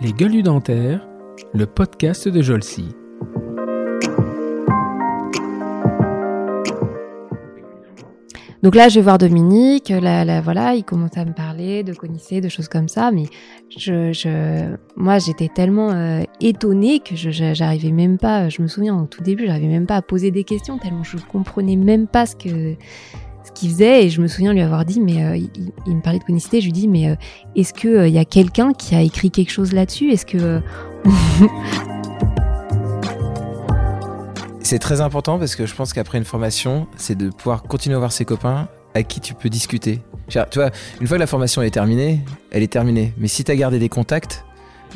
[0.00, 1.06] Les gueules dentaires,
[1.52, 2.94] le podcast de Jolcy.
[8.62, 12.42] Donc là, je vais voir Dominique, là, voilà, il commence à me parler de connaisser,
[12.42, 13.24] de choses comme ça, mais
[13.74, 19.00] je, je moi, j'étais tellement euh, étonnée que je, j'arrivais même pas, je me souviens
[19.00, 22.26] au tout début, j'arrivais même pas à poser des questions, tellement je comprenais même pas
[22.26, 22.76] ce que
[23.54, 25.36] ce qu'il faisait, et je me souviens lui avoir dit, mais euh,
[25.86, 27.14] il, me parlait de conicité, je lui dis, mais euh,
[27.56, 30.10] est-ce que il y a quelqu'un qui a écrit quelque chose là-dessus?
[30.10, 30.60] Est-ce que
[34.62, 37.98] C'est très important parce que je pense qu'après une formation, c'est de pouvoir continuer à
[37.98, 40.00] voir ses copains à qui tu peux discuter.
[40.28, 42.20] Tu vois, une fois que la formation est terminée,
[42.52, 43.12] elle est terminée.
[43.18, 44.44] Mais si tu as gardé des contacts,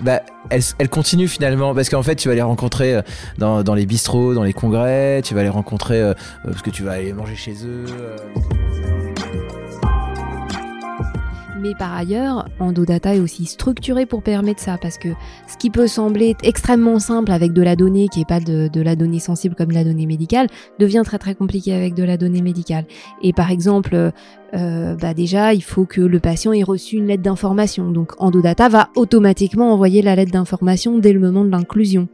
[0.03, 3.03] bah, elle, elle continue finalement parce qu'en fait tu vas les rencontrer euh,
[3.39, 6.93] dans, les bistrots, dans les congrès, tu vas les rencontrer euh, parce que tu vas
[6.93, 7.85] aller manger chez eux.
[7.89, 8.17] Euh.
[11.61, 15.09] Mais par ailleurs, EndoData est aussi structuré pour permettre ça, parce que
[15.49, 18.81] ce qui peut sembler extrêmement simple avec de la donnée qui n'est pas de, de,
[18.83, 20.49] la donnée sensible comme de la donnée médicale,
[20.79, 22.85] devient très très compliqué avec de la donnée médicale.
[23.23, 24.13] Et par exemple,
[24.55, 27.91] euh, bah déjà, il faut que le patient ait reçu une lettre d'information.
[27.91, 32.09] Donc, EndoData va automatiquement envoyer la lettre d'information dès le moment de l'inclusion.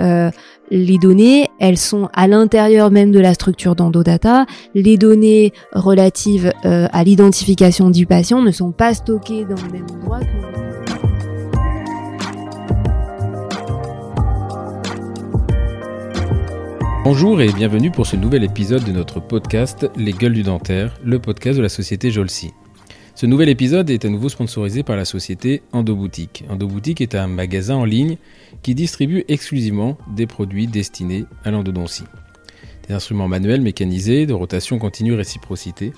[0.00, 0.30] Euh,
[0.70, 4.46] les données, elles sont à l'intérieur même de la structure d'EndoData.
[4.74, 9.86] Les données relatives euh, à l'identification du patient ne sont pas stockées dans le même
[9.94, 10.85] endroit que...
[17.08, 21.20] Bonjour et bienvenue pour ce nouvel épisode de notre podcast Les Gueules du Dentaire, le
[21.20, 22.50] podcast de la société Jolsi.
[23.14, 26.42] Ce nouvel épisode est à nouveau sponsorisé par la société Endoboutique.
[26.50, 28.16] Endoboutique est un magasin en ligne
[28.62, 32.02] qui distribue exclusivement des produits destinés à l'endodontie.
[32.88, 35.92] Des instruments manuels, mécanisés, de rotation continue, réciprocité.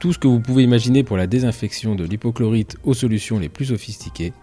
[0.00, 3.64] Tout ce que vous pouvez imaginer pour la désinfection de l'hypochlorite aux solutions les plus
[3.64, 4.34] sophistiquées,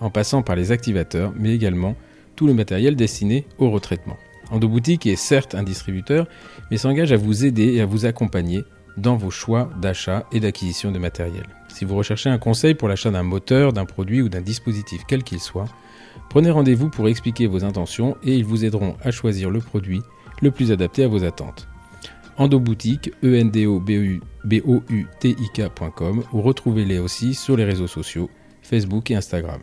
[0.00, 1.94] en passant par les activateurs, mais également
[2.36, 4.16] tout le matériel destiné au retraitement.
[4.50, 6.26] Endoboutique est certes un distributeur,
[6.70, 8.64] mais s'engage à vous aider et à vous accompagner
[8.96, 11.44] dans vos choix d'achat et d'acquisition de matériel.
[11.68, 15.22] Si vous recherchez un conseil pour l'achat d'un moteur, d'un produit ou d'un dispositif quel
[15.22, 15.68] qu'il soit,
[16.30, 20.02] prenez rendez-vous pour expliquer vos intentions et ils vous aideront à choisir le produit
[20.42, 21.68] le plus adapté à vos attentes.
[22.36, 23.90] Endoboutique, e n d o b
[24.64, 28.30] o u t i k.com ou retrouvez-les aussi sur les réseaux sociaux
[28.62, 29.60] Facebook et Instagram.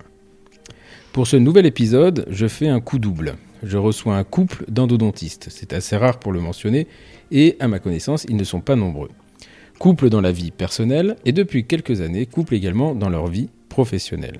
[1.14, 5.48] Pour ce nouvel épisode, je fais un coup double je reçois un couple d'endodontistes.
[5.50, 6.88] C'est assez rare pour le mentionner,
[7.31, 9.09] et à ma connaissance, ils ne sont pas nombreux.
[9.80, 14.40] Couple dans la vie personnelle, et depuis quelques années, couple également dans leur vie professionnelle.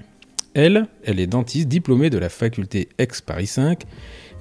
[0.54, 3.84] Elle, elle est dentiste diplômée de la faculté ex-Paris 5,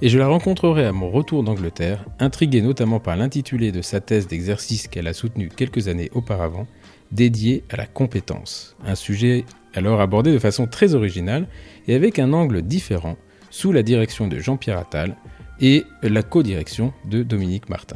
[0.01, 4.27] et je la rencontrerai à mon retour d'Angleterre, intriguée notamment par l'intitulé de sa thèse
[4.27, 6.67] d'exercice qu'elle a soutenue quelques années auparavant,
[7.11, 8.75] dédiée à la compétence.
[8.85, 11.47] Un sujet alors abordé de façon très originale
[11.87, 13.17] et avec un angle différent
[13.55, 15.15] sous la direction de Jean-Pierre Attal
[15.61, 17.95] et la co-direction de Dominique Martin.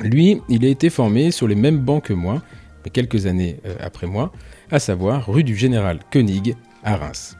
[0.00, 2.42] Lui, il a été formé sur les mêmes bancs que moi,
[2.84, 4.32] mais quelques années euh, après moi,
[4.72, 7.36] à savoir rue du Général Koenig à Reims.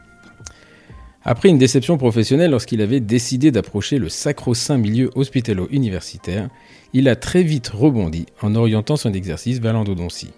[1.24, 6.48] Après une déception professionnelle lorsqu'il avait décidé d'approcher le sacro-saint milieu hospitalo-universitaire,
[6.92, 10.30] il a très vite rebondi en orientant son exercice vers l'endodontie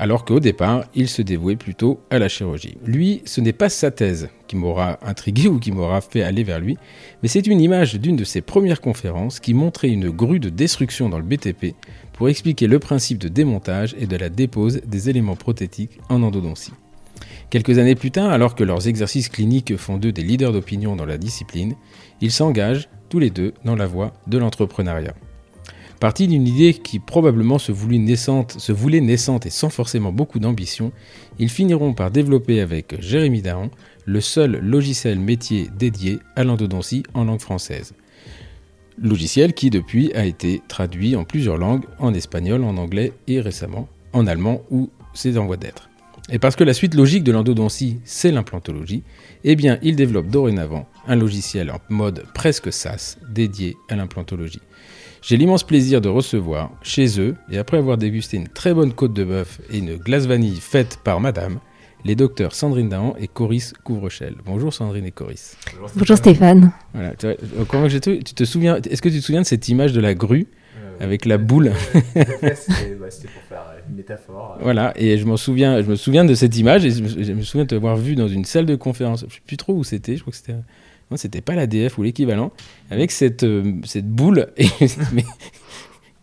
[0.00, 2.78] alors qu'au départ, il se dévouait plutôt à la chirurgie.
[2.86, 6.58] Lui, ce n'est pas sa thèse qui m'aura intrigué ou qui m'aura fait aller vers
[6.58, 6.78] lui,
[7.22, 11.10] mais c'est une image d'une de ses premières conférences qui montrait une grue de destruction
[11.10, 11.74] dans le BTP
[12.14, 16.72] pour expliquer le principe de démontage et de la dépose des éléments prothétiques en endodontie.
[17.50, 21.04] Quelques années plus tard, alors que leurs exercices cliniques font d'eux des leaders d'opinion dans
[21.04, 21.74] la discipline,
[22.22, 25.12] ils s'engagent tous les deux dans la voie de l'entrepreneuriat.
[26.00, 30.92] Parti d'une idée qui probablement se voulait, naissante, et sans forcément beaucoup d'ambition,
[31.38, 33.70] ils finiront par développer avec Jérémy Daron
[34.06, 37.92] le seul logiciel métier dédié à l'endodontie en langue française.
[38.98, 43.86] Logiciel qui depuis a été traduit en plusieurs langues, en espagnol, en anglais et récemment
[44.14, 45.90] en allemand où c'est en voie d'être.
[46.32, 49.02] Et parce que la suite logique de l'endodontie, c'est l'implantologie,
[49.44, 54.60] eh bien, il développe dorénavant un logiciel en mode presque SaaS dédié à l'implantologie.
[55.22, 59.12] J'ai l'immense plaisir de recevoir chez eux, et après avoir dégusté une très bonne côte
[59.12, 61.60] de bœuf et une glace vanille faite par madame,
[62.06, 64.36] les docteurs Sandrine Dahan et Coris Couvrechel.
[64.46, 65.56] Bonjour Sandrine et Coris.
[65.94, 66.72] Bonjour Stéphane.
[66.94, 70.14] Voilà, tu, tu te souviens, est-ce que tu te souviens de cette image de la
[70.14, 70.46] grue
[70.78, 71.72] euh, avec la boule
[72.14, 74.56] C'était pour faire une métaphore.
[74.62, 77.42] Voilà, et je, souviens, je me souviens de cette image et je me, je me
[77.42, 79.20] souviens de te voir vu dans une salle de conférence.
[79.20, 80.54] Je ne sais plus trop où c'était, je crois que c'était
[81.16, 82.52] c'était pas l'ADF ou l'équivalent,
[82.90, 84.48] avec cette, euh, cette boule.
[85.12, 85.24] mais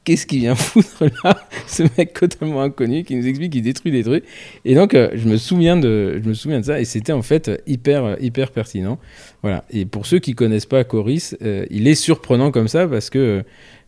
[0.08, 1.38] qu'est-ce qu'il vient foutre là
[1.68, 4.24] Ce mec totalement inconnu qui nous explique qu'il détruit des trucs.
[4.64, 7.22] Et donc, euh, je, me souviens de, je me souviens de ça et c'était en
[7.22, 9.00] fait hyper, hyper pertinent.
[9.42, 9.66] Voilà.
[9.70, 13.44] Et pour ceux qui connaissent pas Coris, euh, il est surprenant comme ça parce que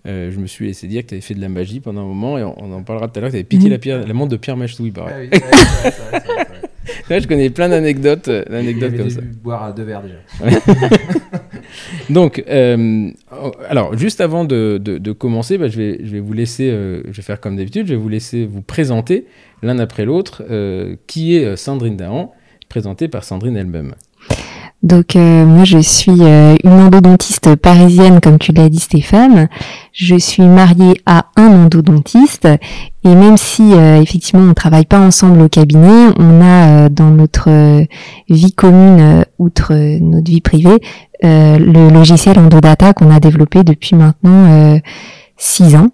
[0.08, 2.06] euh, je me suis laissé dire que tu avais fait de la magie pendant un
[2.06, 3.30] moment et on, en parlera tout à l'heure.
[3.30, 3.72] Tu avais piqué Mhm.
[3.72, 4.92] la, pierre, la montre de Pierre Machetoui.
[4.98, 6.46] Ah oui, ouais,
[7.10, 9.22] Là, je connais plein d'anecdotes, euh, d'anecdotes comme ça.
[9.44, 10.60] boire deux verres déjà.
[12.10, 13.12] Donc, euh,
[13.68, 17.02] alors, juste avant de, de- de commencer, bah, je, vais, je vais vous laisser, euh,
[17.06, 19.26] je vais faire comme d'habitude, je vais vous laisser vous présenter
[19.62, 22.34] l'un après l'autre euh, qui est Sandrine Dahan,
[22.70, 23.94] présentée par Sandrine elle-même.
[24.82, 29.50] Donc euh, moi je suis euh, une endodontiste parisienne comme tu l'as dit Stéphane.
[29.92, 32.48] Je suis mariée à un endodontiste
[33.04, 37.10] et même si euh, effectivement on travaille pas ensemble au cabinet, on a euh, dans
[37.10, 37.84] notre euh,
[38.30, 40.80] vie commune euh, outre notre vie privée
[41.22, 44.80] le logiciel Endodata qu'on a développé depuis maintenant
[45.36, 45.90] six ans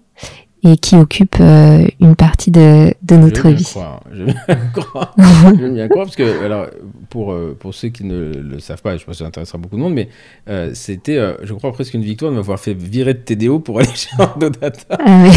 [0.62, 3.62] et qui occupe euh, une partie de, de notre vie.
[3.64, 5.14] croire, Je veux bien croire.
[5.18, 6.66] Je veux bien croire, parce que, alors,
[7.10, 9.58] pour, euh, pour ceux qui ne le savent pas, et je pense que ça intéressera
[9.58, 10.08] beaucoup de monde, mais
[10.48, 13.78] euh, c'était, euh, je crois, presque une victoire de m'avoir fait virer de TDO pour
[13.80, 14.96] aller chez Endodata.
[14.98, 15.28] Ah.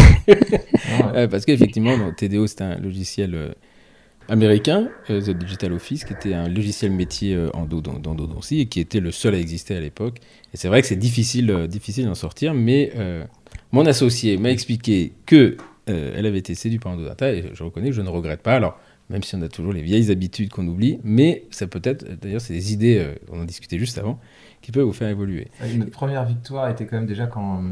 [1.15, 3.49] Euh, parce qu'effectivement, TDO, c'est un logiciel euh,
[4.29, 8.61] américain, euh, The Digital Office, qui était un logiciel métier euh, en dos- dans- d'endodontie
[8.61, 10.17] et qui était le seul à exister à l'époque.
[10.53, 13.23] Et c'est vrai que c'est difficile, euh, difficile d'en sortir, mais euh,
[13.71, 15.57] mon associé m'a expliqué que
[15.89, 18.55] euh, elle avait été séduite par Endodata et je reconnais que je ne regrette pas.
[18.55, 18.79] Alors,
[19.09, 22.41] même si on a toujours les vieilles habitudes qu'on oublie, mais ça peut être, d'ailleurs,
[22.41, 24.19] c'est des idées, euh, on en discutait juste avant,
[24.61, 25.47] qui peuvent vous faire évoluer.
[25.77, 27.63] Notre première victoire était quand même déjà quand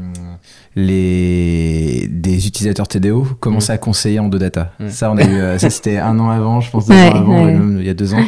[0.92, 4.72] les des utilisateurs TDO commençaient à conseiller en deux data.
[4.88, 7.14] Ça, on a eu, euh, ça c'était un an avant, je pense deux Ouais, ans
[7.16, 7.52] avant, ouais.
[7.52, 8.24] même il y a deux ans,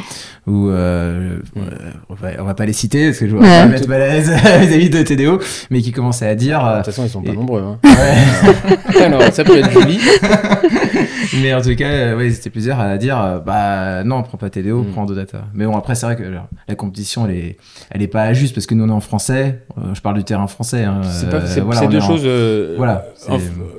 [0.47, 1.59] où euh, Mm.
[1.59, 3.49] euh, on, va, on va pas les citer parce que je vais Ouais.
[3.61, 5.39] pas mettre mal à l'aise vis-à-vis de TDO,
[5.71, 6.61] mais qui commençaient à dire.
[6.63, 7.63] De euh, toute façon, ils sont pas et- nombreux.
[7.63, 7.79] hein.
[7.85, 9.03] ouais.
[9.05, 9.99] Alors, ça peut être joli.
[11.43, 14.83] mais en tout cas, euh, ouais, c'était plusieurs à dire, bah non, prends pas TDO,
[14.83, 14.87] Mm.
[14.93, 15.45] prends Endodata.
[15.55, 17.57] Mais bon, après, c'est vrai que genre, la compétition, elle est,
[17.91, 19.61] elle est pas juste parce que nous on est en français.
[19.79, 20.85] euh, je parle du terrain français.
[20.85, 22.23] Hein, C'est euh, pas- c'est- voilà, c'est on deux en- choses.
[22.25, 23.05] euh, Voilà.
[23.17, 23.31] c'est-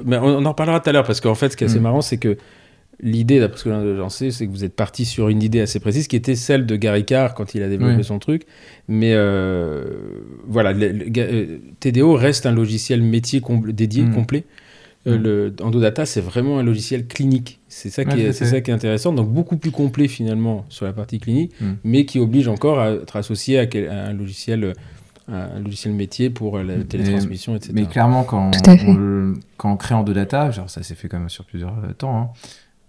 [0.06, 1.80] mais on, on en reparlera tout à l'heure parce qu'en fait, ce qui est assez
[1.80, 1.84] Mm.
[1.84, 2.38] marrant, c'est que
[3.02, 5.80] l'idée, d'après ce que j'en sais, c'est que vous êtes parti sur une idée assez
[5.80, 8.04] précise qui était celle de Gary Carr quand il a développé Oui.
[8.04, 8.44] son truc.
[8.88, 9.84] Mais euh,
[10.48, 14.14] voilà, le- le- ga- euh, TDO reste un logiciel métier compl- dédié, Mm.
[14.14, 14.44] complet.
[15.08, 15.24] Euh, Mm.
[15.24, 17.60] le Endodata, c'est vraiment un logiciel clinique.
[17.68, 19.14] C'est ça, qui Ouais, est, c'est ça qui est intéressant.
[19.14, 21.66] Donc, beaucoup plus complet finalement sur la partie clinique, Mm.
[21.84, 24.64] mais qui oblige encore à être associé à, quel- à un logiciel.
[24.64, 24.74] euh,
[25.30, 27.72] un logiciel métier pour la télétransmission, etc.
[27.74, 31.08] Mais clairement, quand, on, le- quand on crée en deux data, genre ça s'est fait
[31.08, 32.30] quand même sur plusieurs temps, hein,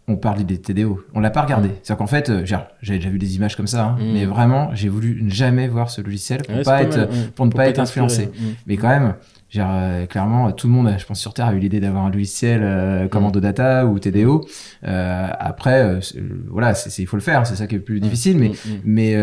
[0.08, 1.00] on parle des TDO.
[1.14, 1.68] On l'a pas regardé.
[1.68, 1.72] Mm.
[1.82, 4.12] C'est-à-dire qu'en fait, euh, j'avais déjà vu des images comme ça, hein, Mm.
[4.12, 6.96] mais vraiment, j'ai voulu ne jamais voir ce logiciel pour, Ouais, c'est pas pas être,
[6.98, 7.16] mal, ouais.
[7.36, 8.28] pour ne pas être influencé.
[8.66, 9.14] Mais quand même,
[9.48, 12.10] genre, euh, clairement, tout le monde, je pense sur Terre, a eu l'idée d'avoir un
[12.10, 13.26] logiciel euh, comme Mm.
[13.26, 14.44] Endodata ou TDO.
[14.82, 16.00] Après,
[16.50, 18.50] voilà, il faut le faire, c'est ça qui est le plus difficile, mais
[18.84, 19.16] mais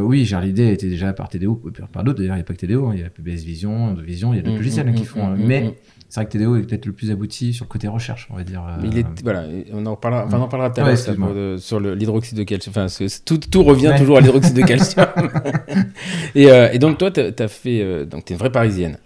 [0.00, 1.60] oui, genre l'idée était déjà par TDO,
[1.92, 3.94] par d'autres d'ailleurs, il n'y a pas que TDO, hein, il y a PBS Vision,
[3.94, 5.34] Vision, il y a d'autres logiciels hein, qui font.
[5.36, 5.74] mais.
[6.14, 8.44] C'est vrai que TDO est peut-être le plus abouti sur le côté recherche, on va
[8.44, 8.60] dire.
[8.68, 10.98] euh, Mais il est, voilà, on en reparlera, enfin, on en parlera tout à l'heure
[11.34, 12.74] euh, sur le- l'hydroxyde de calcium.
[12.76, 12.86] Enfin,
[13.24, 13.98] tout, tout revient Ouais.
[13.98, 15.06] toujours à l'hydroxyde de calcium.
[16.34, 17.80] et, euh, et donc, toi, tu as, fait.
[17.80, 18.98] euh, donc, tu es une vraie parisienne.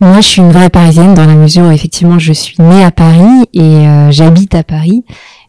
[0.00, 2.90] Moi, je suis une vraie parisienne dans la mesure où effectivement je suis née à
[2.92, 5.04] Paris et euh, j'habite à Paris.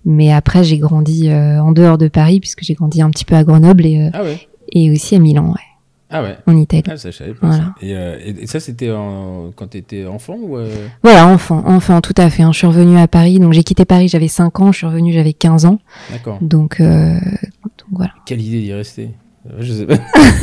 [0.05, 3.35] Mais après, j'ai grandi euh, en dehors de Paris puisque j'ai grandi un petit peu
[3.35, 4.39] à Grenoble et, euh, Ah ouais
[4.71, 5.61] et aussi à Milan, ouais,
[6.09, 6.83] Ah ouais en Italie.
[6.87, 7.47] Ah, ça, je savais pas.
[7.47, 7.63] Voilà.
[7.63, 7.73] ça.
[7.81, 10.57] Et, euh, et- et ça, c'était en- quand tu étais enfant ou.
[10.57, 10.69] euh,
[11.03, 12.43] Voilà, enfant, enfant, tout à fait.
[12.43, 12.51] hein.
[12.51, 15.11] Je suis revenue à Paris, donc j'ai quitté Paris, j'avais 5 ans, je suis revenue,
[15.13, 15.79] j'avais 15 ans.
[16.11, 16.37] D'accord.
[16.41, 17.15] Donc, euh,
[17.63, 18.11] donc voilà.
[18.25, 19.03] Quelle idée d'y rester?
[19.05, 19.07] Euh,
[19.59, 19.95] Je sais pas.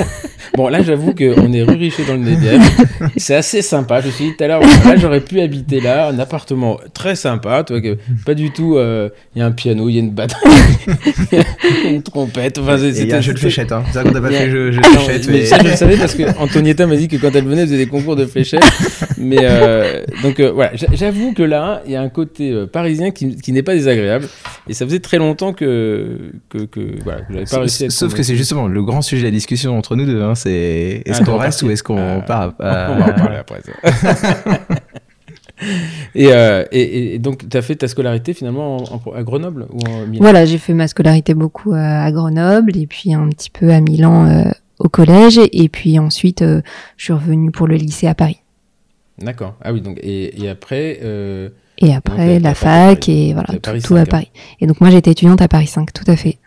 [0.56, 2.60] bon, là, j'avoue qu'on est ruriché dans le Nédière.
[3.16, 4.00] C'est assez sympa.
[4.00, 7.16] Je me suis dit tout à l'heure, là, j'aurais pu habiter là, un appartement très
[7.16, 7.64] sympa.
[7.66, 8.76] Tu vois, que pas du tout.
[8.76, 10.40] euh, Il y a un piano, il y a une batterie,
[11.32, 11.38] il
[11.84, 12.58] y a une trompette.
[12.58, 13.82] Enfin, c'est- a un jeu de fléchettes, hein.
[13.92, 15.44] C'est vrai qu'on n'a pas fait jeu, jeu de fléchettes, mais mais.
[15.46, 17.78] ça, je le savais parce que Antonietta m'a dit que quand elle venait, elle faisait
[17.78, 18.62] des concours de fléchettes.
[19.18, 22.66] mais euh, donc euh, voilà, J'a- j'avoue que là, il y a un côté euh,
[22.66, 24.26] parisien qui, qui n'est pas désagréable.
[24.68, 28.14] Et ça faisait très longtemps que que, que voilà, que j'avais pas réussi à Sauf
[28.14, 30.22] que c'est justement le grand sujet de la discussion entre nous deux.
[30.22, 31.68] Hein, c'est est-ce Ah, qu'on on va reste partir.
[31.68, 33.72] ou est-ce qu'on Euh, part On va en parler après ça.
[36.14, 39.66] et, euh, et, et donc, tu as fait ta scolarité finalement en- en- à Grenoble
[39.72, 40.22] ou en Milan?
[40.22, 43.80] Voilà, j'ai fait ma scolarité beaucoup euh, à Grenoble et puis un petit peu à
[43.80, 46.60] Milan euh, au collège et puis ensuite euh,
[46.96, 48.38] je suis revenue pour le lycée à Paris.
[49.18, 49.54] D'accord.
[49.62, 50.98] Ah oui, donc, et, et après.
[51.02, 53.28] euh, Et après la fac Paris.
[53.28, 54.06] et voilà, tout, Paris tout 5, à hein.
[54.06, 54.30] Paris.
[54.60, 56.38] Et donc moi j'étais étudiante à Paris 5, tout à fait.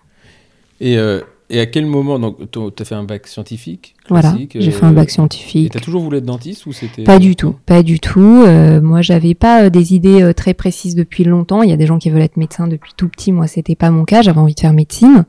[0.82, 4.68] Et, euh, Et à quel moment Donc, tu as fait un bac scientifique Voilà, j'ai
[4.68, 5.72] euh, fait un bac Et scientifique.
[5.72, 8.44] tu as toujours voulu être dentiste ou c'était Pas du tout, pas du tout.
[8.48, 11.62] Euh, moi, j'avais pas euh, des idées euh, très précises depuis longtemps.
[11.62, 13.32] Il y a des gens qui veulent être médecin depuis tout petit.
[13.32, 14.22] Moi, c'était pas mon cas.
[14.24, 15.26] J'avais envie de faire médecine.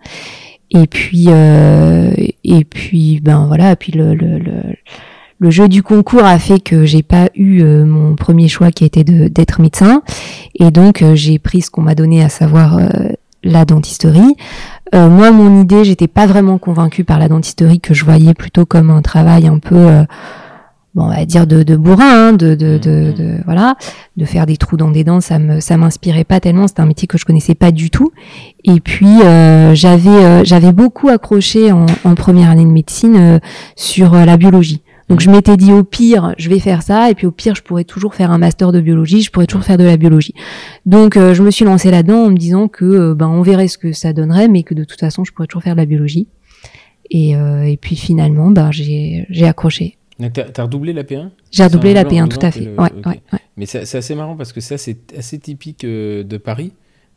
[0.70, 2.12] Et puis, euh,
[2.44, 3.72] et puis, ben voilà.
[3.72, 4.62] Et puis le, le, le,
[5.38, 8.84] le jeu du concours a fait que j'ai pas eu euh, mon premier choix qui
[8.84, 10.02] était d'être médecin.
[10.58, 12.88] Et donc, euh, j'ai pris ce qu'on m'a donné, à savoir euh,
[13.46, 14.34] la dentisterie.
[14.94, 18.66] Euh, moi, mon idée, j'étais pas vraiment convaincue par la dentisterie que je voyais plutôt
[18.66, 20.04] comme un travail un peu, euh,
[20.94, 23.14] bon, on va dire de, de bourrin, hein, de, de, de, Mhm.
[23.14, 23.74] de- voilà,
[24.16, 25.20] de faire des trous dans des dents.
[25.20, 26.68] Ça me, ça m'inspirait pas tellement.
[26.68, 28.12] C'était un métier que je connaissais pas du tout.
[28.64, 33.38] Et puis, euh, j'avais, j'avais beaucoup accroché en, en première année de médecine euh,
[33.74, 34.82] sur la biologie.
[35.08, 37.62] Donc je m'étais dit au pire, je vais faire ça, et puis au pire, je
[37.62, 40.34] pourrais toujours faire un master de biologie, je pourrais toujours faire de la biologie.
[40.84, 43.68] Donc euh, je me suis lancée là-dedans en me disant que euh, ben on verrait
[43.68, 45.86] ce que ça donnerait, mais que de toute façon, je pourrais toujours faire de la
[45.86, 46.26] biologie.
[47.10, 49.96] Et, euh, et puis finalement, ben j'ai j'ai accroché.
[50.18, 52.50] Donc, t'as as redoublé la P1 J'ai redoublé la un genre P1, en tout à
[52.50, 52.60] fait.
[52.60, 53.38] le- Ouais, ouais, ouais.
[53.56, 56.72] Mais c'est c'est assez marrant parce que ça, c'est assez typique euh, de Paris,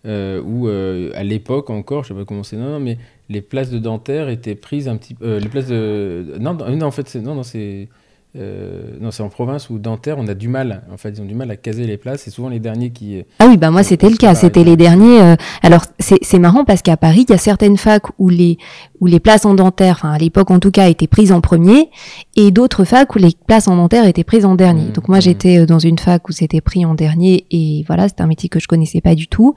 [0.06, 3.42] euh, où euh, à l'époque encore, je sais pas comment c'est, non, non, mais les
[3.42, 5.38] places de dentaire étaient prises un petit peu.
[5.38, 6.36] les places de.
[6.40, 7.90] Non, non, en fait, non, non, c'est.
[8.38, 10.84] Euh, non, c'est en province où dentaire, on a du mal.
[10.94, 12.22] En fait, ils ont du mal à caser les places.
[12.22, 13.24] C'est souvent les derniers qui.
[13.40, 15.20] Ah oui, bah moi c'était le cas, c'était les derniers.
[15.22, 18.60] euh, alors c'est marrant parce qu'à Paris, il y a certaines facs où les
[19.02, 21.90] où les places en dentaire, enfin à l'époque en tout cas, étaient prises en premier,
[22.36, 24.90] et d'autres facs où les places en dentaire étaient prises en dernier.
[24.90, 25.22] Mmh, Donc moi mmh.
[25.22, 28.48] j'étais euh, dans une fac où c'était pris en dernier, et voilà, c'était un métier
[28.48, 29.56] que je connaissais pas du tout,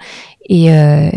[0.49, 1.11] et euh,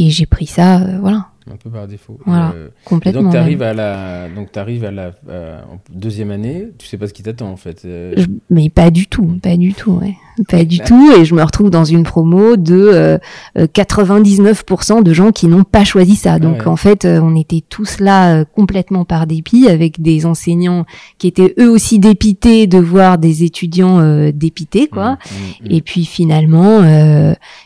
[0.00, 2.18] et j'ai pris ça, euh, voilà, Un peu par défaut.
[2.26, 2.52] Voilà.
[2.54, 3.22] Euh, complètement.
[3.22, 6.96] donc, tu arrives à la, donc t'arrives à la euh, en deuxième année, tu sais
[6.96, 7.82] pas ce qui t'attend en fait.
[7.84, 10.14] Euh, Je- mais pas du tout, pas du tout, ouais.
[10.48, 11.12] pas du tout.
[11.18, 13.18] Et je me retrouve dans une promo de euh,
[13.58, 16.38] euh, 99% de gens qui n'ont pas choisi ça.
[16.38, 16.68] Donc Ah ouais.
[16.68, 20.84] en fait, on était tous là complètement par dépit, avec des enseignants
[21.18, 25.12] qui étaient eux aussi dépités de voir des étudiants dépités, quoi.
[25.12, 25.72] mm, mm, mm.
[25.72, 26.80] Et puis finalement,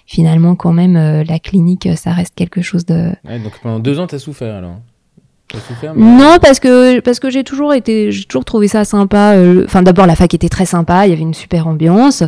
[0.06, 0.94] finalement quand même,
[1.26, 4.80] la clinique, ça reste quelque chose de Ouais, donc pendant deux ans, t'as souffert alors.
[5.48, 8.84] T'as souffert, mais- non, parce que parce que j'ai toujours été, j'ai toujours trouvé ça
[8.84, 9.34] sympa.
[9.34, 12.22] euh, Enfin, d'abord la fac était très sympa, il y avait une super ambiance.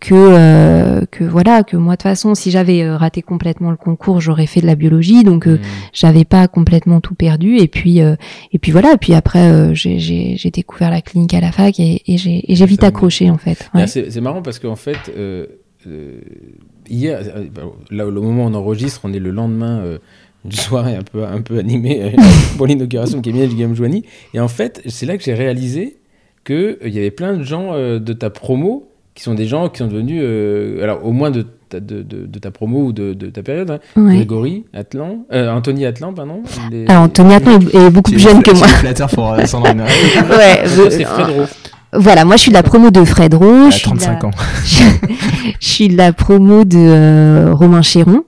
[0.00, 3.76] Que euh, que voilà, que moi de toute façon, si j'avais euh, raté complètement le
[3.76, 5.60] concours, j'aurais fait de la biologie, donc euh, Mm.
[5.92, 7.56] j'avais pas complètement tout perdu.
[7.56, 8.14] Et puis euh,
[8.52, 12.16] et puis voilà, et puis après j'ai découvert la clinique à la fac et, et
[12.16, 13.68] j'ai vite mais- accroché en fait.
[13.74, 13.86] Ah, Ouais.
[13.88, 14.98] c'est marrant parce qu'en fait,
[16.88, 17.46] hier, euh,
[17.90, 19.80] là au moment où on enregistre, on est le lendemain
[20.44, 22.22] euh, d'une soirée un peu, un peu animée euh,
[22.56, 24.04] pour l'inauguration de cabinet de Guillaume Joigny.
[24.34, 25.98] Et en fait, c'est là que j'ai réalisé
[26.46, 29.68] qu'il il y avait plein de gens euh, de ta promo qui sont des gens
[29.68, 32.92] qui sont devenus, euh, alors au moins de ta, de, de- de ta promo ou
[32.92, 34.14] de, de ta période, hein, Ouais.
[34.14, 36.42] Grégory Atlan, euh, Anthony Atlan, pardon.
[36.70, 38.68] les- Alors Anthony Atlan est, est beaucoup plus jeune que moi.
[38.68, 39.82] C'est flatteur pour euh, Sandrine.
[40.30, 40.62] Ouais.
[40.90, 41.46] C'est Fred Rowe.
[41.94, 43.70] Voilà, moi je suis de la promo de Fred Rowe.
[43.70, 44.30] La- 35 ans.
[44.64, 48.22] je suis de la promo de euh, Romain Chéron.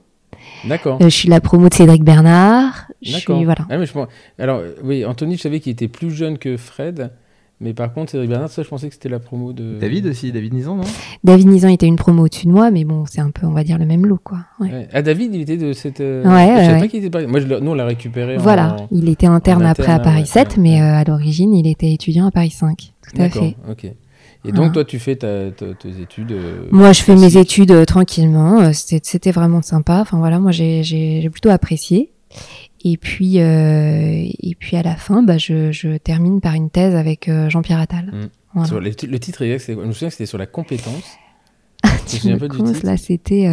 [0.65, 0.97] D'accord.
[1.01, 2.85] Euh, je suis de la promo de Cédric Bernard.
[3.01, 3.37] Je D'accord.
[3.37, 3.65] suis voilà.
[3.69, 6.55] Ah, mais je pense- Alors, euh, oui, Anthony, je savais qu'il était plus jeune que
[6.57, 7.11] Fred,
[7.59, 9.77] mais par contre, Cédric Bernard, ça, je pensais que c'était la promo de.
[9.79, 10.83] David aussi, David Nizan, non?
[11.23, 13.63] David Nizan était une promo au-dessus de moi, mais bon, c'est un peu, on va
[13.63, 14.39] dire, le même lot, quoi.
[14.59, 14.71] Ouais.
[14.71, 14.87] Ouais.
[14.93, 16.01] Ah, David, il était de cette.
[16.01, 17.25] euh, Ouais, je savais ouais, pas qu'il était pas.
[17.25, 18.37] Moi, je nous, on l'a récupéré.
[18.37, 21.03] en- Voilà, il était interne en après à Paris ouais, 7, ouais, mais euh, à
[21.03, 22.77] l'origine, il était étudiant à Paris 5.
[23.01, 23.55] Tout à D'accord, fait.
[23.69, 23.91] ok.
[24.43, 26.31] Et donc, toi, tu fais ta, ta- tes études.
[26.31, 28.61] euh, Moi, je fais mes études euh, tranquillement.
[28.61, 29.99] euh, C'était vraiment sympa.
[30.01, 32.11] Enfin voilà, moi j'ai plutôt apprécié.
[32.83, 36.95] Et puis euh, et puis à la fin, bah je, je termine par une thèse
[36.95, 38.05] avec Jean-Pierre Attal.
[38.07, 38.29] Mm.
[38.53, 38.67] Voilà.
[38.67, 41.03] Sur le, le titre exact, Je me souviens que c'était sur la compétence.
[42.07, 43.47] Tu souviens me pas du commences, titre là, c'était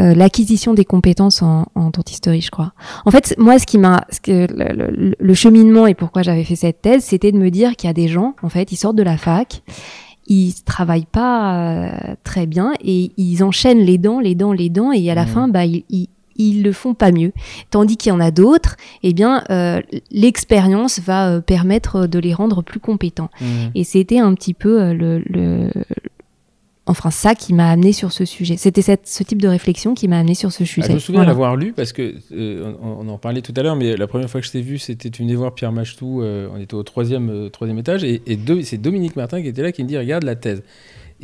[0.00, 2.72] euh, l'acquisition des compétences en, en dentisterie, je crois.
[3.04, 6.44] En fait, moi, ce qui m'a, ce que le, le- le cheminement et pourquoi j'avais
[6.44, 8.76] fait cette thèse, c'était de me dire qu'il y a des gens, en fait, ils
[8.76, 9.62] sortent de la fac,
[10.26, 14.90] ils travaillent pas euh, très bien et ils enchaînent les dents, les dents, les dents,
[14.90, 15.28] et à la Mhm.
[15.28, 17.30] fin, bah, ils, ils ils le font pas mieux.
[17.70, 18.74] Tandis qu'il y en a d'autres,
[19.04, 23.30] eh bien, euh, l'expérience va euh, permettre de les rendre plus compétents.
[23.40, 23.44] Mm.
[23.76, 25.70] Et c'était un petit peu euh, le, le-
[26.86, 28.56] enfin ça qui m'a amené sur ce sujet.
[28.56, 30.88] C'était ce type de réflexion qui m'a amené sur ce Ah, sujet.
[30.88, 31.30] je me souviens Voilà.
[31.32, 34.28] l'avoir lu parce que euh, on, on en parlait tout à l'heure, mais la première
[34.28, 36.22] fois que je t'ai vu, c'était tu venais voir Pierre Machetou.
[36.22, 38.20] euh, on était au troisième, euh, troisième étage et,
[38.64, 40.62] c'est Dominique Martin qui était là qui me dit regarde la thèse.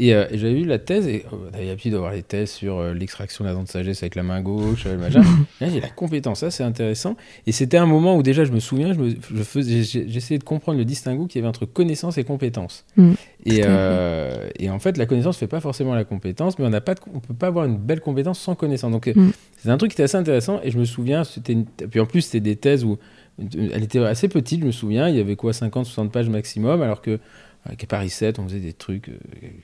[0.02, 2.50] Et, euh, et j'avais eu la thèse, et euh, on avait l'habitude d'avoir les thèses
[2.50, 5.20] sur euh, l'extraction de la dent de sagesse avec la main gauche, euh, le machin.
[5.60, 7.16] Là, j'ai la compétence, ça c'est intéressant.
[7.46, 10.86] Et c'était un moment où déjà, je me souviens, je faisais, j'essayais de comprendre le
[10.86, 12.86] distinguo qu'il y avait entre connaissance et compétence.
[12.96, 13.12] Mm.
[13.44, 17.34] Et, euh, en fait, la connaissance fait pas forcément la compétence, mais on on peut
[17.38, 18.92] pas avoir une belle compétence sans connaissance.
[18.92, 19.32] Donc, euh, Mm.
[19.58, 20.60] c'est un truc qui était assez intéressant.
[20.64, 22.96] Et je me souviens, c'était une- puis en plus, c'était des thèses où
[23.38, 25.08] elle était assez petite, je me souviens.
[25.08, 27.18] Il y avait quoi, 50, 60 pages maximum, alors que
[27.64, 29.12] avec Paris 7, on faisait des trucs euh,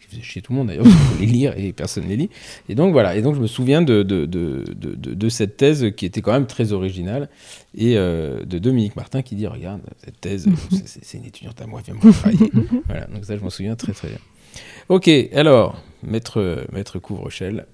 [0.01, 2.17] qui faisaient chier tout le monde d'ailleurs, qu'il faut les lire et personne ne les
[2.17, 2.31] lit.
[2.69, 5.57] Et donc voilà, et donc je me souviens de, de, de, de, de- de cette
[5.57, 7.29] thèse qui était quand même très originale,
[7.75, 10.47] et euh, de Dominique Martin qui dit Regarde, cette thèse,
[10.85, 12.51] c'est- une étudiante à moi, viens me travailler.
[12.87, 14.19] voilà, donc ça je m'en souviens très très bien.
[14.89, 17.67] Ok, alors, maître, maître Couvre-Chel.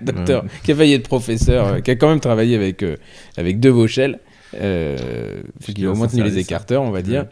[0.00, 2.96] Docteur, qui a failli être professeur, euh, qui a quand même travaillé avec, euh,
[3.36, 4.18] avec De Vauchel, euh,
[4.52, 7.26] qui a au moins tenu les écarteurs, on va dire.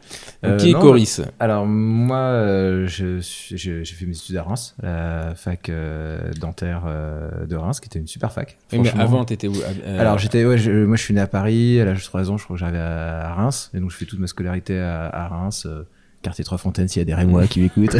[0.44, 1.20] Euh, qui est non, Coris?
[1.38, 7.56] Alors moi, euh, j'ai fait mes études à Reims, la fac euh, dentaire euh, de
[7.56, 8.56] Reims, qui était une super fac.
[8.72, 11.26] Oui, mais avant, t'étais où euh, Alors j'étais, ouais, je- moi je suis né à
[11.26, 13.96] Paris, à l'âge de 3 ans, je crois que j'arrivais à, Reims, et donc je
[13.96, 15.82] fais toute ma scolarité à, à Reims, euh,
[16.22, 17.96] quartier Trois Fontaines, s'il y a des Rémois qui m'écoutent.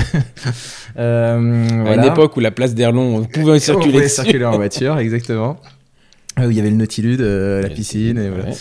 [0.99, 3.93] euh, à une époque où la place d'Erlon, on pouvait On circuler.
[3.93, 4.15] pouvait dessus.
[4.17, 5.59] circuler en voiture, exactement.
[6.41, 8.45] Euh, où il y avait le Nautilude, euh, la piscine, et voilà.
[8.47, 8.55] Ouais.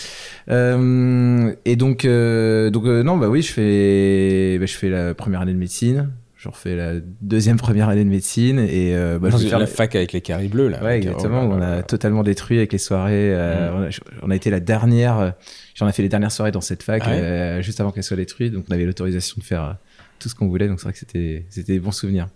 [0.50, 5.14] Euh, et donc, euh, donc euh, non, bah oui, je fais, bah, je fais la
[5.14, 6.10] première année de médecine.
[6.36, 9.58] Je refais la deuxième première année de médecine et euh, bah, je Dans vais faire
[9.58, 10.80] la fac avec les carrés bleus, là.
[10.82, 11.42] Ouais, avec- exactement.
[11.42, 13.34] on a totalement détruit avec les soirées.
[13.34, 13.74] euh, Mm.
[13.76, 13.88] on, a,
[14.22, 15.18] on a été la dernière.
[15.18, 15.30] euh,
[15.74, 18.04] J'en ai fait les dernières soirées dans cette fac Ah ouais euh, juste avant qu'elle
[18.04, 18.54] soit détruite.
[18.54, 19.72] Donc on avait l'autorisation de faire euh,
[20.18, 20.66] tout ce qu'on voulait.
[20.66, 22.28] Donc c'est vrai que c'était c'était des bons souvenirs.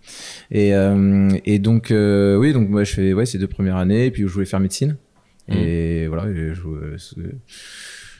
[0.51, 4.05] Et euh, et donc euh, oui, donc moi je fais ouais ces deux premières années.
[4.05, 4.97] Et puis je voulais faire médecine.
[5.47, 5.53] Mm.
[5.53, 6.61] Et voilà, je, je,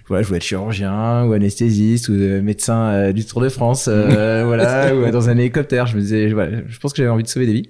[0.07, 3.87] voilà, je voulais être chirurgien ou anesthésiste ou euh, médecin euh, du Tour de France,
[3.91, 5.87] euh, voilà, ou dans un hélicoptère.
[5.87, 7.69] Je me disais, voilà, je pense que j'avais envie de sauver des vies.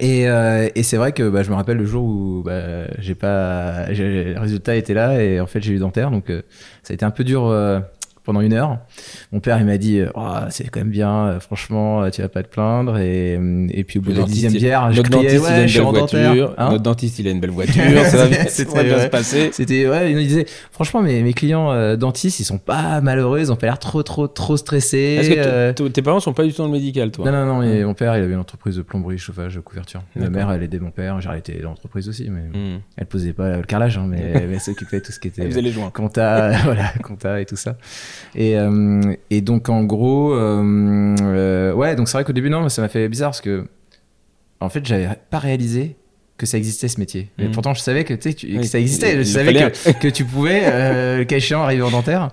[0.00, 3.14] Et, euh, et c'est vrai que bah, je me rappelle le jour où bah, j'ai
[3.14, 6.42] pas, j'ai- le résultat était là et en fait j'ai eu dentaire, donc euh,
[6.82, 7.78] ça a été un peu dur euh,
[8.26, 8.78] pendant une heure.
[9.32, 12.28] Mon père il m'a dit, oh, c'est quand même bien, euh, franchement, euh, tu vas
[12.28, 12.98] pas te plaindre.
[12.98, 15.80] Et, euh, et puis au bout de la dixième bière, je criais, ouais, une je
[15.80, 16.54] voiture.
[16.58, 17.82] Hein Notre dentiste, il a une belle voiture.
[18.04, 19.50] ça va bien, ça bien se passer.
[19.52, 23.38] C'était ouais, il nous disait franchement mes, mes clients euh, dentistes ils sont pas malheureux,
[23.40, 25.18] ils ont pas l'air trop trop trop stressés.
[25.20, 27.30] Est-ce que euh, tes parents sont pas du tout dans le médical, toi?
[27.30, 30.02] Non non non, et mon père il avait une entreprise de plomberie, chauffage, couverture.
[30.16, 32.78] Ma mère elle aidait mon père, j'ai arrêté l'entreprise aussi mais Hmm.
[32.96, 34.18] elle posait pas le carrelage hein, mais,
[34.48, 35.90] mais elle s'occupait de tout ce qui était Elle faisait les joints.
[35.90, 37.76] compta, voilà, compta et tout ça.
[38.34, 42.68] Et, euh, et donc en gros, euh, euh, ouais, donc c'est vrai qu'au début non,
[42.68, 43.64] ça m'a fait bizarre parce que
[44.60, 45.96] en fait j'avais pas réalisé
[46.38, 47.28] que ça existait ce métier.
[47.38, 47.52] Mais Mhm.
[47.52, 50.62] pourtant je savais que, tu que Oui, ça existait, je savais que, que tu pouvais,
[50.66, 52.28] euh, le cas échéant, arriver en dentaire.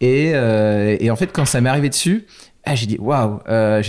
[0.00, 2.26] Et, euh, et en fait quand ça m'est arrivé dessus.
[2.66, 3.40] Ah, j'ai dit waouh,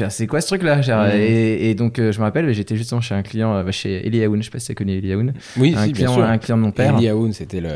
[0.09, 0.81] c'est quoi ce truc-là?
[0.81, 1.09] J'ai- Mhm.
[1.11, 4.21] et, et donc euh, je me rappelle, j'étais justement chez un client, bah, chez Eli
[4.25, 6.21] Aoun, je sais pas si tu connais Eli Aoun, Oui, un si, bien sûr.
[6.21, 6.93] un client de mon père.
[6.97, 7.69] Eli Aoun, c'était le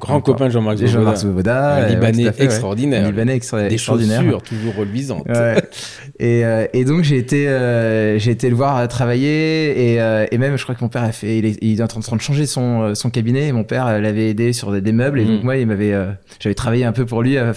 [0.00, 1.76] grand copain de Jean-Marc Jean-Marc Svoboda.
[1.76, 3.04] Un ouais, Libanais fait, extraordinaire.
[3.06, 4.22] Un Libanais extra- Des extraordinaire.
[4.22, 5.26] chaussures toujours reluisantes.
[5.28, 5.56] Ouais.
[6.18, 10.38] et, euh, et donc j'ai été, euh, j'ai été le voir travailler et, euh, et
[10.38, 12.20] même je crois que mon père a fait, il est, il est en train de
[12.22, 15.20] changer son, euh, son cabinet et mon père euh, l'avait aidé sur des, des meubles
[15.20, 15.44] et donc Mm.
[15.44, 16.10] moi il m'avait, euh,
[16.40, 17.52] j'avais travaillé un peu pour lui à,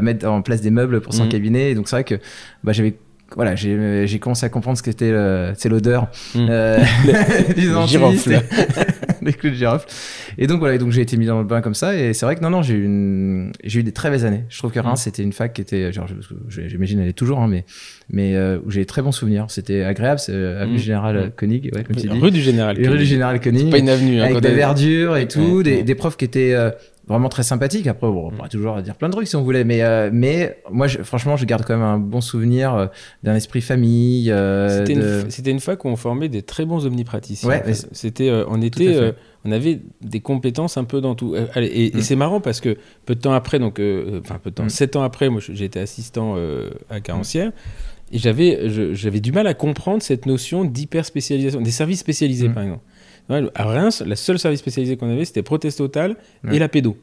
[0.00, 1.28] mettre en place des meubles pour son Mm.
[1.28, 2.16] cabinet et donc c'est vrai que
[2.64, 2.94] bah, j'avais
[3.34, 5.10] voilà, j'ai j'ai commencé à comprendre ce qu'était
[5.68, 6.46] l'odeur Mm.
[6.50, 6.78] euh,
[7.56, 8.28] du dentiste.
[9.42, 9.86] des de girofle.
[10.38, 11.96] Et donc voilà, donc j'ai été mis dans le bain comme ça.
[11.96, 13.52] Et c'est vrai que non, non, j'ai eu, une...
[13.64, 14.44] j'ai eu des très belles années.
[14.48, 15.04] Je trouve que Reims, Mm.
[15.04, 16.06] c'était une fac qui était, genre,
[16.48, 17.64] j'imagine elle est toujours, hein, mais,
[18.10, 19.46] mais euh, où j'ai des très bons souvenirs.
[19.48, 20.78] C'était agréable, c'est euh, avenue Mm.
[20.78, 21.30] Générale Mm.
[21.36, 22.18] Koenig, ouais, comme tu dis.
[22.18, 22.80] Rue du Général.
[22.80, 23.70] Et rue du Général Koenig.
[23.70, 24.20] Pas une avenue.
[24.20, 26.70] hein, avec des verdures et tout, des, des profs qui étaient euh,
[27.08, 27.86] vraiment très sympathiques.
[27.86, 28.36] Après, bon, on Mm.
[28.36, 31.36] pourrait toujours dire plein de trucs si on voulait, mais, euh, mais moi, je- franchement,
[31.36, 32.86] je garde quand même un bon souvenir euh,
[33.22, 34.30] d'un esprit famille.
[34.30, 37.48] euh, C'était de- une, une fac où on formait des très bons omnipraticiens.
[37.48, 37.62] Ouais,
[37.92, 41.34] C'était, on était, on avait des compétences un peu dans tout.
[41.54, 42.02] Allez, et, et Mm.
[42.02, 43.80] c'est marrant parce que peu de temps après, donc,
[44.20, 44.70] enfin peu de temps, Mm.
[44.70, 46.36] sept ans après, moi j'étais assistant
[46.90, 47.50] à Carancière.
[48.14, 52.52] Et j'avais, j'avais du mal à comprendre cette notion d'hyper spécialisation, des services spécialisés Mm.
[52.54, 52.82] par exemple.
[53.30, 56.56] Ouais, À Reims, la seule service spécialisé qu'on avait, c'était Prothèse Totale Ouais.
[56.56, 56.96] et la pédo.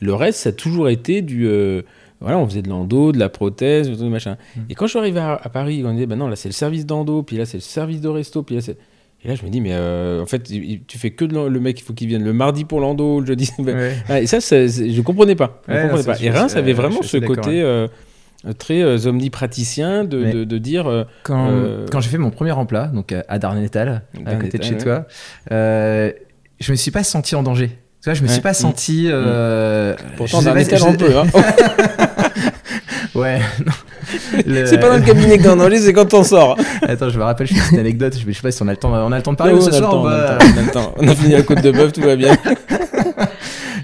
[0.00, 1.46] Le reste, ça a toujours été du.
[1.46, 1.82] euh,
[2.20, 4.36] voilà, on faisait de l'endo, de la prothèse, du machin.
[4.56, 4.60] Mm.
[4.70, 6.54] Et quand je suis arrivé à, à Paris, on disait, bah non, là c'est le
[6.54, 8.76] service d'endo, puis là c'est le service de resto, puis là c'est.
[9.24, 11.80] Et là, je me dis, mais euh, en fait, tu fais que de le mec,
[11.80, 13.50] il faut qu'il vienne le mardi pour l'endo, le jeudi.
[13.58, 13.94] Ouais.
[14.08, 15.62] Ah, et ça, je comprenais pas.
[15.66, 16.22] Je Ouais, comprenais non, pas.
[16.22, 17.88] Et Reims avait je vraiment ce côté euh,
[18.54, 20.86] très euh, omnipraticien de, de, de dire.
[20.88, 24.62] euh, Quand, Euh, quand j'ai fait mon premier emploi, donc à- Darnétal, à côté de
[24.62, 25.06] chez Darnétal, toi,
[25.52, 26.12] euh,
[26.60, 27.68] je me suis pas senti en danger.
[28.02, 28.42] Tu vois, je me suis Ouais.
[28.42, 28.54] pas Mm.
[28.54, 29.08] senti.
[29.10, 31.16] euh, pourtant, je sais d'un pas- étal je- un peu.
[31.18, 31.24] Hein.
[33.14, 33.40] Ouais.
[33.64, 33.72] non.
[34.46, 36.56] Le- C'est pas dans le cabinet que t'es en danger, c'est quand on sort.
[36.82, 38.14] Attends, je me rappelle, je fais une anecdote.
[38.14, 39.60] Je sais pas si on a le temps, on a le temps de parler Ouais,
[39.62, 40.94] ce on, soir temps, ou on, a pas le temps, on a le temps.
[40.98, 42.36] On a fini la côte de bœuf, tout va bien.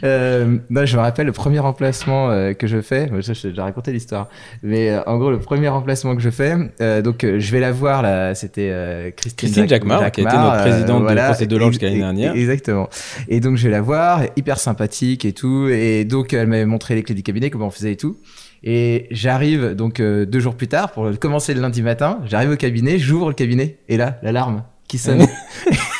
[0.04, 3.08] Euh, non, je me rappelle le premier remplacement euh, que je fais.
[3.22, 4.28] Ça, je t'ai déjà raconté l'histoire.
[4.62, 7.60] Mais euh, en gros, le premier remplacement que je fais, euh, donc euh, je vais
[7.60, 8.34] la voir là.
[8.34, 11.98] C'était euh, Christine, Christine Jacquemart, qui a été notre présidente du Conseil de jusqu'à l'année
[11.98, 12.34] dernière.
[12.34, 12.88] Exactement.
[13.28, 15.68] Et donc je vais la voir, hyper sympathique et tout.
[15.68, 18.16] Et donc elle m'avait montré les clés du cabinet, comment on faisait et tout.
[18.64, 22.20] Et j'arrive donc euh, deux jours plus tard pour commencer le lundi matin.
[22.26, 25.26] J'arrive au cabinet, j'ouvre le cabinet et là l'alarme qui sonne.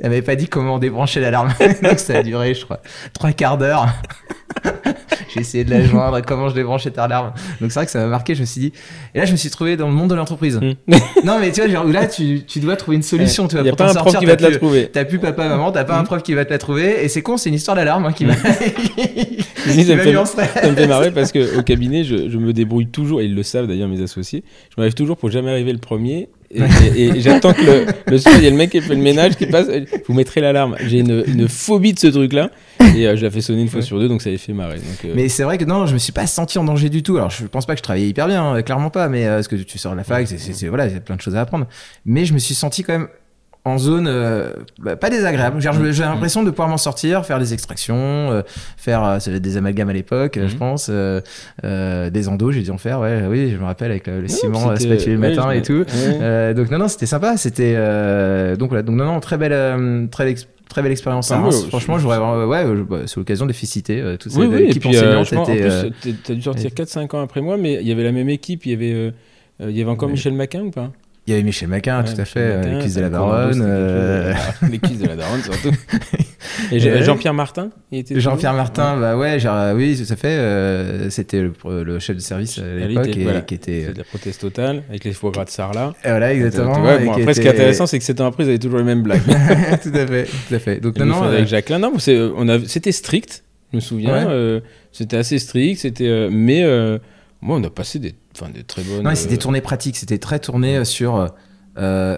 [0.00, 1.52] Elle m'avait pas dit comment débrancher l'alarme.
[1.82, 2.80] Donc ça a duré, je crois,
[3.12, 3.86] trois quarts d'heure.
[5.34, 7.32] J'ai essayé de la joindre, comment je débranchais ta alarme?
[7.60, 8.72] Donc c'est vrai que ça m'a marqué, je me suis dit.
[9.14, 10.60] Et là, je me suis trouvé dans le monde de l'entreprise.
[10.60, 10.94] Mm.
[11.24, 13.48] non, mais tu vois, genre, là, tu, tu dois trouver une solution.
[13.48, 14.90] Tu a pour pas t'en un prof sortir, qui va te la trouver.
[14.92, 17.04] T'as plus papa, maman, t'as pas un prof qui va te la trouver.
[17.04, 18.42] Et c'est con, c'est une histoire d'alarme hein, qui m'a qui
[19.84, 22.52] ça, me m'a fait, ça me fait marrer parce que au cabinet, je, je me
[22.52, 24.44] débrouille toujours, et ils le savent d'ailleurs, mes associés.
[24.70, 26.28] Je m'arrive toujours pour jamais arriver le premier.
[26.54, 26.62] Et,
[26.96, 29.00] et- et j'attends que le, le soir, il y a le mec qui fait le
[29.02, 29.66] ménage qui passe.
[30.06, 30.76] Vous mettrez l'alarme.
[30.86, 32.50] J'ai une, une phobie de ce truc-là.
[32.96, 33.86] Et euh, je la fais sonner une fois Ouais.
[33.86, 34.76] sur deux, donc ça les fait marrer.
[34.76, 37.02] Donc, euh, Mais c'est vrai que non, je me suis pas senti en danger du
[37.02, 37.16] tout.
[37.16, 39.08] Alors je pense pas que je travaillais hyper bien, hein, clairement pas.
[39.08, 41.16] Mais euh, parce que tu sors de la fac, c'est- voilà, il y a plein
[41.16, 41.66] de choses à apprendre.
[42.04, 43.08] Mais je me suis senti quand même
[43.66, 45.60] en zone euh, bah, pas désagréable.
[45.60, 47.96] Genre, je- J'ai l'impression de pouvoir m'en sortir, faire des extractions,
[48.30, 48.42] euh,
[48.76, 50.58] faire euh, des amalgames à l'époque, euh, je Mhm.
[50.58, 50.90] pense,
[52.12, 53.00] des endos, j'ai dû en faire.
[53.00, 55.84] Ouais, oui, je me rappelle avec le, le non, ciment spatulé le matin et tout.
[55.84, 57.74] donc non non c'était sympa c'était
[58.56, 61.66] donc voilà donc non non très belle très belle expérience à Ah, Reims.
[61.68, 64.86] franchement avoir- ouais bah, c'est l'occasion de féliciter euh, toutes ces Oui, oui, et équipes
[64.94, 65.90] euh, en plus, euh,
[66.24, 68.72] t'as dû sortir 4-5 ans après moi, mais il y avait la même équipe, il
[68.72, 69.12] y avait,
[69.60, 70.08] il y avait encore.
[70.08, 70.90] Michel Maquin ou pas?
[71.26, 73.06] Il y avait Michel Maquin Ouais, tout à fait euh, Maquin, les cuisses de la
[73.52, 74.34] c'était de- euh,
[74.70, 75.70] Les cuisses de la daronne surtout.
[76.70, 77.02] Et Et.
[77.02, 77.70] Jean-Pierre Martin
[78.20, 82.16] Jean-Pierre Martin bah ouais genre, euh, oui tout à fait euh, c'était le, le chef
[82.16, 83.40] de service à l'époque était- et voilà.
[83.40, 85.94] qui était de la prothèse totale, avec les foie gras de Sarlat.
[86.04, 88.44] euh, voilà exactement et bon, après, ce qui est intéressant, c'est que 7 ans après,
[88.44, 89.22] ils avaient toujours les mêmes blagues.
[89.82, 91.78] tout à fait tout à fait donc Et non avec Jacqueline.
[91.80, 91.92] Non,
[92.66, 94.28] c'était strict, je me souviens.
[94.28, 94.60] Euh,
[94.92, 96.62] c'était assez strict, c'était, mais
[97.40, 99.02] moi, on a passé des, enfin, des très bonnes.
[99.02, 101.30] Non, c'était euh, tourné pratique, c'était très tourné euh, sur
[101.78, 102.16] euh,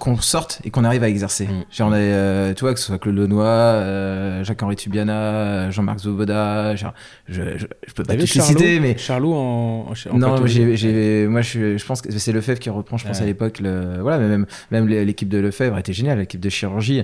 [0.00, 1.46] qu'on sorte et qu'on arrive à exercer.
[1.46, 1.64] Mm.
[1.72, 3.46] Genre, on avait, euh, tu vois, que ce soit Claude Lenoir,
[3.82, 6.94] euh, Jacques-Henri Tubiana, Jean-Marc Zoboda, genre,
[7.26, 11.26] je, je, je peux pas tous les citer, mais Charlot en, en, en non, j'ai,
[11.26, 13.24] moi, je, je pense que c'est Lefebvre qui reprend, je pense Ouais.
[13.24, 17.02] à l'époque, le, voilà, mais même, même l'équipe de Lefebvre était géniale, l'équipe de chirurgie.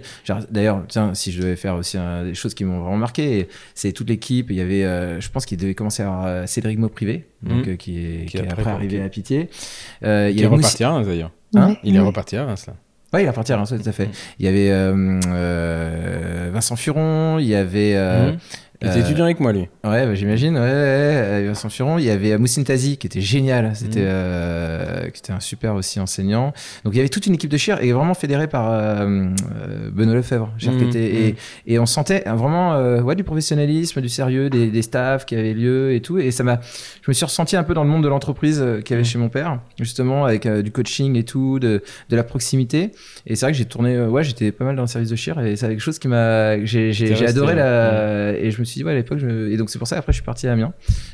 [0.53, 3.91] D'ailleurs, tiens, si je devais faire aussi un- des choses qui m'ont vraiment marqué, c'est
[3.91, 4.51] toute l'équipe.
[4.51, 7.73] Il y avait, euh, je pense qu'il devait commencer à avoir Cédric Mauprivé, donc Mhm.
[7.73, 9.49] euh, qui est, Qui qui est après, arrivé à Pitié.
[10.05, 11.31] Euh, il est avait reparti à Reims d'ailleurs.
[11.55, 12.07] Hein Ouais, Il est ouais.
[12.07, 12.75] reparti à Reims là.
[13.13, 14.09] Ouais, il est reparti à Reims, tout à fait.
[14.41, 17.95] Il y avait euh, euh, Vincent Furon, il y avait.
[17.95, 18.39] euh, Mhm.
[18.85, 19.69] Il était euh, étudiant avec moi lui.
[19.85, 20.57] Ouais, bah, j'imagine.
[20.59, 21.99] Ouais, Vincent Furon.
[21.99, 23.71] Il y avait Moussine Tazi qui était génial.
[23.75, 24.07] C'était, Mhm.
[24.09, 26.53] euh, qui était un super aussi enseignant.
[26.85, 29.29] Donc il y avait toute une équipe de chir et vraiment fédérée par euh,
[29.93, 30.53] Benoît Lefebvre.
[30.59, 31.35] Genre, qui était- mhm.
[31.67, 35.35] et, et on sentait euh, vraiment ouais, du professionnalisme, du sérieux, des, des staffs qui
[35.37, 36.19] avaient lieu et tout.
[36.19, 36.61] Et ça m'a,
[37.03, 39.05] je me suis ressenti un peu dans le monde de l'entreprise qu'il y avait Mhm.
[39.05, 42.91] chez mon père, justement avec euh, du coaching et tout, de, de la proximité.
[43.27, 45.17] Et c'est vrai que j'ai tourné, euh, ouais, j'étais pas mal dans le service de
[45.17, 46.91] chir et c'est quelque chose qui m'a, j'ai,
[47.27, 47.59] adoré ouais.
[47.59, 49.97] la, et je me suis dit ouais à l'époque, je- et donc c'est pour ça
[49.99, 50.73] après je suis parti à Amiens.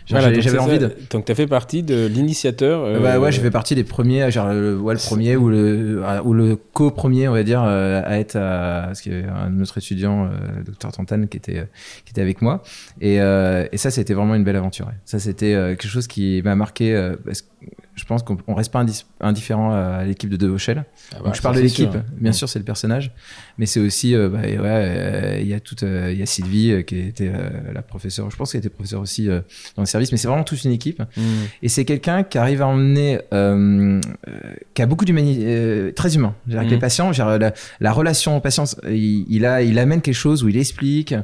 [0.08, 0.90] Voilà, j'avais envie de.
[1.10, 2.82] Donc tu as fait partie de l'initiateur.
[2.84, 6.02] euh, Bah ouais, j'ai fait partie des premiers, genre le, ouais, le premier ou le
[6.24, 9.60] ou le co-premier, on va dire, euh, à être à, parce qu'il y avait un
[9.60, 11.66] autre étudiant, euh, docteur Tantane, qui était
[12.04, 12.62] qui était avec moi.
[13.00, 14.86] Et, euh, et ça, c'était vraiment une belle aventure.
[14.86, 14.94] ouais.
[15.04, 16.94] Ça, c'était euh, quelque chose qui m'a marqué.
[16.94, 17.46] euh, parce que
[17.94, 18.82] je pense qu'on on reste pas
[19.20, 20.84] indifférent à l'équipe de De Vauchel.
[21.12, 21.90] Ah bah, Donc je parle de l'équipe.
[21.90, 22.02] sûr.
[22.18, 23.12] Bien sûr, c'est le personnage,
[23.60, 26.26] mais c'est aussi, euh, bah, ouais, euh, il y a toute, euh, il y a
[26.26, 27.30] Sylvie qui était
[27.74, 28.30] la professeure.
[28.30, 31.00] Je pense qu'elle était professeure aussi dans le service, mais c'est vraiment toute une équipe.
[31.16, 31.22] Mm.
[31.62, 34.32] Et c'est quelqu'un qui arrive à emmener, euh, euh,
[34.72, 36.34] qui a beaucoup d'humanité, très humain.
[36.46, 36.74] Dire, Avec Mhm.
[36.76, 40.48] les patients, la, la relation aux patients, il, il a, il amène quelque chose où
[40.48, 41.14] il explique,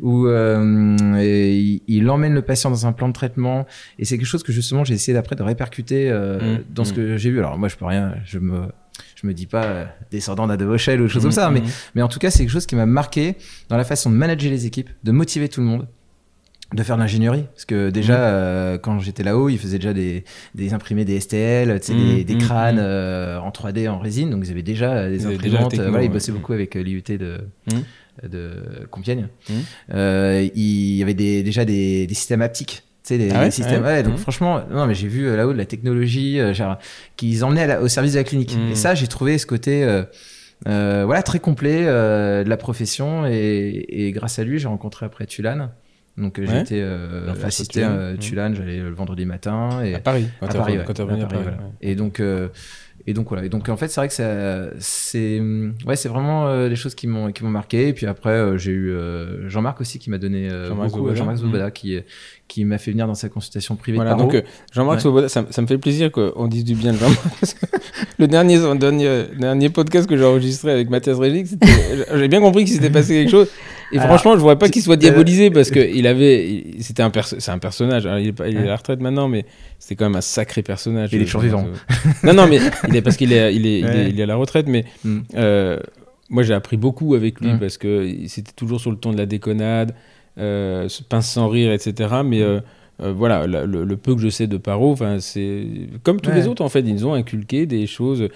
[0.00, 3.66] où euh, il, il emmène le patient dans un plan de traitement.
[3.98, 6.64] Et c'est quelque chose que justement j'ai essayé d'après de répercuter euh, Mhm.
[6.74, 7.38] dans ce que j'ai vu.
[7.38, 8.62] Alors moi, je peux rien, je me
[9.22, 11.60] je me dis pas euh, descendant d'Ade Vauchel ou des choses comme ça, Mm, mais,
[11.60, 11.66] mm.
[11.94, 13.36] mais en tout cas, c'est quelque chose qui m'a marqué
[13.68, 15.86] dans la façon de manager les équipes, de motiver tout le monde,
[16.74, 17.44] de faire de l'ingénierie.
[17.54, 18.20] Parce que déjà, Mm.
[18.22, 22.24] euh, quand j'étais là-haut, ils faisaient déjà des, des imprimés des STL, tu sais, des,
[22.24, 24.30] des crânes euh, en 3D, en résine.
[24.30, 25.70] Donc ils avaient déjà des déjà imprimantes.
[25.70, 27.38] techno, euh, voilà, ils bossaient beaucoup avec l'IUT de,
[28.26, 29.28] de Compiègne.
[29.92, 32.82] Euh, il y avait des, déjà des, des systèmes haptiques.
[33.04, 33.82] Tu sais, des, Ah ouais systèmes.
[33.82, 33.88] Ouais.
[33.88, 34.18] Ouais, donc Mm.
[34.18, 36.78] franchement, non, mais j'ai vu euh, là-haut de la technologie, euh, genre,
[37.16, 38.56] qu'ils emmenaient à la- au service de la clinique.
[38.56, 38.70] Mm.
[38.72, 40.04] Et ça, j'ai trouvé ce côté, euh,
[40.68, 43.26] euh, voilà, très complet euh, de la profession.
[43.26, 45.70] Et, et grâce à lui, j'ai rencontré après Tulane.
[46.18, 48.14] Donc euh, j'ai été euh, Dans Face assister Tulane.
[48.14, 50.26] à Tulane, j'allais le vendredi matin et À Paris.
[50.40, 51.42] Quand à Paris, quand t'es À à Paris, Paris.
[51.42, 51.56] voilà.
[51.80, 52.48] Et donc euh,
[53.06, 53.46] et donc voilà.
[53.46, 54.14] Et donc en fait c'est vrai que
[54.78, 55.40] c'est
[55.86, 57.88] ouais c'est vraiment euh, des choses qui m'ont qui m'ont marqué.
[57.88, 61.14] Et puis après euh, j'ai eu euh, Jean-Marc aussi qui m'a donné euh, Jean-Marc beaucoup.
[61.14, 61.42] Jean-Marc Mhm.
[61.44, 61.98] Svoboda qui
[62.52, 65.00] qui m'a fait venir dans sa consultation privée Voilà, de donc euh, Jean-Marc Ouais.
[65.00, 67.20] Svoboda, ça, ça me fait plaisir qu'on dise du bien de Jean-Marc.
[67.40, 67.66] parce que
[68.18, 71.66] le dernier, son dernier, dernier podcast que j'ai enregistré avec Mathias Régis, c'était-
[72.18, 73.48] j'ai bien compris qu'il s'était passé quelque chose.
[73.92, 76.48] Et Alors, franchement, je ne voudrais pas qu'il soit euh, diabolisé parce qu'il avait.
[76.48, 78.06] il- C'était un, perso- c'est un personnage.
[78.06, 79.44] Alors, il, est pas- il est à la retraite maintenant, mais
[79.78, 81.10] c'était quand même un sacré personnage.
[81.12, 81.66] Il est toujours vivant.
[82.22, 84.10] non, non, mais il est parce qu'il est, il est, il est, Ouais.
[84.10, 84.84] il est à la retraite, mais.
[85.04, 85.18] Mm.
[85.36, 85.78] euh,
[86.30, 87.58] moi, j'ai appris beaucoup avec lui Mm.
[87.58, 89.94] parce que c'était toujours sur le ton de la déconnade, euh,
[90.36, 92.22] se pince sans rire, etc.
[92.24, 92.42] Mais Mm.
[92.42, 92.60] euh,
[93.02, 95.66] euh, voilà, la- le, le peu que je sais de Paro, c'est
[96.02, 96.36] comme tous Ouais.
[96.36, 98.28] les autres en fait, ils nous ont inculqué des choses,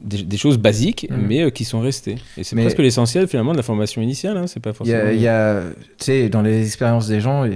[0.00, 1.16] des, des choses basiques, Mm.
[1.28, 2.16] mais euh, qui sont restées.
[2.36, 4.36] Et c'est presque l'essentiel finalement de la formation initiale.
[4.36, 5.10] Hein, c'est pas y forcément.
[5.10, 5.62] il y a-
[5.98, 7.50] tu sais, dans les expériences des gens, euh,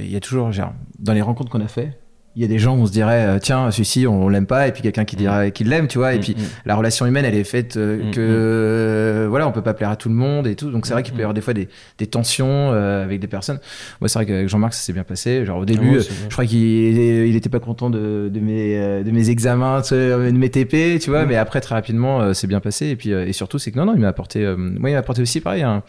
[0.00, 1.90] il y a toujours, genre, dans les rencontres qu'on a fait,
[2.36, 4.68] il y a des gens où on se dirait, euh, tiens, celui-ci, on l'aime pas,
[4.68, 6.42] et puis quelqu'un qui dirait qu'il l'aime, tu vois, et Mm, puis mm.
[6.64, 9.90] la relation humaine, elle est faite euh, Mm, que, euh, voilà, on peut pas plaire
[9.90, 11.54] à tout le monde et tout, donc c'est vrai qu'il peut y avoir des fois
[11.54, 13.58] des, des tensions euh, avec des personnes.
[14.00, 15.44] Moi, c'est vrai qu'avec Jean-Marc, ça s'est bien passé.
[15.44, 19.28] Genre, au début, je crois qu'il il était pas content de, de mes, de mes
[19.30, 21.28] examens, de mes TP, tu vois, Mm.
[21.28, 22.86] mais après, très rapidement, c'est bien passé.
[22.86, 25.20] Et puis, et surtout, c'est que non, non, il m'a apporté, moi, il m'a apporté
[25.22, 25.82] aussi, pareil, un,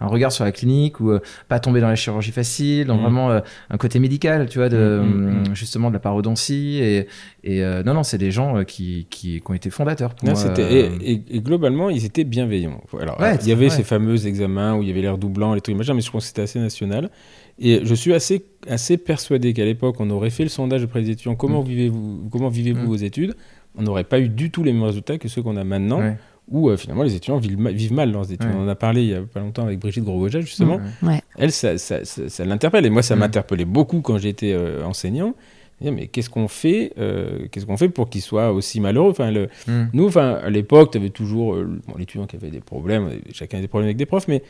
[0.00, 3.00] un regard sur la clinique ou euh, pas tomber dans la chirurgie facile, dans Mm.
[3.02, 5.54] vraiment euh, un côté médical, tu vois, de, Mm, mm, mm.
[5.54, 6.78] justement de la parodontie.
[6.82, 7.06] Et,
[7.44, 10.28] et euh, non, non, c'est des gens euh, qui, qui, qui ont été fondateurs pour
[10.28, 10.54] Non, euh,
[11.02, 12.80] et, et- et globalement, ils étaient bienveillants.
[13.00, 13.70] Alors, Ouais, il y avait ouais.
[13.70, 16.22] ces fameux examens où il y avait l'air doublant, les trucs machin, mais je pense
[16.24, 17.10] que c'était assez national.
[17.58, 21.10] Et je suis assez, assez persuadé qu'à l'époque, on aurait fait le sondage auprès des
[21.10, 21.66] étudiants comment Mm.
[21.66, 22.86] vivez-vous comment vivez-vous Mm.
[22.86, 23.34] vos études?
[23.76, 26.16] On n'aurait pas eu du tout les mêmes résultats que ceux qu'on a maintenant, ouais.
[26.50, 28.48] Où euh, finalement les étudiants vivent, ma- vivent mal leurs études.
[28.48, 28.56] Ouais.
[28.56, 30.80] On en a parlé il y a pas longtemps avec Brigitte Grosboja, justement.
[31.02, 31.22] Ouais.
[31.38, 32.84] Elle, ça, ça, ça- ça l'interpelle.
[32.86, 35.34] Et moi, ça m'interpellait beaucoup quand j'étais euh, enseignant.
[35.82, 39.10] Mais qu'est-ce qu'on fait euh, Qu'est-ce qu'on fait pour qu'ils soient aussi malheureux?
[39.12, 39.84] Enfin, le, Mm.
[39.94, 43.56] nous, enfin, à l'époque, tu avais toujours euh, bon, l'étudiant qui avait des problèmes, chacun
[43.56, 44.42] a des problèmes avec des profs, mais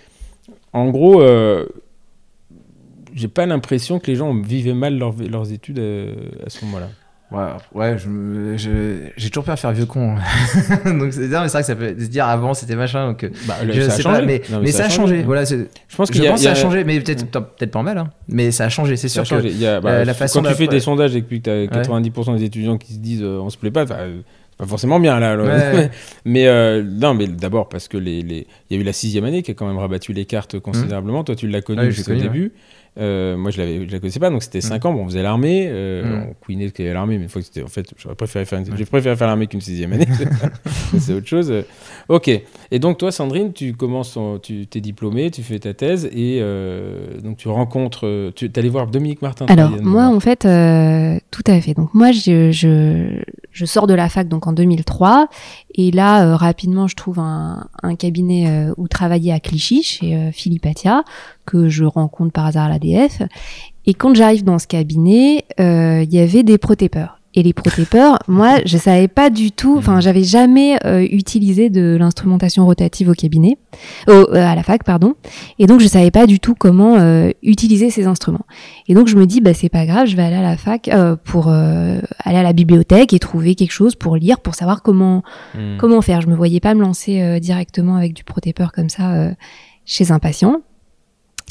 [0.72, 1.66] en gros, euh,
[3.14, 6.14] j'ai pas l'impression que les gens vivaient mal leur- leurs études euh,
[6.46, 6.88] à ce moment-là.
[7.32, 7.96] Ouais, ouais,
[9.16, 10.16] j'ai toujours peur de faire vieux con.
[10.84, 13.08] donc c'est vrai que ça peut se dire avant c'était machin.
[13.10, 15.22] Donc euh, Bah, je sais pas, mais, Non, mais ça, a changé.
[15.22, 15.56] Voilà, Je
[15.96, 17.98] pense je y a, que a- ça a changé, mais peut-être peut-être pas en mal,
[17.98, 18.10] hein.
[18.28, 19.46] mais ça a changé, c'est ça sûr a que.
[19.46, 21.66] y a, bah, la- la façon quand tu fais des sondages et que tu as
[21.66, 23.94] 90% des étudiants qui se disent euh, on se plaît pas, c'est
[24.58, 25.36] pas forcément bien là.
[25.36, 25.90] Ouais.
[26.24, 29.24] mais euh, non, mais d'abord parce que les, les- il y a eu la sixième
[29.24, 31.22] année qui a quand même rabattu les cartes considérablement.
[31.24, 32.52] Toi, tu l'as connu Ah jusqu'au connu, début.
[32.98, 34.92] Euh, moi, je l'avais, je la connaissais pas, donc c'était 5 ans.
[34.92, 36.26] Bon, on faisait l'armée, euh, Mm.
[36.30, 38.16] on couinait ce qu'il y avait l'armée, mais une fois que c'était, en fait, j'aurais
[38.16, 40.06] préféré faire, une- j'ai préféré faire l'armée qu'une sixième année.
[40.98, 41.52] c'est autre chose.
[42.08, 42.28] Ok.
[42.72, 46.38] Et donc toi, Sandrine, tu commences, ton- tu t'es diplômée, tu fais ta thèse et
[46.40, 49.46] euh, donc tu rencontres, tu allé voir Dominique Martin.
[49.48, 51.74] Alors moi en fait euh, tout à fait.
[51.74, 53.20] Donc moi je, je,
[53.52, 55.28] je sors de la fac donc en 2003
[55.74, 60.14] et là euh, rapidement je trouve un, un cabinet euh, où travailler à Clichy chez
[60.14, 61.04] euh, Philippe Atia
[61.46, 63.22] que je rencontre par hasard à l'ADF
[63.86, 67.19] et quand j'arrive dans ce cabinet euh, il y avait des protépeurs.
[67.36, 71.96] Et les protépeurs, moi, je savais pas du tout, enfin, j'avais jamais euh, utilisé de
[71.96, 73.56] l'instrumentation rotative au cabinet,
[74.08, 75.14] euh, à la fac, pardon.
[75.60, 78.44] Et donc, je savais pas du tout comment euh, utiliser ces instruments.
[78.88, 80.90] Et donc je me dis bah c'est pas grave, je vais aller à la fac
[81.24, 85.22] pour aller à la bibliothèque et trouver quelque chose pour lire pour savoir comment
[85.54, 85.76] Mm.
[85.78, 86.20] comment faire.
[86.22, 89.30] Je me voyais pas me lancer directement avec du protépeur comme ça
[89.84, 90.62] chez un patient.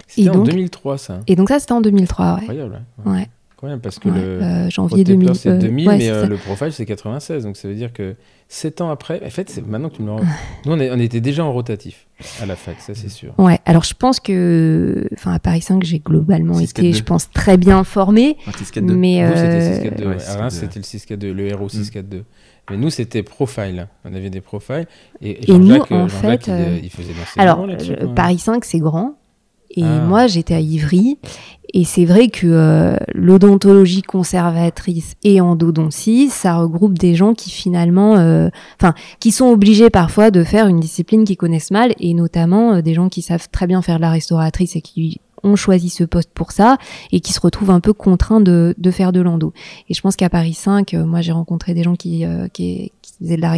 [0.08, 1.20] C'était en donc- 2003, ça.
[1.28, 2.40] Et donc ça c'était en 2003, ouais.
[2.42, 2.82] Incroyable.
[3.06, 3.28] Ouais.
[3.60, 5.36] Incroyable parce que ouais, le euh, janvier Protépeur, 2000.
[5.36, 8.16] c'est euh, 2000, ouais, mais euh, le profile c'est 96, donc ça veut dire que
[8.48, 10.22] 7 ans après, en fait, c'est maintenant que tu me le rends-
[10.66, 12.08] Nous, on, est- on était déjà en rotatif
[12.42, 13.34] à la fac, ça c'est sûr.
[13.38, 16.64] Ouais, alors je pense que, enfin à Paris 5, j'ai globalement 6-4-2.
[16.70, 18.38] été, je pense, très bien formée,
[18.82, 20.06] mais Vous, euh, c'était 642.
[20.08, 20.56] ouais, à Reims, 642.
[20.56, 22.24] c'était le 642, le héros 642.
[22.72, 23.88] Mais nous, c'était profile.
[24.06, 24.86] On avait des profiles.
[25.22, 28.14] Et, Et nous, Jean-Jacques, en Jean-Jacques, fait, il, euh, il faisait dans ses Alors, euh.
[28.16, 29.16] Paris 5, c'est grand.
[29.72, 30.02] Et Ah.
[30.08, 31.18] moi, j'étais à Ivry.
[31.76, 38.18] Et c'est vrai que euh, l'odontologie conservatrice et endodontie, ça regroupe des gens qui finalement,
[38.18, 38.50] euh,
[38.82, 42.82] enfin, qui sont obligés parfois de faire une discipline qu'ils connaissent mal, et notamment euh,
[42.82, 46.04] des gens qui savent très bien faire de la restauratrice et qui ont choisi ce
[46.04, 46.78] poste pour ça
[47.14, 49.54] et qui se retrouvent un peu contraints de, de faire de l'endo.
[49.88, 52.92] Et je pense qu'à Paris 5, euh, moi j'ai rencontré des gens qui, euh, qui,
[52.99, 53.54] qui faisait de la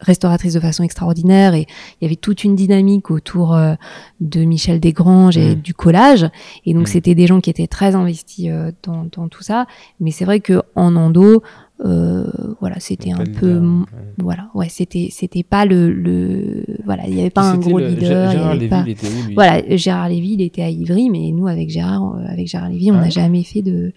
[0.00, 1.66] restauratrice de façon extraordinaire et
[2.00, 3.74] il y avait toute une dynamique autour euh,
[4.20, 5.60] de Michel Desgranges et Mm.
[5.60, 6.28] du collage.
[6.66, 6.86] Et donc Mm.
[6.86, 9.66] c'était des gens qui étaient très investis euh, dans, dans tout ça.
[10.00, 11.42] Mais c'est vrai que en endo,
[11.84, 12.24] euh,
[12.60, 13.86] voilà, c'était un peu, leader,
[14.18, 17.88] voilà, ouais, c'était c'était pas le, le voilà, il y avait pas un gros le-
[17.88, 18.30] leader.
[18.30, 19.34] Gérard Lévy, pas- il était où, lui?
[19.34, 22.90] Voilà, Gérard Lévy, il était à Ivry, mais nous avec Gérard, euh, avec Gérard Lévy,
[22.92, 23.10] on n'a Ouais.
[23.10, 23.92] jamais fait de-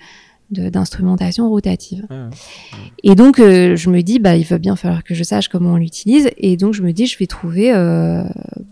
[0.49, 2.05] d'instrumentation rotative.
[2.10, 2.29] Ah, ouais.
[3.03, 5.73] Et donc, euh, je me dis, bah, il va bien falloir que je sache comment
[5.73, 6.29] on l'utilise.
[6.38, 8.23] Et donc, je me dis, je vais trouver euh,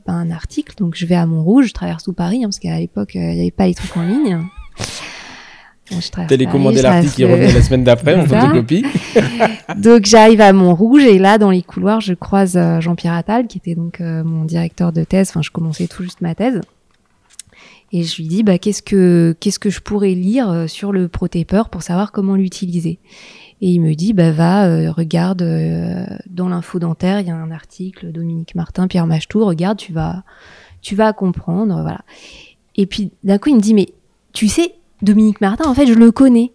[0.05, 0.75] bah, un article.
[0.77, 3.35] Donc, je vais à Montrouge, je traverse tout Paris, hein, parce qu'à l'époque, euh, il
[3.35, 4.39] n'y avait pas les trucs en ligne.
[5.91, 8.41] Bon, je traverse Télécommander l'article qui revenait la semaine d'après, ça.
[8.41, 8.83] photocopie.
[9.77, 13.59] Donc, j'arrive à Montrouge et là, dans les couloirs, je croise euh, Jean-Pierre Attal, qui
[13.59, 15.29] était donc euh, mon directeur de thèse.
[15.29, 16.61] Enfin, je commençais tout juste ma thèse.
[17.95, 21.08] Et je lui dis, bah, qu'est-ce que qu'est-ce que je pourrais lire euh, sur le
[21.08, 22.99] protaper pour savoir comment l'utiliser?
[23.62, 27.36] Et il me dit, bah, va, euh, regarde euh, dans l'info dentaire, il y a
[27.38, 30.23] un article, Dominique Martin, Pierre Machetoux, regarde, tu vas,
[30.81, 32.01] tu vas comprendre, voilà.
[32.75, 33.88] Et puis d'un coup, il me dit, mais
[34.34, 36.51] tu sais, Dominique Martin, en fait, je le connais.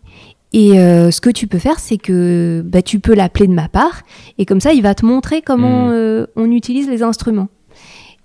[0.53, 3.68] Et euh, ce que tu peux faire, c'est que bah, tu peux l'appeler de ma
[3.68, 4.03] part,
[4.37, 7.48] et comme ça, il va te montrer comment euh, on utilise les instruments.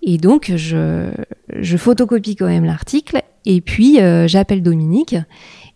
[0.08, 1.10] Et donc, je,
[1.50, 5.16] je photocopie quand même l'article, et puis euh, j'appelle Dominique,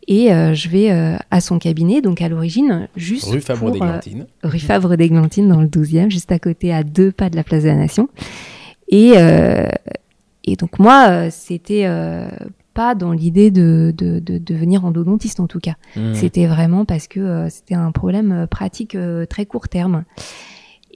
[0.08, 4.28] et euh, je vais euh, à son cabinet, donc à l'origine, juste Rue Fabre Glantines.
[4.44, 7.64] rue Fabre d'Églantine dans le 12e, juste à côté, à deux pas de la place
[7.64, 8.08] de la Nation.
[8.88, 9.68] Et, euh,
[10.44, 11.88] et donc moi, c'était
[12.76, 15.76] pas dans l'idée de, de, de devenir endodontiste en tout cas.
[15.96, 16.14] Mmh.
[16.14, 18.96] C'était vraiment parce que c'était un problème pratique
[19.28, 20.06] très court terme.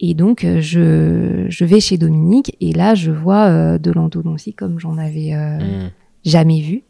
[0.05, 4.53] Et donc euh, je, je vais chez Dominique et là je vois euh, de l'endodontie
[4.53, 5.91] comme j'en avais euh, Mmh.
[6.25, 6.83] jamais vu.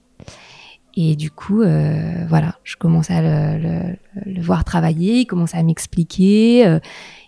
[0.96, 5.54] Et du coup, euh, voilà, je commence à le, le- le voir travailler, il commence
[5.56, 6.80] à m'expliquer,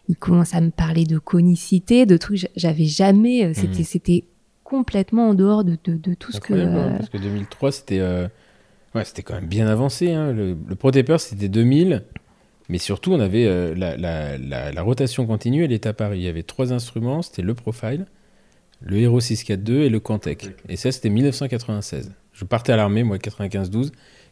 [0.09, 3.53] il commence à me parler de conicité, de trucs que j'avais jamais.
[3.53, 3.83] C'était, Mhm.
[3.85, 4.23] c'était
[4.63, 6.53] complètement en dehors de, de, de tout ce que.
[6.53, 8.01] Hein, parce que 2003, c'était
[8.95, 10.11] ouais, c'était quand même bien avancé.
[10.13, 10.31] Hein.
[10.31, 12.03] Le, le c'était 2000.
[12.69, 16.19] Mais surtout, on avait euh, la, la, la, la rotation continue, elle est à Paris.
[16.19, 18.05] Il y avait trois instruments, c'était le Profile,
[18.81, 20.47] le Hero 642 et le Quantec.
[20.69, 22.11] Et ça, c'était 1996.
[22.33, 23.91] Je partais à l'armée, moi, 95-12.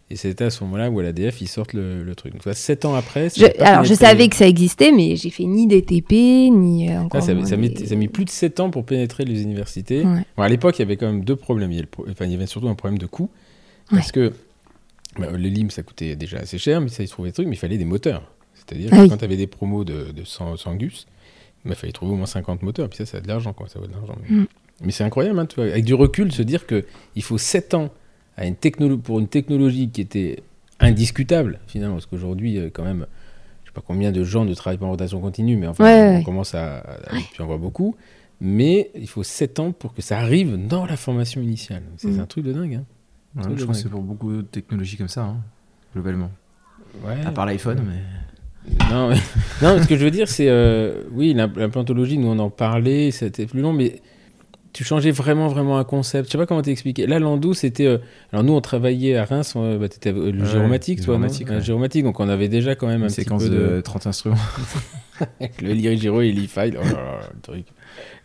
[0.10, 2.34] Et c'était à ce moment-là où à l'ADF, ils sortent le, le truc.
[2.34, 3.30] Donc, tu vois, sept ans après...
[3.30, 6.12] ça je- alors, je savais que ça existait, mais j'ai fait ni DTP,
[6.52, 7.24] ni euh, Ah, encore.
[7.24, 9.42] ça, moins ça, des- met- ça a mis plus de 7 ans pour pénétrer les
[9.42, 10.04] universités.
[10.04, 10.26] Ouais.
[10.36, 11.72] Bon, à l'époque, il y avait quand même deux problèmes.
[11.72, 13.30] Il y, avait le pro- enfin, il y avait surtout un problème de coût.
[13.90, 14.34] Parce que
[15.18, 17.56] bah, les limes, ça coûtait déjà assez cher, mais ça, ils trouvaient des trucs, mais
[17.56, 18.32] il fallait des moteurs.
[18.54, 19.10] C'est-à-dire Ah que oui.
[19.10, 21.06] quand tu avais des promos de, de 100, 100 gus,
[21.66, 22.90] il fallait trouver au moins 50 moteurs.
[22.90, 23.68] Puis ça, ça a de l'argent, quoi.
[23.68, 24.16] Ça vaut de l'argent.
[24.30, 24.48] Mais, Mm.
[24.86, 27.90] mais c'est incroyable, hein, tu vois, avec du recul, se dire qu'il faut 7 ans
[28.38, 30.42] à une technolo- pour une technologie qui était
[30.80, 31.96] indiscutable, finalement.
[31.96, 33.06] Parce qu'aujourd'hui, euh, quand même,
[33.64, 36.10] je sais pas combien de gens ne travaillent pas en rotation continue, mais enfin, Ouais,
[36.14, 36.24] on ouais.
[36.24, 37.96] commence à, à- puis on voit beaucoup.
[38.42, 41.84] Mais il faut 7 ans pour que ça arrive dans la formation initiale.
[41.98, 42.20] C'est Mm.
[42.20, 42.74] un truc de dingue.
[42.76, 42.86] Hein.
[43.36, 45.38] Ouais, je pense que c'est pour beaucoup de technologies comme ça, hein,
[45.94, 46.32] globalement.
[47.06, 47.18] Ouais.
[47.26, 48.80] À part l'iPhone, mais.
[48.92, 49.16] Non, mais-
[49.62, 50.48] non, ce que je veux dire, c'est.
[50.50, 54.02] euh, oui, l'imp- l'implantologie, nous on en parlait, c'était plus long, mais
[54.74, 56.28] tu changeais vraiment, vraiment un concept.
[56.28, 57.06] Je sais pas comment t'expliquer.
[57.08, 57.86] Là, l'endo, c'était.
[57.86, 58.00] euh,
[58.32, 61.14] alors, nous, on travaillait à Reims, on, bah, t'étais euh, le Ouais, géomatique, le toi,
[61.16, 61.62] non géomatique, Ouais, ouais.
[61.62, 63.56] géomatique, donc on avait déjà quand même un Une petit séquence peu de...
[63.76, 63.82] de.
[63.82, 64.36] 30 instruments.
[65.40, 66.78] Avec le Lirigiro et l'e-file.
[66.80, 67.66] Oh là là, le truc.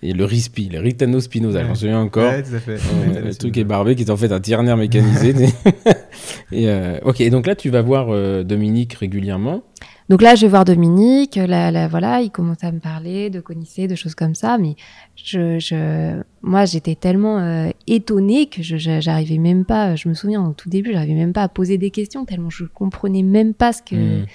[0.03, 1.75] Et le RISPI, le Ritano Spinoza, j'en Ouais.
[1.75, 2.31] souviens encore.
[2.33, 2.77] Ouais, tout à fait.
[2.77, 5.35] Ouais, le truc est barbé, qui est en fait un tiernaire mécanisé.
[6.53, 9.63] et euh, ok, et donc là, tu vas voir euh, Dominique régulièrement.
[10.09, 11.37] Donc là, je vais voir Dominique.
[11.37, 14.57] Là, là, voilà, il commence à me parler de conicée, de choses comme ça.
[14.57, 14.75] Mais
[15.17, 19.97] je, moi, j'étais tellement euh, étonnée que je, j'arrivais même pas.
[19.97, 22.65] Je me souviens au tout début, j'arrivais même pas à poser des questions tellement je
[22.65, 24.27] comprenais même pas ce que Hmm.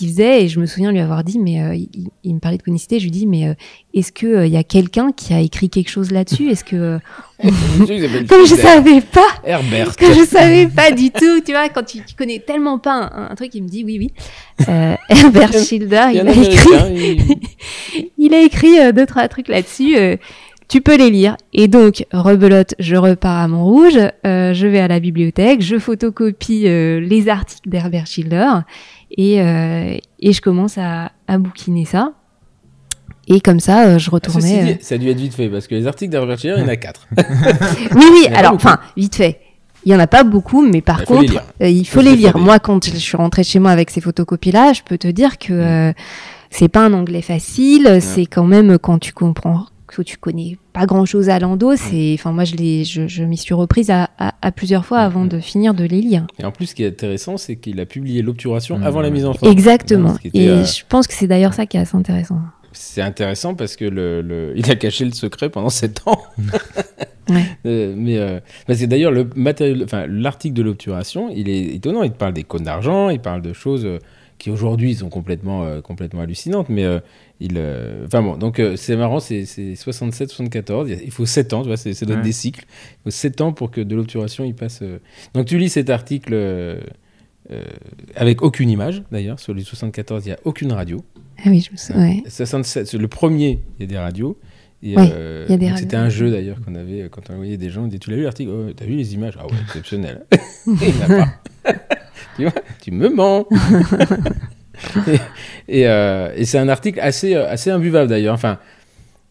[0.00, 0.44] Qu'il faisait.
[0.44, 2.98] Et je me souviens lui avoir dit, mais euh, il, il me parlait de conicité.
[2.98, 3.54] Je lui dis, mais euh,
[3.94, 6.50] est-ce que euh, il y a quelqu'un qui a écrit quelque chose là-dessus?
[6.50, 6.98] Est-ce que
[7.42, 9.96] comme je savais pas Herbert.
[9.96, 13.30] que je savais pas du tout, tu vois, quand tu, tu connais tellement pas un,
[13.30, 14.66] un truc, il me dit oui, oui.
[15.08, 19.96] Herbert Schilder, Il a écrit, il- a écrit deux trois trucs là-dessus.
[20.70, 21.36] Tu peux les lire.
[21.52, 26.68] Et donc, rebelote, je repars à Montrouge, euh, je vais à la bibliothèque, je photocopie
[26.68, 28.46] euh, les articles d'Herbert Schilder
[29.10, 32.12] et, euh, et je commence à, à bouquiner ça.
[33.26, 34.64] Et comme ça, je Ceci retournais.
[34.64, 36.62] dit, euh, ça a dû être vite fait parce que les articles d'Herbert Schiller, il
[36.62, 37.06] y en a quatre.
[37.94, 39.40] Oui, oui, en alors, enfin, vite fait.
[39.84, 41.68] Il y en a pas beaucoup, mais par Il faut les contre, lire.
[41.68, 42.38] il faut les lire.
[42.38, 45.52] Moi, quand je suis rentrée chez moi avec ces photocopies-là, je peux te dire que
[45.52, 45.92] euh,
[46.50, 47.98] c'est pas un anglais facile.
[48.00, 51.74] C'est quand même quand tu comprends que tu connais pas grand-chose à l'endo.
[51.76, 54.98] C'est, enfin, moi, je l'ai, je, je m'y suis reprise à, à, à plusieurs fois
[55.00, 56.26] avant de finir de les lire.
[56.38, 58.82] Et en plus, ce qui est intéressant, c'est qu'il a publié l'obturation Mmh.
[58.84, 59.50] avant la mise en forme.
[59.52, 60.16] Exactement.
[60.24, 62.40] Était, Et euh, je pense que c'est d'ailleurs ça qui est assez intéressant.
[62.72, 66.20] c'est intéressant parce que le, le- il a caché le secret pendant 7 ans.
[67.28, 67.44] Ouais.
[67.64, 72.02] Euh, mais euh, parce que d'ailleurs, le matériel, enfin, l'article de l'obturation, il est étonnant.
[72.02, 73.98] Il te parle des cônes d'argent, il parle de choses euh,
[74.40, 76.68] qui aujourd'hui sont complètement, euh, complètement hallucinantes.
[76.68, 76.98] Mais euh,
[77.38, 80.98] il, euh, enfin bon, donc euh, c'est marrant, c'est c'est 67-74.
[81.04, 82.20] Il faut 7 ans, tu vois, c'est Ouais.
[82.22, 82.64] des cycles.
[82.68, 84.80] Il faut 7 ans pour que de l'obturation il passe.
[84.82, 84.98] euh.
[85.34, 86.34] Donc tu lis cet article.
[88.16, 91.04] avec aucune image d'ailleurs, sur les 74, il n'y a aucune radio.
[91.44, 92.02] Ah oui, je me souviens.
[92.02, 92.22] Ouais.
[92.28, 94.38] 67, c'est le premier, il y a des radios.
[94.82, 95.82] Oui, euh, il y a des donc radios.
[95.82, 97.82] C'était un jeu d'ailleurs qu'on avait quand on envoyait des gens.
[97.82, 98.50] On disait Tu l'as vu l'article?
[98.50, 99.34] Oh, T'as vu les images?
[99.38, 100.24] Ah ouais, exceptionnel.
[100.66, 101.26] il n'y en a
[101.64, 101.72] pas.
[102.40, 103.46] Tu vois Tu me mens.
[105.06, 105.18] et
[105.80, 108.34] et, euh, et c'est un article assez, euh, assez imbuvable d'ailleurs.
[108.34, 108.58] Enfin.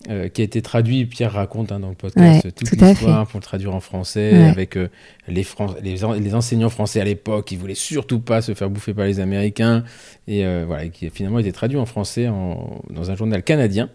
[0.10, 3.28] euh, qui a été traduit, Pierre raconte hein, dans le podcast Ouais, toute tout l'histoire
[3.28, 4.48] pour le traduire en français, Ouais.
[4.50, 4.88] avec euh,
[5.28, 8.70] les, Fran- les, en- les enseignants français à l'époque qui voulaient surtout pas se faire
[8.70, 9.84] bouffer par les Américains,
[10.28, 13.90] et euh, voilà, qui a finalement été traduit en français en- dans un journal canadien.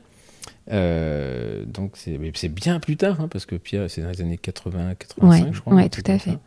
[0.72, 4.94] Euh, donc c'est bien plus tard, hein, parce que Pierre, c'est dans les années 80,
[4.98, 5.80] 85, Ouais, je crois.
[5.80, 6.30] un tout à fait.
[6.32, 6.40] ça.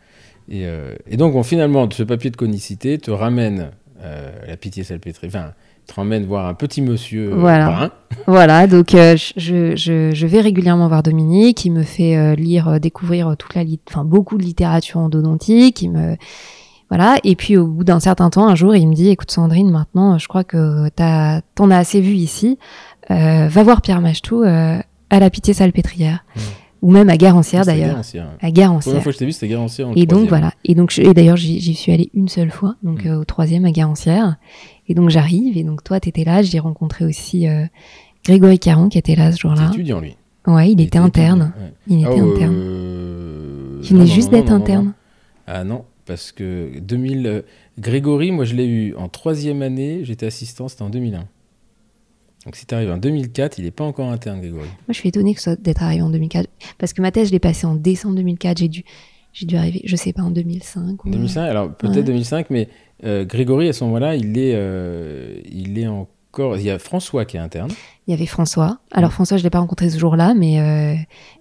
[0.49, 3.71] Et, euh, et donc, bon, finalement, ce papier de conicité te ramène
[4.03, 5.51] euh, la pitié salpêtrée, enfin,
[5.87, 7.65] te ramène voir un petit monsieur euh, Voilà.
[7.69, 7.91] brun.
[8.27, 13.35] Voilà, donc euh, je, je, je vais régulièrement voir Dominique, il me fait lire, découvrir
[13.37, 16.15] toute la, enfin beaucoup de littérature endodontique, il me,
[16.89, 17.17] voilà.
[17.23, 20.17] Et puis au bout d'un certain temps, un jour, il me dit, écoute Sandrine, maintenant,
[20.17, 22.57] je crois que t'en as assez vu ici,
[23.09, 26.39] va voir Pierre Machetou à la Pitié Salpêtrière, Mm.
[26.81, 28.23] Ou même à Garancière d'ailleurs, Garancière.
[28.23, 28.93] à La première Garancière.
[28.95, 29.89] fois que je t'ai vu, c'était Garancière.
[29.95, 30.51] Et donc voilà.
[30.65, 33.07] Et donc je- et d'ailleurs j'y suis allée une seule fois, donc Mm.
[33.09, 34.37] euh, au troisième à Garancière.
[34.87, 36.41] Et donc j'arrive et donc toi t'étais là.
[36.41, 37.65] J'ai rencontré aussi euh,
[38.25, 39.69] Grégory Caron qui était là ce C'est jour-là.
[39.71, 40.15] étudiant, lui.
[40.45, 41.53] Ouais, il, était interne.
[41.59, 41.73] ouais.
[41.87, 42.55] Il était Ah, euh, interne.
[42.57, 44.85] euh, Il venait non, juste d'être interne.
[44.85, 44.93] non.
[45.47, 47.41] Ah non, parce que 2000, euh,
[47.79, 51.25] Grégory, moi je l'ai eu en troisième année, j'étais assistant, c'était en 2001.
[52.47, 54.63] Donc si tu arrives en 2004, il n'est pas encore interne, Grégory.
[54.63, 57.27] Moi je suis étonnée que ce soit d'être arrivé en 2004 parce que ma thèse
[57.27, 58.57] je l'ai passée en décembre 2004.
[58.59, 58.83] J'ai dû
[59.33, 61.05] j'ai dû arriver, je sais pas en 2005.
[61.05, 62.03] En ou- 2005, alors peut-être Ouais.
[62.03, 62.69] 2005, mais
[63.03, 66.55] euh, Grégory à ce moment-là, il est, euh, il est encore.
[66.57, 67.69] Il y a François qui est interne.
[68.07, 68.79] Il y avait François.
[68.91, 70.95] Alors François je l'ai pas rencontré ce jour-là, mais euh,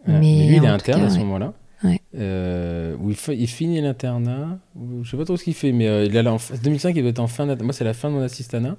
[0.09, 1.21] Mais lui, il est interne cas, à ce ouais.
[1.25, 1.53] moment-là.
[1.85, 2.01] Ouais.
[2.19, 4.59] Euh, où il, finit l'internat.
[5.03, 6.97] Je sais pas trop ce qu'il fait, mais euh, il est là en f- 2005,
[6.97, 7.65] il doit être en fin d'internat.
[7.67, 8.77] Moi, c'est la fin de mon assistanat.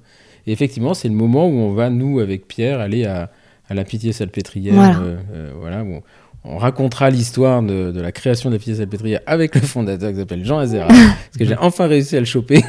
[0.48, 3.30] Et effectivement, c'est le moment où on va, nous, avec Pierre, aller à,
[3.68, 4.74] à la Pitié Salpêtrière.
[4.74, 4.98] Voilà.
[4.98, 6.02] euh, euh, voilà, où on,
[6.44, 10.16] on racontera l'histoire de, de la création de la Pitié Salpêtrière avec le fondateur qui
[10.16, 10.86] s'appelle Jean Azera.
[10.88, 12.64] parce que j'ai enfin réussi à le choper.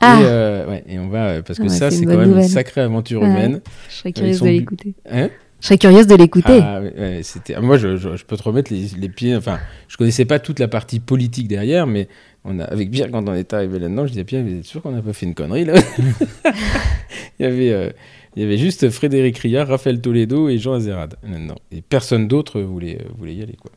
[0.00, 1.26] ah, Et, euh, ouais, et on va.
[1.28, 3.28] euh, Parce que Ouais, ça, c'est quand même une sacrée aventure Ouais.
[3.28, 3.60] humaine.
[3.88, 4.94] je serais curieuse son de l'écouter.
[5.10, 5.28] Hein
[5.60, 6.60] Je serais curieuse de l'écouter.
[6.62, 7.58] ah, ouais, c'était.
[7.60, 9.34] Moi, je, je- je peux te remettre les, les pieds.
[9.34, 9.58] Enfin,
[9.88, 12.06] je connaissais pas toute la partie politique derrière, mais
[12.44, 14.82] on a, avec Pierre, quand on est arrivé là-dedans, je disais Pierre, vous êtes sûr
[14.82, 15.74] qu'on n'a pas fait une connerie là
[17.38, 17.90] il, y avait, euh,
[18.36, 21.56] il y avait juste Frédéric Riard, Raphaël Toledo et Jean Azerad là-dedans.
[21.72, 23.56] Et personne d'autre voulait, euh, voulait y aller.
[23.60, 23.70] Quoi.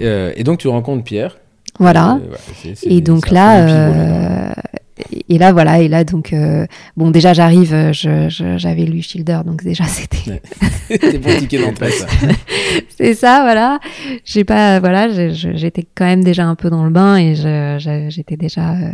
[0.00, 1.38] Euh, et donc, tu rencontres Pierre.
[1.78, 2.20] Voilà.
[2.22, 4.54] Euh, ouais, Et donc là,
[5.28, 6.66] et là voilà, et là donc euh,
[6.96, 10.40] bon déjà j'arrive, euh, je- je- j'avais lu Schilder, donc déjà c'était
[10.88, 12.06] C'était bon ticket d'entrée, ça.
[12.96, 13.80] c'est ça voilà.
[14.24, 17.34] J'ai pas voilà, j'étais quand même déjà un peu dans le bain et
[18.08, 18.90] j'étais déjà euh,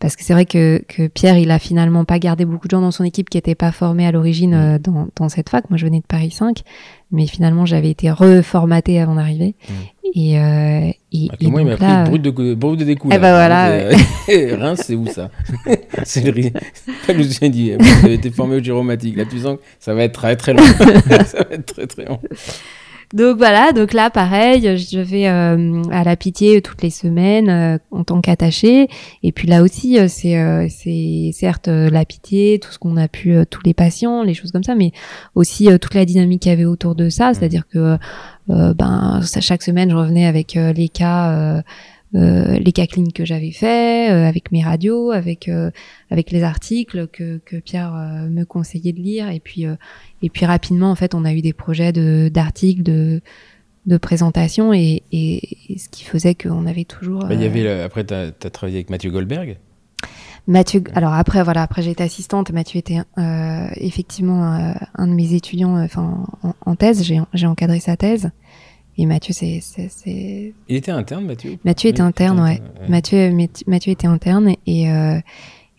[0.00, 2.80] parce que c'est vrai que que Pierre il a finalement pas gardé beaucoup de gens
[2.80, 5.68] dans son équipe qui étaient pas formés à l'origine euh, dans dans cette fac.
[5.70, 6.62] Moi je venais de Paris 5,
[7.12, 9.72] mais finalement j'avais été reformatée avant d'arriver Mm.
[10.12, 12.84] Et euh, et, Ah, et que moi, il m'a pris là, brut de, brut de
[12.84, 13.08] découp.
[13.12, 13.88] Eh ben voilà,
[14.58, 15.30] Reims, c'est où ça
[16.04, 16.52] C'est le riz.
[17.08, 19.16] Je me dit, vous avez été formé au gyromatique.
[19.16, 20.62] Là, tu sens que ça va être très très long.
[21.26, 22.20] ça va être très très long.
[23.14, 27.78] Donc voilà, donc là pareil, je vais euh, à la pitié toutes les semaines euh,
[27.92, 28.88] en tant qu'attaché.
[29.22, 33.36] Et puis là aussi, euh, c'est c'est certes la pitié, tout ce qu'on a pu,
[33.48, 34.90] tous les patients, les choses comme ça, mais
[35.36, 37.34] aussi toute la dynamique qu'il y avait autour de ça.
[37.34, 37.98] C'est-à-dire que
[38.48, 41.32] ben ça, chaque semaine, je revenais avec euh, les cas.
[41.32, 41.62] euh,
[42.14, 45.72] euh, les cas cliniques que j'avais fait, euh, avec mes radios, avec euh,
[46.10, 49.74] avec les articles que, que Pierre euh, me conseillait de lire, et puis euh,
[50.22, 53.20] et puis rapidement, en fait, on a eu des projets de d'articles, de
[53.86, 57.20] de présentation, et, et, et ce qui faisait qu'on avait toujours.
[57.24, 59.58] Bah, il y euh, avait, après, tu as, travaillé avec Mathieu Goldberg.
[60.46, 60.82] Mathieu.
[60.94, 62.50] Alors après, voilà, après j'ai été assistante.
[62.52, 66.24] Mathieu était euh, effectivement euh, un de mes étudiants, euh, en,
[66.64, 67.02] en thèse.
[67.02, 68.30] J'ai j'ai encadré sa thèse.
[68.96, 72.60] Et Mathieu, c'est c'est Il était interne, Mathieu Mathieu était interne, ouais.
[72.80, 72.88] ouais.
[72.88, 75.18] Mathieu, Mathi- Mathieu était interne et euh,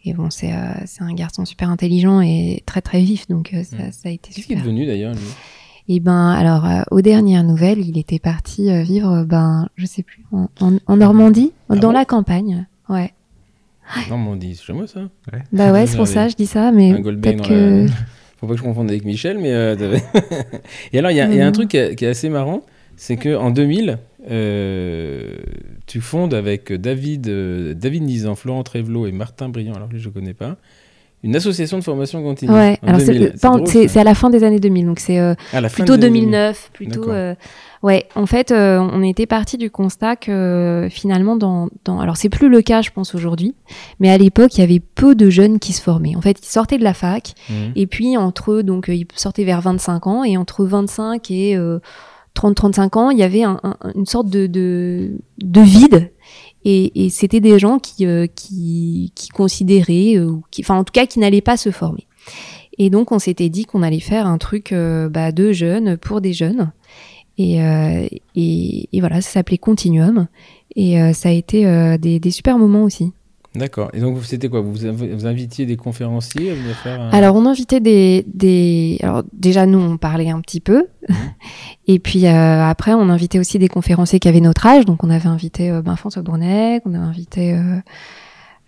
[0.03, 3.77] et bon, c'est euh, c'est un garçon super intelligent et très très vif, donc ça,
[3.77, 3.91] Mm.
[3.91, 5.21] ça a été Qu'est-ce qui est devenu d'ailleurs lui?
[5.87, 10.03] Et ben alors euh, aux dernières nouvelles, il était parti euh, vivre, ben je sais
[10.03, 11.93] plus, en, en, en Normandie, Ah dans bon?
[11.93, 12.67] la campagne.
[12.89, 13.13] Ouais.
[14.09, 15.09] Normandie, c'est chez moi ça
[15.51, 17.93] Bah ouais, c'est pour ça je dis ça, mais peut-être que la-
[18.37, 19.53] Faut pas que je confonde avec Michel, mais.
[19.53, 19.75] euh,
[20.93, 21.53] et alors, il y, a- il y a un Mhm.
[21.53, 22.63] truc qui est, qui est assez marrant,
[22.97, 23.97] c'est que en 2000,
[24.29, 25.35] euh,
[25.87, 30.09] tu fondes avec David, euh, David Nizan, Florent Trévelot et Martin Briand, alors lui, je
[30.09, 30.57] connais pas,
[31.25, 32.51] une association de formation continue.
[32.51, 33.33] Ouais, alors c'est 2000.
[33.41, 35.97] pas en- drôle, c'est à la fin des années 2000, donc c'est euh, fin plutôt
[35.97, 37.09] des années 2009, plutôt.
[37.09, 37.33] Euh,
[37.83, 42.15] ouais, en fait, euh, on était parti du constat que euh, finalement, dans, dans, alors
[42.17, 43.55] c'est plus le cas, je pense aujourd'hui,
[43.99, 46.15] mais à l'époque, il y avait peu de jeunes qui se formaient.
[46.15, 47.65] En fait, ils sortaient de la fac, 2000.
[47.67, 47.71] Mhm.
[47.75, 51.57] et puis entre eux, donc euh, ils sortaient vers 25 ans, et entre 25 et
[51.57, 51.79] euh,
[52.35, 55.11] 30-35 ans, il y avait un- un- une sorte de, de,
[55.41, 56.11] de vide.
[56.67, 61.41] Et, c'était des gens qui, euh, qui, considéraient, euh, enfin en tout cas, qui n'allaient
[61.41, 62.07] pas se former.
[62.79, 66.21] Et donc on s'était dit qu'on allait faire un truc euh, bah, de jeunes pour
[66.21, 66.71] des jeunes.
[67.37, 67.59] Et,
[68.35, 70.27] et, voilà, ça s'appelait Continuum.
[70.77, 73.11] Et ça a été des super moments aussi.
[73.55, 73.89] D'accord.
[73.93, 74.61] Et donc, c'était quoi?
[74.61, 77.09] Vous, vous invitiez des conférenciers à venir faire un...
[77.09, 78.99] Alors, on invitait des, des.
[79.01, 80.87] Alors, déjà, nous, on parlait un petit peu.
[81.87, 84.85] Et puis, euh, après, on invitait aussi des conférenciers qui avaient notre âge.
[84.85, 87.77] Donc, on avait invité euh, ben, François Brunet, on avait invité euh,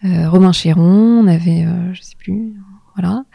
[0.06, 2.54] euh, Romain Chéron, on avait, je sais plus,
[2.96, 3.26] voilà.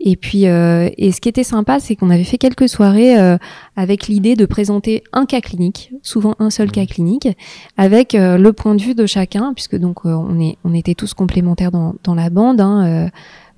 [0.00, 3.36] Et puis, euh, et ce qui était sympa, c'est qu'on avait fait quelques soirées euh,
[3.76, 7.28] avec l'idée de présenter un cas clinique, souvent un seul cas clinique,
[7.76, 10.94] avec euh, le point de vue de chacun, puisque donc euh, on est, on était
[10.94, 12.62] tous complémentaires dans, dans la bande.
[12.62, 13.10] Hein,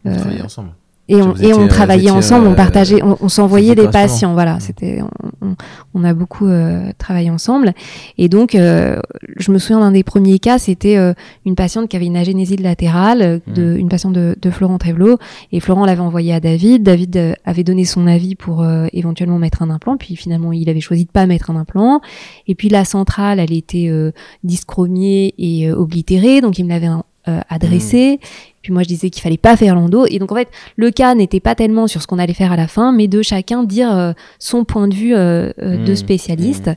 [0.05, 0.75] On travaillait ensemble.
[1.13, 3.89] Et on, et étiez, on euh, travaillait ensemble, on euh, partageait, on, on s'envoyait des
[3.89, 4.33] patients.
[4.35, 4.61] Voilà, Mm.
[4.61, 5.01] c'était,
[5.41, 5.55] on,
[5.95, 7.73] on- a beaucoup euh, travaillé ensemble.
[8.19, 8.99] Et donc, euh,
[9.39, 11.13] je me souviens d'un des premiers cas, c'était euh,
[11.47, 15.19] une patiente qui avait une agénésie latérale, euh, de, une patiente de, de Florent Trévelot.
[15.53, 16.83] Et Florent l'avait envoyée à David.
[16.83, 19.97] David euh, avait donné son avis pour euh, éventuellement mettre un implant.
[19.97, 22.01] Puis finalement, il avait choisi de pas mettre un implant.
[22.49, 24.11] Et puis la centrale, elle était euh,
[24.43, 26.89] dyschromiée et euh, oblitérée, donc il me l'avait
[27.29, 28.19] euh, adressée.
[28.63, 30.07] Puis moi, je disais qu'il fallait pas faire l'endo.
[30.09, 32.57] Et donc, en fait, le cas n'était pas tellement sur ce qu'on allait faire à
[32.57, 35.97] la fin, mais de chacun dire euh, son point de vue euh, euh, de Mmh,
[35.97, 36.71] spécialiste.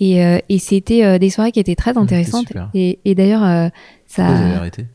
[0.00, 2.52] Et, euh, et c'était des soirées qui étaient très intéressantes.
[2.74, 3.70] Et, et d'ailleurs,
[4.06, 4.28] ça.
[4.28, 4.86] Vous avez arrêté?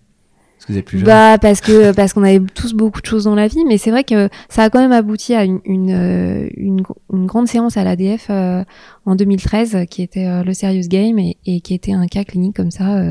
[0.57, 1.05] Parce que vous plus jeune.
[1.07, 3.91] Bah parce que parce qu'on avait tous beaucoup de choses dans la vie, mais c'est
[3.91, 7.77] vrai que ça a quand même abouti à une une, une, gr- une grande séance
[7.77, 12.07] à l'ADF en 2013 euh, qui était le Serious Game et, et qui était un
[12.07, 13.01] cas clinique comme ça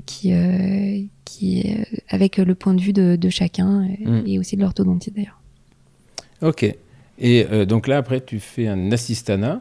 [0.00, 4.22] qui euh, qui euh, avec le point de vue de, de chacun et, Mm.
[4.26, 5.40] et aussi de l'orthodontiste d'ailleurs.
[6.42, 6.64] Ok.
[7.18, 9.60] Et euh, donc là, après, tu fais un assistana.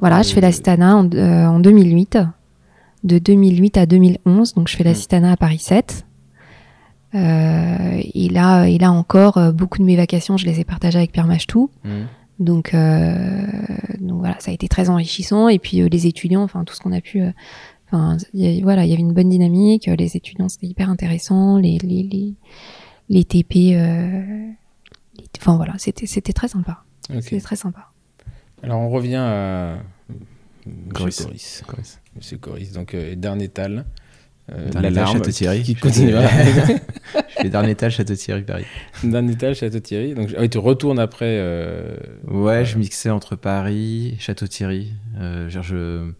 [0.00, 2.18] Voilà, je fais l'assistana en, en 2008,
[3.04, 4.88] de 2008 à 2011, donc je fais Mm.
[4.88, 6.04] l'assistana à Paris 7.
[7.14, 11.12] Euh, et là, et là encore, beaucoup de mes vacations, je les ai partagées avec
[11.12, 11.70] Pierre Machetou.
[11.84, 12.06] Mhm.
[12.38, 13.46] Donc, euh,
[14.00, 15.48] donc voilà, ça a été très enrichissant.
[15.48, 17.30] Et puis euh, les étudiants, enfin tout ce qu'on a pu, euh,
[17.86, 19.88] enfin il y a- voilà, il y avait une bonne dynamique.
[19.88, 21.58] euh, Les étudiants, c'était hyper intéressant.
[21.58, 22.34] Les les les,
[23.08, 24.48] les TP, euh,
[25.18, 26.82] les- enfin voilà, c'était c'était très sympa.
[27.14, 27.22] Ok.
[27.22, 27.90] C'était très sympa.
[28.62, 29.78] Alors, on revient à
[30.94, 31.16] Coris.
[31.22, 31.62] Coris.
[31.66, 31.98] Coris.
[32.16, 32.72] Monsieur Coris.
[32.72, 33.84] Donc, euh, Darnétal.
[34.50, 35.62] Euh, Darnétal, l'alarme Château-Thierry.
[35.62, 36.12] Qui Je continue.
[36.12, 36.76] fais-
[37.14, 38.64] Je fais Darnétal, Château-Thierry, Paris.
[39.04, 40.14] Darnétal, Château-Thierry.
[40.14, 41.26] Donc, ah oui, tu retournes après.
[41.38, 44.92] euh, Ouais, je mixais entre Paris, Château-Thierry.
[45.20, 46.10] Euh, je, euh,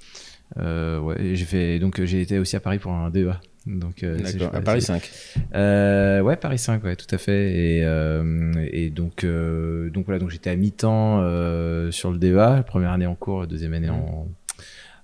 [0.57, 3.41] ouais, j'ai fait, donc euh, j'ai été aussi à Paris pour un DEA.
[3.67, 4.55] Donc, euh, D'accord.
[4.55, 5.11] À Paris c'est- 5.
[5.57, 7.53] Euh, ouais, Paris 5, ouais, tout à fait.
[7.53, 12.63] Et, euh, et donc, euh, donc voilà, donc j'étais à mi-temps euh, sur le DEA,
[12.65, 14.29] première année en cours, deuxième année en,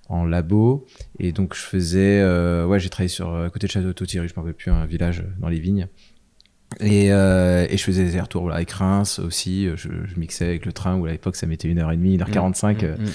[0.07, 0.85] en labo.
[1.19, 4.43] Et donc je faisais, euh, ouais, j'ai travaillé sur à côté de Château-Thierry, je m'en
[4.43, 5.87] rappelle plus, un village dans les vignes.
[6.79, 9.67] Et, euh, et je faisais des retours voilà, avec Reims aussi.
[9.75, 13.03] Je, je mixais avec le train où à l'époque ça mettait 1h30, 1h45 euh, Mhm,
[13.03, 13.09] mhm.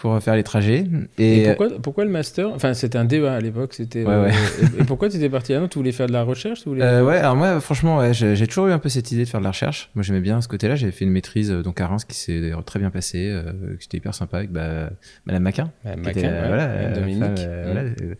[0.00, 0.84] Pour faire les trajets.
[1.18, 3.74] Et, Et, pourquoi, pourquoi le master Enfin, c'était un débat à l'époque.
[3.74, 4.02] C'était.
[4.02, 4.32] Ouais, euh, ouais.
[4.78, 6.82] Et, et pourquoi tu étais parti là-dedans Tu voulais faire de la recherche tu voulais...
[6.82, 9.40] Euh, ouais, alors moi, franchement, ouais, j'ai toujours eu un peu cette idée de faire
[9.40, 9.90] de la recherche.
[9.94, 10.74] Moi, j'aimais bien ce côté-là.
[10.74, 13.52] J'avais fait une maîtrise euh, donc à Reims qui s'est d'ailleurs très bien passée, euh,
[13.78, 14.88] qui était hyper sympa avec bah,
[15.26, 17.22] Madame Maquin, qui Maquin, était, euh, voilà, euh, euh, Dominique.
[17.40, 18.14] euh, voilà, euh,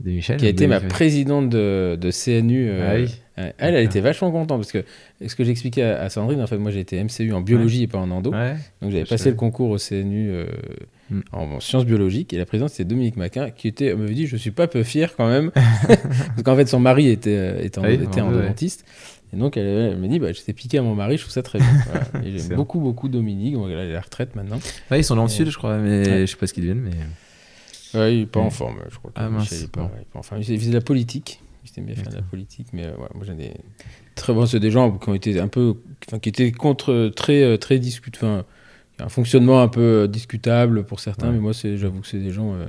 [0.00, 0.36] de Michel.
[0.38, 2.68] qui a été ma présidente de, de CNU.
[2.70, 3.14] euh, Ah oui.
[3.36, 4.82] Elle, elle était vachement contente parce que
[5.24, 7.86] ce que j'expliquais à, à Sandrine, en fait, moi j'ai été MCU en biologie et
[7.86, 8.30] pas en endo.
[8.32, 10.46] Donc j'avais passé le concours au CNU euh,
[11.10, 11.20] Mm.
[11.32, 14.26] en, en sciences biologiques et la présidente c'était Dominique Maquin qui était, elle m'avait dit
[14.26, 15.50] je suis pas peu fier quand même
[15.86, 18.36] parce qu'en fait son mari était, euh, était, en- Oui, était en- ouais.
[18.36, 18.84] endodontiste.
[19.32, 21.42] Et donc elle, elle m'a dit bah, j'étais piqué à mon mari, je trouve ça
[21.42, 21.68] très bien.
[21.90, 22.06] Voilà.
[22.22, 24.58] C'est J'aime beaucoup beaucoup Dominique, donc il est à la retraite maintenant.
[24.90, 26.20] Ouais, ils sont dans le sud, je crois, mais Ouais.
[26.22, 27.98] je sais pas ce qu'ils deviennent, mais.
[27.98, 29.10] Ouais, il est pas en forme, je crois.
[29.14, 29.50] Ah, mince.
[29.52, 29.86] il est pas, Bon.
[29.86, 30.42] ouais, il est pas en forme.
[30.42, 31.40] Il faisait de la politique.
[31.76, 33.52] Il bien faire de la politique, mais euh, moi j'ai des
[34.16, 35.74] très bons, c'est des gens qui ont été un peu,
[36.22, 37.78] qui étaient contre très euh, très
[39.00, 41.34] un fonctionnement un peu euh, discutable pour certains, Ouais.
[41.34, 42.66] mais moi j'avoue que c'est des gens euh,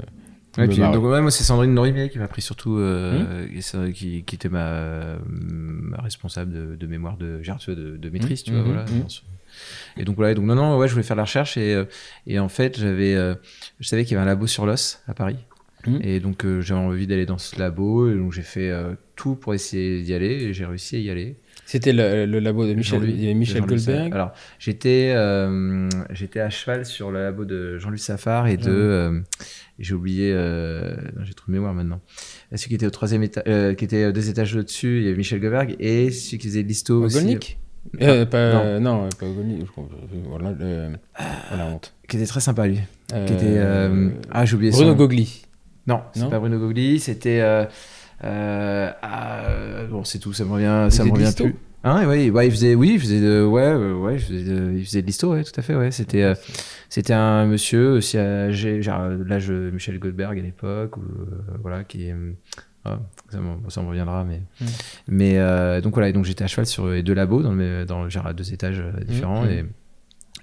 [0.57, 4.23] Ouais, puis, donc, ouais, moi, c'est Sandrine Norimier qui m'a pris surtout, euh, c'est- qui,
[4.23, 8.83] qui était ma, ma responsable de, de mémoire de, de, de maîtrise, tu vois, voilà.
[8.85, 9.05] mhm.
[9.97, 11.83] Et donc, voilà, et donc, non, non, ouais, je voulais faire la recherche, et,
[12.25, 13.35] et en fait, j'avais, euh,
[13.79, 15.37] je savais qu'il y avait un labo sur l'os à Paris.
[16.01, 18.71] Et donc, euh, j'avais envie d'aller dans ce labo, et donc, j'ai fait
[19.15, 21.37] tout pour essayer d'y aller, et j'ai réussi à y aller.
[21.71, 24.11] C'était le, le labo de Michel, avait Michel Goldberg.
[24.11, 28.71] Alors, j'étais euh, j'étais à cheval sur le labo de Jean-Louis Safar et de.
[28.71, 29.19] Euh,
[29.77, 30.31] j'ai oublié.
[30.33, 32.01] Euh, j'ai trop de mémoire maintenant.
[32.55, 35.39] Celui qui était au troisième étage, qui était deux étages au-dessus, il y avait Michel
[35.39, 37.17] Goldberg et celui qui faisait l'histo aussi.
[37.17, 37.59] Ogolnik
[38.01, 39.03] euh, pas, non.
[39.03, 39.09] non.
[39.09, 39.27] pas
[39.71, 39.87] crois-
[40.27, 40.89] Voilà, le-
[41.49, 41.93] voilà, honte.
[42.07, 42.79] Qui était très sympa lui.
[43.27, 43.59] Qui était.
[44.31, 44.97] ah, j'ai oublié Bruno son.
[44.97, 45.43] Gogli.
[45.85, 47.41] Non, c'est pas Bruno Gogli, c'était.
[48.23, 51.55] Euh, euh, ah, euh, bon, c'est tout, ça me revient, ça me revient plus.
[51.85, 54.85] Hein, ouais, ouais, il faisait, oui, il faisait de, ouais, ouais, il faisait de, il
[54.85, 55.91] faisait de l'histo, ouais, tout à fait, ouais.
[55.91, 56.35] C'était, euh,
[56.89, 61.25] c'était un monsieur aussi âgé, genre euh, l'âge de Michel Goldberg à l'époque, ou euh,
[61.61, 62.09] voilà, qui,
[62.83, 62.99] ah,
[63.29, 64.65] ça, me, ça me reviendra, mais, Mm.
[65.07, 67.85] mais euh, donc voilà, et donc j'étais à cheval sur les deux labos dans le,
[67.85, 69.49] dans genre à deux étages différents Mm.
[69.49, 69.65] et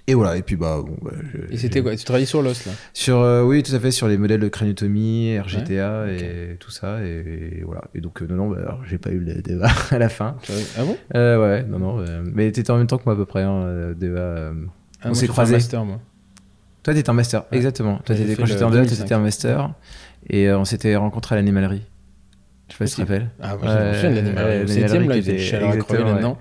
[0.07, 1.11] et voilà, et puis bah, bon, bah,
[1.51, 4.07] Et c'était quoi Tu travaillais sur l'os là sur, euh, oui, tout à fait, sur
[4.07, 6.15] les modèles de craniotomie, RGTA Ouais,
[6.53, 7.03] et tout ça.
[7.03, 7.81] Et, et voilà.
[7.93, 10.35] Et donc, euh, non, non, bah, alors, j'ai pas eu le débat à la fin.
[10.43, 12.05] Travaillais- Ah bon Euh, ouais, non, non.
[12.33, 14.51] mais t'étais en même temps que moi à peu près, hein, débat.
[15.01, 15.53] ah, On s'est croisés.
[15.55, 15.99] master, moi.
[16.83, 17.57] Toi, t'étais en master, Ouais.
[17.57, 17.99] exactement.
[18.05, 19.03] Toi, t'étais, quand j'étais en DEA, toi, 2005.
[19.03, 19.73] t'étais en master.
[20.29, 21.83] Et on s'était rencontrés à l'animalerie.
[22.69, 23.29] Je sais pas si tu te rappelles.
[23.41, 24.57] Ah, moi, je me souviens de l'animalerie.
[24.57, 26.37] Ouais, Au 7 là, l'animalerie ils faisaient qui le était- chaleur à crever exactement, là-dedans.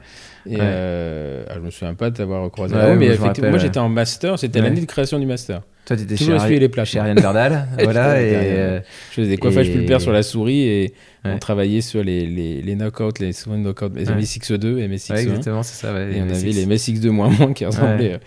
[0.49, 0.59] Et Ouais.
[0.61, 3.88] euh, ah, je me souviens pas de t'avoir croisé Ouais, mais effectivement, moi j'étais en
[3.88, 4.68] master, c'était Ouais.
[4.68, 5.62] l'année de création du master.
[5.86, 6.99] Toi, t'étais Toujours chez, Ari- les plats, chez.
[6.99, 7.66] Ariane Bardal.
[7.84, 8.20] voilà.
[8.20, 8.80] Et, euh,
[9.11, 10.94] Je faisais des coiffages Et- pulpaires sur la souris et
[11.24, 14.14] on travaillait sur les, les, les knockouts, les souvent knockouts, les Ouais.
[14.16, 15.12] MSX2 et MSX1.
[15.14, 15.90] ouais, exactement, c'est ça.
[16.01, 18.18] Et on avait les MSX2 moins moins qui ressemblaient.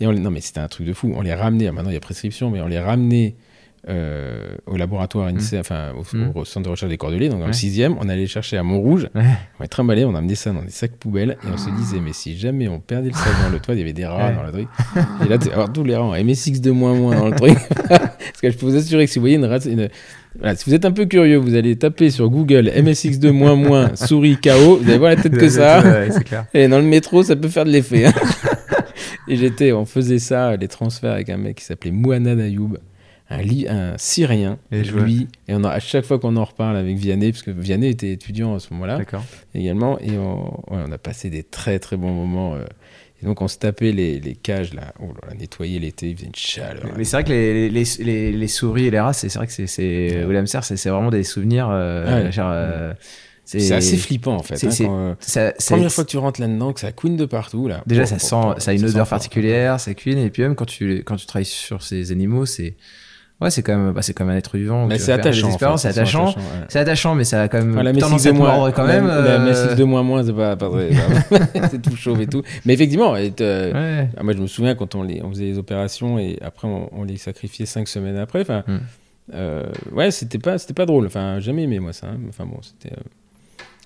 [0.00, 1.12] Et on, les- non, mais c'était un truc de fou.
[1.16, 3.34] On les ramenait, maintenant il y a prescription, mais on les ramenait
[3.88, 6.32] euh, au laboratoire INSEE, enfin au, Mm.
[6.34, 7.56] au centre de recherche des Cordeliers, donc dans le Ouais.
[7.56, 9.22] sixième, on allait chercher à Montrouge, Ouais.
[9.60, 12.12] on les trimballait, on amenait ça dans des sacs poubelles et on se disait, mais
[12.12, 14.34] si jamais on perdait le sac dans le toit, il y avait des rats Ouais.
[14.34, 14.68] dans le truc.
[15.24, 17.56] Et là, tu avoir tous les rats en MSX2 moins moins dans le truc.
[17.88, 19.88] Parce que je peux vous assurer que si vous voyez une
[20.38, 23.96] voilà, si vous êtes un peu curieux, vous allez taper sur Google MSX2 moins moins
[23.96, 25.82] souris KO, vous allez voir la tête que ça.
[26.26, 26.44] clair.
[26.52, 28.04] Et dans le métro, ça peut faire de l'effet.
[28.06, 28.12] hein.
[29.28, 32.76] et j'étais, on faisait ça, les transferts avec un mec qui s'appelait Mouanad Ayoub,
[33.30, 35.28] un, un Syrien, Et lui.
[35.48, 38.12] Et on a, à chaque fois qu'on en reparle avec Vianney, parce que Vianney était
[38.12, 39.24] étudiant à ce moment-là D'accord.
[39.54, 42.54] également, et on, ouais, on a passé des très très bons moments.
[42.54, 42.64] euh.
[43.22, 46.16] et donc on se tapait les, les cages là, oh là là, nettoyer l'été, il
[46.16, 46.92] faisait une chaleur.
[46.96, 49.52] Mais c'est vrai que les, les, les, souris et les rats, c'est c'est vrai que
[49.52, 50.18] c'est- c'est.
[50.18, 50.24] Ouais.
[50.24, 51.68] William Serre, c'est c'est vraiment des souvenirs.
[51.70, 52.32] euh, Ouais.
[52.32, 52.92] genre, euh,
[53.44, 54.56] C'est assez flippant en fait.
[54.56, 57.82] c'est- hein, euh, première fois que tu rentres là-dedans, que ça couine de partout là.
[57.86, 60.42] Déjà, Oh, ça oh, sent, oh, ça a une odeur particulière, ça cuine, et puis
[60.42, 62.76] même quand tu, quand tu travailles sur ces animaux, c'est.
[63.40, 64.86] Ouais, c'est quand même, bah, c'est quand même un être vivant.
[64.86, 65.46] Mais c'est attachant.
[65.48, 66.34] en expériences, fait, c'est attachant.
[66.68, 69.06] C'est attachant, mais ça a quand même la tendance de moins, quand la- même.
[69.06, 70.90] La, euh, de moins moins, c'est pas, pas très.
[71.70, 72.42] c'est tout chauve et tout.
[72.64, 74.08] Mais effectivement, et, euh, Ouais.
[74.16, 76.88] ah, moi je me souviens quand on, les, on faisait les opérations et après on,
[76.98, 78.40] on les sacrifiait cinq semaines après.
[78.40, 78.78] Enfin, Hmm.
[79.34, 81.04] euh, ouais, c'était pas, c'était pas drôle.
[81.06, 82.06] Enfin, jamais aimé moi ça.
[82.06, 82.18] hein.
[82.30, 82.94] Enfin bon, c'était.
[82.96, 83.00] euh,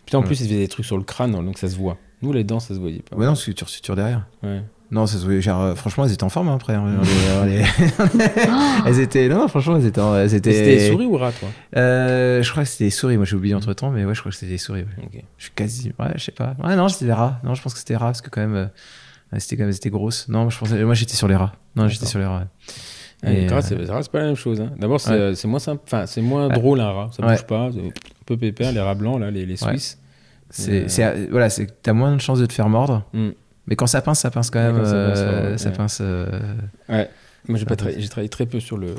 [0.06, 0.26] Putain, en Ouais.
[0.28, 1.96] plus ils faisaient des trucs sur le crâne, donc ça se voit.
[2.22, 3.16] Nous les dents, ça se voyait pas.
[3.16, 3.64] Ouais, non, parce que tu
[3.96, 4.26] derrière.
[4.44, 4.60] Ouais.
[4.92, 6.74] Non, ça se voyait, genre, euh, franchement, elles étaient en forme hein, après.
[6.74, 7.64] hein, on les- on les-
[8.86, 10.50] elles étaient, non, franchement, elles étaient, en- elles étaient.
[10.50, 11.48] Et C'était des souris ou rats, toi?
[11.76, 13.16] Euh, je crois que c'était des souris.
[13.16, 14.80] Moi, j'ai oublié entre temps, mais ouais, je crois que c'était des souris.
[14.80, 15.04] ouais.
[15.04, 15.22] Ok.
[15.38, 15.92] Je suis quasi.
[15.98, 16.54] Ouais, je sais pas.
[16.62, 17.40] Ouais, non, c'était des rats.
[17.44, 18.66] Non, je pense que c'était des rats parce que quand même, euh,
[19.32, 20.28] ouais, c'était quand même, c'était grosse.
[20.28, 21.52] Non, je pensais, moi, j'étais sur les rats.
[21.76, 22.44] Non, j'étais sur les rats.
[23.22, 24.60] Ah, les Et, rats, euh, c'est les rats, c'est pas la même chose.
[24.60, 24.70] hein.
[24.78, 25.16] D'abord, c'est Ouais.
[25.18, 26.54] euh, moins simple, enfin c'est moins Ouais.
[26.54, 27.10] drôle un rat.
[27.12, 27.34] Ça Ouais.
[27.34, 27.70] bouge pas, un
[28.26, 28.72] peu pépère.
[28.72, 29.70] Les rats blancs là, les, les Ouais.
[29.72, 29.98] Suisses.
[30.48, 33.04] C'est, Euh, c'est, euh, voilà, c'est t'as moins de chances de te faire mordre.
[33.12, 33.30] Hmm.
[33.66, 34.76] Mais quand ça pince, ça pince quand même.
[34.78, 35.76] quand ça pince, euh, ouais, ça ouais.
[35.76, 35.98] pince.
[36.00, 36.40] euh,
[36.88, 37.94] Moi, j'ai Ça pas passe.
[37.94, 38.94] tra- j'ai travaillé très peu sur le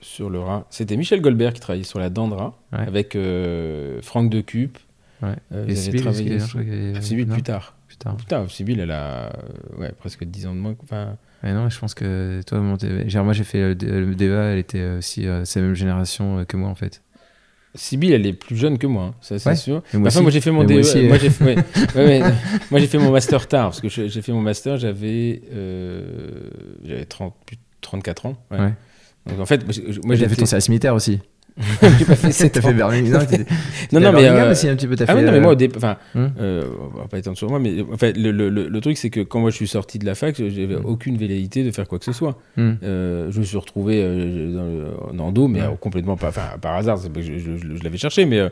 [0.00, 0.66] sur le rat.
[0.70, 2.80] C'était Michel Goldberg qui travaillait sur la dent de rat Ouais.
[2.86, 4.78] avec euh, Franck de Cup.
[5.22, 5.30] Ouais.
[5.52, 7.74] Euh, Et Sibyl, travaillé sur- plus tard.
[7.88, 8.14] Putain.
[8.14, 9.32] Putain, Sibyl, elle a
[9.78, 10.74] ouais, presque 10 ans de moins.
[10.82, 12.76] Enfin, Ouais, non, je pense que toi, mon
[13.22, 16.56] moi, j'ai fait le, le DEA, elle était aussi, euh, c'est la même génération que
[16.56, 17.02] moi, en fait.
[17.74, 19.56] Sibyl, elle est plus jeune que moi, hein, ça c'est Ouais.
[19.56, 19.82] sûr.
[19.94, 20.22] Moi Enfin, aussi.
[20.22, 21.18] moi j'ai fait mon Mais moi DE, aussi, moi euh.
[21.20, 21.56] j'ai fait, ouais.
[21.96, 22.20] Ouais,
[22.70, 26.50] moi fait mon master tard parce que j'ai fait mon master, j'avais euh,
[26.84, 28.36] j'avais 30 plus de 34 ans.
[29.26, 31.18] Donc en fait, moi, j'ai- fait ton service militaire aussi.
[31.56, 32.62] J'ai pas fait sept T'as ans.
[32.68, 33.22] fait Birmingham.
[33.92, 34.96] Non, Non, mais euh, aussi, un petit peu.
[34.96, 36.26] T'as Ah fait, non, mais euh, moi, au départ, enfin, Hmm.
[36.40, 38.96] euh, on va pas étendre sur moi, mais en fait, le, le, le, le truc,
[38.98, 40.84] c'est que quand moi je suis sorti de la fac, j'avais Hmm.
[40.84, 42.38] aucune velléité de faire quoi que ce soit.
[42.56, 42.72] hmm.
[42.82, 46.42] Euh, je me suis retrouvé euh, dans le- en endo, mais euh, complètement pas, enfin,
[46.60, 48.48] par hasard, c'est pas que je, je- je- je l'avais cherché, mais euh,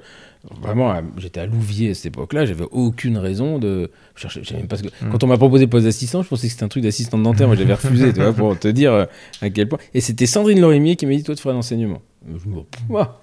[0.60, 4.82] vraiment, j'étais à Louviers à cette époque-là, j'avais aucune raison de je même pas ce
[4.82, 5.10] que- Mm.
[5.10, 7.56] Quand on m'a proposé poste d'assistant, je pensais que c'était un truc d'assistant dentaire, moi
[7.56, 9.04] j'avais refusé, tu vois, pour te dire euh,
[9.40, 9.78] à quel point.
[9.94, 12.02] Et c'était Sandrine Lorimier qui m'a dit Toi, tu feras l'enseignement.
[12.28, 12.56] Je me
[12.88, 13.20] ouah.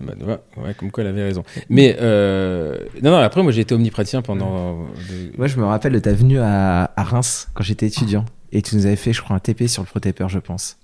[0.00, 1.42] Bah, vois, ouais, comme quoi elle avait raison.
[1.68, 4.84] Mais euh, non, non, après, moi j'ai été omnipraticien pendant.
[4.94, 8.24] de- Moi, je me rappelle de ta venue à, à Reims quand j'étais étudiant.
[8.52, 10.78] Et tu nous avais fait, je crois, un TP sur le protaper, je pense.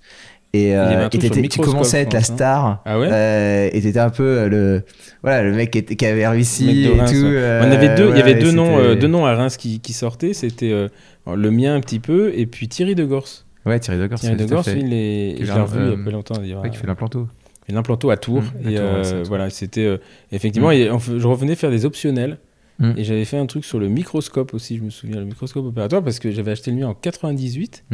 [0.55, 2.81] Et, euh, et tu commençais à être la star.
[2.85, 4.83] Ah ouais Euh, et t'étais un peu euh, le,
[5.23, 7.17] voilà, le mec qui, était- qui avait réussi Mec de et Reims, tout.
[7.25, 7.31] ouais.
[7.35, 9.79] euh, On avait deux, il y avait deux noms, euh, deux noms à Reims qui,
[9.79, 10.33] qui sortaient.
[10.33, 10.71] C'était
[11.27, 13.45] le mien un petit peu et puis Thierry de Gorse.
[13.65, 14.19] Ouais, Thierry Degors.
[14.19, 16.35] Thierry de Gorse, il est, je l'ai revu il y a pas longtemps.
[16.61, 17.27] Ouais, qui fait l'implanto.
[17.67, 18.43] L'implanto à Tours.
[18.43, 19.99] Mmh, à Tours, à voilà, c'était
[20.31, 20.69] effectivement.
[20.69, 20.73] Mmh.
[20.73, 22.37] et je revenais faire des optionnels.
[22.77, 22.91] Mmh.
[22.97, 26.03] Et j'avais fait un truc sur le microscope aussi, je me souviens, le microscope opératoire,
[26.03, 27.85] parce que j'avais acheté le mien en 98.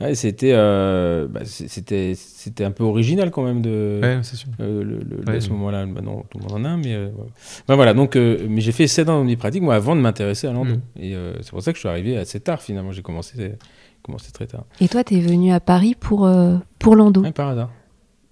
[0.00, 0.04] Mmh.
[0.04, 4.00] Ouais, c'était, euh, bah, c'était, c'était un peu original quand même de.
[4.02, 4.48] Ouais, c'est sûr.
[4.60, 6.94] euh, le, le- Ouais, à ce moment-là, bah non, tout le monde en a, mais
[6.94, 7.30] euh, voilà.
[7.66, 7.94] Bah, voilà.
[7.94, 10.74] Donc, euh, mais j'ai fait 7 ans d'omnipratique moi avant de m'intéresser à l'endo.
[10.74, 10.80] Mm.
[11.00, 12.92] Et euh, c'est pour ça que je suis arrivé assez tard finalement.
[12.92, 13.52] J'ai commencé,
[14.02, 14.64] commencé très tard.
[14.80, 17.70] Et toi, t'es venu à Paris pour, euh, pour l'endo, Ouais, par hasard.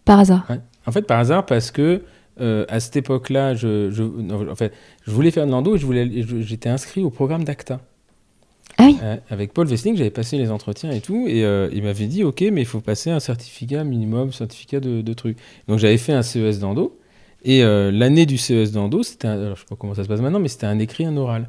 [0.04, 0.44] par hasard.
[0.50, 0.60] Ouais.
[0.86, 2.02] En fait, par hasard, parce que
[2.40, 4.74] euh, à cette époque-là, je, je, non, en fait,
[5.06, 7.80] je voulais faire de l'endo et je voulais, je- j'étais inscrit au programme d'ACTA.
[8.78, 8.96] Ah oui.
[9.02, 12.24] Euh, avec Paul Wessling, j'avais passé les entretiens et tout, et euh, il m'avait dit
[12.24, 15.38] Ok, mais il faut passer un certificat minimum, certificat de, de trucs.
[15.68, 16.98] Donc j'avais fait un CES d'endo,
[17.44, 20.08] et euh, l'année du CES d'endo, c'était un- alors, je sais pas comment ça se
[20.08, 21.46] passe maintenant, mais c'était un écrit, un oral.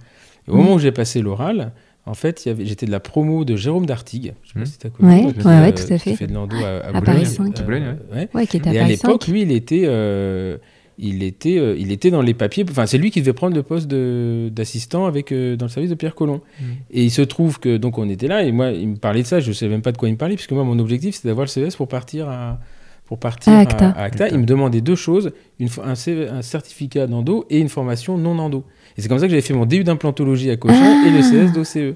[0.48, 0.60] Et au Mhm.
[0.62, 1.72] moment où j'ai passé l'oral,
[2.06, 4.34] en fait, il y avait- j'étais de la promo de Jérôme Dartigue.
[4.44, 4.66] Je sais pas Mhm.
[4.68, 5.10] si t'as connu.
[5.10, 6.12] Ouais, toi, ouais, ouais, tout à fait.
[6.12, 7.04] Qui fait de l'endo à, à À Boulogne.
[7.06, 7.60] Paris 5.
[7.60, 8.30] Euh, Boulogne, ouais.
[8.36, 9.32] Ouais, qui était à Et à Paris l'époque, 5.
[9.32, 10.58] lui, il était, euh,
[10.98, 12.66] il était, euh, il était dans les papiers.
[12.70, 15.90] Enfin, c'est lui qui devait prendre le poste de- d'assistant avec euh, dans le service
[15.90, 16.42] de Pierre Collomb.
[16.60, 16.68] Mhm.
[16.92, 19.28] Et il se trouve que donc on était là et moi, il me parlait de
[19.28, 19.40] ça.
[19.40, 21.46] Je savais même pas de quoi il me parlait puisque moi, mon objectif, c'était d'avoir
[21.46, 22.60] le CES pour partir à
[23.06, 23.90] pour partir À Acta.
[23.90, 24.30] à Acta.
[24.30, 28.64] Il me demandait deux choses une, un, un certificat d'endo et une formation non endo.
[28.98, 31.08] Et c'est comme ça que j'avais fait mon DU d'implantologie à Cochin Ah.
[31.08, 31.96] et le CS d'OCE.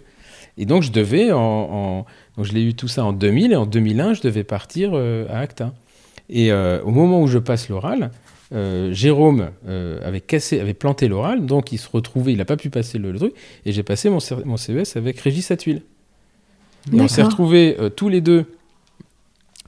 [0.60, 2.06] Et donc je devais en, en-
[2.38, 5.26] donc je l'ai eu tout ça en 2000 et en 2001 je devais partir euh,
[5.32, 5.74] à Acta.
[6.30, 8.12] Et euh, au moment où je passe l'oral,
[8.54, 12.58] euh, Jérôme euh, avait cassé, avait planté l'oral, donc il se retrouvait, il n'a pas
[12.58, 13.34] pu passer le, le truc,
[13.66, 15.84] et j'ai passé mon, mon CES avec Régis Atuil.
[16.94, 18.46] Et on s'est retrouvés euh, tous les deux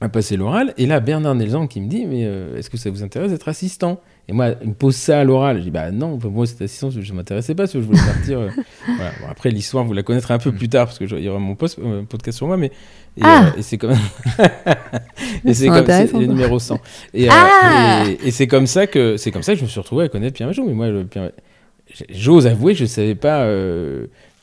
[0.00, 3.04] à passer l'oral, et là Bernard Nelzan qui me dit, mais est-ce que ça vous
[3.04, 4.00] intéresse d'être assistant?
[4.28, 6.90] Et moi, il me pose ça à l'oral, je dis, bah non, moi cette assistant,
[6.90, 8.38] je ne m'intéressais pas, parce que je voulais partir.
[8.38, 8.48] euh,
[8.96, 9.10] voilà.
[9.20, 11.28] Bon, après, l'histoire, vous la connaîtrez un peu plus tard, parce que je- il y
[11.28, 12.68] aura mon post- euh, podcast sur moi, mais.
[13.16, 13.90] Et, Ah euh, et c'est comme.
[15.44, 16.18] et c'est C'est comme le ça.
[16.18, 16.78] numéro 100.
[17.14, 19.68] Et, euh, Ah et, et c'est comme ça que c'est comme ça que je me
[19.68, 20.64] suis retrouvé à connaître Pierre Majot.
[20.64, 21.32] Mais moi, le Pierre-
[22.08, 23.42] j'ose avouer, je savais pas,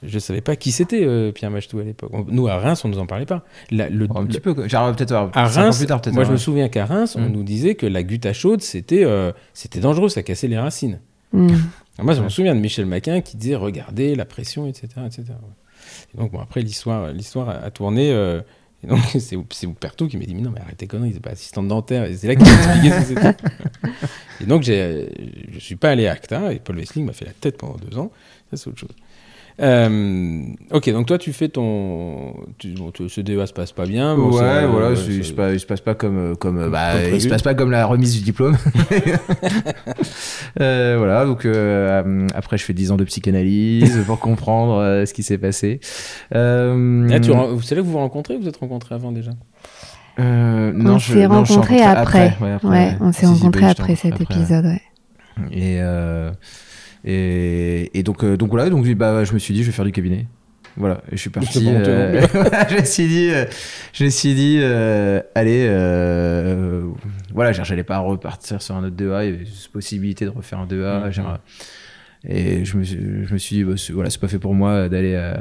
[0.04, 2.12] je savais pas qui c'était euh, Pierre Machetou à l'époque.
[2.28, 3.44] Nous à Reims, on nous en parlait pas.
[3.72, 6.16] La- le- Un le- petit peu, peut-être à Reims, plus tard, peut-être.
[6.16, 7.32] moi je me souviens qu'à Reims, on Mm.
[7.32, 11.00] nous disait que la gutta chaude, c'était euh, c'était dangereux, ça cassait les racines.
[11.34, 11.52] Alors
[12.00, 14.88] moi, je me souviens de Michel Maquin qui disait regardez la pression, etc.
[15.06, 15.24] etc.
[16.14, 18.12] Et donc, bon, après, l'histoire l'histoire a, a tourné.
[18.12, 18.42] euh,
[18.84, 21.20] et donc, c'est c'est Ouperto qui m'a dit mais non, mais arrête tes conneries, c'est
[21.22, 22.06] pas assistante dentaire.
[22.06, 23.38] Et c'est là qu'il m'a expliqué ce que c'était.
[24.42, 27.58] Et donc, je suis pas allé à ACTA et Paul Wessling m'a fait la tête
[27.58, 28.10] pendant deux ans.
[28.50, 28.90] Ça, c'est autre chose.
[29.62, 30.42] Euh,
[30.72, 32.34] ok, donc toi, tu fais ton.
[32.58, 34.16] Tu, bon, tu- ce DEA se passe pas bien.
[34.16, 36.70] bon, ouais, ça- voilà, il se passe, il se passe pas comme, euh, comme, euh,
[36.70, 38.58] bah, Comme il se passe pas comme la remise du diplôme.
[40.62, 41.46] Euh, voilà, donc
[42.34, 45.80] après je fais 10 ans de psychanalyse pour comprendre euh, ce qui s'est passé.
[46.36, 47.32] Euh, Ah, tu
[47.64, 49.32] c'est là que vous vous rencontrez ou vous êtes rencontrés avant déjà?
[50.20, 52.36] Euh, On non, je- s'est rencontrés après.
[52.42, 52.98] ouais, après, Ouais, ouais.
[53.00, 54.82] on s'est rencontrés bah, après cet rencontré épisode, ouais.
[55.52, 56.32] Et, euh,
[57.06, 59.86] et, et donc, euh, donc voilà, donc bah, je me suis dit, je vais faire
[59.86, 60.28] du cabinet.
[60.78, 61.68] Voilà, et je suis parti.
[61.68, 62.22] Euh,
[62.70, 63.46] je me suis dit, euh,
[63.92, 66.84] je me suis dit, euh, allez, euh,
[67.34, 70.60] voilà, j'allais pas repartir sur un autre 2A, il y avait cette possibilité de refaire
[70.60, 71.06] un 2A.
[71.06, 71.12] Mhm.
[71.12, 71.38] genre,
[72.28, 74.54] et je me, suis- je me suis dit, bah, c'est- voilà, c'est pas fait pour
[74.54, 75.34] moi d'aller, euh,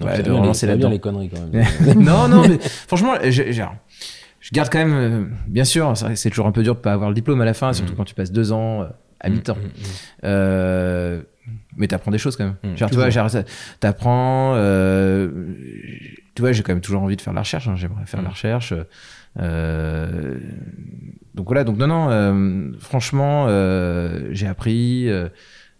[0.00, 0.98] Non, ouais, de relancer les- là-dedans.
[0.98, 1.64] conneries quand même.
[2.04, 2.58] non, non, mais
[2.88, 3.74] franchement, je, genre,
[4.40, 7.08] je garde quand même, euh, bien sûr, c'est toujours un peu dur de pas avoir
[7.10, 7.96] le diplôme à la fin, surtout Mhm.
[7.98, 8.86] quand tu passes deux ans euh,
[9.20, 9.56] à mi-temps.
[9.56, 9.70] Mm, mm.
[10.24, 11.20] Euh,
[11.76, 12.56] mais t'apprends des choses quand même.
[12.72, 13.08] Mm, genre, tu vois,
[13.80, 14.54] t'apprends.
[14.56, 15.28] euh,
[16.34, 17.68] tu vois, j'ai quand même toujours envie de faire de la recherche.
[17.68, 18.72] hein, J'aimerais faire de la recherche.
[19.38, 20.38] euh,
[21.34, 21.64] donc voilà.
[21.64, 22.08] Donc non, non.
[22.10, 23.46] euh, franchement,
[24.32, 25.08] j'ai appris.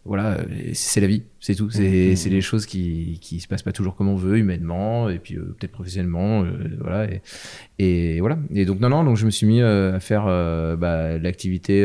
[0.05, 0.37] voilà,
[0.73, 1.69] c'est la vie, c'est tout.
[1.71, 2.17] C'est Mm.
[2.17, 5.35] c'est les choses qui qui se passent pas toujours comme on veut, humainement et puis
[5.35, 6.45] peut-être professionnellement.
[6.81, 7.09] voilà.
[7.11, 7.23] Et,
[7.79, 8.39] et voilà.
[8.55, 9.03] Et donc non, non.
[9.05, 10.27] Donc je me suis mis à faire
[10.79, 11.85] bah, l'activité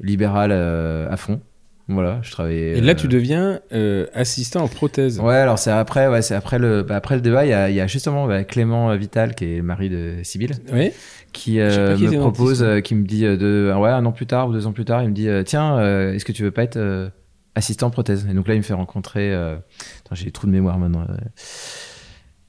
[0.00, 1.40] libérale euh, à fond.
[1.88, 2.78] Voilà, je travaillais.
[2.78, 5.18] Et là, euh, tu deviens euh, assistant en prothèse.
[5.18, 7.68] Ouais, alors c'est après, ouais, c'est après le, bah, après le débat, il y a,
[7.68, 10.92] il y a justement bah, Clément Vital, qui est le mari de Sybille, Oui.
[11.32, 14.68] qui euh, me propose, qui me dit de, ouais, un an plus tard ou deux
[14.68, 15.80] ans plus tard, il me dit, tiens,
[16.12, 17.10] est-ce que tu veux pas être
[17.56, 18.24] assistant prothèse?
[18.30, 21.06] Et donc là, il me fait rencontrer, attends, j'ai des trous de mémoire maintenant.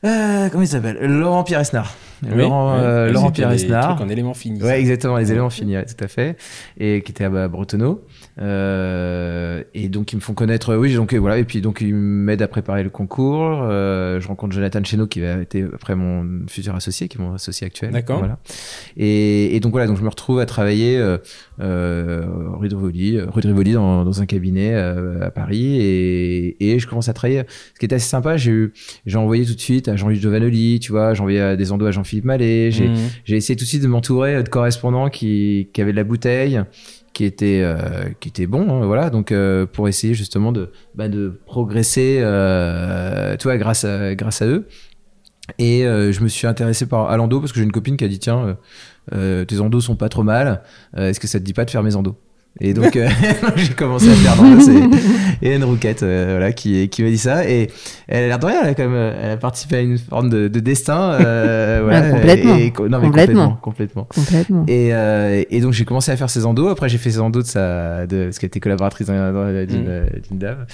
[0.04, 0.98] comment il s'appelle?
[1.00, 1.96] Laurent Pierre Esnard.
[2.24, 2.82] Oui, Laurent, oui.
[2.84, 4.02] euh, Laurent Pierre Esnard.
[4.02, 4.62] en éléments finis.
[4.62, 6.38] Ouais, exactement, les éléments finis, ouais, tout à fait.
[6.80, 8.06] Et qui était à bah, Bretonneau.
[8.40, 11.38] Euh, et donc, ils me font connaître, oui, donc, voilà.
[11.38, 13.62] Et puis, donc, ils m'aident à préparer le concours.
[13.64, 17.34] Euh, je rencontre Jonathan Cheno, qui va été après mon futur associé, qui est mon
[17.34, 17.92] associé actuel.
[17.92, 18.20] D'accord.
[18.20, 18.40] Voilà.
[18.98, 21.18] Et, et donc, voilà, donc, je me retrouve à travailler, euh,
[21.60, 25.78] euh, rue de Rivoli, rue de Rivoli dans, dans un cabinet euh, à Paris.
[25.82, 27.44] Et, et je commence à travailler.
[27.74, 28.74] Ce qui était assez sympa, j'ai eu,
[29.06, 31.86] j'ai envoyé tout de suite à Jean-Luc Giovanoli, tu vois, j'ai envoyé euh, des endos
[31.86, 32.96] à Jean-Philippe Mallet, j'ai, Mhm.
[33.24, 36.62] j'ai essayé tout de suite de m'entourer de correspondants qui, qui avaient de la bouteille,
[37.14, 37.78] qui étaient, euh,
[38.20, 39.10] qui étaient bons, hein, voilà.
[39.10, 44.48] Donc euh, pour essayer justement de, bah, de progresser, euh, vois, grâce à, grâce à
[44.48, 44.68] eux.
[45.58, 48.04] Et euh, je me suis intéressé par à l'endo parce que j'ai une copine qui
[48.04, 48.54] a dit tiens, euh,
[49.14, 50.64] euh, tes endos sont pas trop mal.
[50.98, 52.16] euh, Est-ce que ça te dit pas de faire mes endos?
[52.60, 53.08] Et donc euh,
[53.56, 54.70] j'ai commencé à faire endos
[55.42, 57.48] et, et une rouquette, euh, voilà, qui, qui m'a dit ça.
[57.50, 57.70] Et
[58.08, 59.98] elle a l'air de rien, elle a quand même, euh, elle a participé à une
[59.98, 61.14] forme de, de destin.
[61.14, 62.56] Euh, voilà, Ah, complètement.
[62.56, 63.58] Et, non, mais Complètement.
[63.62, 64.66] complètement, complètement.
[64.68, 66.68] Et, euh, et donc j'ai commencé à faire ses endos.
[66.68, 69.84] Après j'ai fait ses endos de sa, de, parce qu'elle était collaboratrice dans- dans- d'une
[69.84, 69.88] Mm.
[69.88, 70.66] euh, d'une dame.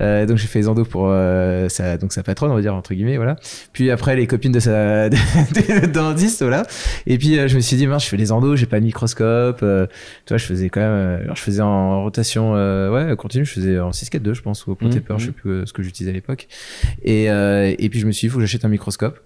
[0.00, 2.74] Euh, donc j'ai fait les endos pour euh, sa, donc sa patronne, on va dire
[2.74, 3.36] entre guillemets, voilà.
[3.72, 6.62] Puis après les copines de sa de, de- dentiste, voilà.
[7.06, 9.60] Et puis je me suis dit mince, je fais les endos, j'ai pas de microscope.
[9.62, 9.86] euh,
[10.26, 13.52] tu vois, je faisais quand même, alors je faisais en rotation, euh, ouais, continue, je
[13.52, 15.72] faisais en 6-4-2 je pense ou au plot Mm, taper, je sais plus euh, ce
[15.72, 16.48] que j'utilisais à l'époque.
[17.02, 19.18] Et euh, et puis je me suis dit, il faut que j'achète un microscope.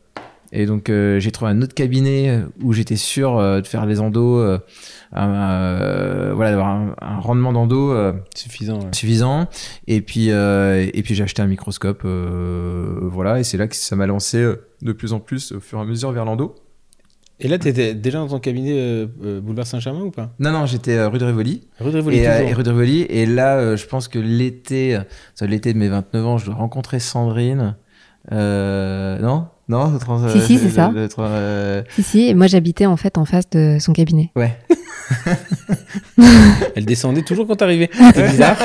[0.55, 4.01] Et donc euh, j'ai trouvé un autre cabinet où j'étais sûr euh, de faire les
[4.01, 4.59] endos, euh,
[5.17, 8.81] euh, voilà, d'avoir un, un rendement d'endo euh, Suffisant.
[8.81, 8.89] ouais.
[8.93, 9.49] suffisant.
[9.87, 13.41] Et puis euh, et puis j'ai acheté un microscope, euh, voilà.
[13.41, 15.83] Et c'est là que ça m'a lancé euh, de plus en plus au fur et
[15.83, 16.55] à mesure vers l'endo.
[17.45, 20.33] Et là, tu étais déjà dans ton cabinet euh, euh, boulevard Saint-Germain ou pas?
[20.39, 21.67] Non non, j'étais euh, rue de Rivoli.
[21.81, 23.01] Rue de Rivoli, Et, euh, et rue de Rivoli.
[23.11, 26.55] Et là, euh, je pense que l'été, euh, l'été de mes 29 ans, je dois
[26.55, 27.75] rencontrer Sandrine.
[28.31, 29.49] Euh, non?
[29.69, 30.91] Non le trans- Si, si, c'est ça.
[30.95, 34.31] le euh, Si, si, et moi j'habitais en fait en face de son cabinet.
[34.37, 34.57] ouais.
[36.75, 37.91] Elle descendait toujours quand t'arrivais.
[38.15, 38.57] C'est bizarre.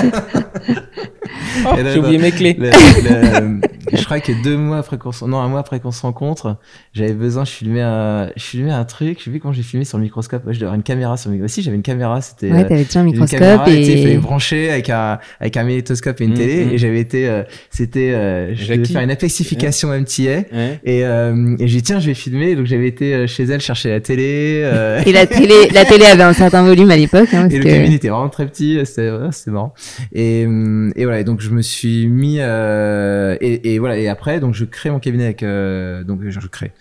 [1.66, 2.56] Oh, Et J'ai oublié mes clés.
[2.58, 3.62] Le- le-
[3.94, 6.58] je crois que deux mois après qu'on se, non un mois après qu'on se rencontre,
[6.94, 9.86] j'avais besoin, je filmais un, je filmais un truc, je sais plus quand j'ai filmé
[9.86, 11.56] sur le microscope, ouais, je devais avoir une caméra sur le microscope.
[11.56, 14.14] Si j'avais une caméra, c'était Ouais, euh, t'avais déjà un une microscope caméra, il fallait
[14.14, 14.18] et.
[14.18, 16.70] brancher avec un avec un magnétoscope et une Mm, télé, mm.
[16.72, 20.22] et j'avais été, euh, c'était, euh, je devais faire une apexification MTA.
[20.52, 20.80] Ouais.
[20.84, 23.60] Et, euh, et j'ai dit tiens je vais filmer donc j'avais été euh, chez elle
[23.62, 27.34] chercher la télé euh, Et la télé, la télé avait un certain volume à l'époque.
[27.34, 29.74] Hein, Et le que- cabinet était vraiment très petit, c'était ouais, c'était marrant.
[30.14, 34.40] Et, et voilà, et donc je me suis mis euh, et, et voilà et après
[34.40, 36.72] donc je crée mon cabinet avec euh, donc je crée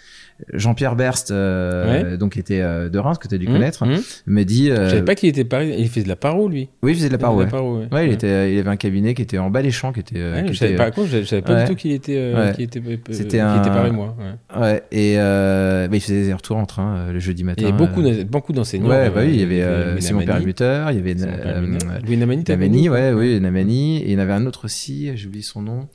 [0.52, 3.86] Jean-Pierre Berst euh, donc qui était euh, de Reims que tu as dû Mmh, connaître
[3.86, 3.96] mmh.
[4.26, 5.74] me dit euh, Je savais pas qu'il était pareil.
[5.78, 6.68] Il fait de la paro, lui.
[6.82, 7.86] oui il faisait de la Il faisait de la paro, ouais.
[7.92, 10.16] Ouais, il était il avait un cabinet qui était en bas des champs qui était,
[10.18, 12.64] euh, qui je savais était, pas, je, savais pas du tout qu'il était, euh, qu'il
[12.64, 14.14] était, euh, C'était qu'il un- était pareil, moi.
[14.60, 14.82] ouais.
[14.92, 17.68] et euh, bah, il faisait des retours en train euh, le jeudi Il matin y
[17.68, 18.88] avait beaucoup, euh, beaucoup d'enseignants.
[18.88, 20.24] ouais euh, bah oui il y avait euh, Simon.
[20.24, 21.26] Perlmutter il y avait euh,
[21.62, 23.98] euh, Louis Namani, Namani, ouais, oui, Namani.
[23.98, 25.88] Et il y en avait un autre aussi, j'ai oublié son nom.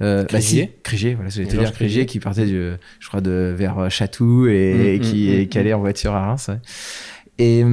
[0.00, 0.62] Euh, bah Crégier.
[0.64, 3.78] si, Crégier, voilà, j'allais te Georges dire Crégier qui partait du, je crois, de, vers
[3.78, 6.48] euh, Chatou et, Mm, et qui, mm, et mm, qui allait en voiture à Reims.
[6.48, 6.58] ouais.
[7.38, 7.64] Et,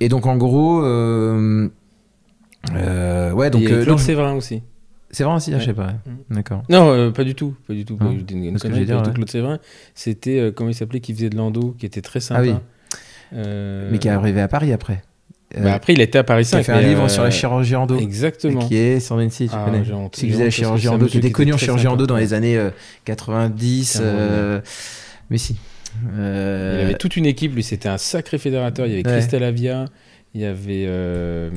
[0.00, 1.68] et donc, en gros, euh,
[2.74, 4.62] euh, ouais, donc, Et euh, donc, Séverin aussi.
[5.18, 5.74] vrai aussi, ah, je sais Ouais.
[5.76, 5.92] pas.
[6.06, 6.34] Mm.
[6.34, 6.62] D'accord.
[6.68, 7.98] Non, euh, pas du tout, pas du tout.
[8.00, 9.08] Je dis une connerie, pas du tout.
[9.08, 9.14] ouais.
[9.14, 9.58] Claude Séverin,
[9.94, 12.40] c'était euh, comment il s'appelait, qui faisait de l'endo, qui était très sympa.
[12.40, 12.54] Ah oui.
[13.34, 15.02] Euh, Mais qui est arrivé à Paris après.
[15.56, 16.64] Euh, bah, après, il était à Paris qui a 5.
[16.64, 17.96] fait un livre euh, sur la chirurgie endo.
[17.98, 18.60] Exactement.
[18.66, 19.82] Qui est sur Nancy, tu Ah, connais.
[20.10, 21.94] Qui faisait la chirurgie un endo, qui était connu en chirurgie sympa.
[21.94, 22.70] endo dans les années euh,
[23.04, 23.84] 90.
[23.84, 24.60] C'est un bon euh,
[25.30, 25.56] Mais si.
[26.18, 28.86] Euh, Il avait toute une équipe, lui, c'était un sacré fédérateur.
[28.86, 29.12] Il y avait Ouais.
[29.18, 29.86] Christelle Avia,
[30.34, 31.48] il y avait, euh,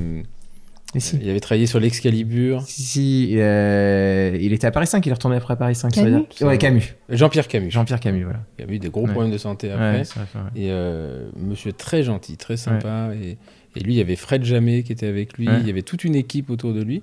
[0.96, 1.20] mais si.
[1.22, 2.62] il avait travaillé sur l'Excalibur.
[2.66, 5.94] Si, si, euh, il était à Paris 5, il est retourné après à Paris 5.
[5.94, 6.48] ça veut Camus dire?
[6.48, 6.96] Ouais, Camus.
[7.10, 7.70] Jean-Pierre Camus.
[7.70, 8.40] Jean-Pierre Camus, voilà.
[8.58, 9.12] Il y a eu des gros Ouais.
[9.12, 10.04] problèmes de santé après.
[10.04, 10.24] Vrai.
[10.56, 13.10] Et euh, monsieur très gentil, très sympa.
[13.22, 13.38] Et,
[13.76, 15.48] et lui, il y avait Fred Jamet qui était avec lui.
[15.48, 15.60] Ouais.
[15.62, 17.02] Il y avait toute une équipe autour de lui.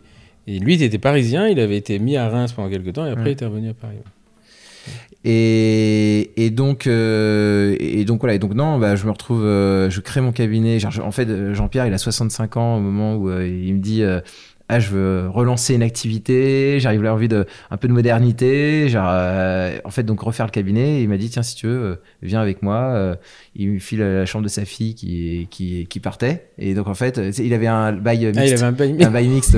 [0.49, 1.49] Et lui, il était parisien.
[1.49, 3.07] Il avait été mis à Reims pendant quelques temps.
[3.07, 3.31] Et après, Ouais.
[3.31, 3.97] il était revenu à Paris.
[5.25, 8.35] Et, et donc, euh, et donc voilà.
[8.35, 10.79] Et donc non, bah, je me retrouve, euh, je crée mon cabinet.
[10.79, 13.75] Genre, je- en fait, euh, Jean-Pierre, il a 65 ans au moment où euh, il
[13.75, 14.21] me dit, euh,
[14.69, 19.07] ah, je veux relancer une activité, j'arrive à envie de un peu de modernité, genre,
[19.09, 20.99] euh, en fait donc refaire le cabinet.
[20.99, 22.77] Et il m'a dit tiens si tu veux, euh, viens avec moi.
[22.95, 23.15] Euh,
[23.55, 26.49] il me file la chambre de sa fille qui qui, qui partait.
[26.59, 28.39] Et donc en fait, euh, il avait un bail mixte.
[28.39, 29.57] Ah, il avait un bail un bail mixte.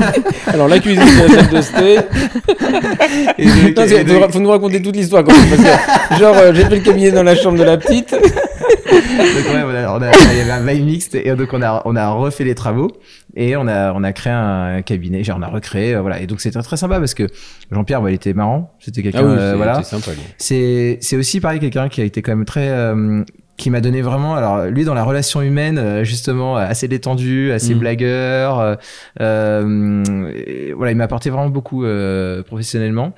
[0.46, 1.96] Alors la cuisine, c'est la salle de sté.
[3.38, 5.24] Et donc- Non, et donc- faut, nous raconter toute l'histoire
[6.18, 8.14] genre, euh, j'ai fait le cabinet dans la chambre de la petite.
[8.90, 11.82] Donc ouais, voilà, on a, il y avait un bail mixte et donc on a
[11.84, 12.90] on a refait les travaux
[13.36, 16.26] et on a on a créé un cabinet, genre on a recréé euh, voilà et
[16.26, 17.26] donc c'était très sympa parce que
[17.70, 19.74] Jean-Pierre bah, il était marrant, c'était quelqu'un Ah oui, euh, voilà.
[20.38, 20.98] c'est.
[21.00, 23.22] C'est aussi pareil quelqu'un qui a été quand même très euh,
[23.56, 27.74] qui m'a donné vraiment alors lui dans la relation humaine euh, justement assez détendu, assez
[27.74, 27.80] Mhm.
[27.80, 28.74] blagueur euh,
[29.20, 33.12] euh, et voilà, il m'a apporté vraiment beaucoup euh, professionnellement.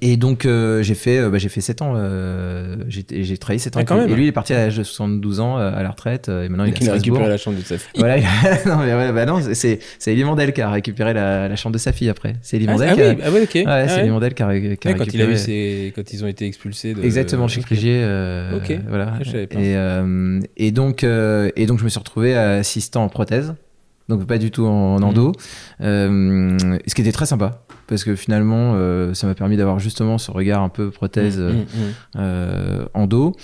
[0.00, 3.58] Et donc euh, j'ai fait euh, bah, j'ai fait 7 ans euh, j'ai j'ai travaillé
[3.58, 4.02] 7 ans Ah, quand lui.
[4.04, 4.10] même.
[4.12, 6.42] et lui il est parti à l'âge de 72 ans euh, à la retraite euh,
[6.44, 7.90] et maintenant Donc il a récupéré la chambre de sa fille.
[7.98, 8.16] Voilà,
[8.66, 11.74] non, mais ouais, bah non, c'est c'est Elie Mandel qui a récupéré la, la chambre
[11.74, 12.34] de sa fille après.
[12.40, 13.54] C'est Elie Ah, Mandel ah qui a- oui, ah ok.
[13.54, 14.00] Ouais, Ah c'est ouais.
[14.00, 15.32] Elie Mandel qui a, qui a Ouais, quand il a récupéré.
[15.32, 15.92] eu ses...
[15.94, 17.02] quand ils ont été expulsés de...
[17.04, 17.60] Exactement, chez.
[17.60, 18.00] Crigier.
[18.02, 18.72] euh, Ok.
[18.88, 19.12] Voilà.
[19.16, 19.58] Ah, je savais pas.
[19.60, 23.54] Et, euh, et donc, euh, et donc, je me suis retrouvé assistant en prothèse.
[24.10, 25.32] Donc pas du tout en, en endo,
[25.80, 30.18] Euh, ce qui était très sympa parce que finalement euh, ça m'a permis d'avoir justement
[30.18, 31.92] ce regard un peu prothèse Mm, mm, mm.
[32.16, 33.34] euh, endo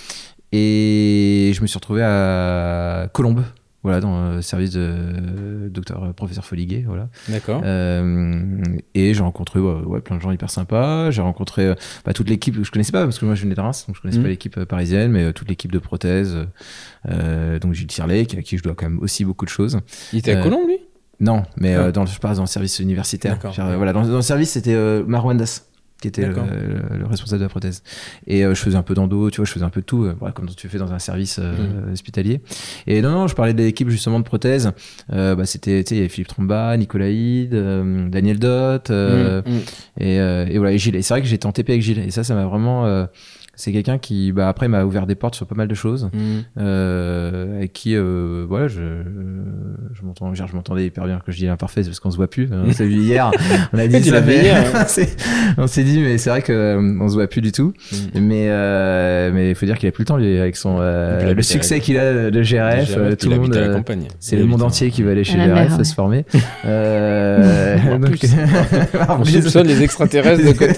[0.51, 3.43] et je me suis retrouvé à Colombes
[3.83, 7.61] voilà dans le service de docteur euh, professeur Foliguet voilà D'accord.
[7.65, 8.61] euh,
[8.93, 11.09] et j'ai rencontré ouais, ouais, plein de gens hyper sympas.
[11.09, 11.73] J'ai rencontré euh,
[12.05, 13.95] bah, toute l'équipe que je connaissais pas parce que moi je venais de Reims, donc
[13.95, 16.37] je connaissais pas l'équipe euh, parisienne, mais euh, toute l'équipe de prothèses.
[17.09, 19.79] euh, donc Gilles Tirlet, à qui je dois quand même aussi beaucoup de choses.
[20.13, 20.77] Il était à euh, Colombe lui?
[21.21, 21.83] Non, mais Ah.
[21.83, 23.39] euh, dans, le- je passe dans le service universitaire.
[23.53, 25.61] Genre, euh, voilà, dans, dans le service c'était euh, Marwandas
[26.01, 26.47] qui était le, D'accord.
[26.51, 27.83] le- le responsable de la prothèse.
[28.25, 30.03] Et euh, je faisais un peu d'endo, tu vois, je faisais un peu de tout,
[30.05, 31.53] euh, voilà, comme tu fais dans un service euh,
[31.85, 31.93] Mhm.
[31.93, 32.41] hospitalier.
[32.87, 34.71] Et non, non, je parlais de l'équipe justement de prothèses.
[35.13, 37.53] Euh, bah, c'était, tu sais, il y avait Philippe Tromba, Nicolas Hyde,
[38.09, 39.59] Daniel Dott, Mm, mm.
[39.99, 40.95] et, et voilà, et Gilles.
[40.95, 41.99] Et c'est vrai que j'étais en TP avec Gilles.
[41.99, 43.05] Et ça, ça m'a vraiment.
[43.61, 46.09] C'est quelqu'un qui, bah, après, m'a ouvert des portes sur pas mal de choses.
[46.13, 46.19] Mm.
[46.59, 48.79] Euh, avec qui, euh, voilà, je,
[49.93, 52.29] je m'entends, je m'entendais hyper bien que je dis l'imparfait, c'est parce qu'on se voit
[52.29, 52.49] plus.
[52.51, 52.63] hein.
[52.65, 53.29] On s'est vu hier.
[53.73, 54.83] On a dit ça, hier, hein.
[54.87, 55.15] c'est-
[55.57, 57.73] on s'est dit, mais c'est vrai que euh, on se voit plus du tout.
[58.15, 58.19] Mm.
[58.21, 61.19] Mais, euh, mais il faut dire qu'il a plus le temps, lui, avec son, euh,
[61.19, 62.95] Et le habite succès qu'il a de GRF.
[62.97, 63.55] Euh, tout le monde.
[64.19, 65.83] c'est le monde en- entier qui va aller chez GRF ouais.
[65.83, 66.25] se former.
[66.65, 68.17] Euh, donc,
[69.09, 70.73] On soupçonne les extraterrestres de côté.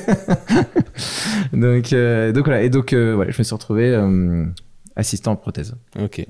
[1.53, 2.63] Donc, euh, donc voilà.
[2.63, 4.45] Et donc, euh, ouais, je me suis retrouvé euh,
[4.95, 5.75] assistant en prothèse.
[5.99, 6.25] Ok.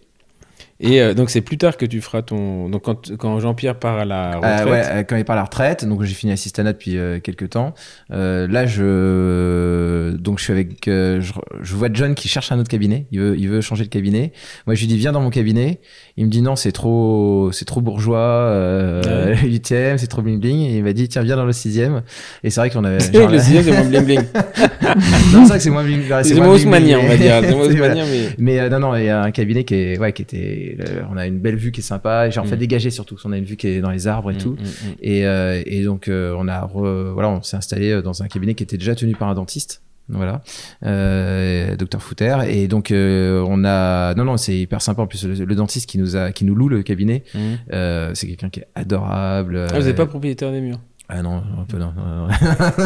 [0.80, 2.68] Et euh, donc c'est plus tard que tu feras ton.
[2.70, 4.68] Donc quand, quand Jean-Pierre part à la retraite.
[4.68, 7.20] Euh, ouais, euh, quand il part à la retraite, donc j'ai fini assistana depuis euh,
[7.20, 7.74] quelques temps.
[8.12, 12.60] Euh, là, je donc je suis avec, euh, je, je vois John qui cherche un
[12.60, 13.06] autre cabinet.
[13.12, 14.34] Il veut, il veut changer de cabinet.
[14.68, 15.80] Moi, je lui dis viens dans mon cabinet.
[16.18, 18.18] Il me dit non, c'est trop, c'est trop bourgeois.
[18.18, 19.36] Euh, Ouais.
[19.44, 20.62] Huitième, c'est trop bling bling.
[20.62, 22.02] Et il m'a dit tiens viens dans le sixième.
[22.44, 23.00] Et c'est vrai qu'on avait.
[23.04, 24.20] C'est genre, vrai que le sixième, c'est moins bling bling.
[25.34, 26.02] non, c'est vrai que c'est moins bling.
[26.24, 27.58] C'est moins moins bling bling, on va dire.
[27.58, 28.30] Haussmannien, mais.
[28.38, 31.02] Mais euh, non, non, il y a un cabinet qui est, ouais, qui était, euh,
[31.12, 32.28] on a une belle vue qui est sympa.
[32.28, 32.60] Et j'ai en fait Mm.
[32.60, 34.52] dégagé surtout, parce qu'on a une vue qui est dans les arbres et tout.
[34.52, 34.96] Mm, mm, mm.
[35.02, 38.28] Et, euh, et donc euh, on a re- voilà, on s'est installé euh, dans un
[38.28, 39.82] cabinet qui était déjà tenu par un dentiste.
[40.10, 40.42] Voilà,
[40.86, 42.36] euh, docteur Fouter.
[42.50, 45.02] Et donc euh, on a, non non, c'est hyper sympa.
[45.02, 48.50] En plus, le, le dentiste qui nous a, qui nous loue le cabinet, c'est quelqu'un
[48.50, 49.68] qui est adorable.
[49.72, 50.80] Ah, vous n'êtes pas propriétaire des murs?
[51.10, 51.94] Ah non, un peu non.
[51.96, 52.34] non, non.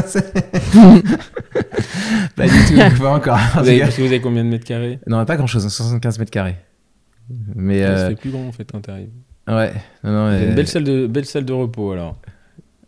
[0.05, 0.31] C'est-
[2.35, 3.35] pas du tout, pas encore.
[3.37, 3.85] En vous tout avez, cas.
[3.85, 4.99] Parce que vous avez combien de mètres carrés?
[5.07, 6.55] Non, pas grand chose, 75 mètres carrés.
[7.55, 9.09] Mais Ça euh, fait plus grand en fait quand t'arrives.
[9.47, 9.73] ouais,
[10.03, 12.15] non, euh, Une belle salle, de, belle salle de repos alors.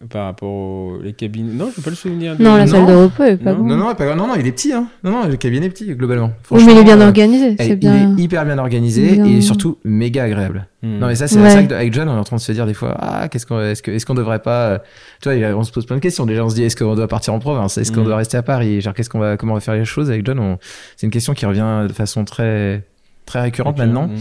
[0.10, 1.58] Par rapport aux les cabines.
[1.58, 2.38] Non, je peux pas le souvenir.
[2.38, 2.72] de- Non, la Non.
[2.72, 3.58] salle de repos est pas Non.
[3.60, 3.64] bon.
[3.66, 4.88] non, non, pas- non, non, il est petit, hein.
[5.04, 6.32] Non, non, le cabinet est petit globalement.
[6.52, 8.14] Oui, mais il est bien euh, organisé, Eh, c'est bien.
[8.16, 9.26] Il est hyper bien organisé Bien.
[9.26, 10.68] et surtout méga agréable.
[10.84, 11.00] Mm.
[11.00, 11.50] Non mais ça c'est Ouais.
[11.50, 13.46] ça que avec John on est en train de se dire des fois ah qu'est-ce
[13.46, 14.78] qu'on est-ce que est-ce qu'on devrait pas euh,
[15.22, 17.10] tu vois on se pose plein de questions déjà on se dit est-ce qu'on doit
[17.10, 17.78] partir en province?
[17.78, 18.06] Est-ce qu'on Mm.
[18.06, 18.80] doit rester à Paris?
[18.80, 20.40] Genre qu'est-ce qu'on va comment on va faire les choses avec John?
[20.40, 20.58] On-
[20.96, 22.86] c'est une question qui revient de façon très
[23.30, 24.16] très récurrente Ok, maintenant mm,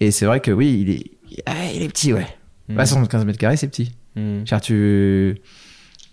[0.00, 1.10] et c'est vrai que oui il est
[1.46, 2.26] ah, il est petit ouais
[2.68, 4.44] mm, Bah, 75 mètres carrés c'est petit mm.
[4.46, 5.36] genre tu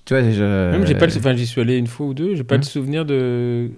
[0.06, 2.36] tu vois déjà Même j'ai pas le, enfin j'y suis allé une fois ou deux,
[2.36, 3.70] j'ai pas le souvenir de,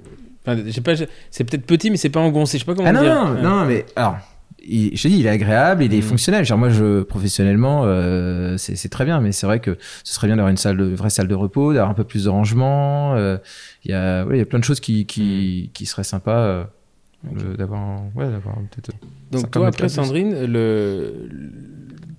[0.46, 0.94] enfin j'ai pas,
[1.32, 3.14] c'est peut-être petit mais c'est pas engoncé, je sais pas comment Ah non, dire.
[3.14, 3.42] non, Ouais.
[3.42, 4.18] non, mais alors,
[4.66, 6.02] il, je te dis, il est agréable, il est Mm.
[6.02, 6.46] fonctionnel.
[6.46, 10.28] Genre moi, je professionnellement, euh, c'est c'est très bien, mais c'est vrai que ce serait
[10.28, 12.30] bien d'avoir une salle, de, une vraie salle de repos, d'avoir un peu plus de
[12.30, 13.16] rangement.
[13.16, 13.38] euh,
[13.84, 16.70] Il y a, ouais, il y a plein de choses qui qui, qui seraient sympas
[17.26, 18.92] euh, d'avoir, un- ouais, d'avoir peut-être.
[19.32, 19.90] Donc 50 toi après.
[19.90, 21.30] Sandrine, le,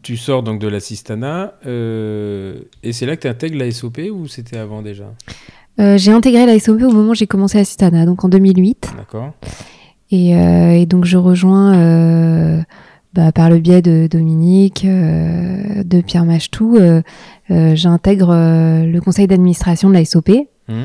[0.03, 4.27] tu sors donc de l'assistana euh, et c'est là que tu intègres la SOP ou
[4.29, 5.13] c'était avant déjà?
[5.81, 8.93] Euh, j'ai intégré la SOP au moment où j'ai commencé Assistana, donc en 2008.
[8.97, 9.33] D'accord.
[10.11, 12.63] Et, euh, et donc je rejoins euh,
[13.15, 17.03] bah, par le biais de Dominique, euh, de Pierre Machetou, euh,
[17.51, 20.31] euh, j'intègre euh, le conseil d'administration de la SOP.
[20.69, 20.85] Hum.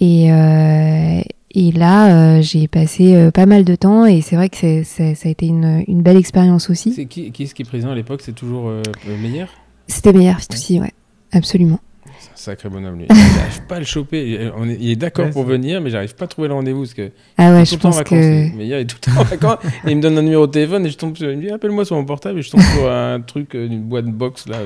[0.00, 1.20] Et, euh,
[1.58, 5.04] et là, euh, j'ai passé euh, pas mal de temps et c'est vrai que ça
[5.04, 6.92] a été une, une belle expérience aussi.
[6.92, 8.20] C'est qui, qui est-ce qui est présent à l'époque?
[8.22, 8.82] C'est toujours euh,
[9.22, 9.48] Meilleur?
[9.88, 10.92] C'était meilleur aussi, ouais,
[11.32, 11.80] absolument.
[12.18, 13.06] C'est un sacré bonhomme lui.
[13.08, 14.50] J'arrive pas à le choper.
[14.56, 16.80] On est- il est d'accord Ouais, pour venir, mais j'arrive pas à trouver le rendez-vous
[16.82, 18.18] parce que Ah il ouais, est je tout le temps en pense vacances.
[18.20, 18.56] que.
[18.56, 19.58] Mais il est tout le temps en vacances.
[19.86, 21.30] et il me donne un numéro de téléphone et je tombe sur.
[21.30, 24.06] Il me dit appelle-moi sur mon portable et je tombe sur un truc, une boîte
[24.06, 24.58] box là.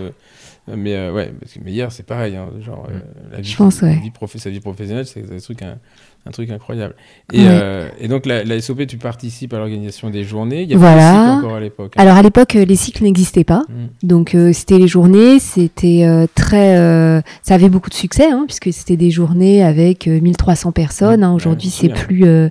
[0.69, 2.99] Mais euh, ouais, parce que mais hier c'est pareil, hein, genre euh,
[3.33, 3.95] la vie, Je pense, ouais.
[3.95, 5.79] la vie profe- sa vie professionnelle, c'est un truc, un,
[6.27, 6.95] un truc incroyable.
[7.33, 7.47] Et, Ouais.
[7.49, 10.63] euh, et donc la, la SOP, tu participes à l'organisation des journées.
[10.63, 10.97] Il y a Voilà.
[10.97, 11.93] pas de cycle encore à l'époque.
[11.97, 12.03] hein.
[12.03, 13.65] Alors à l'époque, les cycles n'existaient pas.
[13.69, 14.07] Mm.
[14.07, 18.45] Donc euh, c'était les journées, c'était euh, très, euh, ça avait beaucoup de succès hein,
[18.47, 21.25] puisque c'était des journées avec euh, 1300 personnes.
[21.25, 21.33] hein.
[21.33, 22.49] Aujourd'hui, c'est plus euh,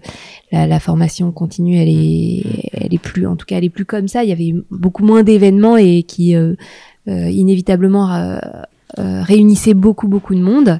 [0.52, 2.44] la, la formation continue, elle est,
[2.74, 4.24] elle est plus, en tout cas, elle est plus comme ça.
[4.24, 6.56] Il y avait beaucoup moins d'événements et qui euh,
[7.08, 8.38] inévitablement euh,
[9.00, 10.80] euh, réunissaient beaucoup beaucoup de monde.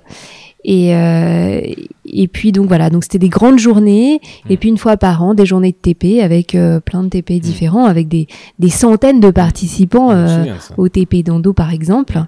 [0.66, 1.62] Et, euh,
[2.06, 5.34] et puis donc voilà, donc c'était des grandes journées, et puis une fois par an,
[5.34, 8.28] des journées de TP avec euh, plein de TP différents, avec des,
[8.60, 12.20] des centaines de participants euh, souviens au TP d'Ando par exemple.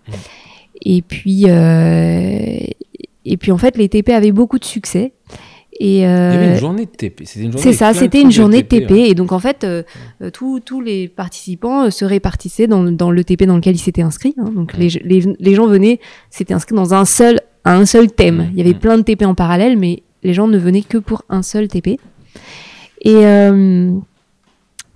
[0.84, 2.58] Et puis euh,
[3.26, 5.12] et puis en fait les TP avaient beaucoup de succès.
[5.80, 7.22] Et Il y avait euh, une journée de TP.
[7.26, 8.92] C'était une journée c'est ça, c'était une journée de TP.
[8.92, 9.10] ouais.
[9.10, 9.84] Et donc en fait, euh,
[10.22, 14.02] euh, tous les participants euh, se répartissaient dans, dans le TP dans lequel ils s'étaient
[14.02, 14.36] inscrits.
[14.38, 14.52] hein.
[14.54, 16.00] Donc les, les, les gens venaient,
[16.30, 18.50] s'étaient inscrits dans un seul, à un seul thème.
[18.52, 21.24] Il y avait plein de TP en parallèle, mais les gens ne venaient que pour
[21.30, 21.98] un seul TP.
[23.04, 23.92] Et, euh,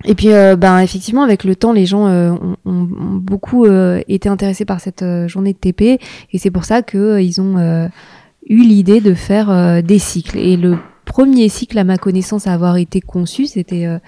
[0.03, 2.87] et puis, euh, ben, effectivement, avec le temps, les gens euh, ont, ont-
[3.21, 5.99] beaucoup euh, été intéressés par cette euh, journée de TP.
[6.31, 7.87] Et c'est pour ça qu'ils ont euh,
[8.47, 10.37] eu l'idée de faire euh, des cycles.
[10.37, 13.99] Et le premier cycle, à ma connaissance, à avoir été conçu, c'était euh,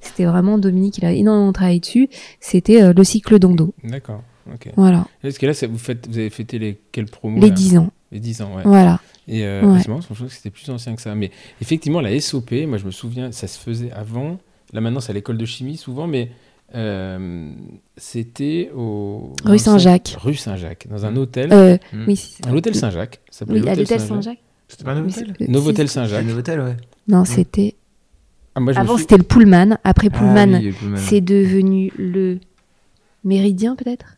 [0.00, 2.08] c'était vraiment Dominique, il a énormément travaillé dessus.
[2.40, 3.74] C'était euh, le cycle d'Ondo.
[3.84, 4.22] D'accord.
[4.52, 4.68] Ok.
[4.76, 7.54] Voilà, Est-ce que là, ça- vous, faites, vous avez fêté les quelles promos les là
[7.54, 7.90] 10 ans.
[8.12, 8.62] Les 10 ans, ouais.
[8.64, 9.00] Voilà.
[9.26, 9.80] Et euh, Ouais.
[9.80, 11.16] c'est marrant, je trouve que c'était plus ancien que ça.
[11.16, 14.38] Mais effectivement, la SOP, moi je me souviens, ça se faisait avant.
[14.72, 16.30] Là maintenant, c'est à l'école de chimie souvent, mais
[16.74, 17.50] euh,
[17.96, 19.32] c'était au.
[19.44, 20.16] Rue Saint-Jacques.
[20.18, 21.52] Rue Saint-Jacques, dans un hôtel.
[21.52, 22.04] Euh, Mm.
[22.08, 23.20] oui, l'hôtel Saint-Jacques.
[23.30, 24.42] ça s'appelait oui, à l'hôtel Saint-Jacques.
[24.68, 26.26] C'était pas un hôtel Novotel Saint-Jacques.
[26.36, 26.76] Hôtel, ouais.
[27.08, 27.76] Non, c'était.
[28.56, 29.78] Ah, Avant, c'était le Pullman.
[29.84, 32.38] Après Ah Pullman, oui, c'est devenu le
[33.22, 34.16] Méridien, peut-être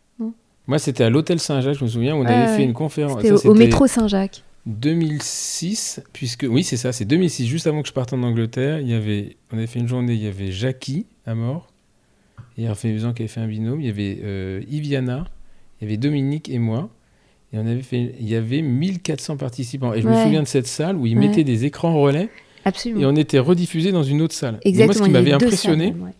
[0.66, 2.56] Moi, c'était à l'hôtel Saint-Jacques, je me souviens, où on Ouais, avait ouais.
[2.56, 3.20] fait une conférence.
[3.22, 4.42] C'était au, au métro Saint-Jacques.
[4.66, 8.80] 2006, puisque oui, c'est ça, c'est 2006, juste avant que je parte en Angleterre.
[8.80, 11.67] Il y avait, on avait fait une journée, il y avait Jackie à mort,
[12.58, 13.80] et Hervé Musan qui avait fait un binôme.
[13.80, 15.24] Il y avait euh, Iviana,
[15.80, 16.90] il y avait Dominique et moi.
[17.52, 19.94] Et on avait fait, il y avait 1400 participants.
[19.94, 21.26] Et je me souviens de cette salle où ils Ouais.
[21.28, 22.28] mettaient des écrans relais
[22.66, 23.00] Absolument.
[23.00, 24.58] et on était rediffusé dans une autre salle.
[24.64, 24.86] Et Exactement.
[24.86, 26.10] moi, ce qui il y m'avait impressionné, salles, ouais.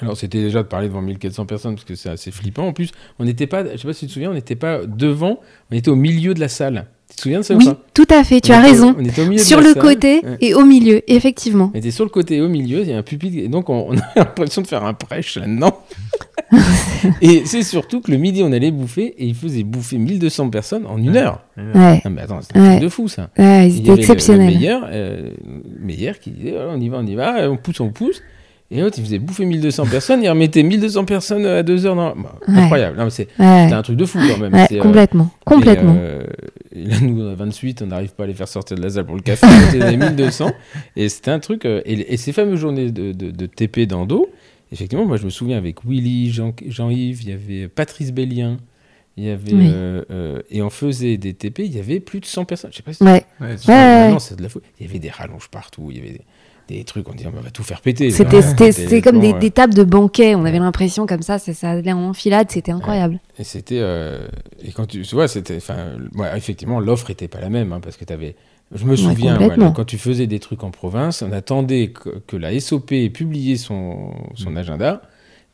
[0.00, 2.66] alors c'était déjà de parler devant 1400 personnes parce que c'est assez flippant.
[2.66, 2.90] En plus,
[3.20, 5.38] on n'était pas, je sais pas si tu te souviens, on n'était pas devant,
[5.70, 6.86] on était au milieu de la salle.
[7.10, 8.70] Tu te souviens de ça ou Oui, pas tout à fait, tu On as était
[8.70, 8.94] raison.
[8.98, 9.82] On était au milieu de Sur la le salle.
[9.82, 10.36] côté Ouais.
[10.40, 11.70] et au milieu, effectivement.
[11.74, 13.68] On était sur le côté et au milieu, il y a un pupitre, et donc
[13.70, 15.78] on, on a l'impression de faire un prêche là-dedans.
[17.20, 20.86] et c'est surtout que le midi, on allait bouffer, et il faisait bouffer 1200 personnes
[20.86, 21.40] en une heure.
[21.56, 22.70] Ouais, Non mais attends, c'est un Ouais.
[22.72, 23.28] truc de fou ça.
[23.38, 24.46] ouais Il y c'était avait le- exceptionnel.
[24.48, 25.30] Le meilleur, euh,
[25.80, 28.22] meilleur qui disait, on y va, on y va, on pousse, on pousse.
[28.70, 31.94] Et l'autre, il faisait bouffer 1200 personnes, il remettait 1200 personnes à deux heures.
[31.94, 32.14] Dans...
[32.16, 32.54] Bah, Ouais.
[32.62, 34.52] Incroyable, Non, c'est Ouais, c'était un truc de fou quand même.
[34.54, 35.30] ouais, euh, complètement.
[35.44, 35.94] Complètement.
[35.94, 36.22] Et, euh,
[36.74, 38.90] et là, nous, on a 28, on n'arrive pas à les faire sortir de la
[38.90, 39.46] salle pour le café.
[39.46, 40.52] On était à 1200.
[40.96, 41.64] Et c'était un truc.
[41.64, 44.28] euh, et, et ces fameuses journées de, de, de TP d'Ando,
[44.72, 48.56] effectivement, moi, je me souviens avec Willy, Jean- Jean-Yves, il y avait Patrice Bellien.
[49.16, 49.54] Il y avait.
[49.54, 49.68] Oui.
[49.72, 52.70] euh, euh, et on faisait des TP, il y avait plus de 100 personnes.
[52.72, 54.10] Je sais pas si Ouais, Ouais, c'est- Ouais, ouais.
[54.10, 54.64] non, c'est de la faute.
[54.80, 56.20] Il y avait des rallonges partout, il y avait des,
[56.68, 58.10] des trucs, on disait, on va tout faire péter.
[58.10, 59.38] c'était Ouais, comme des, ouais.
[59.38, 60.34] des tables de banquet.
[60.34, 63.20] On avait l'impression comme ça, ça, allait en enfilade, c'était incroyable.
[63.38, 63.78] Et c'était.
[63.80, 64.26] euh,
[64.62, 65.58] et quand tu, tu vois, c'était.
[66.36, 68.36] Effectivement, l'offre était pas la même, hein, parce que tu avais.
[68.74, 72.36] Je me souviens, voilà, quand tu faisais des trucs en province, on attendait que, que
[72.36, 75.02] la SOP ait publié son, son agenda.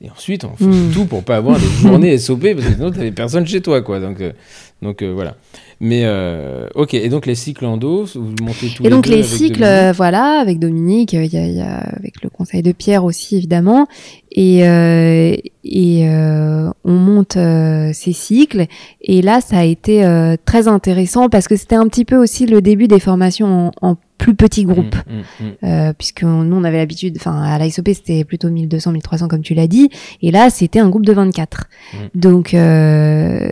[0.03, 0.93] Et ensuite, on faisait Mm.
[0.95, 3.83] tout pour pas avoir des journées SOP, parce que sinon, tu personne chez toi.
[3.83, 4.01] Quoi.
[4.01, 4.33] Donc, euh,
[4.81, 5.37] donc euh, voilà.
[5.79, 6.95] Mais, euh, ok.
[6.95, 9.61] Et donc, les cycles en dos, vous montez tous Et donc deux les avec cycles,
[9.61, 13.05] Dominique voilà, avec Dominique, il y a, il y a- avec le conseil de Pierre
[13.05, 13.87] aussi évidemment,
[14.33, 18.67] et euh, et euh, on monte euh, ces cycles.
[19.03, 22.47] Et là, ça a été euh, très intéressant parce que c'était un petit peu aussi
[22.47, 24.97] le début des formations en, en plus petits groupes.
[25.07, 25.53] Mm, mm, mm.
[25.65, 29.55] Euh, puisque nous on avait l'habitude, enfin à l'ISOP c'était plutôt 1200, 1300 comme tu
[29.55, 29.89] l'as dit,
[30.23, 31.65] et là c'était un groupe de 24.
[31.93, 31.97] Mm.
[32.15, 33.49] Donc euh,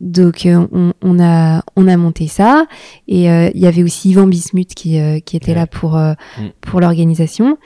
[0.00, 2.66] donc euh, on, on a on a monté ça
[3.08, 5.58] et euh, il y avait aussi Yvan Bismuth qui euh, qui était Ouais.
[5.58, 6.46] là pour euh, Mm.
[6.60, 7.58] pour l'organisation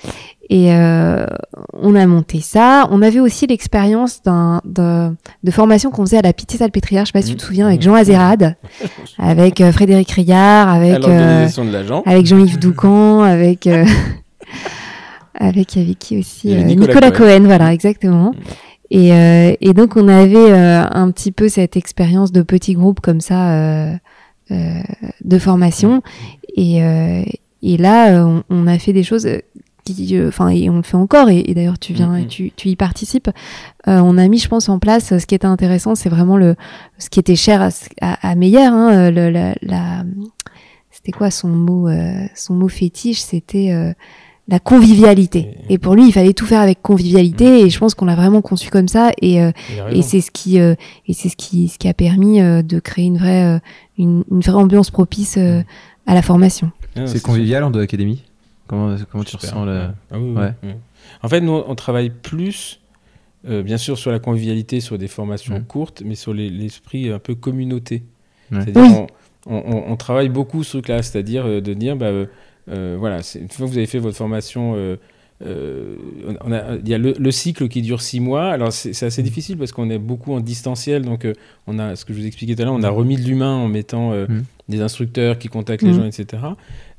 [0.53, 1.25] Et euh,
[1.73, 2.87] on a monté ça.
[2.91, 5.09] On avait aussi l'expérience d'un, de,
[5.43, 7.81] de formation qu'on faisait à la Pitié-Salpêtrière, je sais pas si tu te souviens, avec
[7.81, 8.57] Jean Azérad,
[9.19, 13.67] avec euh, Frédéric Rillard, À avec, euh, de avec Jean-Yves Doucan, avec,
[15.35, 17.39] avec, avec qui aussi Nicolas Nicolas, Cohen.
[17.39, 17.45] Cohen.
[17.47, 18.35] voilà, exactement.
[18.91, 19.09] Et,
[19.63, 23.97] et donc, on avait un petit peu cette expérience de petits groupes comme ça
[24.51, 26.03] de formation.
[26.55, 27.23] Et, euh,
[27.63, 29.27] et là, on, on a fait des choses
[29.85, 31.29] qui, euh, enfin, et on le fait encore.
[31.29, 32.19] Et, et d'ailleurs, tu viens Mhm.
[32.23, 33.29] et tu, tu y participes.
[33.89, 35.17] Euh, on a mis, je pense, en place.
[35.19, 36.55] Ce qui était intéressant, c'est vraiment le,
[36.99, 37.69] ce qui était cher à,
[38.01, 38.65] à, à Meyer.
[38.65, 40.05] Hein, euh, le, la, la-
[40.91, 43.21] c'était quoi son mot, euh, son mot fétiche?
[43.21, 43.93] C'était euh,
[44.49, 45.57] la convivialité.
[45.69, 47.61] Et- pour lui, il fallait tout faire avec convivialité.
[47.63, 49.11] Et je pense qu'on l'a vraiment conçu comme ça.
[49.21, 49.51] Et, euh,
[50.03, 50.75] c'est ce qui euh,
[51.07, 53.59] et c'est ce qui ce qui a permis euh, de créer une vraie euh,
[53.99, 55.63] une, une vraie ambiance propice euh,
[56.07, 56.71] à la formation.
[56.97, 57.23] Ah, C'est sûr.
[57.23, 58.23] convivial en deux académies?
[58.67, 59.89] Comment, comment tu ressens le...
[60.11, 60.53] Ah oui, oui, Ouais.
[60.63, 60.71] oui.
[61.23, 62.81] En fait, nous, on travaille plus,
[63.49, 65.65] euh, bien sûr, sur la convivialité, sur des formations Mhm.
[65.65, 68.03] courtes, mais sur les- l'esprit un peu communauté.
[68.51, 68.61] Ouais.
[68.65, 69.07] C'est-à-dire, Oui.
[69.47, 72.11] on, on- on- on travaille beaucoup ce truc-là, c'est-à-dire euh, de dire, bah,
[72.69, 74.75] euh, voilà, une fois que vous avez fait votre formation,
[75.45, 75.97] euh,
[76.29, 78.51] on- on a- il y a le, le cycle qui dure six mois.
[78.51, 81.33] Alors, c'est assez difficile parce qu'on est beaucoup en distanciel, donc euh,
[81.67, 83.55] on a, ce que je vous expliquais tout à l'heure, on a remis de l'humain
[83.55, 84.45] en mettant euh, Mhm.
[84.69, 85.97] des instructeurs qui contactent les Mhm.
[86.01, 86.43] gens, etc.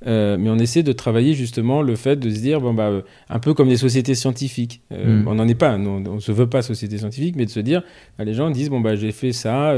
[0.06, 2.92] Mais on essaie de travailler justement le fait de se dire, bon, bah,
[3.30, 4.82] un peu comme des sociétés scientifiques.
[4.92, 5.26] Mhm.
[5.28, 7.84] On n'en est pas, on ne se veut pas société scientifique, mais de se dire,
[8.18, 9.74] bah, les gens disent, bon, bah, j'ai fait ça,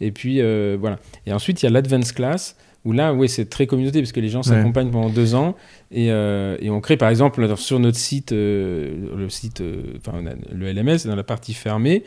[0.00, 0.40] et puis
[0.80, 0.98] voilà.
[1.26, 2.56] Et ensuite, il y a l'advance class,
[2.86, 5.54] où là, oui, c'est très communauté, parce que les gens s'accompagnent pendant deux ans,
[5.90, 10.22] et, euh, et on crée, par exemple, sur notre site, euh, le site, euh, enfin,
[10.52, 12.04] le LMS, dans la partie fermée,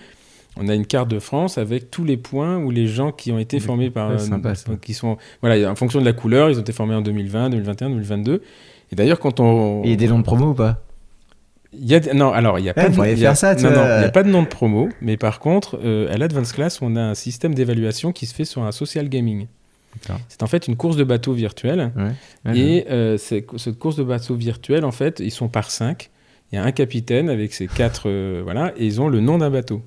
[0.57, 3.39] on a une carte de France avec tous les points où les gens qui ont
[3.39, 4.71] été formés par, Ouais, sympa, ça.
[4.81, 7.89] qui sont, voilà, en fonction de la couleur, ils ont été formés en 2020, 2021,
[7.91, 8.41] 2022.
[8.91, 10.81] Et d'ailleurs, quand on, il y a des noms de promo ou pas?
[11.71, 13.69] Il y a des- non, alors il y a Eh, de y a- ça, non,
[13.69, 16.95] non, a pas de nom de promo, mais par contre, euh, à l'Advanced Class, on
[16.95, 19.45] a un système d'évaluation qui se fait sur un social gaming.
[20.27, 21.91] C'est en fait une course de bateau virtuelle.
[22.45, 26.09] Ouais, et euh, cette course de bateau virtuelle, en fait, ils sont par cinq.
[26.51, 29.37] Il y a un capitaine avec ses quatre, euh, voilà, et ils ont le nom
[29.37, 29.81] d'un bateau.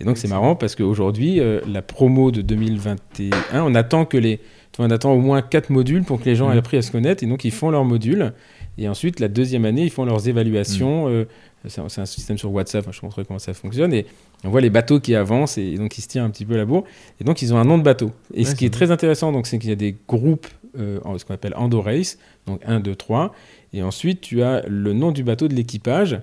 [0.00, 4.40] Et donc c'est marrant parce qu'aujourd'hui, euh, la promo de 2021, on attend que les,
[4.78, 7.22] on attend au moins quatre modules pour que les gens aient appris à se connaître,
[7.22, 8.32] et donc ils font leurs modules.
[8.78, 11.26] Et ensuite, la deuxième année, ils font leurs évaluations.
[11.68, 13.92] c'est un, système sur WhatsApp, je montrerai comment ça fonctionne.
[13.92, 14.06] Et
[14.44, 16.64] on voit les bateaux qui avancent et donc ils se tirent un petit peu la
[16.64, 16.84] bourre.
[17.20, 18.10] Et donc ils ont un nom de bateau.
[18.34, 20.46] Et Ouais, ce qui est très intéressant, donc, c'est qu'il y a des groupes,
[20.78, 23.32] euh, ce qu'on appelle Endo Race, donc 1, 2, 3.
[23.72, 26.20] Et ensuite, tu as le nom du bateau de l'équipage.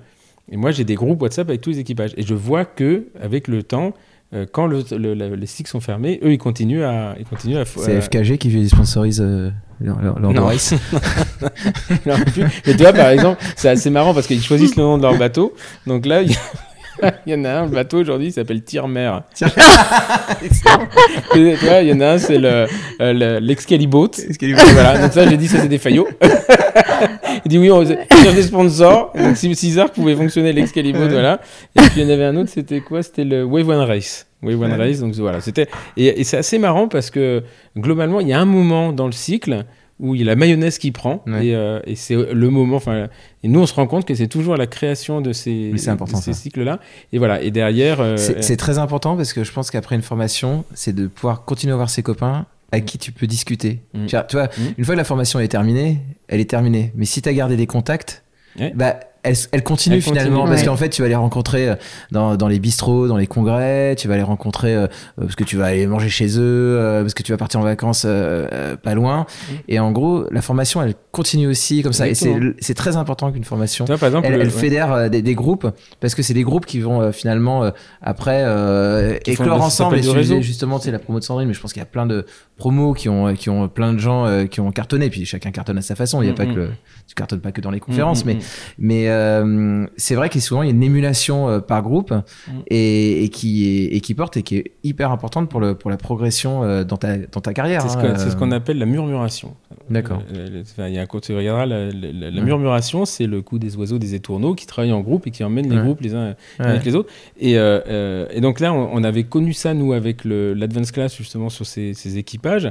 [0.51, 2.11] Et moi, j'ai des groupes WhatsApp avec tous les équipages.
[2.17, 3.93] Et je vois que avec le temps,
[4.33, 7.57] euh, quand le- le- la- les cycles sont fermés, eux, ils continuent à, ils continuent
[7.57, 7.65] à.
[7.65, 10.45] C'est FKG qui sponsorise euh, leur, leur, leur Non.
[10.45, 10.73] race.
[12.05, 15.17] Mais tu vois, par exemple, c'est assez marrant parce qu'ils choisissent le nom de leur
[15.17, 15.53] bateau.
[15.87, 16.35] Donc là, il y,
[17.25, 19.23] il y en a un, le bateau aujourd'hui, il s'appelle Tire-Mer.
[21.35, 22.65] Il y en a un, c'est le, euh,
[23.13, 24.11] le- l'Excaliboat.
[24.41, 26.07] Et voilà, donc ça, j'ai dit, ça, c'est des faillots.
[27.45, 29.13] il dit, oui, on cherche des sponsors.
[29.15, 31.39] Donc, si César pouvait fonctionner l'Excaliboat, voilà.
[31.75, 33.03] Et puis, il y en avait un autre, c'était quoi?
[33.03, 34.27] C'était le Wave One Race.
[34.41, 34.73] Wave One.
[34.73, 35.41] Race, donc voilà.
[35.41, 35.67] C'était,
[35.97, 37.43] et, et c'est assez marrant parce que,
[37.77, 39.65] globalement, il y a un moment dans le cycle
[39.99, 41.21] où il y a la mayonnaise qui prend.
[41.27, 41.47] Ouais.
[41.47, 43.07] Et, euh, et c'est le moment, enfin,
[43.43, 45.85] et nous, on se rend compte que c'est toujours la création de ces, de ces
[45.87, 46.33] ça.
[46.33, 46.79] cycles-là.
[47.11, 47.41] Et voilà.
[47.41, 47.99] Et derrière.
[47.99, 51.43] euh, C'est c'est très important parce que je pense qu'après une formation, c'est de pouvoir
[51.45, 53.79] continuer à voir ses copains avec qui tu peux discuter.
[53.93, 54.05] Mm.
[54.05, 54.73] Tu vois, tu vois, Mm.
[54.77, 56.91] une fois que la formation est terminée, elle est terminée.
[56.95, 58.23] Mais si tu as gardé des contacts,
[58.59, 58.71] Ouais.
[58.75, 60.49] bah, elle, elle continue Elle finalement continue.
[60.49, 60.67] parce Ouais.
[60.67, 61.75] qu'en fait tu vas les rencontrer euh,
[62.11, 64.87] dans, dans les bistrots, dans les congrès, tu vas les rencontrer euh, euh,
[65.19, 66.41] parce que tu vas aller manger chez eux,
[66.79, 69.21] euh, parce que tu vas partir en vacances euh, pas loin.
[69.49, 69.53] Mm.
[69.67, 72.07] Et en gros, la formation elle continue aussi comme ça.
[72.07, 74.53] Et c'est très important qu'une formation par exemple, elle, le- elle ouais.
[74.53, 75.67] fédère des, des groupes
[75.99, 77.71] parce que c'est des groupes qui vont finalement
[78.01, 78.43] après
[79.25, 80.41] éclore ensemble et réseau.
[80.41, 82.25] justement c'est la promo de Sandrine mais je pense qu'il y a plein de
[82.57, 85.81] promos qui ont qui ont plein de gens qui ont cartonné puis chacun cartonne à
[85.81, 86.53] sa façon il y a Mm, pas mm.
[86.53, 86.69] que le,
[87.07, 88.39] tu cartonnes pas que dans les conférences mais mm,
[89.09, 92.11] euh, c'est vrai qu'il y a souvent il y a une émulation euh, par groupe
[92.11, 92.51] Mm.
[92.67, 95.89] et, et qui est, et qui porte et qui est hyper importante pour le pour
[95.89, 98.85] la progression euh, dans ta dans ta carrière C'est ce hein, qu'on ce appelle la
[98.85, 99.55] murmuration.
[99.89, 100.21] D'accord.
[100.31, 102.45] Il y a un côté, tu regarderas, la, la- la- la Ouais.
[102.45, 105.69] murmuration, c'est le coup des oiseaux, des étourneaux qui travaillent en groupe et qui emmènent
[105.69, 105.83] les Ouais.
[105.83, 106.29] groupes les uns
[106.59, 106.65] ouais.
[106.65, 107.11] avec les autres.
[107.39, 111.15] Et, euh, euh, et donc là, on, on avait connu ça, nous, avec l'Advance Class,
[111.17, 112.69] justement, sur ces, ces équipages.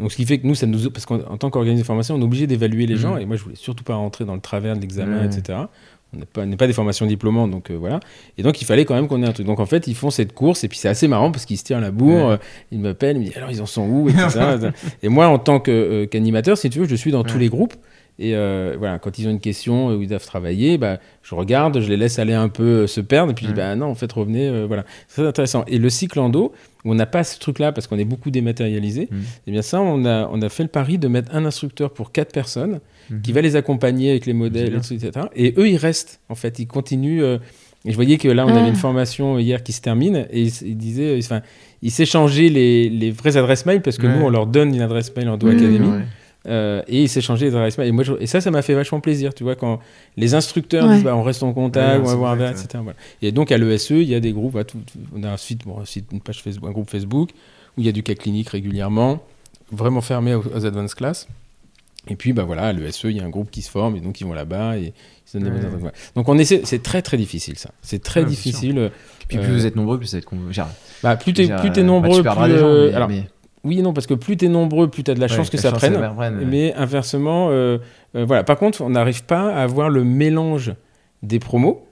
[0.00, 2.14] Donc, ce qui fait que nous, ça nous, parce qu'en en tant qu'organisme de formation,
[2.14, 3.00] on est obligé d'évaluer les Mhm.
[3.00, 3.16] gens.
[3.18, 5.26] Et moi, je voulais surtout pas rentrer dans le travers de l'examen, Ouais.
[5.26, 5.58] etc.
[6.12, 8.00] On n'est pas, pas des formations diplômantes, donc euh, voilà.
[8.36, 9.46] Et donc, il fallait quand même qu'on ait un truc.
[9.46, 11.62] Donc, en fait, ils font cette course, et puis c'est assez marrant parce qu'ils se
[11.62, 12.26] tirent la bourre.
[12.26, 12.32] Ouais.
[12.32, 12.36] euh,
[12.72, 14.40] Ils m'appellent, ils me disent alors, ils en sont où, etc.
[15.04, 17.40] et moi, en tant euh, qu'animateur, si tu veux, je suis dans tous Ouais.
[17.40, 17.74] les groupes.
[18.22, 21.88] Et voilà, quand ils ont une question où ils doivent travailler, bah, je regarde, je
[21.88, 23.62] les laisse aller un peu se perdre, et puis je dis, Mm.
[23.62, 24.66] bah non, en fait, revenez.
[24.66, 25.64] voilà, c'est très intéressant.
[25.68, 26.52] Et le cycle endo,
[26.84, 29.16] où on n'a pas ce truc-là parce qu'on est beaucoup dématérialisé, Mm.
[29.46, 32.12] et bien ça, on a, on a fait le pari de mettre un instructeur pour
[32.12, 32.80] quatre personnes
[33.10, 33.22] Mhm.
[33.22, 35.10] qui va les accompagner avec les modèles, etc.
[35.34, 37.22] Et eux, ils restent, en fait, ils continuent.
[37.22, 37.38] euh,
[37.86, 38.58] et je voyais que là, on Ah.
[38.60, 41.40] avait une formation hier qui se termine, et ils, ils disaient, ils- enfin,
[41.82, 44.16] ils s'échangeaient les, les vraies adresses mail, parce que Ouais.
[44.18, 45.56] nous, on leur donne une adresse mail en Do Mhm.
[45.56, 45.86] Academy.
[45.88, 46.02] Ouais.
[46.48, 47.88] Euh, et ils s'échangeaient les adresses mail.
[47.88, 49.78] Et, moi, je- et ça, ça m'a fait vachement plaisir, tu vois, quand
[50.16, 50.94] les instructeurs Ouais.
[50.94, 52.82] disent bah, on reste en contact, Ouais, on va voir un verre, exact, etc.
[52.82, 52.98] Voilà.
[53.20, 54.78] Et donc à l'ESE, il y a des groupes, bah, tout-
[55.14, 57.30] on a un site, bon, un site, une page Facebook, un groupe Facebook,
[57.76, 59.22] où il y a du cas clinique régulièrement,
[59.70, 61.28] vraiment fermé aux, aux advanced class.
[62.08, 64.00] Et puis, bah voilà, à l'ESE, il y a un groupe qui se forme, et
[64.00, 64.92] donc ils vont là-bas, et ils
[65.26, 65.56] se donnent des Ouais.
[65.56, 65.80] bonnes adresses.
[65.82, 65.94] Voilà.
[66.16, 67.70] Donc on essaie, c'est très très difficile ça.
[67.82, 68.90] C'est très bien difficile.
[69.28, 70.66] Puis Euh, plus vous êtes nombreux, plus ça va être
[71.02, 72.52] Bah, plus t'es plus t'es euh, nombreux, bah, tu plus.
[72.54, 73.24] des gens, euh, mais- alors, mais-
[73.64, 75.56] oui et non, parce que plus t'es nombreux, plus t'as de la ouais, chance que
[75.58, 75.94] ça chance, prenne.
[75.94, 76.44] ça prenne, ouais.
[76.46, 77.78] Mais inversement, euh,
[78.16, 78.42] euh, voilà.
[78.44, 80.72] Par contre, on n'arrive pas à avoir le mélange
[81.22, 81.84] des promos.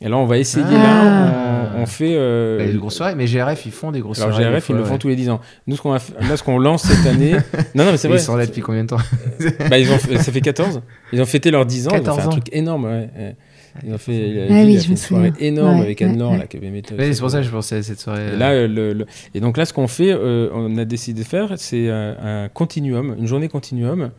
[0.00, 0.64] Et là, on va essayer.
[0.68, 0.72] Ah.
[0.72, 2.14] Là, on, on fait.
[2.16, 4.50] euh, Bah, des grosses soirées, mais GRF, ils font des grosses alors soirées.
[4.50, 4.98] GRF, des fois, ils le font ouais.
[4.98, 5.40] tous les 10 ans.
[5.66, 7.32] Nous, ce qu'on va f- là, ce qu'on lance cette année.
[7.74, 8.18] non, non, mais c'est vrai.
[8.18, 8.98] Ils sont là depuis combien de temps
[9.70, 10.82] Bah, ils ont fait- ça fait 14.
[11.12, 11.92] Ils ont fêté leurs 10 ans.
[11.92, 12.30] Ils ont 14 fait un ans.
[12.30, 12.84] truc énorme.
[12.86, 13.36] ouais.
[13.82, 14.32] Ils ont fait.
[14.32, 16.38] la Ah ville oui, a fait une soirée énorme Ouais, avec ouais, Anne-Laure, ouais.
[16.38, 16.58] là, qui.
[16.58, 18.34] Ouais, c'est pour ça que je pensais à cette soirée.
[18.34, 21.22] Et là, euh, le, le- et donc là, ce qu'on fait, euh, on a décidé
[21.22, 24.10] de faire, c'est un, un continuum, une journée continuum,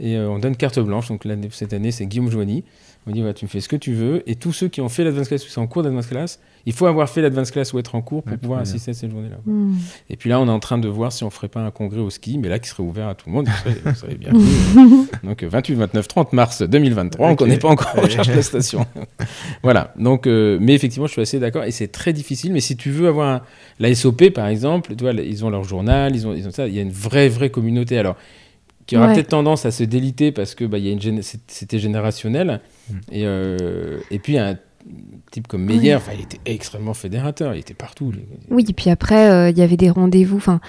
[0.00, 1.08] et euh, on donne carte blanche.
[1.08, 2.64] Donc l'année- cette année, c'est Guillaume Joigny.
[3.06, 5.02] On dit, tu me fais ce que tu veux, et tous ceux qui ont fait
[5.04, 7.78] l'advance class ou sont en cours d'advance class, il faut avoir fait l'advance class ou
[7.78, 8.70] être en cours pour Ouais, pouvoir bien.
[8.70, 9.36] assister à cette journée-là.
[9.46, 9.74] Hmm.
[10.10, 12.00] Et puis là, on est en train de voir si on ferait pas un congrès
[12.00, 13.48] au ski, mais là, qui serait ouvert à tout le monde.
[13.48, 15.08] Vous serez, vous serez bienvenus.
[15.24, 17.38] Donc euh, 28, 29, 30 mars 2023, on Ok.
[17.38, 18.86] connaît pas encore, on cherche la station.
[19.62, 19.92] voilà.
[19.98, 22.52] Donc, euh, mais effectivement, je suis assez d'accord, et c'est très difficile.
[22.52, 23.42] Mais si tu veux avoir un-
[23.78, 26.66] la SOP, par exemple, tu vois, ils ont leur journal, ils ont, ils ont ça.
[26.68, 27.98] Il y a une vraie, vraie communauté.
[27.98, 28.16] Alors,
[28.86, 29.14] qui aura Ouais.
[29.14, 32.60] peut-être tendance à se déliter parce que bah, il y a une gén- c'était générationnel.
[32.90, 32.94] Mm.
[33.12, 34.56] Et, euh, et puis un
[35.30, 38.12] type comme Meyer, il était extrêmement fédérateur, il était partout.
[38.50, 40.36] Oui, et puis après, euh, il y avait des rendez-vous.
[40.36, 40.60] Enfin,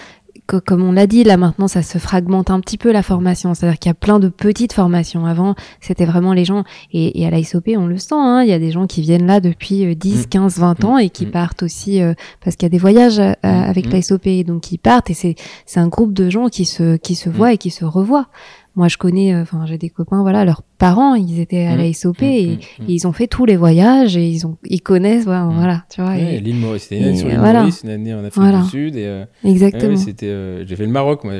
[0.47, 3.53] co- comme on l'a dit, là maintenant, ça se fragmente un petit peu la formation.
[3.53, 5.25] C'est-à-dire qu'il y a plein de petites formations.
[5.25, 6.63] Avant, c'était vraiment les gens.
[6.93, 8.15] Et, et à l'ISOP, on le sent.
[8.15, 10.29] hein, Il y a des gens qui viennent là depuis euh, 10, Mm.
[10.29, 11.31] 15, 20 ans et qui Mm.
[11.31, 12.13] partent aussi euh,
[12.43, 13.47] parce qu'il y a des voyages euh, Mm.
[13.47, 13.91] avec Mm.
[13.91, 14.43] l'ISOP.
[14.45, 15.35] Donc, ils partent et c'est
[15.65, 18.27] c'est un groupe de gens qui se qui se voient et qui se revoient.
[18.75, 19.33] Moi, je connais.
[19.35, 20.21] euh, Enfin, j'ai des copains.
[20.21, 21.79] Voilà, leurs parents, ils étaient à Mm.
[21.81, 22.83] l'ISOP Mm, et, mm, mm.
[22.89, 25.25] et ils ont fait tous les voyages et ils ont ils connaissent.
[25.25, 26.11] Voilà, voilà tu vois.
[26.11, 27.59] Ouais, et- l'île Maurice, c'était une année et sur l'île voilà.
[27.61, 28.61] Maurice, une année en Afrique Voilà.
[28.61, 28.95] du Sud.
[28.95, 29.91] Et, euh, Exactement.
[29.91, 31.33] Ouais, c'était, euh, j'ai fait le Maroc, moi.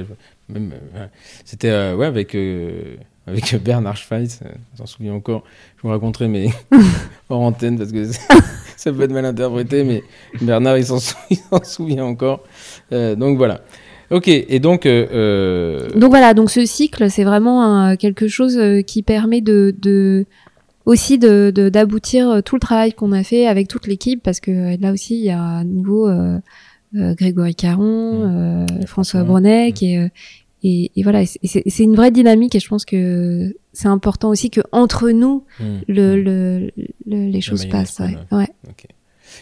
[0.50, 1.08] Même, euh,
[1.46, 5.44] c'était euh, ouais, avec, euh, avec Bernard Schweitz, euh, j'en souviens encore.
[5.78, 6.50] Je vous raconterai, mais
[7.30, 8.06] hors antenne, parce que
[8.78, 10.04] ça peut être mal interprété, mais
[10.42, 11.00] Bernard, il s'en,
[11.64, 12.42] souvient encore.
[12.92, 13.62] Euh, donc voilà.
[14.12, 14.86] Ok, et donc.
[14.86, 19.42] euh, euh, Donc voilà, donc ce cycle, c'est vraiment un- quelque chose euh, qui permet
[19.42, 20.26] de, de
[20.86, 24.80] aussi de de- d'aboutir tout le travail qu'on a fait avec toute l'équipe, parce que
[24.82, 26.40] là aussi il y a à nouveau euh,
[26.94, 29.24] Grégory Caron, euh, François.
[29.24, 29.74] Brunet, Mm.
[29.74, 30.08] qui est, euh,
[30.66, 34.62] et, et voilà, c'est- une vraie dynamique, et je pense que c'est important aussi que
[34.72, 35.44] entre nous
[35.88, 36.70] le, le,
[37.08, 38.00] le- les choses passent.
[38.32, 38.48] Ouais.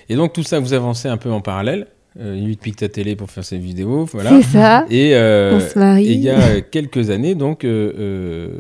[0.10, 1.88] Et donc tout ça, vous avancez un peu en parallèle.
[2.20, 4.32] Euh, il pique ta télé pour faire ses vidéos, voilà.
[4.32, 4.86] C'est ça.
[4.90, 6.08] Et, euh, On se marie.
[6.08, 8.60] Et il y a quelques années, donc, euh, euh,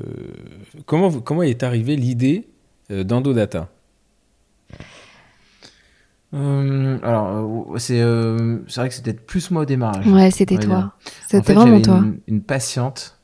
[0.85, 2.47] comment, vous- comment est arrivée l'idée
[2.91, 3.67] euh, d'Endodata?
[6.33, 10.07] Euh, alors, euh, c'est euh, c'est vrai que c'était plus moi au démarrage.
[10.07, 10.93] Ouais, c'était toi.
[11.27, 11.97] C'était fait, vraiment toi.
[11.97, 13.19] Une, une patiente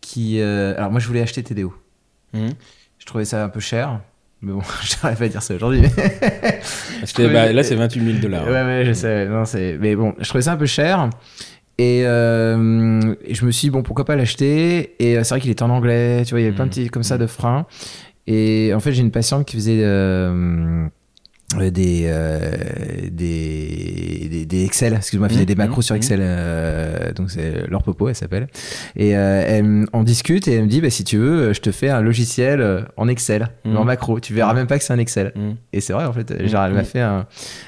[0.00, 0.40] qui.
[0.40, 1.72] euh, alors, moi, je voulais acheter TDO.
[2.34, 2.50] Mhm.
[2.98, 4.00] Je trouvais ça un peu cher.
[4.42, 5.82] Mais bon, j'arrive pas à dire ça aujourd'hui.
[7.00, 8.44] Parce que, bah, Là, c'est 28 000 dollars.
[8.46, 9.26] Ouais, ouais, je sais.
[9.26, 9.78] Non, c'est.
[9.80, 11.08] Mais bon, je trouvais ça un peu cher.
[11.78, 14.94] Et, euh, et je me suis dit, bon, pourquoi pas l'acheter?
[14.98, 16.70] Et euh, c'est vrai qu'il était en anglais, tu vois, il y avait plein de
[16.70, 16.74] Mhm.
[16.74, 17.66] petits comme ça de freins.
[18.26, 20.86] Et en fait, j'ai une patiente qui faisait euh,
[21.60, 22.40] des, euh,
[23.10, 26.20] des, des, des Excel, excuse-moi, Mhm, des macros mhm, sur Excel.
[26.22, 28.48] euh, donc, c'est Laure Popo, elle s'appelle.
[28.96, 31.70] Et euh, elle, on discute et elle me dit, bah, si tu veux, je te
[31.72, 33.76] fais un logiciel euh, en Excel, Mhm.
[33.76, 34.20] en macro.
[34.20, 35.32] Tu verras même pas que c'est un Excel.
[35.72, 37.26] Et c'est vrai, en fait, genre, elle m'a fait un.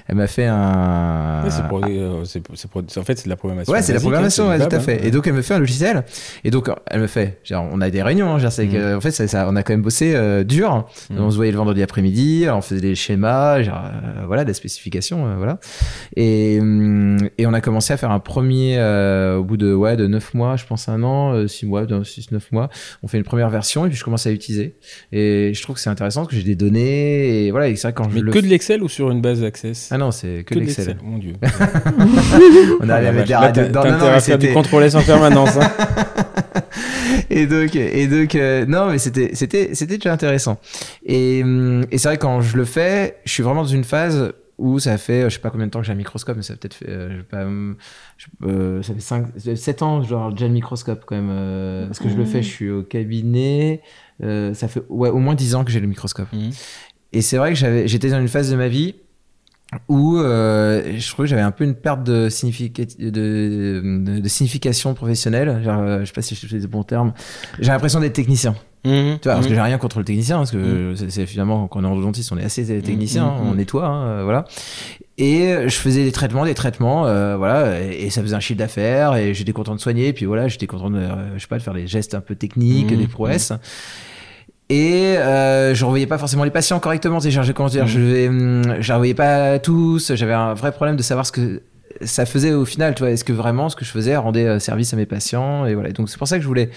[0.08, 1.42] Elle m'a fait un.
[1.44, 3.72] Ouais, c'est pour- euh, c'est- c'est pour- en fait, c'est de la programmation.
[3.72, 4.94] Ouais, c'est la basique, programmation, hein, ouais, du tout à fait.
[5.00, 5.04] hein.
[5.04, 6.04] Et donc, elle me fait un logiciel.
[6.44, 9.00] Et donc, elle me fait, genre, on a des réunions, hein, genre, c'est que, en
[9.00, 10.86] fait, ça, ça- on a quand même bossé euh, dur.
[11.16, 15.26] On se voyait le vendredi après-midi, on faisait des schémas, genre, euh, voilà, des spécifications,
[15.26, 15.58] euh, voilà.
[16.16, 19.96] Et, hum, et on a commencé à faire un premier, euh, au bout de, ouais,
[19.96, 22.68] de 9 mois, je pense un an, 6 mois, 6, 9 mois.
[23.02, 24.76] On fait une première version et puis je commence à l'utiliser.
[25.12, 27.88] Et je trouve que c'est intéressant parce que j'ai des données et voilà, et c'est
[27.88, 30.10] vrai quand je Mais le que de l'Excel ou sur une base Access Ah non,
[30.10, 30.96] c'est que, de l'Excel.
[31.02, 31.34] Mon Dieu.
[32.80, 35.56] On arrive à mettre des Non, non, faire du contrôle S en permanence.
[35.56, 35.70] hein.
[37.42, 40.58] et donc, et donc euh, non, mais c'était, c'était, c'était déjà intéressant.
[41.04, 44.32] Et, hum, et c'est vrai, quand je le fais, je suis vraiment dans une phase
[44.56, 46.42] où ça fait, euh, je sais pas combien de temps que j'ai un microscope, mais
[46.44, 47.76] ça peut-être fait, euh, je sais pas, hum,
[48.16, 51.28] je- euh, ça fait 5, 7 ans, genre, déjà le microscope quand même.
[51.30, 53.82] euh, parce que je le fais, je suis au cabinet,
[54.22, 56.28] euh, ça fait ouais, au moins 10 ans que j'ai le microscope.
[56.32, 56.50] Mhm.
[57.12, 58.94] Et c'est vrai que j'avais, j'étais dans une phase de ma vie
[59.88, 64.28] où euh, je trouvais que j'avais un peu une perte de, significat- de, de, de
[64.28, 65.62] signification professionnelle.
[65.64, 67.12] Genre, euh, je sais pas si je fais des bons termes.
[67.60, 68.54] J'ai l'impression d'être technicien.
[68.86, 69.18] Mhm.
[69.20, 69.56] Tu vois, parce que Mhm.
[69.56, 72.44] j'ai rien contre le technicien, parce que c'est finalement quand on est endodontiste, on est
[72.44, 73.48] assez technicien, Mhm, mhm.
[73.48, 74.44] on nettoie, hein, euh, voilà.
[75.16, 78.58] Et je faisais des traitements, des traitements, euh, voilà, et, et ça faisait un chiffre
[78.58, 81.46] d'affaires, et j'étais content de soigner, et puis voilà, j'étais content de, euh, je sais
[81.46, 83.52] pas, de faire des gestes un peu techniques, Mhm, des prouesses.
[84.70, 87.20] Et euh, je revoyais pas forcément les patients correctement.
[87.20, 87.88] J'ai comment dire, Mhm.
[87.88, 90.14] je vais, hum, je les revoyais pas tous.
[90.14, 91.62] J'avais un vrai problème de savoir ce que
[92.02, 92.94] ça faisait au final.
[92.94, 95.66] Tu vois, est-ce que vraiment ce que je faisais rendait euh, service à mes patients?
[95.66, 95.92] Et voilà.
[95.92, 96.70] Donc c'est pour ça que je voulais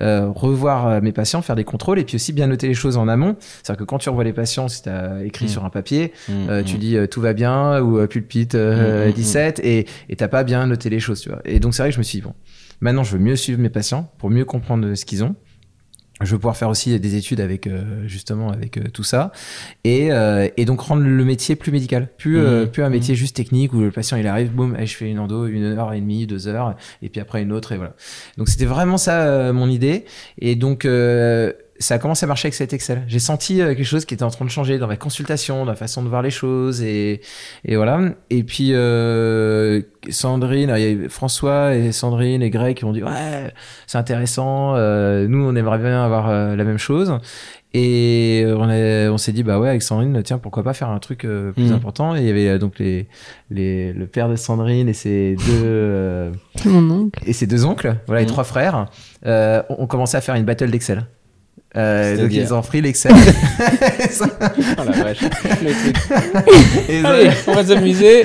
[0.00, 2.96] euh, revoir euh, mes patients, faire des contrôles et puis aussi bien noter les choses
[2.96, 3.36] en amont.
[3.62, 5.50] C'est-à-dire que quand tu revois les patients, si tu as écrit Mhm.
[5.50, 6.48] sur un papier, Mhm.
[6.48, 10.28] euh, tu dis euh, tout va bien ou pulpite euh, Mhm, 17 et et t'as
[10.28, 11.20] pas bien noté les choses.
[11.20, 11.40] Tu vois.
[11.44, 12.32] Et donc c'est vrai que je me suis dit bon,
[12.80, 15.36] maintenant je veux mieux suivre mes patients pour mieux comprendre ce qu'ils ont.
[16.22, 19.32] Je veux pouvoir faire aussi des études avec euh, justement avec euh, tout ça
[19.82, 22.70] et, euh, et donc rendre le métier plus médical, plus euh, Mhm.
[22.70, 25.18] plus un métier juste technique où le patient il arrive, boum, et je fais une
[25.18, 27.94] endo une heure et demie, deux heures et puis après une autre et voilà.
[28.38, 30.04] Donc c'était vraiment ça euh, mon idée
[30.38, 33.02] et donc euh, ça a commencé à marcher avec cet Excel.
[33.08, 35.70] J'ai senti euh, quelque chose qui était en train de changer dans ma consultation, dans
[35.72, 37.20] la façon de voir les choses et
[37.64, 38.00] et voilà.
[38.30, 43.02] Et puis euh, Sandrine, il y a François et Sandrine et Greg qui m'ont dit
[43.02, 43.52] ouais
[43.86, 44.74] c'est intéressant.
[44.76, 47.18] euh, nous on aimerait bien avoir euh, la même chose.
[47.76, 51.00] Et on, a- on s'est dit bah ouais avec Sandrine tiens pourquoi pas faire un
[51.00, 51.72] truc euh, plus Mhm.
[51.72, 53.08] important et il y avait euh, donc les,
[53.50, 56.30] les le père de Sandrine et ses deux euh,
[56.66, 57.20] Mon oncle.
[57.26, 58.32] et ses deux oncles voilà les Mhm.
[58.32, 58.86] trois frères
[59.26, 61.04] euh, ont ont commencé à faire une battle d'Excel
[61.76, 63.12] euh, donc ils ont pris l'Excel.
[64.78, 65.18] Oh la vache.
[66.88, 68.22] Et, Allez, on va s'amuser.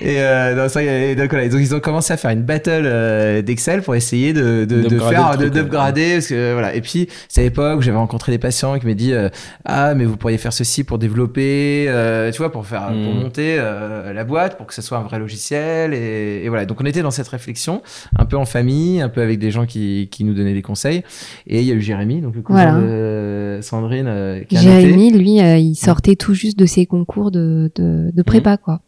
[0.00, 3.42] et, euh, non, et donc, voilà, donc ils ont commencé à faire une battle euh,
[3.42, 6.74] d'Excel pour essayer de, de, de faire d'upgrader parce que voilà.
[6.74, 9.28] Et puis c'est à l'époque où j'avais rencontré des patients qui m'ont dit euh,
[9.64, 13.20] ah mais vous pourriez faire ceci pour développer euh, tu vois pour faire pour Mm.
[13.22, 15.94] monter la boîte pour que ce soit un vrai logiciel.
[15.94, 16.64] Et, et voilà.
[16.66, 17.82] Donc on était dans cette réflexion
[18.16, 21.02] un peu en famille un peu avec des gens qui, qui nous donnaient des conseils.
[21.46, 22.80] Et il y a eu Jérémy donc le cousin Voilà.
[22.80, 24.80] de Sandrine euh, qui a noté.
[24.80, 28.80] Jérémy, lui, euh, il sortait tout juste de ses concours de, de, de prépa, quoi.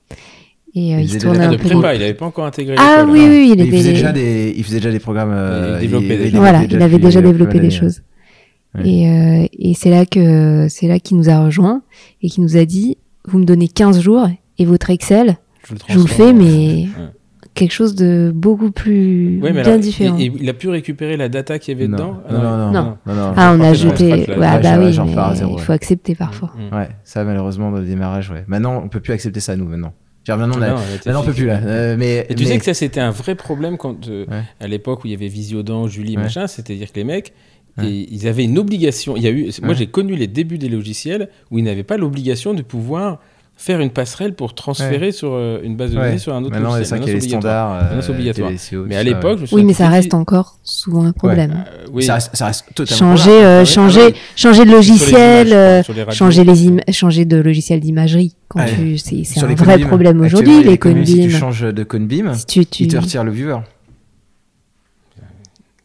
[0.75, 1.69] Et euh, Il il se faisait tournait déjà un de peu.
[1.69, 3.29] prépa, il avait pas encore intégré Ah l'école, oui, hein.
[3.31, 6.83] oui, il faisait déjà des il faisait déjà des programmes euh, Il développait Voilà, il
[6.83, 7.71] avait déjà développé d'années.
[7.71, 8.03] choses.
[8.75, 8.87] Ouais.
[8.87, 11.81] Et, euh, et c'est là que c'est là qu'il nous a rejoint
[12.21, 14.29] et qui nous a dit vous me donnez 15 jours
[14.59, 16.89] et votre Excel, Je, le je vous le fais, mais Ouais.
[17.57, 20.17] Quelque chose de beaucoup plus Ouais, mais bien alors, différent.
[20.19, 21.97] il a pu récupérer la data qu'il y avait Non.
[21.97, 22.97] dedans Ah Non, non, non, Non.
[23.07, 23.33] non, non.
[23.37, 24.13] ah, on a ajouté.
[24.13, 25.63] Ouais, ah bah oui, j'en mais repars à zéro, il ouais.
[25.63, 26.53] faut accepter parfois.
[26.57, 26.75] Mm.
[26.77, 28.45] Ouais, ça malheureusement dans le démarrage, ouais.
[28.47, 29.93] Maintenant, on peut plus accepter ça nous maintenant.
[30.25, 31.61] Genre, maintenant, on, a- Non, elle était maintenant, on peut plus là.
[31.65, 34.43] Euh, mais Et tu mais- sais que ça c'était un vrai problème quand euh, Ouais.
[34.61, 36.23] à l'époque où il y avait Visiodan, Julie, Ouais.
[36.25, 37.33] machin, c'est-à-dire que les mecs
[37.83, 39.17] et ils avaient une obligation.
[39.19, 39.75] Il y a eu, moi Ouais.
[39.75, 43.21] j'ai connu les débuts des logiciels où ils n'avaient pas l'obligation de pouvoir
[43.59, 46.19] faire une passerelle pour transférer sur euh, une base de données ouais.
[46.19, 46.99] sur un autre Maintenant, c'est logiciel.
[47.01, 48.49] ça qui est c'est obligatoire.
[48.51, 49.47] TVCO, Mais à ça, l'époque, ouais.
[49.47, 51.65] je me Oui, mais ça reste encore souvent un problème.
[51.67, 52.05] Euh, oui.
[52.05, 53.17] Ça reste, ça reste totalement.
[53.17, 56.17] changer, euh, changer, ah changer de Sur les logiciel, images, euh, sur les radios.
[56.19, 58.35] changer les im- changer de logiciel d'imagerie.
[58.49, 62.45] Quand tu, c'est, un vrai problème aujourd'hui, les Conbeam, Si tu changes de Conbeam, Si
[62.47, 62.83] tu, tu...
[62.85, 63.59] il te retire le viewer.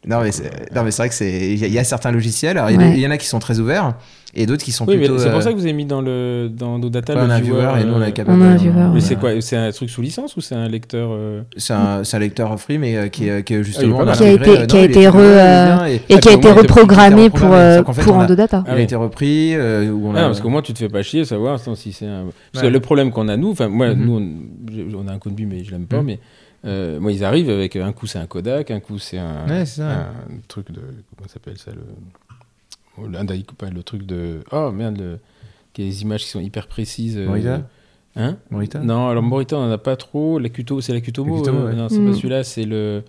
[0.07, 1.83] Non mais c'est non mais c'est vrai que c'est il y, a- il y a
[1.83, 3.93] certains logiciels il y en a qui sont très ouverts
[4.33, 5.85] et d'autres qui sont Oui, mais plutôt c'est pour euh, ça que vous avez mis
[5.85, 8.01] dans le dans nos data ouais, le on a un viewer, viewer et nous on
[8.01, 8.99] euh, est capable On a un viewer, Mais ouais.
[9.01, 12.19] c'est quoi C'est un truc sous licence ou c'est un lecteur euh, c'est un, un
[12.19, 14.15] lecteur free mais euh, qui est, qui est justement mal.
[14.15, 17.29] Qui a été- euh, qui a été re- euh, et- Ah, qui a été reprogrammé
[17.29, 18.59] pour, euh, pour on a- Endodata.
[18.65, 18.81] Ah il a oui.
[18.83, 22.05] été repris euh, Ah parce qu'au moins tu te fais pas chier, savoir si c'est
[22.07, 22.25] un.
[22.53, 24.05] Parce que le problème qu'on a nous, enfin moi, Mhm.
[24.05, 26.05] nous on, a un Conbi mais je l'aime pas, Mhm.
[26.05, 26.19] mais
[26.65, 29.63] euh, moi ils arrivent avec un coup c'est un Kodak, un coup c'est un, Ouais,
[29.81, 30.05] un
[30.47, 34.71] truc de comment ça s'appelle ça le oh, un dai- pas le truc de oh
[34.71, 35.19] merde le,
[35.73, 37.17] qui a des images qui sont hyper précises.
[37.17, 37.61] euh, Morita
[38.17, 38.37] Hein?
[38.49, 40.37] Morita Non, alors Morita on en a pas trop.
[40.37, 41.33] La Cuto, c'est la Cutomo.
[41.35, 41.75] La Cutomo, euh, ouais.
[41.75, 43.03] Non, c'est pas celui-là, c'est le.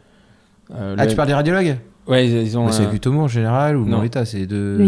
[0.72, 1.76] euh, Ah le- tu parles des radiologues?
[2.06, 2.70] Ouais, ils, ils ont.
[2.70, 3.96] C'est un- Gutomo en général ou Non.
[3.96, 4.86] Morita c'est de Le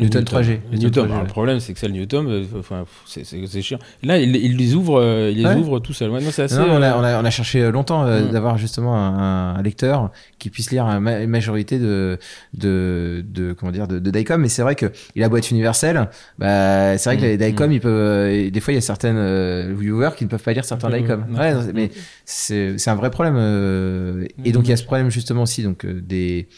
[0.00, 0.46] Newton Newton 3G.
[0.72, 0.90] Le Newton Newton.
[0.90, 1.22] 3G, Alors, ouais.
[1.22, 3.78] le problème, c'est que ça, le Newton, euh, enfin, c'est- c'est c'est chiant.
[4.02, 5.54] Là, il, il les ouvre, euh, il les Ouais.
[5.54, 6.10] ouvre tout seul.
[6.10, 6.56] Ouais, non, c'est assez.
[6.56, 8.30] Non, on, a, euh, on, a, on a cherché longtemps euh, Mm.
[8.32, 10.10] d'avoir justement un, un lecteur
[10.40, 12.18] qui puisse lire un ma- une majorité de,
[12.54, 15.50] de, de comment dire de, de DICOM, mais c'est vrai que il a beau être
[15.52, 16.08] universel,
[16.38, 17.26] bah, c'est vrai que Mm.
[17.26, 20.28] les DICOM, ils peuvent, euh, des fois il y a certaines euh, viewers qui ne
[20.28, 21.02] peuvent pas lire certains Mm.
[21.02, 21.24] DICOM.
[21.30, 21.90] Non, c'est- mais
[22.24, 23.36] c'est c'est un vrai problème.
[23.38, 24.66] euh, et donc Mm.
[24.66, 26.48] il y a ce problème justement aussi donc euh, des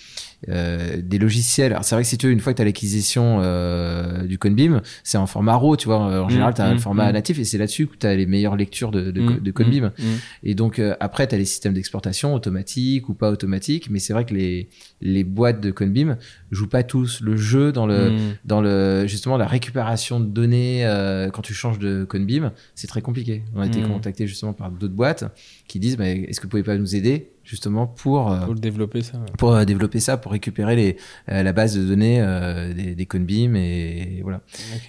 [0.48, 1.72] euh, des logiciels.
[1.72, 4.38] Alors c'est vrai que si tu veux, une fois que tu as l'acquisition euh, du
[4.38, 5.98] Conbeam, c'est en format RAW, tu vois.
[5.98, 7.12] En général, tu as Mm, le format mm.
[7.14, 9.92] natif et c'est là-dessus que tu as les meilleures lectures de, de, mm, de Conbeam.
[9.98, 10.02] mm,
[10.44, 14.12] Et donc euh, après, tu as les systèmes d'exportation automatiques ou pas automatiques, mais c'est
[14.12, 14.68] vrai que les,
[15.00, 16.16] les boîtes de Conbeam
[16.50, 18.18] jouent pas tous le jeu dans le mm.
[18.44, 23.02] dans le justement la récupération de données euh, quand tu changes de Conbeam, c'est très
[23.02, 23.42] compliqué.
[23.54, 23.88] On a été Mm.
[23.88, 25.24] contacté justement par d'autres boîtes
[25.68, 27.30] qui disent mais est-ce que vous pouvez pas nous aider?
[27.46, 29.16] Justement pour euh, Faut le développer, ça.
[29.18, 29.24] ouais.
[29.38, 30.96] pour euh, développer ça, pour récupérer les,
[31.30, 34.40] euh, la base de données euh, des, des Conbeam et voilà.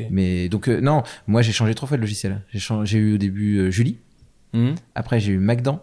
[0.10, 2.42] Mais donc euh, non, moi j'ai changé trois fois de logiciel.
[2.52, 3.98] J'ai changé- j'ai eu au début euh, Julie,
[4.54, 5.82] Mm, après j'ai eu Magdan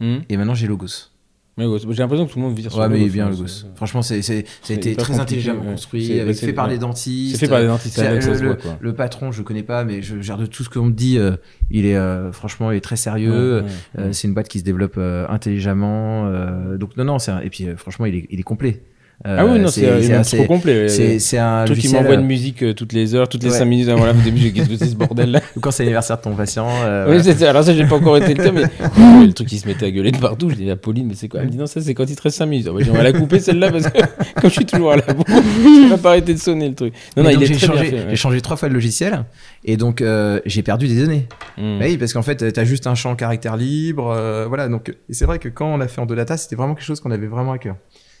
[0.00, 0.16] mm.
[0.28, 1.10] et maintenant j'ai Logos.
[1.58, 3.46] Mais J'ai l'impression que tout le monde vire sur Ouais, mais Logos, bien hein, Logos.
[3.46, 5.70] c'est- Franchement, c'est c'est ça a été très intelligemment ouais.
[5.70, 7.36] construit, avec, fait par des dentistes.
[7.36, 8.76] C'est fait par des dentistes, avec le, le- quoi.
[8.78, 11.16] le patron, je connais pas, mais je gère de tout ce qu'on me dit.
[11.18, 11.36] euh,
[11.70, 13.62] il est euh, franchement, il est très sérieux.
[13.62, 13.68] Ouais,
[13.98, 16.26] Euh, c'est une boîte qui se développe euh, intelligemment.
[16.26, 18.82] euh, donc non, non, c'est un- et puis euh, franchement, il est, il est complet.
[19.24, 20.88] Euh, Ah oui, non, c'est il trop complet.
[21.18, 23.50] C'est un Le truc qui m'envoie une euh, musique euh, toutes les heures, toutes les
[23.50, 23.58] Ouais.
[23.58, 25.70] 5 minutes avant la au début, j'ai qu'est-ce que c'est ce bordel là ou quand
[25.70, 26.68] c'est l'anniversaire de ton patient.
[26.84, 27.50] euh, Oui, voilà.
[27.50, 28.62] Alors ça, j'ai pas encore été le cas, mais
[29.26, 30.50] le truc qui se mettait à gueuler de partout.
[30.50, 32.14] Je dis à Pauline, mais c'est quoi Elle me dit non, ça c'est quand il
[32.14, 32.68] te reste 5 minutes.
[32.70, 33.98] Ah on va la couper celle-là parce que
[34.40, 36.92] comme je suis toujours à la bourre, ça va pas arrêter de sonner le truc.
[37.16, 38.04] Non, non, Mais il donc, est j'ai changé, ouais.
[38.10, 39.24] j'ai changé trois fois de logiciel
[39.64, 40.04] et donc
[40.44, 41.26] j'ai perdu des données.
[41.56, 41.78] Mm.
[41.78, 44.14] Bah Oui, parce qu'en fait, tu as juste un champ caractère libre.
[44.46, 47.00] voilà, donc c'est vrai que quand on a fait en data, c'était vraiment quelque chose
[47.00, 47.76] qu'on avait vraiment à cœur.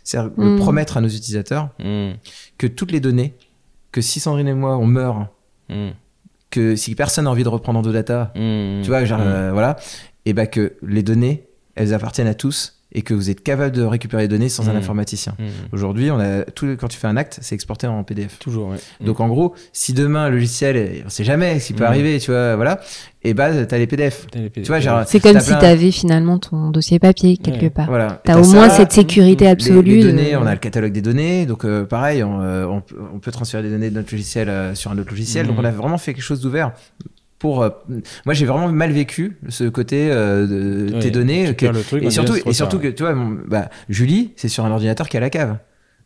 [0.06, 0.56] C'est de Mm.
[0.58, 2.12] promettre à nos utilisateurs Mm.
[2.58, 3.34] que toutes les données,
[3.90, 5.26] que si Sandrine et moi on meurt,
[5.68, 5.88] Mm.
[6.50, 9.76] que si personne n'a envie de reprendre en data, tu vois, genre, euh, voilà,
[10.24, 13.82] et bah que les données, elles appartiennent à tous et que vous êtes capable de
[13.82, 14.76] récupérer les données sans un Mm.
[14.78, 15.34] informaticien.
[15.38, 15.44] Mm.
[15.72, 18.38] Aujourd'hui, on a tout, quand tu fais un acte, c'est exporté en PDF.
[18.40, 18.78] Toujours, ouais.
[19.00, 19.04] Mm.
[19.04, 22.30] Donc en gros, si demain le logiciel, on sait jamais ce qui peut arriver, tu
[22.30, 22.80] vois, voilà,
[23.22, 24.26] et bah t'as les PDF.
[24.30, 27.36] T'as les Tu vois, genre, C'est comme si plein- tu avais finalement ton dossier papier
[27.36, 27.70] quelque Ouais.
[27.70, 27.86] part.
[27.86, 28.20] Voilà.
[28.24, 29.82] T'as au ça, moins cette sécurité absolue.
[29.82, 32.96] Les, données, on a le catalogue des données, donc euh, pareil, on, euh, on peut-
[33.14, 35.46] on peut transférer des données de notre logiciel euh, sur un autre logiciel.
[35.46, 36.72] Donc on a vraiment fait quelque chose d'ouvert.
[37.38, 37.68] Pour, euh,
[38.24, 41.54] moi, j'ai vraiment mal vécu ce côté euh, de tes données.
[41.54, 43.14] que- le truc, et surtout, et surtout que tu vois,
[43.46, 45.58] bah, Julie, c'est sur un ordinateur qui a la cave.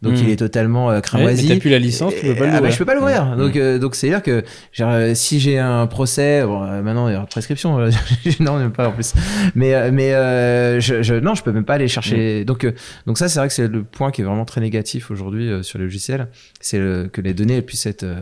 [0.02, 1.46] Donc il est totalement euh, Ouais, cramoisi.
[1.48, 2.70] mais t'as plus la licence, tu peux pas Ah bah, l'ouvrir.
[2.72, 3.24] je peux pas l'ouvrir.
[3.26, 3.36] Mhm.
[3.38, 6.80] Donc euh, donc c'est à dire que genre, euh, si j'ai un procès, bon, euh,
[6.82, 7.90] maintenant il y a prescription, euh,
[8.40, 9.12] non même pas en plus.
[9.54, 12.44] Mais euh, mais euh, je, je non je peux même pas aller chercher.
[12.46, 12.72] Donc euh,
[13.06, 15.62] donc ça c'est vrai que c'est le point qui est vraiment très négatif aujourd'hui euh,
[15.62, 16.28] sur les logiciels,
[16.60, 18.14] c'est le- que les données elles puissent être euh,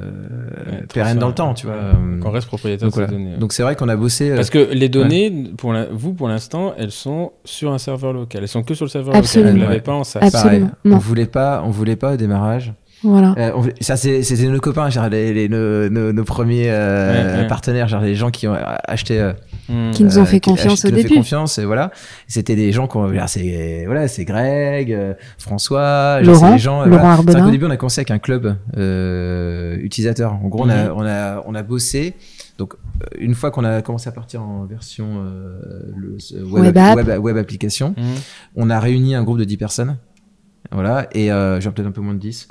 [0.71, 1.77] Ouais, pérennes dans le temps, tu vois.
[1.77, 2.19] ouais.
[2.21, 3.13] Qu'on reste propriétaire donc de ces voilà.
[3.13, 3.33] données.
[3.35, 3.39] ouais.
[3.39, 4.31] Donc c'est vrai qu'on a bossé.
[4.31, 8.13] euh, Parce que les données, pour la- vous, pour l'instant, elles sont sur un serveur
[8.13, 8.43] local.
[8.43, 9.51] Elles sont que sur le serveur Absolument.
[9.53, 9.59] local.
[9.61, 9.81] Vous l'avez Ouais.
[9.83, 10.21] pas en SaaS.
[10.23, 10.67] Absolument.
[10.69, 10.95] pareil.
[10.95, 12.73] On voulait pas on voulait pas au démarrage.
[13.05, 13.33] Voilà.
[13.39, 17.37] Euh, on- ça, c'est- c'était nos copains, genre les, les- nos, nos- nos premiers euh,
[17.37, 17.47] Ouais, ouais.
[17.47, 18.57] partenaires, genre les gens qui ont
[18.89, 19.21] acheté.
[19.21, 19.33] euh,
[19.69, 19.91] Mm.
[19.93, 21.15] Qui nous ont fait confiance qui au nous ont fait début.
[21.17, 21.91] confiance, et voilà.
[22.27, 24.99] C'était des gens qu'on, c'est voilà, c'est Greg,
[25.37, 26.87] François, Laurent, des gens.
[26.87, 27.41] Laurent voilà.
[27.43, 30.33] Qu'au début, on a commencé avec un club euh, utilisateur.
[30.43, 30.93] En gros, on, a, Mhm.
[30.97, 32.15] on a on a bossé.
[32.59, 32.75] Donc,
[33.19, 35.07] une fois qu'on a commencé à partir en version
[35.97, 36.17] le,
[36.51, 36.97] web, Web app.
[36.97, 38.03] web, web application, Mm.
[38.57, 39.97] on a réuni un groupe de 10 personnes.
[40.71, 42.49] Voilà, et euh, j'ai peut-être un peu moins de 10.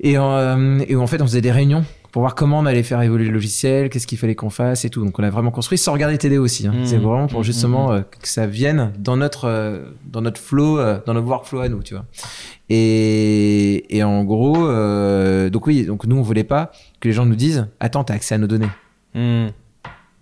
[0.00, 3.00] Et, euh, et en fait, on faisait des réunions pour voir comment on allait faire
[3.00, 5.02] évoluer le logiciel, qu'est-ce qu'il fallait qu'on fasse et tout.
[5.02, 6.66] Donc, on a vraiment construit sans regarder TD aussi.
[6.66, 6.74] Hein.
[6.76, 6.84] Mmh.
[6.84, 7.94] C'est vraiment pour Mmh, justement mmh.
[7.94, 11.70] euh, que ça vienne dans notre, euh, dans notre flow, euh, dans notre workflow à
[11.70, 12.04] nous, tu vois.
[12.68, 14.68] Et, et en gros,
[15.50, 16.70] donc oui, donc nous, on voulait pas
[17.00, 18.68] que les gens nous disent Attends, t'as accès à nos données.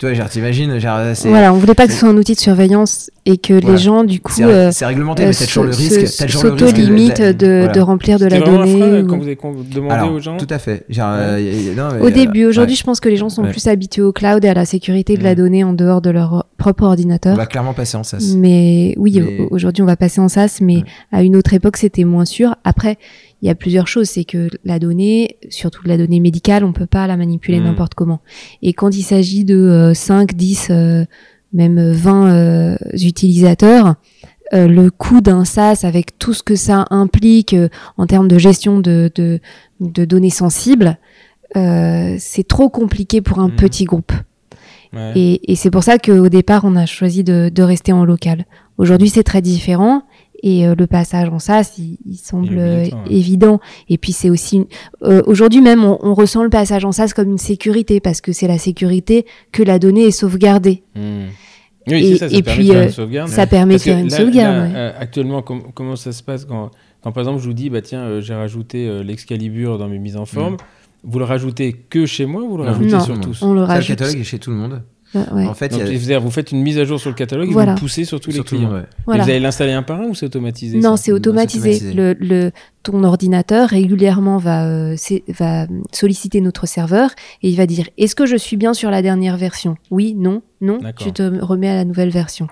[0.01, 1.29] Tu vois, genre, t'imagines, genre, c'est.
[1.29, 3.69] Voilà, on voulait pas que ce soit un outil de surveillance et que Voilà.
[3.77, 6.07] les gens, du coup, C'est euh, c'est réglementé, euh, mais t'as toujours le se- risque.
[6.09, 6.67] se- T'as toujours le risque.
[6.69, 7.73] s'auto-limite de- de, voilà.
[7.73, 9.05] de remplir de la frein, donnée.
[9.07, 10.87] quand ou- vous avez con- demandé Alors, aux gens Tout à fait.
[10.89, 11.19] Genre, Ouais.
[11.23, 12.79] euh, y- y- non, mais, Au euh, début, aujourd'hui, ouais.
[12.79, 13.51] je pense que les gens sont Ouais.
[13.51, 15.37] plus habitués au cloud et à la sécurité de la Mm.
[15.37, 17.37] donnée en dehors de leur propre on ordinateur.
[17.37, 18.35] va clairement passer en SaaS.
[18.39, 20.85] Mais oui, Mais- aujourd'hui, on va passer en SaaS, mais Ouais.
[21.13, 22.57] à une autre époque, c'était moins sûr.
[22.65, 22.97] Après,
[23.43, 24.09] il y a plusieurs choses.
[24.09, 27.65] C'est que la donnée, surtout la donnée médicale, on peut pas la manipuler Mm.
[27.65, 28.21] n'importe comment.
[28.63, 31.05] Et quand il s'agit de euh, 5, 10, euh,
[31.53, 33.95] même 20 euh, utilisateurs,
[34.53, 37.55] euh, le coût d'un SaaS avec tout ce que ça implique
[37.97, 39.39] en termes de gestion de, de,
[39.81, 40.99] de données sensibles,
[41.55, 43.57] c'est trop compliqué pour un Mm.
[43.57, 44.13] petit groupe.
[44.93, 45.13] Ouais.
[45.15, 48.45] Et, et c'est pour ça qu'au départ, on a choisi de, de rester en local.
[48.79, 50.03] Aujourd'hui, c'est très différent.
[50.43, 52.91] Et euh, le passage en SaaS, il, il semble ouais.
[53.11, 53.61] évident.
[53.89, 54.67] Et puis c'est aussi une-
[55.03, 58.33] euh, aujourd'hui même, on, on ressent le passage en SaaS comme une sécurité parce que
[58.33, 60.83] c'est la sécurité que la donnée est sauvegardée.
[60.97, 61.27] Hmm.
[61.89, 63.29] Oui, Et- ça, ça et permet puis, de faire euh, une sauvegarde.
[63.31, 64.57] Ça permet de faire une là- sauvegarde.
[64.57, 64.73] là, ouais.
[64.75, 66.71] euh, actuellement, com- comment ça se passe quand,
[67.03, 69.99] quand, par exemple, je vous dis, bah tiens, euh, j'ai rajouté euh, l'Excalibur dans mes
[69.99, 70.57] mises en forme.
[71.03, 72.73] Vous le rajoutez que chez moi ou vous le Non.
[72.73, 73.01] rajoutez Non.
[73.01, 73.43] sur tous?
[73.43, 73.97] On le Ça, le rajoute.
[73.97, 74.83] catalogue est chez tout le monde.
[75.15, 75.47] Ouais.
[75.47, 77.73] En fait, Donc, a vous faites une mise à jour sur le catalogue et Voilà.
[77.73, 78.69] vous le poussez sur tous les sur tout clients.
[78.69, 78.85] monde, ouais.
[78.85, 79.25] Et Voilà.
[79.25, 81.71] Vous allez l'installer un par un ou c'est automatisé Non, c'est automatisé.
[81.91, 81.95] automatisé.
[81.95, 82.53] Le, le,
[82.85, 84.97] ton ordinateur régulièrement va, euh,
[85.29, 87.11] va solliciter notre serveur
[87.43, 89.75] et il va dire est-ce que je suis bien sur la dernière version?
[89.91, 90.79] Oui, non, non.
[90.97, 92.47] Tu te remets à la nouvelle version.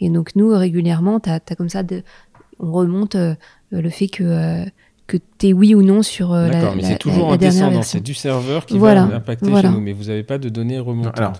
[0.00, 2.02] Et donc nous régulièrement, as comme ça, de,
[2.60, 3.34] on remonte euh,
[3.72, 4.64] le fait que euh,
[5.08, 7.36] que t'es oui ou non sur euh, la, D'accord, mais c'est toujours la- la en
[7.36, 9.68] descendant, c'est du serveur qui Voilà, va impacter voilà.
[9.68, 11.18] chez nous, mais vous n'avez pas de données Non, remontantes.
[11.18, 11.32] alors,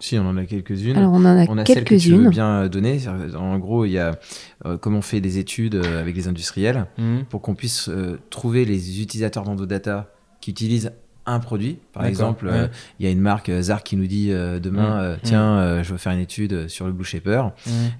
[0.00, 0.96] si, on en a quelques-unes.
[0.96, 2.30] Alors on en a, on a celle que tu veux quelques-unes.
[2.30, 2.98] bien euh, donner.
[3.38, 4.18] En gros, il y a
[4.64, 7.20] euh, comme on fait des études euh, avec les industriels Hmm.
[7.28, 10.10] pour qu'on puisse euh, trouver les utilisateurs d'Endodata
[10.40, 10.92] qui utilisent
[11.28, 11.78] un produit.
[11.92, 12.52] Par exemple, ouais.
[12.52, 12.68] euh,
[13.00, 15.00] il y a une marque euh, Zar qui nous dit euh, demain, Mm.
[15.00, 17.50] euh, tiens, euh, je veux faire une étude sur le Blue Shaper.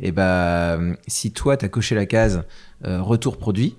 [0.01, 0.78] Et bah,
[1.09, 2.44] si toi, tu as coché la case
[2.85, 3.74] euh, retour produit,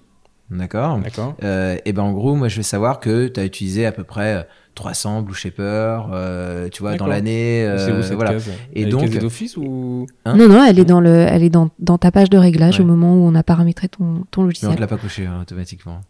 [0.50, 1.36] d'accord D'accord.
[1.44, 4.04] euh, et ben en gros, moi je vais savoir que tu as utilisé à peu
[4.04, 4.44] près euh,
[4.76, 7.62] 300 Blue Shaper, euh, tu vois, dans l'année.
[7.62, 8.32] Et c'est euh, où voilà.
[8.34, 11.42] case Et Elle est donc- d'office ou Hein Non, non, elle est dans le, elle
[11.44, 12.86] est dans, dans ta page de réglage Ouais.
[12.86, 14.76] au moment où on a paramétré ton, ton Mais on logiciel.
[14.76, 16.02] te l'a pas coché hein, automatiquement.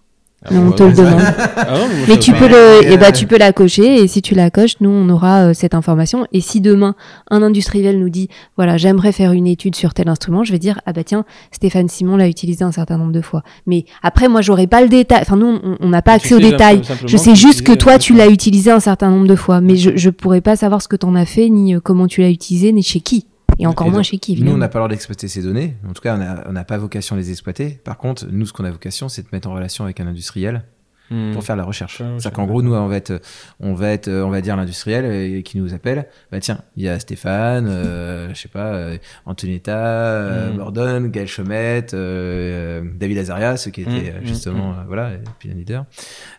[0.45, 1.22] Ah, on bah, te le demande.
[1.57, 4.35] Ah non, mais tu peux le, ben, euh, tu peux la cocher et si tu
[4.35, 6.27] la coches, nous on aura euh, cette information.
[6.31, 6.93] Et si demain
[7.31, 10.80] un industriel nous dit, voilà, j'aimerais faire une étude sur tel instrument, je vais dire,
[10.85, 13.41] ah bah tiens, Stéphane Simon l'a utilisé un certain nombre de fois.
[13.65, 15.19] Mais après, moi, j'aurais pas le détail.
[15.22, 16.81] Enfin, nous, on- n'a pas accès aux détails.
[17.07, 19.76] Je sais juste que toi, disais, tu l'as utilisé un certain nombre de fois, mais
[19.76, 22.30] je, je pourrais pas savoir ce que t'en as fait, ni euh, comment tu l'as
[22.30, 23.26] utilisé, ni chez qui.
[23.59, 24.57] Et encore Et moins donc, chez qui, Nous, on évidemment.
[24.59, 25.75] n'a pas droit d'exploiter ces données.
[25.88, 27.79] En tout cas, on n'a pas vocation à les exploiter.
[27.84, 30.63] Par contre, nous, ce qu'on a vocation, c'est de mettre en relation avec un industriel
[31.09, 31.31] Hmm.
[31.31, 31.99] pour faire la recherche.
[31.99, 33.21] C'est-à-dire qu'en gros, nous, on va être,
[33.61, 36.07] on va être, on va dire l'industriel qui nous appelle.
[36.34, 40.57] Bah tiens, il y a Stéphane, euh, je sais pas, euh, Antonietta, euh, Mm.
[40.57, 45.19] Gordon, Gaël Chomette, euh, David Azarias, qui était Mm, euh, mm, justement, euh, voilà, et
[45.39, 45.85] puis un leader.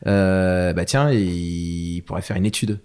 [0.07, 2.79] Euh, bah tiens, il pourrait faire une étude.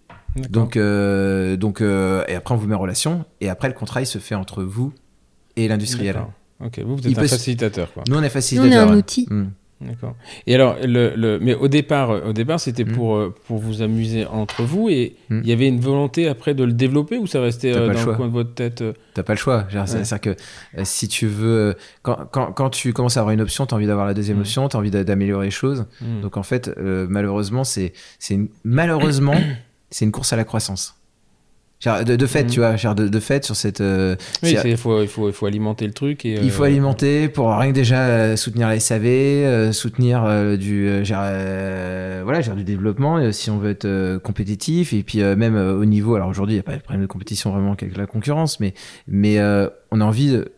[0.49, 3.25] Donc, euh, donc, euh, et après, on vous met en relation.
[3.41, 4.93] Et après, le contrat, il se fait entre vous
[5.55, 6.17] et l'industriel.
[6.59, 8.03] Ok, vous, vous Il êtes un peut facilitateur, quoi.
[8.07, 8.91] Nous, on est Nous, on est facilitateur.
[8.91, 9.27] un outil.
[9.29, 9.43] Mm.
[9.81, 10.15] D'accord.
[10.47, 12.93] Et alors, le, le, mais au départ, euh, au départ, c'était Mhm.
[12.93, 15.43] pour euh, pour vous amuser entre vous et il Mhm.
[15.43, 18.15] y avait une volonté après de le développer ou ça restait euh, dans le choix.
[18.15, 19.67] coin de votre tête euh, T'as pas le choix.
[19.73, 19.81] Ouais.
[19.85, 23.65] C'est-à-dire que euh, si tu veux, quand, quand, quand tu commences à avoir une option,
[23.65, 24.41] t'as envie d'avoir la deuxième Mm.
[24.41, 25.85] option, t'as envie d'a- d'améliorer les choses.
[25.99, 26.21] hmm.
[26.21, 27.91] Donc en fait, euh, malheureusement, c'est,
[28.63, 29.35] malheureusement,
[29.93, 30.95] c'est une course à la croissance.
[31.85, 32.47] De, de fait, Mm.
[32.47, 33.81] tu vois, genre de, de fait sur cette.
[33.81, 36.67] euh, Oui, il faut, il faut, il faut alimenter le truc et Il faut euh,
[36.67, 40.23] alimenter pour rien que déjà euh, soutenir la SAV, euh, soutenir
[40.57, 41.25] du, genre,
[42.23, 46.15] voilà, genre du développement si on veut être compétitif et puis même au niveau.
[46.15, 48.73] Alors aujourd'hui, il n'y a pas de problème de compétition vraiment avec la concurrence, mais
[49.09, 49.37] mais
[49.91, 50.53] on a envie de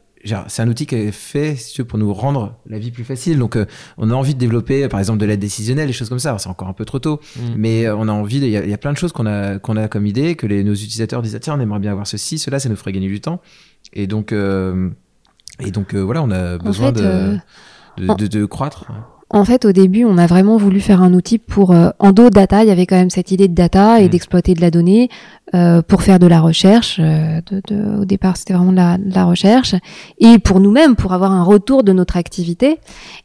[0.48, 3.04] c'est un outil qui est fait si tu veux, pour nous rendre la vie plus
[3.04, 3.38] facile.
[3.38, 3.66] Donc, euh,
[3.98, 6.30] on a envie de développer, par exemple, de l'aide décisionnelle, des choses comme ça.
[6.30, 7.42] Alors, C'est encore un peu trop tôt, hmm.
[7.58, 8.38] mais euh, on a envie.
[8.38, 10.36] Il y, a- il y a plein de choses qu'on a qu'on a comme idée,
[10.36, 12.76] que les, nos utilisateurs disent ah, tiens, on aimerait bien avoir ceci, cela, ça nous
[12.76, 13.40] ferait gagner du temps.
[13.94, 14.90] Et donc, euh,
[15.60, 17.38] et donc, euh, voilà, on a besoin fait, de, euh,
[17.98, 18.86] de, de- de croître.
[19.32, 22.64] En fait, au début, on a vraiment voulu faire un outil pour euh, Endo Data.
[22.64, 24.10] Il y avait quand même cette idée de data et Mm.
[24.10, 25.10] d'exploiter de la donnée
[25.56, 26.98] euh, pour faire de la recherche.
[27.00, 29.74] euh, de, de- au départ, c'était vraiment de la, de la recherche
[30.20, 32.78] et pour nous-mêmes, pour avoir un retour de notre activité.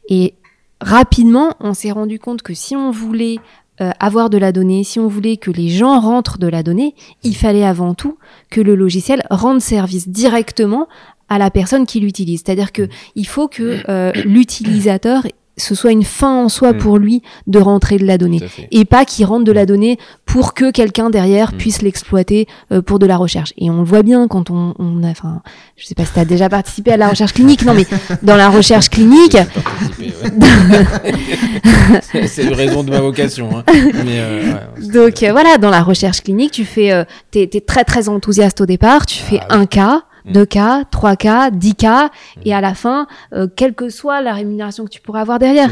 [0.09, 0.33] Et
[0.81, 3.37] rapidement, on s'est rendu compte que si on voulait
[3.79, 6.95] euh, avoir de la donnée, si on voulait que les gens rentrent de la donnée,
[7.23, 8.17] il fallait avant tout
[8.49, 10.87] que le logiciel rende service directement
[11.29, 12.41] à la personne qui l'utilise.
[12.43, 15.25] C'est-à-dire que il faut que euh, l'utilisateur
[15.61, 16.77] ce soit une fin en soi Mm.
[16.77, 18.39] pour lui de rentrer de la donnée
[18.71, 21.57] et pas qu'il rentre de la donnée pour que quelqu'un derrière Mm.
[21.57, 23.53] puisse l'exploiter euh, pour de la recherche.
[23.57, 25.41] Et on le voit bien quand on, on a, enfin,
[25.77, 27.85] je sais pas si tu as déjà participé à la recherche clinique, non mais
[28.23, 29.47] dans la recherche clinique, ouais.
[32.27, 33.49] C'est- une raison de ma vocation.
[33.57, 33.63] hein.
[34.05, 37.83] Mais, euh, ouais, Donc euh, voilà, dans la recherche clinique, tu fais, t'es, t'es très
[37.83, 39.61] très enthousiaste au départ, tu fais Ah oui.
[39.61, 40.31] un cas, Mm.
[40.33, 42.09] deux cas, trois cas, dix cas,
[42.45, 45.69] et à la fin, euh, quelle que soit la rémunération que tu pourrais avoir derrière,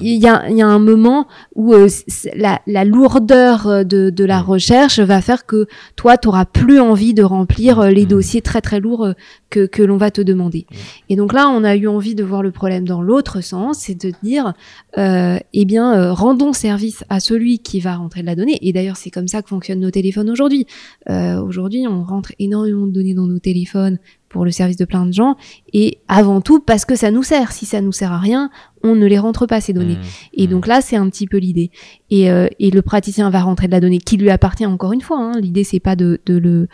[0.00, 1.88] il y a, il y a un moment où euh,
[2.36, 4.46] la, la lourdeur euh, de, de la Mm.
[4.46, 8.08] recherche va faire que toi, tu auras plus envie de remplir les Mm.
[8.08, 9.08] dossiers très très lourds
[9.50, 10.66] que, que l'on va te demander.
[10.70, 10.74] Mm.
[11.10, 13.94] Et donc là, on a eu envie de voir le problème dans l'autre sens, c'est
[14.00, 14.52] de dire,
[14.98, 18.58] euh, eh bien, rendons service à celui qui va rentrer de la donnée.
[18.62, 20.66] Et d'ailleurs, c'est comme ça que fonctionnent nos téléphones aujourd'hui.
[21.08, 23.79] Aujourd'hui, on rentre énormément de données dans nos téléphones
[24.28, 25.36] pour le service de plein de gens.
[25.72, 27.52] Et avant tout, parce que ça nous sert.
[27.52, 28.50] Si ça nous sert à rien,
[28.82, 29.96] on ne les rentre pas, ces données.
[29.96, 30.34] Mmh.
[30.34, 31.70] Et donc là, c'est un petit peu l'idée.
[32.10, 35.00] Et, euh, et le praticien va rentrer de la donnée qui lui appartient encore une
[35.00, 35.18] fois.
[35.18, 35.32] Hein.
[35.40, 36.68] L'idée, c'est pas de, de le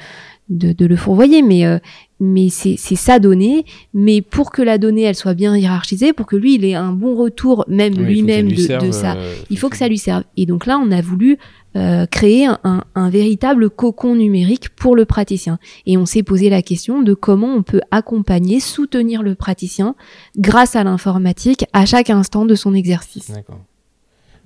[0.49, 1.78] de, de le fourvoyer, mais euh,
[2.20, 3.65] mais c'est sa donnée.
[3.95, 6.93] Mais pour que la donnée elle soit bien hiérarchisée, pour que lui il ait un
[6.93, 10.24] bon retour, même Oui, lui-même lui de, ça, euh, il faut que ça lui serve.
[10.37, 11.39] Et donc là, on a voulu
[11.77, 15.59] euh, créer un, véritable cocon numérique pour le praticien.
[15.85, 19.94] Et on s'est posé la question de comment on peut accompagner, soutenir le praticien
[20.39, 23.31] grâce à l'informatique à chaque instant de son exercice.
[23.31, 23.61] D'accord.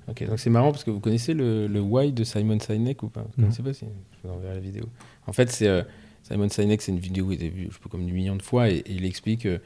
[0.09, 3.09] Ok, donc c'est marrant parce que vous connaissez le, le Why de Simon Sinek ou
[3.09, 3.24] pas?
[3.39, 4.85] Je ne sais pas si je vous enverrai la vidéo.
[5.28, 5.82] En fait, c'est euh,
[6.24, 8.36] Simon Sinek, c'est une vidéo qui a été vue, je sais pas, comme des millions
[8.36, 9.59] de fois et, et il explique, euh,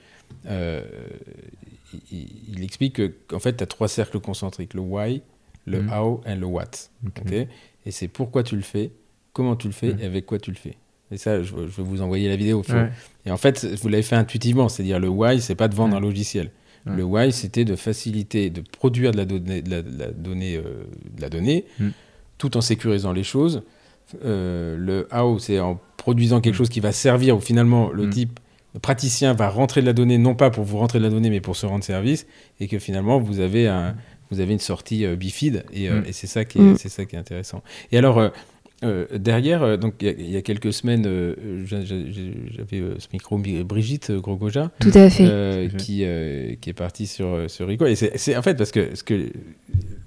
[0.46, 0.82] euh,
[2.12, 5.22] il, il explique que, qu'en fait, tu as trois cercles concentriques le Why,
[5.66, 5.90] le Mhm.
[5.92, 6.62] How et le What.
[7.06, 7.22] Ok.
[7.26, 7.32] ok?
[7.86, 8.90] Et c'est pourquoi tu le fais,
[9.32, 10.00] comment tu le fais Mhm.
[10.00, 10.76] et avec quoi tu le fais.
[11.10, 12.62] Et ça, je, je vais vous envoyer la vidéo.
[12.70, 12.90] Ouais.
[13.26, 16.00] Et en fait, vous l'avez fait intuitivement, c'est-à-dire le why, c'est pas de vendre un
[16.00, 16.50] logiciel.
[16.86, 20.56] Le why, c'était de faciliter, de produire de la donnée, de la, de la donnée,
[20.56, 20.84] euh,
[21.16, 21.88] de la donnée Mm.
[22.36, 23.62] tout en sécurisant les choses.
[24.24, 26.58] Euh, le how, c'est en produisant quelque Mm.
[26.58, 28.10] chose qui va servir, où finalement le Mm.
[28.10, 28.40] type,
[28.74, 31.30] le praticien va rentrer de la donnée, non pas pour vous rentrer de la donnée,
[31.30, 32.26] mais pour se rendre service,
[32.60, 33.96] et que finalement vous avez, un,
[34.30, 36.04] vous avez une sortie euh, bifide, et, euh, Mm.
[36.06, 36.76] et c'est ça, qui est- Mm.
[36.78, 37.62] c'est ça qui est intéressant.
[37.92, 38.28] Et alors, euh,
[38.82, 41.34] euh, derrière, euh, donc il y a- il y, a quelques semaines, euh,
[41.64, 41.94] j'a- j'a-
[42.56, 45.68] j'avais euh, ce micro Brigitte Grogoja Tout à fait.
[45.78, 47.86] qui, euh, qui est partie sur, sur Rico.
[47.86, 49.30] Et c'est c'est- en fait parce que, ce que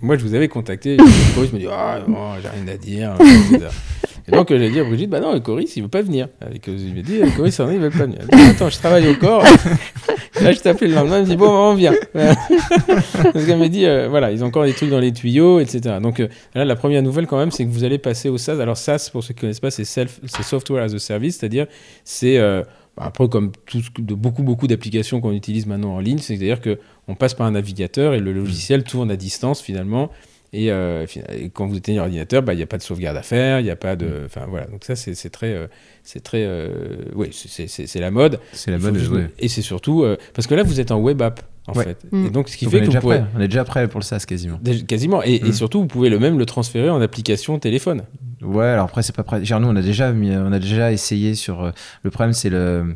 [0.01, 0.97] moi je vous avais contacté,
[1.35, 3.15] Coris me dit Ah non, j'ai rien à dire.
[4.27, 6.27] Et donc j'ai dit à Brigitte Bah non, Coris il veut pas venir.
[6.53, 8.19] Et que il m'a dit Coris il veut pas venir.
[8.29, 9.43] Elle dit, Attends, je travaille au corps.
[10.41, 11.93] Là je t'appelle le lendemain, elle me dit Bon, on vient.
[12.13, 15.97] Parce qu'elle m'a dit euh, Voilà, ils ont encore des trucs dans les tuyaux, etc.
[16.01, 18.59] Donc euh, là, la première nouvelle quand même, c'est que vous allez passer au SaaS.
[18.61, 21.37] Alors SaaS, pour ceux qui ne connaissent pas, c'est self- c'est Software as a Service,
[21.37, 21.67] c'est-à-dire
[22.03, 22.63] c'est euh,
[22.95, 26.77] bah, après comme tout de beaucoup beaucoup d'applications qu'on utilise maintenant en ligne, c'est-à-dire que
[27.07, 30.11] on passe par un navigateur et le logiciel tourne à distance finalement.
[30.53, 33.21] Et, euh, et quand vous éteignez l'ordinateur, bah, il n'y a pas de sauvegarde à
[33.21, 34.65] faire, il n'y a pas de, enfin voilà.
[34.67, 35.67] Donc ça c'est très, euh,
[36.03, 36.69] c'est très, euh,
[37.15, 38.39] oui, c'est- la mode.
[38.53, 38.95] C'est la mode.
[38.97, 39.27] juste- ouais.
[39.39, 41.83] Et c'est surtout euh, parce que là vous êtes en web app en Ouais.
[41.83, 41.97] fait.
[42.13, 42.25] Mm.
[42.27, 43.27] Et donc ce qui Donc, fait on, est que vous déjà pourrez prêt.
[43.35, 44.57] on est déjà prêt pour le SaaS quasiment.
[44.61, 45.21] Déjà, quasiment.
[45.21, 45.51] Et, et Mm.
[45.51, 48.03] surtout, vous pouvez le même le transférer en application téléphone.
[48.41, 49.43] Ouais, alors après c'est pas prêt.
[49.43, 51.71] Genre nous on a déjà mis- on a déjà essayé sur euh,
[52.03, 52.93] le problème c'est le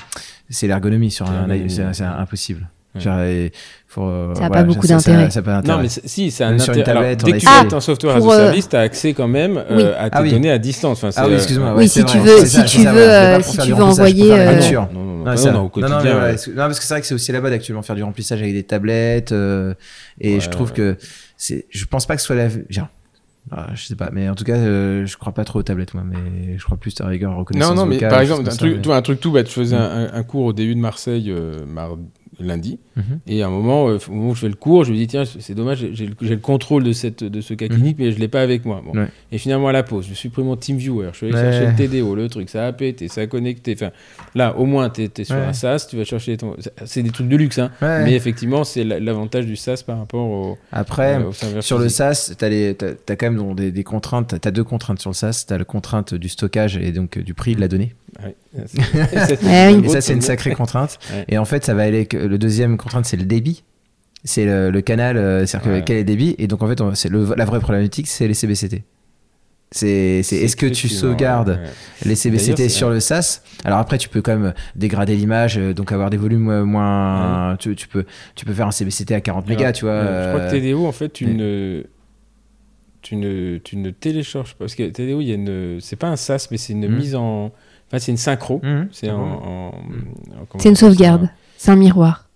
[0.49, 1.27] c'est l'ergonomie sur
[1.67, 2.69] C'est un c'est impossible.
[2.93, 2.99] Ouais.
[3.01, 3.51] Genre, et
[3.87, 5.61] faut, euh, Ça a voilà, pas beaucoup ça- ça- d'intérêt.
[5.65, 6.81] Non, mais si, c'est un intérêt.
[6.83, 7.69] Alors, tablette, on dès a que tu essayé.
[7.69, 10.17] fais un software as a euh, service, tu as accès quand même euh, à tes
[10.17, 10.31] Ah oui.
[10.31, 11.01] données à distance.
[11.03, 11.73] Enfin, Ah oui, euh, excuse-moi.
[11.77, 14.53] Oui, si tu veux- si ça, tu veux, euh, si tu veux envoyer, euh.
[14.53, 14.59] Non,
[14.93, 15.97] non, non, Non, non, non, au non, quotidien.
[15.97, 17.95] non, mais que- non, parce que c'est vrai que c'est aussi la mode actuellement faire
[17.95, 19.31] du remplissage avec des tablettes.
[19.31, 19.73] euh,
[20.19, 20.97] et je trouve que
[21.37, 22.87] c'est, je pense pas que ce soit la, genre,
[23.51, 25.93] ah, je sais pas, mais en tout cas, euh, je crois pas trop aux tablettes
[25.93, 28.19] moi, mais je crois plus à la rigueur en reconnaissance Non, non, mais vocale, par
[28.21, 29.47] exemple, un truc, ça, vois, un truc tout bête.
[29.47, 29.79] Je faisais Mm.
[29.79, 32.03] un, un cours au début de Marseille euh, mardi,
[32.47, 32.79] lundi.
[32.95, 33.03] Mhm.
[33.27, 35.07] Et à un moment, euh, au moment où je fais le cours, je me dis
[35.07, 37.71] tiens, c'est dommage, j'ai- le, contrôle de, cette, de ce cas Mhm.
[37.75, 38.81] clinique, mais je l'ai pas avec moi.
[38.85, 38.97] Bon.
[38.99, 39.07] Ouais.
[39.31, 41.41] Et finalement, à la pause, je suis pris mon TeamViewer, je suis allé Ouais.
[41.41, 43.73] chercher le TDO, le truc, ça a pété, ça a connecté.
[43.75, 43.91] Enfin,
[44.35, 45.41] là, au moins, tu es, sur Ouais.
[45.41, 46.55] un SaaS, tu vas chercher ton.
[46.85, 47.71] C'est des trucs de luxe, hein.
[47.81, 51.89] Mais effectivement, c'est la- l'avantage du SaaS par rapport au, Après, euh, au Sur le.
[51.89, 54.35] SaaS, tu as, quand même donc, des, des contraintes.
[54.41, 55.45] Tu as deux contraintes sur le SaaS.
[55.47, 57.93] Tu as la contrainte du stockage et donc euh, du prix de la donnée.
[58.23, 58.35] Ouais.
[59.83, 60.99] Et ça, c'est une sacrée contrainte.
[61.13, 61.25] Ouais.
[61.29, 62.05] Et en fait, ça va aller.
[62.05, 63.63] Que, le deuxième contrainte, c'est le débit.
[64.23, 66.35] C'est le, le canal, euh, c'est-à-dire que quel est le débit.
[66.37, 68.83] Et donc, en fait, on- c'est le- la vraie problématique, c'est les CBCT.
[69.73, 71.69] C'est c'est est-ce que tu sauvegardes ouais.
[72.05, 75.93] les CBCT sur le SaaS Alors après, tu peux quand même dégrader l'image, euh, donc
[75.93, 77.55] avoir des volumes euh, moins.
[77.57, 78.03] Tu, tu peux,
[78.35, 79.93] tu peux faire un CBCT à 40 mégas, tu vois.
[79.93, 81.83] euh, Je crois que TDO, en fait, tu mais- ne.
[83.01, 84.65] Tu ne, tu ne télécharges pas.
[84.65, 85.79] Parce que TDO, il y a une.
[85.81, 86.95] C'est pas un SaaS, mais c'est une Mhm.
[86.97, 87.45] mise en.
[87.87, 88.61] Enfin, c'est une synchro.
[88.91, 89.19] C'est en.
[89.19, 89.73] en- en-
[90.47, 91.29] comment C'est une sauvegarde.
[91.63, 92.27] C'est un miroir.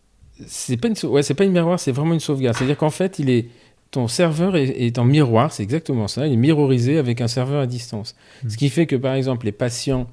[0.46, 2.56] C'est pas une, sau- ouais, c'est pas une miroir, c'est vraiment une sauvegarde.
[2.56, 3.48] C'est-à-dire qu'en fait, il est.
[3.90, 6.28] Ton serveur est, est en miroir, c'est exactement ça.
[6.28, 8.16] Il est mirrorisé avec un serveur à distance.
[8.44, 8.50] Mhm.
[8.52, 10.06] Ce qui fait que, par exemple, les patients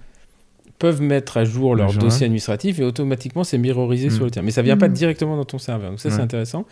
[0.79, 4.15] peuvent mettre à jour leur dossier administratif et automatiquement c'est mirrorisé Mhm.
[4.15, 4.41] sur le tien.
[4.43, 4.95] Mais ça vient pas Mhm.
[4.95, 5.91] directement dans ton serveur.
[5.91, 6.65] Donc ça, c'est intéressant.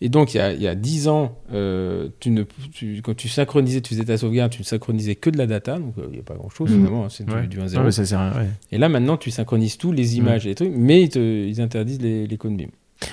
[0.00, 2.42] Et donc, il y a, il y a 10 ans, euh, tu ne,
[2.72, 5.78] tu- quand tu synchronisais, tu faisais ta sauvegarde, tu ne synchronisais que de la data.
[5.78, 6.76] Donc, euh, il n'y a pas grand-chose Mhm.
[6.76, 7.04] finalement.
[7.04, 7.42] hein, c'est Ouais.
[7.42, 7.78] du, du 1-0.
[7.78, 8.48] Non, mais ça sert à rien, ouais.
[8.72, 11.60] Et là, maintenant, tu synchronises tout, les images et les trucs, mais ils, te- ils
[11.60, 12.66] interdisent les, les codes BIM.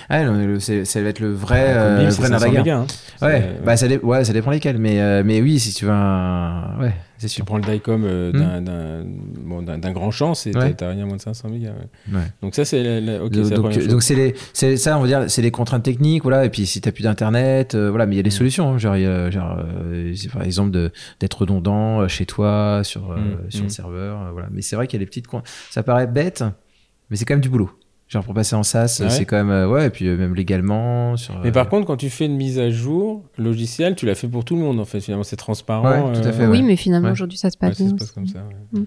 [0.10, 2.64] Ah le- c'est- ça va être le vrai, code euh, vrai 500 Nardaguerre.
[2.64, 2.88] mégas, hein.
[3.22, 5.92] Ouais, bah ça, dé- ouais, ça dépend lesquels, mais, euh, mais oui, si tu veux
[5.92, 6.80] un.
[6.80, 10.56] Ouais, c'est Tu prends le DICOM euh, d'un- d'un bon, d'un- d'un grand champ, c'est
[10.56, 10.60] Hmm.
[10.60, 10.74] Ouais.
[10.74, 11.70] t'as rien moins de 500 mégas.
[11.70, 12.16] ouais.
[12.18, 12.24] Ouais.
[12.42, 13.88] Donc ça, c'est la, la- ok, c'est la donc, première chose.
[13.88, 16.46] donc c'est les, c'est ça, on va dire, c'est les contraintes techniques, voilà.
[16.46, 18.32] Et puis si t'as plus d'internet, euh, voilà, mais il y a des Mm.
[18.32, 18.70] solutions.
[18.74, 23.50] hein, genre, a, euh, par exemple de d'être redondant euh, chez toi sur euh, Mm,
[23.52, 23.64] sur mm.
[23.66, 24.48] le serveur, euh, voilà.
[24.52, 26.44] Mais c'est vrai qu'il y a des petites, coin- ça paraît bête,
[27.12, 27.70] Mais c'est quand même du boulot.
[28.12, 30.36] Genre pour passer en SaaS, ouais c'est quand même euh, ouais, et puis euh, même
[30.36, 31.40] légalement sur.
[31.40, 34.28] Mais euh, par contre, quand tu fais une mise à jour logicielle, tu l'as fait
[34.28, 35.00] pour tout le monde en fait.
[35.00, 36.10] Finalement, c'est transparent.
[36.10, 37.14] Ouais, tout à euh, fait, oui, mais finalement Ouais.
[37.14, 38.40] aujourd'hui ça se ouais, passe ça se passe comme ça.
[38.74, 38.82] ouais.
[38.82, 38.86] Mm.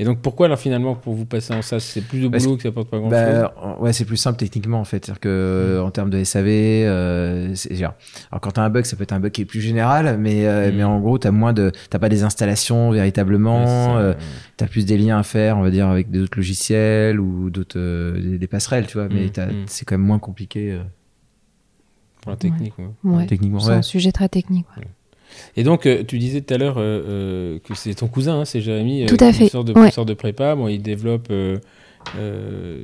[0.00, 2.62] Et donc, pourquoi alors finalement, pour vous passer en SaaS, c'est plus de boulot que
[2.62, 5.04] ça apporte pas grand Bah, en- ouais, c'est plus simple techniquement en fait.
[5.04, 7.94] C'est-à-dire que en termes de SAV, euh, c'est- genre,
[8.30, 10.46] alors quand t'as un bug, ça peut être un bug qui est plus général, mais
[10.46, 10.76] euh, Mm.
[10.76, 13.98] mais en gros, t'as moins de, t'as pas des installations véritablement.
[13.98, 14.14] euh,
[14.56, 18.20] t'as plus des liens à faire, on va dire, avec d'autres logiciels ou d'autres euh,
[18.20, 19.08] des, des passerelles, tu vois.
[19.08, 19.64] Mais Mm, t'as- mm.
[19.66, 20.82] c'est quand même moins compliqué euh,
[22.22, 22.74] pour la technique.
[22.78, 22.88] ouais.
[23.02, 23.26] Ouais.
[23.26, 23.58] techniquement.
[23.60, 23.76] C'est Ouais.
[23.76, 24.66] un sujet très technique.
[24.76, 24.84] ouais.
[25.56, 28.44] Et donc, euh, tu disais tout à l'heure euh, euh, que c'est ton cousin, hein,
[28.44, 29.90] c'est Jérémy, Tout à qui fait, sort de, ouais.
[29.90, 30.54] sort de prépa.
[30.54, 31.28] Bon, il développe.
[31.30, 31.58] euh,
[32.18, 32.78] euh,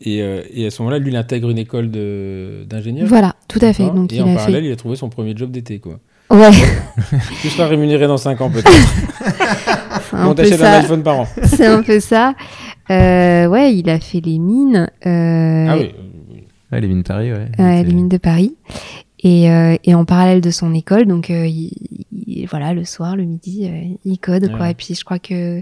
[0.00, 3.06] et, euh, et à ce moment-là, lui, il intègre une école de- d'ingénieur.
[3.08, 3.84] Voilà, tout à fait.
[3.90, 4.68] Donc et il en a parallèle, fait.
[4.68, 5.98] il a trouvé son premier job d'été, quoi.
[6.30, 6.50] Ouais,
[7.42, 8.70] Tu seras rémunéré dans 5 ans, peut-être.
[10.12, 11.26] On t'achète un iPhone par an.
[11.44, 12.34] C'est un peu ça.
[12.90, 14.90] Euh, ouais, il a fait les mines.
[15.06, 15.90] euh, Ah oui.
[16.70, 17.82] Ouais, les mines Paris, ouais.
[17.82, 18.54] Les mines de Paris.
[19.20, 21.72] Et, euh, et en parallèle de son école, donc euh, il,
[22.26, 24.70] il- voilà, le soir, le midi, euh, il code quoi.
[24.70, 25.60] Et puis je crois que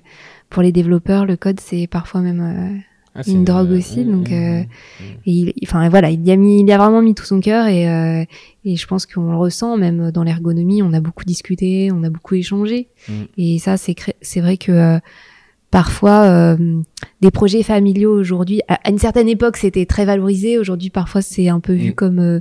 [0.51, 2.79] pour les développeurs, le code c'est parfois même euh,
[3.15, 4.63] Ah, une drogue aussi, donc, euh,
[5.65, 7.89] enfin voilà, il y a mis, il y a vraiment mis tout son cœur et
[7.89, 8.25] euh,
[8.67, 10.83] et je pense qu'on le ressent même dans l'ergonomie.
[10.83, 12.89] On a beaucoup discuté, on a beaucoup échangé.
[13.09, 13.13] Mm.
[13.39, 14.99] Et ça, c'est c'est vrai que euh,
[15.71, 16.57] parfois euh,
[17.23, 20.59] des projets familiaux aujourd'hui, à, une certaine époque, c'était très valorisé.
[20.59, 21.95] Aujourd'hui, parfois, c'est un peu vu Mm.
[21.95, 22.41] comme euh,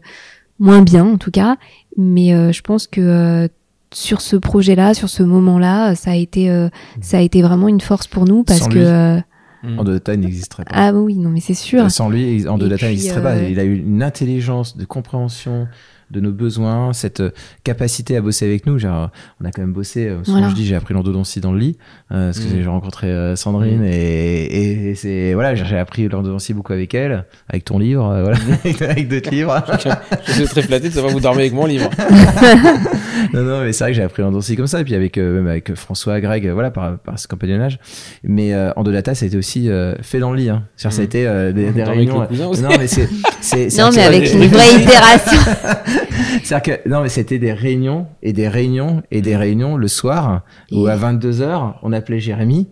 [0.59, 1.57] moins bien, en tout cas.
[1.97, 3.47] Mais euh, je pense que euh,
[3.93, 6.69] sur ce projet-là, sur ce moment-là, ça a été, euh,
[7.01, 8.85] ça a été vraiment une force pour nous parce Sans que lui.
[8.85, 9.19] euh,
[9.63, 9.79] Mm.
[9.79, 10.71] Endodata n'existerait pas.
[10.75, 11.89] ah oui, non, mais c'est sûr.
[11.89, 13.35] Sans lui, Endodata n'existerait pas.
[13.37, 15.67] euh, Il a eu une intelligence de compréhension
[16.15, 17.29] de nos besoins, cette euh,
[17.63, 18.79] capacité à bosser avec nous.
[18.79, 19.09] Genre,
[19.41, 20.07] on a quand même bossé.
[20.07, 20.49] euh, souvent Voilà.
[20.49, 21.77] je dis, j'ai appris l'endodontie dans le lit
[22.11, 22.61] euh, parce que Mm.
[22.63, 23.85] j'ai rencontré euh, Sandrine Mm.
[23.85, 28.37] et, et c'est voilà, j'ai appris l'endodontie beaucoup avec elle, avec ton livre, euh, voilà,
[28.89, 29.63] avec d'autres livres.
[30.27, 31.89] Je suis très flatté de savoir vous dormez avec mon livre.
[33.33, 35.35] non, non, mais c'est vrai que j'ai appris l'endodontie comme ça, et puis avec euh,
[35.35, 37.79] même avec François, Greg, euh, voilà, par, par ce compagnonnage.
[38.23, 40.49] Mais euh, Endodata, ça a été aussi euh, fait dans le lit.
[40.49, 40.63] Hein.
[40.75, 41.05] C'est-à-dire, ça a Mm.
[41.05, 42.27] été euh, des, des réunions.
[42.31, 43.07] non, mais c'est
[43.41, 45.39] c'est Non, mais avec une vraie itération.
[46.43, 50.41] C'est-à-dire que non, mais c'était des réunions et des réunions et des réunions le soir
[50.71, 52.67] où Et- à 22h, on appelait Jérémy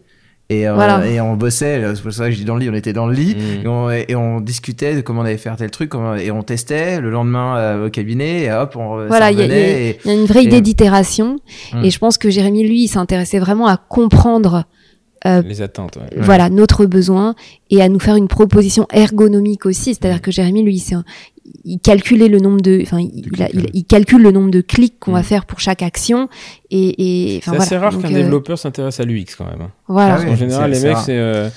[0.50, 1.06] et, euh, Voilà.
[1.08, 1.82] et on bossait.
[1.96, 3.64] C'est pour ça que je dis dans le lit, on était dans le lit Mm.
[3.64, 6.44] et, on, et on discutait de comment on allait faire tel truc comment- et on
[6.44, 9.50] testait le lendemain euh, au cabinet et hop, on Voilà, il y Il
[10.06, 11.38] y a une vraie idée d'itération.
[11.74, 11.86] Mm.
[11.86, 14.66] Et je pense que Jérémy, lui, il s'intéressait vraiment à comprendre
[15.26, 15.98] Les attentes.
[15.98, 16.18] ouais.
[16.22, 17.36] voilà notre besoin
[17.70, 20.84] et à nous faire une proposition ergonomique aussi c'est-à-dire que Jérémy lui
[21.66, 25.24] il calculait le nombre de enfin il, calcule le nombre de clics qu'on va Mm.
[25.24, 26.28] faire pour chaque action
[26.72, 27.90] et, C'est assez voilà.
[27.92, 29.62] rare qu'un euh, développeur s'intéresse à l'UX quand même.
[29.62, 29.72] hein.
[29.88, 30.32] voilà Ah oui.
[30.32, 31.18] en général, c'est- les mecs, c'est.
[31.18, 31.50] euh,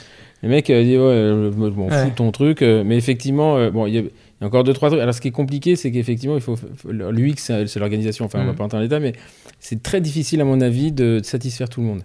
[0.43, 2.05] les mecs euh, disent, ouais, euh, m'en Ouais.
[2.05, 2.63] fous ton truc.
[2.63, 5.01] euh, mais effectivement, euh, bon, il y, a il y a encore deux, trois trucs.
[5.01, 6.57] Alors, ce qui est compliqué, c'est qu'effectivement, il faut.
[6.91, 8.27] L'UX, c'est l'organisation.
[8.27, 8.57] Enfin, on va Mm.
[8.57, 9.15] pas entrer dans l'état, mais
[9.61, 12.03] c'est très difficile, à mon avis, de, de satisfaire tout le monde.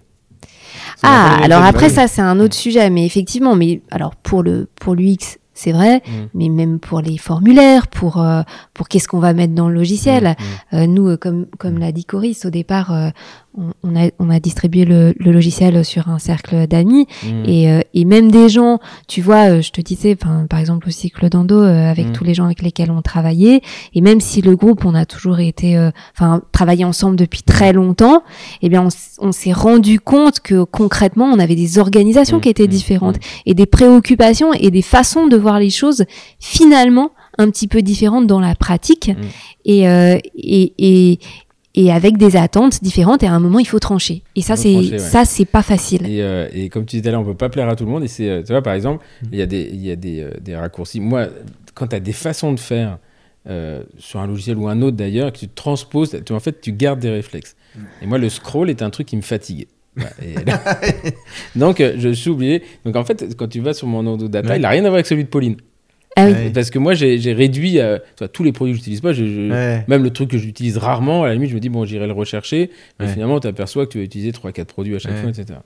[1.02, 4.94] Ah alors après ça c'est un autre sujet mais effectivement mais alors pour le pour
[4.94, 5.96] l'UX c'est vrai.
[6.06, 6.10] Mm.
[6.34, 8.42] mais même pour les formulaires pour euh,
[8.74, 10.34] pour qu'est-ce qu'on va mettre dans le logiciel Mm, mm.
[10.74, 12.94] Euh, nous, euh, comme, comme l'a dit Coris, au départ,
[13.56, 17.06] on, on a, on a distribué le, le logiciel sur un cercle d'amis.
[17.24, 17.44] Mm.
[17.46, 20.88] Et, euh, et même des gens, tu vois, euh, je te disais, enfin, par exemple
[20.88, 22.12] aussi Claude Ando, euh, avec Mm.
[22.12, 23.60] tous les gens avec lesquels on travaillait,
[23.94, 27.72] et même si le groupe, on a toujours été, euh, enfin, travaillé ensemble depuis très
[27.72, 28.22] longtemps,
[28.62, 28.86] eh bien,
[29.18, 33.16] on, s'est rendu compte que concrètement, on avait des organisations Mm, qui étaient différentes
[33.46, 36.04] et des préoccupations et des façons de voir les choses
[36.38, 39.10] finalement un petit peu différentes dans la pratique
[39.64, 41.18] et, euh, et, et,
[41.74, 44.74] et avec des attentes différentes et à un moment il faut trancher et ça c'est
[44.74, 44.98] ouais.
[44.98, 47.68] ça c'est pas facile Et, euh, et comme tu disais là, on peut pas plaire
[47.68, 48.04] à tout le monde.
[48.04, 49.26] Et c'est, euh, tu vois, par exemple, Mm.
[49.32, 51.00] il y a des, il y a des, euh, des raccourcis.
[51.00, 51.28] Moi,
[51.74, 52.98] quand tu as des façons de faire
[53.48, 56.72] euh, sur un logiciel ou un autre d'ailleurs, que tu transposes, tu, en fait, tu
[56.72, 57.56] gardes des réflexes.
[57.74, 57.80] Mm.
[58.02, 59.66] Et moi, le scroll est un truc qui me fatigue.
[59.96, 60.62] Voilà, et là-
[61.56, 62.62] Donc, euh, je suis oublié.
[62.84, 64.56] Donc, en fait, quand tu vas sur mon Data, Ouais.
[64.58, 65.56] il n'a rien à voir avec celui de Pauline.
[66.16, 66.50] Ah oui.
[66.52, 67.98] Parce que moi, j'ai réduit euh,
[68.32, 69.12] tous les produits que j'utilise pas.
[69.12, 69.84] je- je- Ouais.
[69.88, 72.12] Même le truc que j'utilise rarement, à la limite, je me dis, bon, j'irai le
[72.12, 72.70] rechercher.
[73.00, 73.12] Mais Ouais.
[73.12, 75.20] finalement, tu aperçois que tu vas utiliser 3-4 produits à chaque Ouais.
[75.22, 75.58] fois, etc.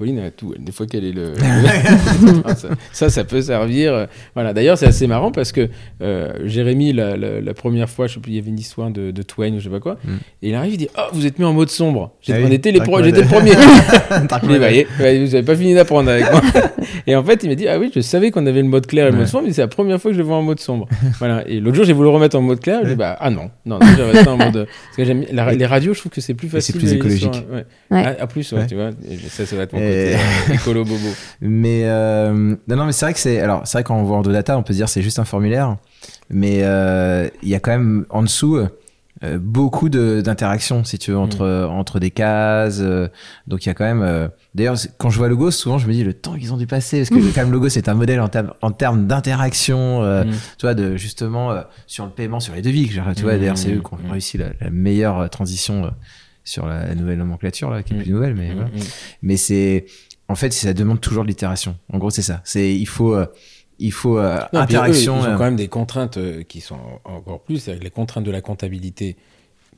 [0.00, 0.54] Pauline, elle a tout.
[0.58, 1.34] Des fois qu'elle est le.
[2.44, 2.54] Ah,
[2.92, 3.92] ça, ça, peut servir.
[3.92, 4.52] euh, Voilà.
[4.54, 5.68] D'ailleurs, c'est assez marrant parce que
[6.02, 8.90] euh, Jérémy, la, la- la première fois, je sais plus, il y avait une histoire
[8.90, 9.98] de, de Twain ou je sais pas quoi.
[10.04, 10.08] Mm.
[10.42, 12.12] Et il arrive, il dit Oh, vous êtes mis en mode sombre.
[12.22, 13.02] J'ai Ah dit, oui, les pro-.
[13.02, 13.52] J'étais le premier.
[14.42, 16.40] Je voyez, ouais, vous avez pas fini d'apprendre avec moi.
[17.06, 19.06] et en fait, il m'a dit Ah oui, je savais qu'on avait le mode clair
[19.06, 20.60] et le mode sombre, mais c'est la première fois que je le vois en mode
[20.60, 20.88] sombre.
[21.18, 21.46] voilà.
[21.46, 22.80] Et l'autre jour, j'ai voulu le remettre en mode clair.
[22.84, 24.66] Je dis Bah, ah non, non, non j'ai resté en mode.
[24.66, 26.76] Parce que j'aime la- les radios, je trouve que c'est plus Et c'est facile.
[26.80, 27.44] plus écologique.
[27.52, 27.64] ouais.
[27.90, 28.04] Ouais.
[28.18, 28.66] Ah, à plus, ouais, Ouais.
[28.66, 28.90] tu vois.
[29.28, 31.08] Ça, ça va être mon Côté euh, écolo bobo.
[31.40, 33.40] Mais euh, non, non, mais c'est vrai que c'est.
[33.40, 35.24] Alors, c'est vrai quand on voit en data, on peut se dire c'est juste un
[35.24, 35.76] formulaire,
[36.30, 38.56] mais euh, il y a quand même en dessous
[39.22, 42.78] euh, beaucoup d'interactions, si tu veux, entre entre des cases.
[42.80, 43.08] euh,
[43.46, 44.02] donc il y a quand même.
[44.02, 46.66] euh, D'ailleurs, quand je vois Logos, souvent je me dis le temps qu'ils ont dû
[46.66, 50.24] passer, parce que quand même Logos c'est un modèle en termes en termes d'interaction, euh,
[50.24, 50.30] Mm.
[50.30, 52.88] tu vois, de justement euh, sur le paiement, sur les devis.
[52.88, 54.10] que Tu vois, Mm, d'ailleurs c'est eux qui ont mm.
[54.10, 55.90] réussi la, la meilleure euh, transition euh,
[56.50, 58.02] sur la nouvelle nomenclature là, qui est Mm.
[58.02, 58.68] plus nouvelle, mais Mm, voilà.
[58.68, 58.80] mm.
[59.22, 59.84] Mais c'est,
[60.28, 61.76] en fait, ça demande toujours de l'itération.
[61.92, 62.40] En gros, c'est ça.
[62.44, 63.26] C'est, il faut, euh,
[63.78, 65.16] il faut euh, Non, puis eux, interaction.
[65.16, 68.24] ils ont euh, quand même des contraintes euh, qui sont encore plus, c'est les contraintes
[68.24, 69.16] de la comptabilité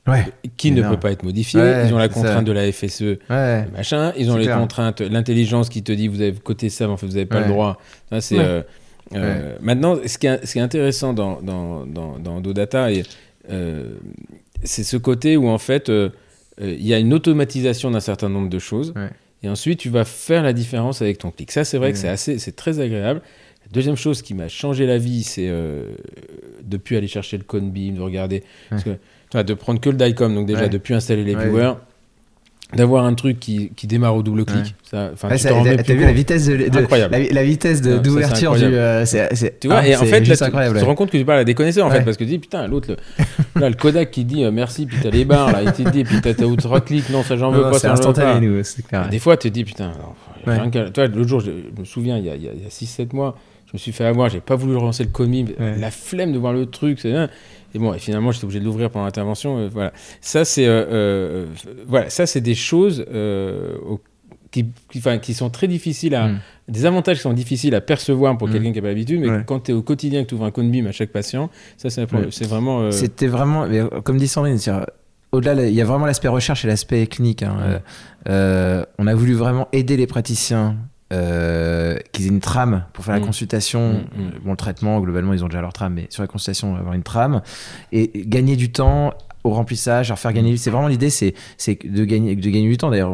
[0.08, 0.26] Ouais,
[0.56, 0.94] qui ne Énorme.
[0.96, 1.60] peut pas être modifiée.
[1.60, 2.42] Ouais, ils ont la contrainte ça.
[2.42, 4.12] de la FSE, ouais, machin.
[4.18, 4.58] Ils ont les clair.
[4.58, 7.38] contraintes, l'intelligence qui te dit vous avez coté ça, mais en fait vous n'avez pas
[7.42, 7.78] le droit.
[8.10, 8.62] Ça, c'est, euh,
[9.14, 12.88] euh, Maintenant, ce qui est, ce qui est intéressant dans, dans, dans, dans Dodata,
[13.50, 13.94] euh,
[14.64, 15.88] c'est ce côté où en fait
[16.60, 18.92] il y a une automatisation d'un certain nombre de choses.
[18.96, 19.08] Ouais.
[19.42, 21.50] Et ensuite, tu vas faire la différence avec ton clic.
[21.50, 22.02] Ça, c'est vrai que Ouais.
[22.02, 23.20] c'est assez, c'est très agréable.
[23.66, 25.86] La deuxième chose qui m'a changé la vie, c'est euh,
[26.62, 28.96] depuis aller chercher le Conbeam, de regarder, parce que, tu
[29.32, 30.68] vois, de prendre que le DICOM, donc déjà Ouais.
[30.68, 31.46] depuis installer les Ouais.
[31.48, 31.74] viewers,
[32.74, 34.58] d'avoir un truc qui, qui démarre au double clic.
[34.58, 34.70] Ouais.
[34.90, 37.14] Ça, enfin, Ouais, t'as vu la vitesse de, de- Incroyable.
[37.16, 39.86] la, la vitesse de- Non, ça, c'est d'ouverture du, euh, c'est, c'est- Tu vois, ah,
[39.88, 40.76] et en c'est fait, là, tu, incroyable.
[40.76, 42.30] tu te rends compte que tu parles à des connaisseurs, en fait, parce que tu
[42.30, 42.96] dis, putain, l'autre, le,
[43.60, 46.04] là, le Kodak qui dit euh, merci, puis t'as les barres, là, il te dit,
[46.04, 48.00] puis t'as t'as outre clic, non, ça j'en veux non, pas, c'est ça j'en veux
[48.02, 48.08] pas.
[48.22, 49.08] instantané, nous, c'est clair.
[49.08, 49.92] Des fois, tu te dis, putain,
[50.46, 52.52] alors, tu vois, l'autre jour, je, je me souviens, il y a, il y a-
[52.54, 53.36] il y a 6-7 mois,
[53.66, 56.52] je me suis fait avoir, j'ai pas voulu relancer le commis, la flemme de voir
[56.52, 57.28] le truc, c'est bien.
[57.74, 59.58] Et bon, et finalement, j'étais obligé de l'ouvrir pendant l'intervention.
[59.58, 59.92] euh, voilà.
[60.20, 61.46] Ça, c'est euh, euh,
[61.86, 64.00] voilà, ça, c'est des choses au-
[64.50, 66.28] qui, qui, enfin, qui sont très difficiles à.
[66.28, 66.40] Mm.
[66.68, 68.52] Des avantages qui sont difficiles à percevoir pour Mm.
[68.52, 69.42] quelqu'un qui n'a pas l'habitude, mais Ouais.
[69.46, 72.02] quand tu es au quotidien, que tu ouvres un Conbeam à chaque patient, ça, c'est
[72.12, 72.24] Ouais.
[72.46, 72.90] vraiment.
[72.90, 74.58] C'était vraiment, mais, comme dit Sandrine,
[75.32, 77.42] au-delà, là, il y a vraiment l'aspect recherche et l'aspect clinique.
[77.42, 77.80] hein.
[78.98, 80.76] On a voulu vraiment aider les praticiens
[81.12, 83.26] euh, qu'ils aient une trame pour faire la Mm.
[83.26, 83.92] consultation.
[83.92, 84.02] Mm, mm.
[84.20, 86.94] Euh, Bon, le traitement, globalement, ils ont déjà leur trame, mais sur la consultation, avoir
[86.94, 87.42] une trame
[87.92, 89.14] et gagner du temps
[89.44, 90.56] au remplissage, leur faire gagner.
[90.56, 92.90] C'est vraiment l'idée, c'est c'est de gagner de gagner du temps.
[92.90, 93.12] D'ailleurs,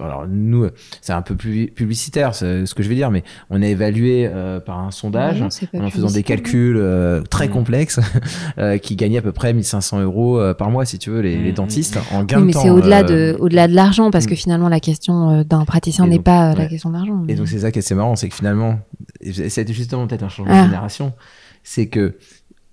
[0.00, 0.66] alors nous,
[1.00, 4.26] c'est un peu plus publicitaire, c'est ce que je vais dire, mais on est évalué
[4.26, 5.48] euh, par un sondage Non,
[5.84, 7.52] en faisant des calculs euh, très Mm.
[7.52, 8.00] complexes
[8.58, 11.52] euh, qui gagnaient à peu près 1500 euros par mois, si tu veux, les, les
[11.52, 11.54] Mm.
[11.54, 14.36] dentistes en gain Oui, mais c'est au-delà euh, de, au-delà de l'argent, parce que mm.
[14.36, 17.24] finalement, la question d'un praticien n'est pas la question d'argent.
[17.28, 18.80] Et donc c'est ça qui est assez marrant, c'est que finalement,
[19.22, 20.62] c'est justement peut-être un changement Ah.
[20.62, 21.12] de génération,
[21.62, 22.16] c'est que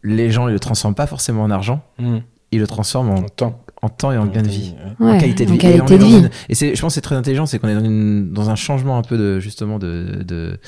[0.03, 2.17] les gens ils le transforment pas forcément en argent, mm,
[2.51, 3.61] ils le transforment en, en temps.
[3.81, 4.73] en temps et en gain de vie.
[4.99, 5.11] Ouais.
[5.11, 5.59] en qualité de en vie.
[5.59, 6.17] qualité et de vie.
[6.19, 8.49] une- et c'est, je pense que c'est très intelligent, c'est qu'on est dans, une, dans
[8.49, 10.59] un changement un peu de justement de de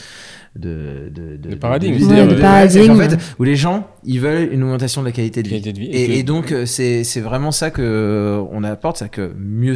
[0.56, 2.82] de de, De paradigme, de- c'est-à-dire de- de de- paradigme.
[2.82, 5.62] c'est qu'en fait, où les gens ils veulent une augmentation de la qualité de vie.
[5.62, 5.90] Qualité de vie.
[5.92, 9.76] Et, donc euh, c'est c'est vraiment ça que euh, on apporte, c'est que mieux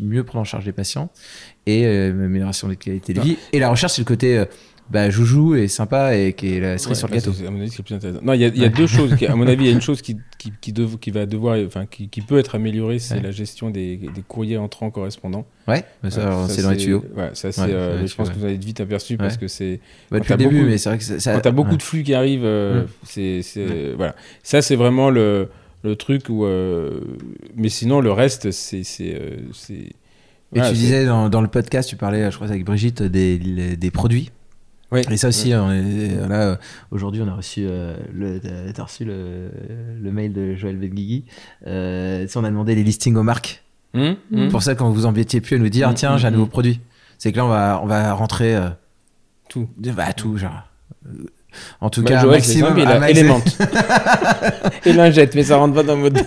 [0.00, 1.10] mieux prendre en charge les patients
[1.66, 3.24] et euh, amélioration de la qualité de Ah.
[3.24, 3.36] vie.
[3.52, 4.44] Et la recherche c'est le côté euh,
[4.90, 7.32] bah, joujou et sympa et qui est la cerise Ouais, sur le bah, gâteau.
[7.46, 8.20] À mon avis, c'est plus intéressant.
[8.22, 9.16] Non, il y a, y deux choses.
[9.16, 11.24] qui- à mon avis, il y a une chose qui, qui, qui, dev- qui va
[11.24, 13.22] devoir, enfin, qui, peut être améliorée, c'est Ouais.
[13.22, 15.46] la gestion des, des courriers entrants correspondants.
[15.66, 17.04] Ouais, mais ça, c'est dans les tuyaux.
[17.16, 19.80] Ouais, ça, c'est, euh, je pense que vous avez vite aperçu parce que c'est
[20.10, 22.02] Bah, depuis le début, beaucoup- mais c'est vrai que ça, quand t'as beaucoup de flux
[22.02, 24.14] qui arrivent, euh, c'est, c'est- voilà.
[24.42, 25.48] Ça, c'est vraiment le,
[25.84, 27.00] le truc où, euh,
[27.56, 29.16] mais sinon, le reste, c'est, c'est.
[30.54, 33.76] Et tu disais dans, dans le podcast, tu parlais, je crois, avec Brigitte, des, les-
[33.76, 34.30] des produits.
[34.92, 35.00] Oui.
[35.10, 36.56] Et ça aussi, là, euh,
[36.90, 38.38] aujourd'hui, on a reçu, euh, le,
[38.74, 39.50] t'as reçu le,
[40.00, 41.24] le mail de Joël Benguigui.
[41.66, 43.62] Euh, on a demandé les listings aux marques.
[43.94, 44.48] Hum, hum.
[44.50, 46.80] Pour ça, quand vous embêtiez plus à nous dire, Mm, tiens, j'ai un nouveau produit.
[47.18, 48.68] C'est que là, on va, on va rentrer euh,
[49.48, 49.68] Tout.
[49.78, 50.62] bah, tout, genre.
[51.06, 51.24] Euh,
[51.80, 52.68] En tout Bah, cas, Joël, maximum.
[52.76, 53.40] simple, il Element.
[54.86, 56.14] et lingette, mais ça rentre pas dans le mode.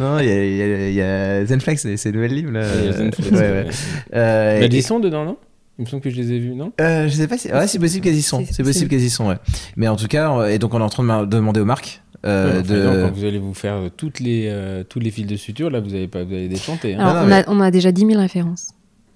[0.00, 2.62] non, il y a, y y Zenflex, c'est le nouvel livre, là.
[2.78, 3.66] Il y a Zenflex, Ouais, ouais.
[4.14, 5.36] Euh, et- ils sont dedans, non?
[5.78, 6.72] Il me semble que je les ai vus, non?
[6.80, 7.52] Euh, je sais pas si.
[7.52, 8.44] Ouais, c'est possible qu'elles y sont.
[8.50, 9.36] C'est possible qu'elles y sont, ouais.
[9.76, 12.02] Mais en tout cas, et donc on est en train de ma- demander aux marques
[12.24, 13.02] euh, Ouais, de.
[13.08, 15.80] quand vous allez vous faire euh, toutes les, euh, toutes les fils de suture, là,
[15.80, 16.94] vous allez, pas, vous allez déchanter.
[16.94, 17.00] hein.
[17.00, 18.68] Alors, non, on, mais- a, on a déjà 10 000 références.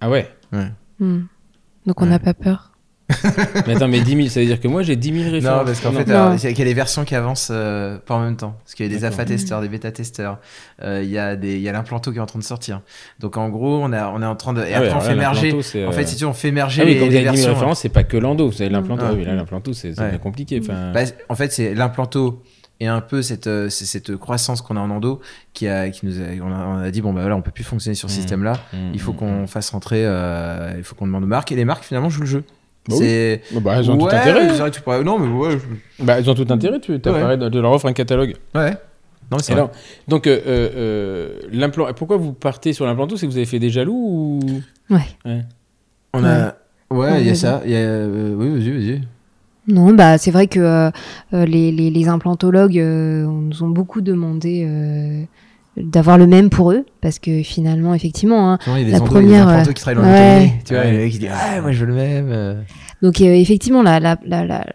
[0.03, 0.29] Ah ouais?
[0.99, 1.21] Hmm.
[1.87, 2.19] Donc on n'a Ouais.
[2.19, 2.70] pas peur.
[3.67, 5.59] Mais attends, mais 10 000, ça veut dire que moi j'ai 10 000 références.
[5.61, 8.21] Non, parce qu'en fait, alors, il y a les versions qui avancent euh, pas en
[8.21, 8.57] même temps.
[8.65, 10.39] Parce qu'il y a des alpha-testeurs, des bêta-testeurs.
[10.83, 12.81] euh, Il y a des, il y a l'implanto qui est en train de sortir.
[13.19, 14.63] Donc en gros, on, a, on est en train de.
[14.63, 15.53] Et Ah ouais, après, on fait émerger.
[15.53, 17.17] En euh, fait, si tu veux, on fait émerger Ah oui, les, quand vous les
[17.19, 17.55] avez 10 000 versions.
[17.55, 18.49] références, c'est pas que l'endo.
[18.49, 19.05] Vous avez l'implanto.
[19.07, 19.13] Ah.
[19.15, 20.11] Oui, là, l'implanto, c'est c'est Ouais.
[20.11, 20.61] bien compliqué.
[20.61, 22.43] Bah, en fait, c'est l'implanto
[22.83, 25.21] et un peu cette, euh, cette croissance qu'on a en endo
[25.53, 27.51] qui, a, qui nous a, on, a, on a dit bon bah voilà on peut
[27.51, 28.19] plus fonctionner sur ce Mm.
[28.21, 31.27] système là mm, il faut mm, qu'on fasse rentrer euh, il faut qu'on demande aux
[31.27, 32.45] marques et les marques finalement jouent le jeu
[32.91, 33.07] Bah oui.
[33.07, 34.49] c'est Bah, elles ont ouais, tout intérêt.
[34.51, 36.81] c'est vrai tu pourrais- non mais ouais je- Bah, elles ont tout intérêt.
[36.81, 38.35] Tu apparais de, de leur offre un catalogue.
[38.55, 38.77] ouais
[39.33, 39.69] non c'est vrai.
[40.09, 41.87] donc, euh, euh, euh, l'implant.
[41.95, 43.17] Pourquoi vous partez sur l'implanto?
[43.17, 44.41] C'est que vous avez fait des jaloux ou?
[44.93, 45.03] Ouais.
[45.25, 45.43] Ouais.
[46.15, 46.57] On a.
[46.91, 47.63] Ouais, il y a ça.
[47.65, 47.79] Il y a...
[47.79, 49.01] euh, oui, vas-y, vas-y.
[49.69, 50.91] Non, bah c'est vrai que euh,
[51.33, 55.23] euh, les, les, les implantologues euh, nous ont beaucoup demandé euh,
[55.85, 58.99] d'avoir le même pour eux, parce que finalement, effectivement, hein, il y a des La
[58.99, 60.53] endos- première, des implantos euh, qui travaillent dans le ouais.
[60.65, 61.09] Tu vois, Ouais.
[61.11, 62.29] il dit Ah, moi, je veux le même.
[62.31, 62.61] euh.
[63.03, 64.67] Donc euh, effectivement, la, la, la, la,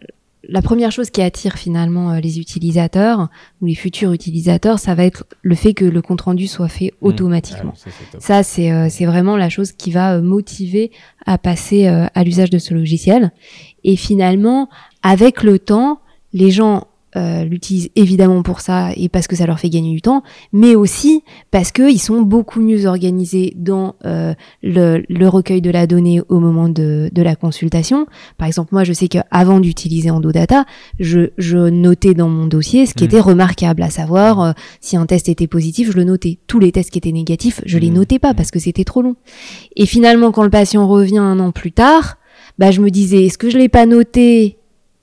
[0.48, 3.30] la première chose qui attire finalement les utilisateurs
[3.62, 6.94] ou les futurs utilisateurs, ça va être le fait que le compte rendu soit fait
[7.02, 7.08] Mmh.
[7.08, 7.74] automatiquement.
[7.86, 10.92] Ah, ça, c'est euh, vraiment la chose qui va euh, motiver
[11.26, 13.32] à passer euh, à l'usage de ce logiciel.
[13.84, 14.70] Et finalement,
[15.04, 16.00] avec le temps,
[16.34, 20.02] les gens euh, l'utilisent évidemment pour ça et parce que ça leur fait gagner du
[20.02, 24.34] temps, mais aussi parce qu'ils sont beaucoup mieux organisés dans euh,
[24.64, 28.06] le, le recueil de la donnée au moment de, de la consultation.
[28.38, 30.66] Par exemple, moi, je sais qu'avant d'utiliser EndoData,
[31.00, 33.08] je, je notais dans mon dossier ce qui Mm.
[33.08, 34.52] était remarquable, à savoir euh,
[34.82, 36.40] si un test était positif, je le notais.
[36.48, 37.94] Tous les tests qui étaient négatifs, je les Mm.
[37.94, 39.16] notais pas parce que c'était trop long.
[39.76, 42.18] Et finalement, quand le patient revient un an plus tard,
[42.58, 44.58] bah, je me disais, est-ce que je l'ai pas noté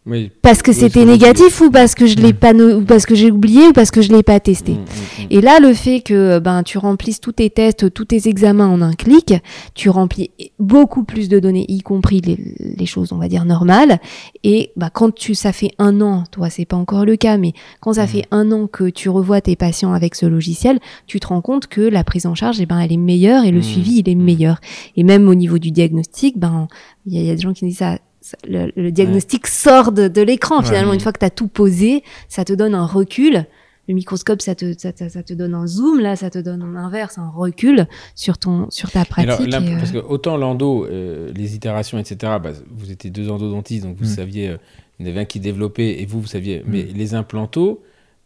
[0.05, 0.33] Oui.
[0.43, 2.37] parce que Oui, c'était négatif ou parce que je l'ai Mm.
[2.37, 4.77] pas no- ou parce que j'ai oublié ou parce que je l'ai pas testé Mm,
[4.79, 8.66] mm, et là, le fait que ben tu remplisses tous tes tests, tous tes examens
[8.66, 9.33] en un clic,
[9.77, 12.37] tu remplis beaucoup plus de données, y compris les,
[12.77, 14.01] les choses, on va dire normales.
[14.43, 17.53] Et bah quand tu ça fait un an, toi c'est pas encore le cas, mais
[17.81, 21.29] quand ça fait un an que tu revois tes patients avec ce logiciel, tu te
[21.29, 23.99] rends compte que la prise en charge, eh ben elle est meilleure et le suivi
[24.01, 24.59] il est meilleur.
[24.97, 26.66] Et même au niveau du diagnostic, ben
[27.07, 27.99] il y, a- il y a des gens qui disent ça.
[28.49, 30.65] Le, le diagnostic sort de, de l'écran Ouais.
[30.67, 33.47] finalement une fois que tu as tout posé ça te donne un recul
[33.89, 36.63] le microscope, ça te, ça, te- ça te donne un zoom, là, ça te donne
[36.63, 39.29] un inverse, un recul sur ton, sur ta pratique.
[39.29, 43.11] alors, là, et, euh, Parce que autant l'endo, euh, les itérations, etc., bah, vous étiez
[43.11, 44.15] deux endodontistes, donc vous Mm.
[44.15, 44.57] saviez, euh,
[45.01, 46.63] il y en avait un qui développait et vous, vous saviez.
[46.65, 47.83] Mais les implantos,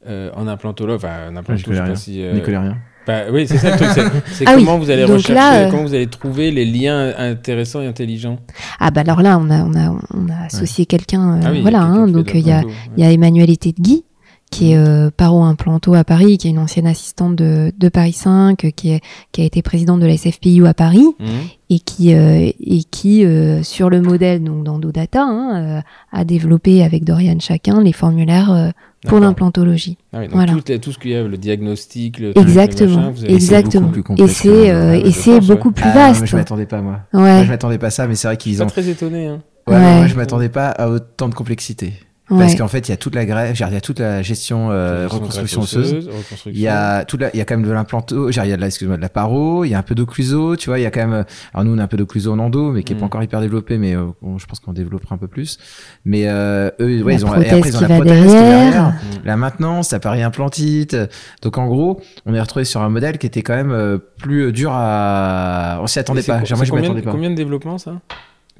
[0.06, 2.22] euh, en implantologue, enfin, Ouais, implanto, je je sais pas si.
[2.22, 2.76] euh, N'y connais rien.
[3.06, 3.88] Bah, oui, c'est ça le truc.
[4.32, 6.64] C'est, Ah oui, comment vous allez donc rechercher, là, euh, comment vous allez trouver les
[6.64, 8.38] liens intéressants et intelligents.
[8.80, 11.54] Ah bah alors là, on a, on a, on a associé quelqu'un, euh, Ah oui,
[11.54, 12.62] il y a voilà, hein, donc de il y a,
[12.96, 14.04] y Emmanuel Guy
[14.50, 18.64] qui est euh, paro-implanto à Paris, qui est une ancienne assistante de, de Paris 5,
[18.64, 19.00] euh, qui, est,
[19.32, 21.26] qui a été présidente de la SFPIU à Paris, Mhm.
[21.70, 25.80] et qui, euh, et qui euh, sur le modèle donc d'EndoData, hein, euh,
[26.12, 28.70] a développé avec Dorian Chacun les formulaires euh,
[29.08, 29.96] pour l'implantologie.
[30.12, 30.54] Ah oui, Voilà.
[30.80, 33.88] tout, ce qu'il y a, le diagnostic, le truc, le Exactement, machin, vous avez- exactement.
[33.88, 35.74] beaucoup plus Et c'est euh, Ouais, et c'est pense, beaucoup ouais.
[35.74, 36.20] plus Ah, vaste.
[36.20, 37.00] moi, je m'attendais pas, moi.
[37.12, 37.20] Ouais.
[37.20, 38.66] Moi, je m'attendais pas à ça, mais c'est vrai qu'ils ont.
[38.66, 39.26] pas très étonné.
[39.26, 39.40] Hein.
[39.68, 39.96] Ouais, mais Ouais.
[39.96, 41.92] moi, je m'attendais pas à autant de complexité.
[42.30, 42.38] Ouais.
[42.38, 44.70] Parce qu'en fait, il y a toute la greffe, il y a toute la gestion
[44.70, 46.06] euh, reconstruction osseuse.
[46.08, 46.50] reconstruction.
[46.52, 48.52] Il y a tout la- il y a quand même de l'implanto, genre, il y
[48.52, 50.78] a de la, excuse-moi, de la paro, il y a un peu d'occluso, tu vois,
[50.78, 51.22] il y a quand même, euh,
[51.54, 52.98] alors nous on a un peu d'occluso en endo, mais qui est Mm.
[53.00, 55.58] pas encore hyper développé, mais euh, on- je pense qu'on développera un peu plus.
[56.04, 58.42] Mais euh, eux, ouais, La ils ont, et après ils ont la prothèse derrière.
[58.64, 58.94] derrière, Mm.
[59.26, 60.96] la maintenance, la pari-implantite.
[61.42, 64.52] Donc en gros, on est retrouvé sur un modèle qui était quand même euh, plus
[64.52, 66.44] dur à, on s'y attendait pas.
[66.44, 67.10] Genre, moi je m'y combien, attendais pas.
[67.12, 68.00] combien de développement ça?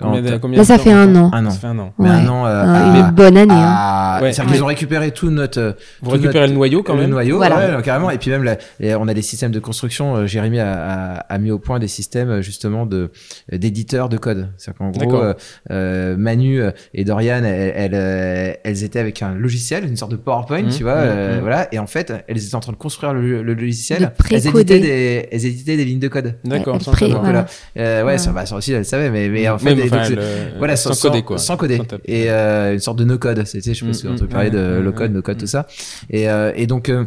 [0.01, 1.31] Combien de- combien Là, ça fait un an.
[1.33, 1.51] Un an.
[1.51, 1.93] Ça fait un an.
[1.99, 2.15] Mais Ouais.
[2.17, 3.53] un an, euh, Un- à- une bonne année.
[3.55, 3.75] hein.
[3.77, 4.33] à- Ouais.
[4.33, 7.01] C'est-à-dire qu'ils ont récupéré tout notre, euh, Vous tout récupérez notre- le noyau quand le
[7.01, 7.77] même noyau, Voilà.
[7.77, 8.11] ouais, carrément.
[8.11, 8.57] Et puis même, la-
[8.99, 10.17] on a des systèmes de construction.
[10.17, 13.11] euh, Jérémy a, a- a mis au point des systèmes euh, justement de
[13.53, 14.49] d'éditeurs de code.
[14.59, 15.23] C'est-à-dire qu'en gros,
[15.71, 16.61] euh, Manu
[16.95, 20.83] et Dorian, elles, elles, elles étaient avec un logiciel, une sorte de PowerPoint, Mhm, tu
[20.83, 21.41] vois, mhm, euh, mhm.
[21.41, 21.69] voilà.
[21.73, 24.01] Et en fait, elles étaient en train de construire le, le logiciel.
[24.01, 26.35] De elles éditaient des, elles éditaient des lignes de code.
[26.45, 26.79] D'accord,
[27.23, 27.47] voilà.
[27.79, 30.77] Euh, ouais, ça, ça aussi, elle savait, mais, mais en fait, et donc, le- voilà,
[30.77, 31.39] sans, sans, coder quoi.
[31.39, 31.77] Sans coder.
[31.79, 33.45] Sans et euh, une sorte de no-code.
[33.47, 35.41] C'était, je sais pas si Mm, mm, peut parler de ouais, low-code, ouais, no-code, mm.
[35.41, 35.67] tout ça.
[36.11, 37.05] Et, euh, et donc, euh,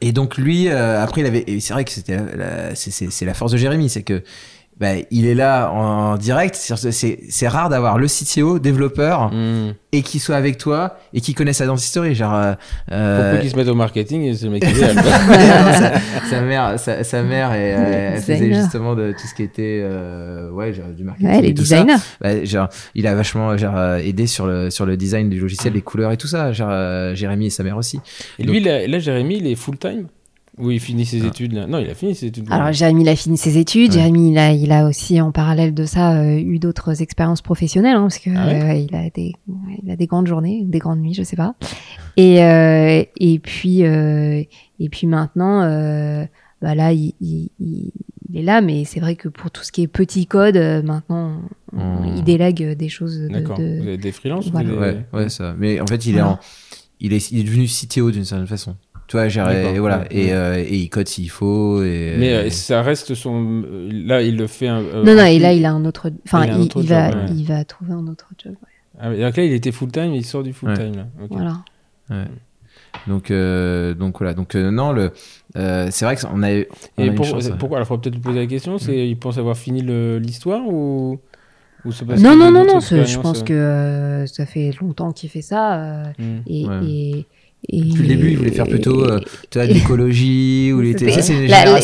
[0.00, 1.44] et donc lui, euh, après, il avait.
[1.60, 4.22] C'est vrai que c'était, la- c'est, c'est, c'est la force de Jérémy, c'est que.
[4.80, 6.56] Bah, il est là en direct.
[6.56, 9.72] C'est, rare d'avoir le CTO, développeur, Hmm.
[9.92, 12.14] et qui soit avec toi et qui connaisse sa dentisterie.
[12.16, 12.54] Genre, euh,
[12.90, 14.72] euh, Pourquoi qu'ils se mettent au marketing C'est le mec non,
[15.72, 15.92] sa,
[16.28, 20.50] sa mère, sa, sa mère, et, elle faisait justement de tout ce qui était, euh,
[20.50, 21.28] ouais, genre, du marketing.
[21.30, 21.76] Ouais, les et tout ça.
[21.82, 22.02] designers.
[22.20, 25.72] Bah, genre, il a vachement genre, euh, aidé sur le, sur le design du logiciel,
[25.74, 26.52] les couleurs et tout ça.
[26.52, 28.00] Genre, euh, Jérémy et sa mère aussi.
[28.40, 30.08] Et lui, là, là, Jérémy, il est full-time?
[30.58, 31.26] Ou il finit ses Ah.
[31.26, 32.46] études là Non, il a fini ses études.
[32.50, 33.98] Alors Jérémy il a fini ses études, Ouais.
[33.98, 37.96] Jérémy il a, il a aussi en parallèle de ça euh, eu d'autres expériences professionnelles,
[37.96, 40.26] hein, parce que Ah ouais euh, ouais, il, a des, ouais, il a des grandes
[40.28, 41.54] journées, des grandes nuits, je sais pas.
[42.16, 44.42] Et, euh, et puis euh,
[44.78, 46.24] et puis maintenant, euh,
[46.62, 47.90] bah là il, il, il-
[48.30, 51.40] il est là, mais c'est vrai que pour tout ce qui est petit code, maintenant
[51.72, 52.14] on- Hmm.
[52.16, 53.58] il délègue des choses de, D'accord.
[53.58, 54.70] de- Vous avez des freelances ou Voilà.
[54.72, 55.56] vous Ouais, avez- ouais, ça.
[55.58, 56.38] Mais en fait, il, est, en,
[57.00, 58.76] il, est, il est devenu CTO d'une certaine façon.
[59.06, 59.98] Tu vois, genre, et voilà.
[60.00, 60.32] ouais, et, ouais.
[60.32, 61.82] euh, et il code s'il faut.
[61.82, 63.62] Et, Mais euh, ça reste son.
[63.66, 64.68] euh, Là, il le fait.
[64.68, 66.62] un- euh, Non non, et là il a un autre, enfin Il a un il,
[66.62, 67.14] autre il va ouais.
[67.36, 68.52] il va trouver un autre job.
[68.54, 68.68] ouais.
[68.98, 70.96] Ah, donc là, il était full-time, il sort du full-time.
[70.96, 71.06] Là.
[71.30, 71.62] Voilà.
[73.08, 74.34] Donc, euh, donc voilà.
[74.34, 75.10] Donc, euh, non, le,
[75.56, 76.66] euh, c'est vrai qu'on a, eu-
[76.96, 78.78] on a Et une pour- chance, pourquoi Alors, il faudrait peut-être lui poser la question
[78.78, 81.18] c'est il pense avoir fini le- l'histoire ou
[81.84, 85.12] Ou c'est parce Non, non, non, non, je pense euh, que euh, ça fait longtemps
[85.12, 85.74] qu'il fait ça.
[85.82, 86.38] euh, hmm.
[86.46, 87.26] et, Ouais.
[87.68, 89.20] Et, et- Depuis le début, il voulait faire plutôt, euh,
[89.50, 90.96] tu vois, de l'écologie ou les.
[90.96, 91.32] Sais, c'est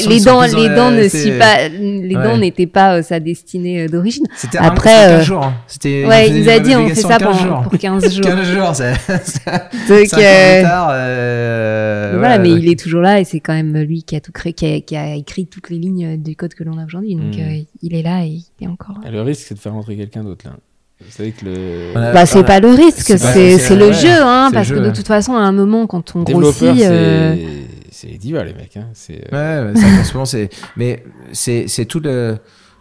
[0.09, 2.23] les dents, les dents ne c'est- s'y pas, les Ouais.
[2.23, 4.25] dents n'étaient pas euh, sa destinée euh, d'origine.
[4.37, 5.45] C'était Après, c'était 15 euh, jours.
[5.45, 5.55] hein.
[5.67, 7.63] C'était, Ouais, il nous a dit on fait ça 15 pour, jours.
[7.63, 8.25] pour 15 jours.
[8.25, 8.95] 15 jours, ça.
[9.25, 12.61] ça- Donc, cinq ans euh, plus tard, euh, voilà, ouais, mais ouais.
[12.61, 14.81] il est toujours là et c'est quand même lui qui a tout créé, qui a,
[14.81, 17.15] qui a écrit toutes les lignes du code que l'on a aujourd'hui.
[17.15, 17.41] Donc Mm.
[17.41, 18.29] euh, il est là et
[18.61, 18.97] il est encore.
[19.05, 20.57] Ah, Le risque, c'est de faire rentrer quelqu'un d'autre là.
[21.05, 21.53] Vous savez que le
[21.95, 24.91] On a- Bah, c'est pas le risque, c'est le jeu, hein, parce jeu, que de
[24.91, 27.35] toute façon, à un moment, quand on grossit, c'est euh,
[27.91, 28.77] c'est les divas les mecs.
[28.77, 28.87] Hein.
[28.95, 30.49] C'est euh, Ouais, ouais, ça, en ce moment, c'est.
[30.77, 31.03] Mais
[31.33, 32.37] c'est c'est tout le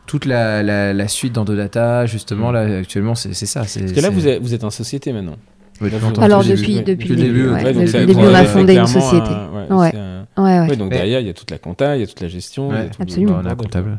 [0.05, 3.63] toute la, la, la suite d'Andodata, justement, là, actuellement, c'est ça.
[3.65, 5.35] c'est- Parce que là, vous êtes, vous êtes en société maintenant.
[5.79, 5.87] Vous-
[6.21, 6.91] Alors depuis le depuis, début.
[6.95, 7.63] depuis, le début, début, ouais.
[7.63, 9.29] Ouais, donc Depuis le début, on a fondé une société.
[9.29, 9.93] un- ouais,
[10.44, 10.68] Ouais.
[10.70, 12.28] c'est donc Mais- derrière, il y a toute la compta, il y a toute la
[12.28, 12.70] gestion.
[12.70, 13.34] Ouais, tout le- absolument.
[13.34, 13.98] Bah, on a un comptable.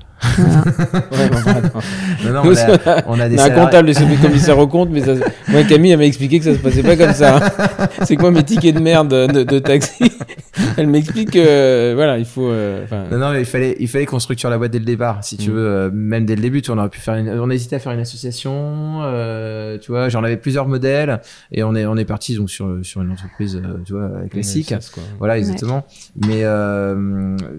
[2.24, 4.66] Non, non, on a, on a des On a un comptable et celui commissaire au
[4.66, 5.12] compte, mais ça,
[5.48, 7.36] moi, Camille, elle m'a expliqué que ça se passait pas comme ça.
[7.36, 7.68] hein.
[8.02, 10.12] C'est que moi, mes tickets de merde de, de taxi,
[10.76, 12.48] elle m'explique que, euh, voilà, il faut.
[12.48, 15.22] euh, Non, non, mais il fallait, il fallait qu'on structure la boîte dès le départ,
[15.22, 15.52] si tu Mm.
[15.54, 16.60] veux, euh, même dès le début.
[16.60, 19.92] Tu on aurait pu faire, une, on a hésité à faire une association, euh, tu
[19.92, 21.20] vois, j'en avais plusieurs modèles,
[21.52, 24.74] et on est, on est parti donc sur, sur une entreprise, euh, tu vois, classique.
[24.76, 25.02] SS, quoi.
[25.18, 25.86] Voilà, exactement.
[26.26, 26.94] Mais, euh,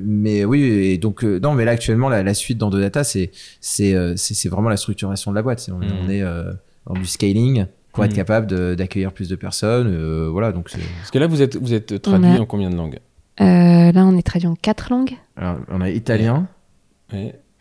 [0.04, 3.32] mais oui, et donc, non, mais là, actuellement, la, la suite dans Data, c'est,
[3.62, 5.70] c'est, c'est, vraiment la structuration de la boîte.
[5.72, 5.88] On, Mm.
[6.06, 6.52] on est euh,
[6.88, 8.16] dans du scaling pour être Mm.
[8.16, 9.88] capable d'accueillir plus de personnes.
[9.88, 12.76] euh, voilà, donc Parce que là, vous êtes, vous êtes traduit a- en combien de
[12.76, 13.00] langues
[13.42, 15.14] Euh, là, on est traduit en quatre langues.
[15.38, 16.48] alors, on a italien.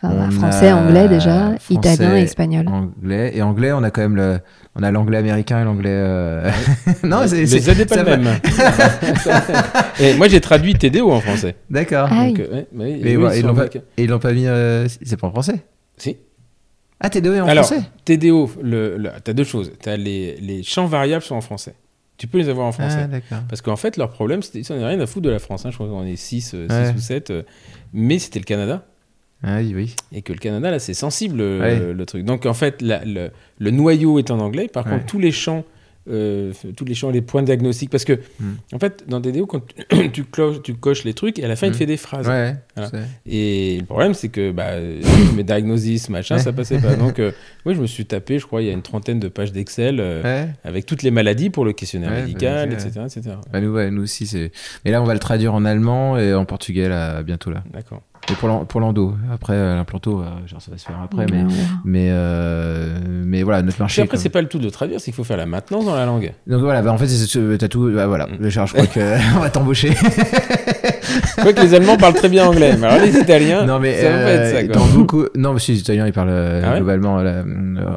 [0.02, 2.66] Enfin, On français, a anglais déjà, français, italien et espagnol.
[2.68, 4.38] anglais, et anglais, on a quand même le,
[4.74, 6.50] on a l'anglais américain et l'anglais, euh,
[7.04, 8.16] non, c'est, c'est, pas ça le va.
[8.16, 8.38] même.
[10.00, 11.56] et moi, j'ai traduit TDO en français.
[11.68, 12.08] D'accord.
[12.10, 12.34] Ah oui.
[12.38, 13.66] euh, ouais, bah oui, ils l'ont pas-.
[13.98, 15.60] Et pas mis, euh, c'est pas en français?
[15.98, 16.16] Si.
[17.00, 17.82] Ah, t'es deux en Alors, français?
[18.04, 19.72] TDO, le, le- t'as deux choses.
[19.86, 21.74] Les, les champs variables sont en français.
[22.18, 23.00] Tu peux les avoir en français.
[23.04, 23.38] Ah, d'accord.
[23.48, 25.64] Parce qu'en fait, leur problème, c'était ils n'en rien à foutre de la France.
[25.64, 25.70] hein.
[25.70, 26.92] Je crois qu'on est 6 Ouais.
[26.94, 27.32] ou 7.
[27.94, 28.84] mais c'était le Canada.
[29.42, 29.96] Ah oui, oui.
[30.12, 31.78] Et que le Canada, là, c'est sensible, euh, Ouais.
[31.78, 32.26] le, le truc.
[32.26, 34.68] Donc, en fait, la- le, le noyau est en anglais.
[34.68, 34.92] Par Ouais.
[34.92, 35.64] contre, tous les champs,
[36.08, 37.90] euh, tous les champs, les points diagnostiques.
[37.90, 38.44] Parce que, Mm.
[38.74, 41.56] en fait, dans DDO, quand tu, tu, cloches- tu coches les trucs, et à la
[41.56, 41.72] fin, il Mm.
[41.72, 42.26] te fait des phrases.
[42.28, 42.54] Ouais.
[42.76, 42.90] Voilà.
[43.26, 45.00] Et le problème, c'est que bah, euh,
[45.36, 46.42] mets diagnosis, machin, Ouais.
[46.42, 46.94] ça passait pas.
[46.96, 47.32] Donc, euh,
[47.66, 49.98] oui, je me suis tapé, je crois, il y a une trentaine de pages d'Excel
[50.00, 50.48] euh, Ouais.
[50.64, 53.00] avec toutes les maladies pour le questionnaire Ouais, médical, bah, etc.
[53.06, 53.36] etc.
[53.52, 54.52] Bah, nous, ouais, nous aussi, c'est.
[54.84, 57.62] Mais là, on va le traduire en allemand et en portugais là, bientôt là.
[57.72, 58.02] D'accord.
[58.30, 59.14] Et pour l'en- pour l'endo.
[59.32, 61.26] Après, euh, l'implanto, euh, ça va se faire après.
[61.84, 64.02] Mais, euh, mais voilà, notre Puis marché.
[64.02, 66.06] après, c'est pas le tout de traduire, c'est qu'il faut faire la maintenance dans la
[66.06, 66.32] langue.
[66.46, 67.06] Donc voilà, bah, en fait,
[67.58, 67.90] t'as tout.
[67.92, 68.48] Bah, voilà, Mm.
[68.48, 69.00] Je crois qu'on
[69.40, 69.90] va t'embaucher.
[69.92, 74.00] Je crois que les Allemands parlent très bien anglais, mais alors les Italiens, non, mais.
[74.00, 74.64] ça va pas être ça.
[74.64, 74.74] Quoi.
[74.76, 75.24] dans beaucoup.
[75.34, 77.16] Non, mais si les Italiens, ils parlent Ah ouais globalement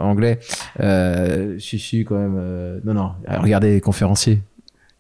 [0.02, 0.40] anglais.
[0.80, 2.36] Euh, si, si, quand même.
[2.38, 3.12] euh, Non, non.
[3.40, 4.41] Regardez les conférenciers.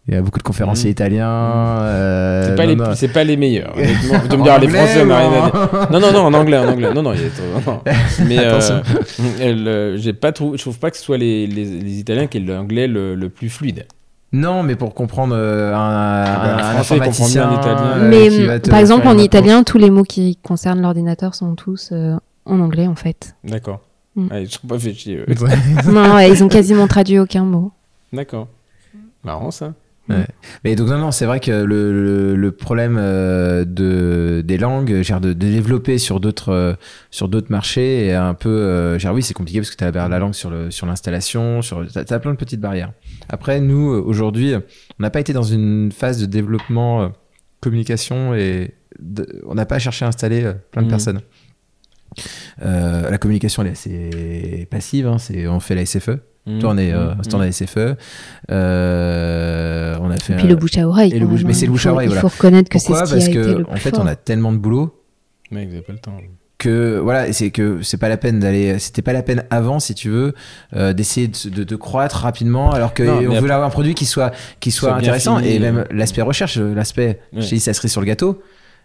[0.07, 0.91] Il y a beaucoup de conférenciers Mm.
[0.91, 1.29] italiens.
[1.29, 2.85] euh, C'est pas, non, les- non.
[2.95, 3.73] c'est pas les meilleurs.
[4.29, 5.69] De me dire, les Français, on n'a rien à ou dire.
[5.89, 6.93] en- Non, non, non, en anglais, en anglais.
[6.93, 7.29] Non, non, il y a
[7.71, 7.81] non.
[8.27, 8.59] Mais euh,
[9.39, 12.27] elle, euh, j'ai pas trouvé, je trouve pas que ce soit les, les, les Italiens
[12.27, 13.85] qui aient l'anglais le, le plus fluide.
[14.33, 17.47] Non, mais pour comprendre euh, un, un, un un Français comprend informaticien.
[17.47, 17.91] bien l'italien.
[17.97, 18.09] euh,
[18.49, 22.15] Mais te par exemple, en italien, tous les mots qui concernent l'ordinateur sont tous euh,
[22.45, 23.35] en anglais en fait.
[23.43, 23.79] D'accord.
[24.15, 24.27] Mm.
[24.31, 25.17] Ah, ils sont pas fait chier.
[25.19, 25.25] eux.
[25.91, 27.71] non, ouais, ils ont quasiment traduit aucun mot.
[28.11, 28.47] D'accord.
[29.23, 29.73] Marrant ça.
[30.65, 35.01] Mais donc non, non, c'est vrai que le, le, le problème euh, de des langues,
[35.01, 36.73] genre de, de développer sur d'autres euh,
[37.09, 40.07] sur d'autres marchés est un peu, euh, genre oui, c'est compliqué parce que tu as
[40.09, 42.91] la langue sur le sur l'installation, sur t'as as plein de petites barrières.
[43.29, 47.07] Après, nous aujourd'hui, on n'a pas été dans une phase de développement euh,
[47.61, 50.91] communication et de- on n'a pas cherché à installer plein de Mhm.
[50.91, 51.21] personnes.
[52.61, 56.19] La communication elle est assez passive, hein, c'est on fait la SFE.
[56.59, 57.19] Toi, on est euh, Mm.
[57.21, 57.95] instant la SFE.
[58.51, 61.11] Euh, on a fait Et puis un- le bouche à oreille.
[61.13, 62.21] et le quand bouche- même, mais c'est le bouche à Il faut- oreille, Il voilà.
[62.21, 64.03] faut reconnaître que c'est ce qui a Parce été que le en plus fait, fort.
[64.03, 64.93] on a tellement de boulot
[65.51, 66.17] Mec, vous avez pas le temps.
[66.57, 69.93] que voilà, c'est que c'est pas la peine d'aller, c'était pas la peine avant, si
[69.95, 70.33] tu veux,
[70.75, 73.67] euh, d'essayer de, de, de croître rapidement, alors que Non, mais on après- veut avoir
[73.67, 75.83] un produit qui soit qui soit, intéressant fini, et même euh.
[75.91, 77.41] l'aspect recherche, l'aspect, Ouais.
[77.41, 78.41] je dis ça serait sur le gâteau.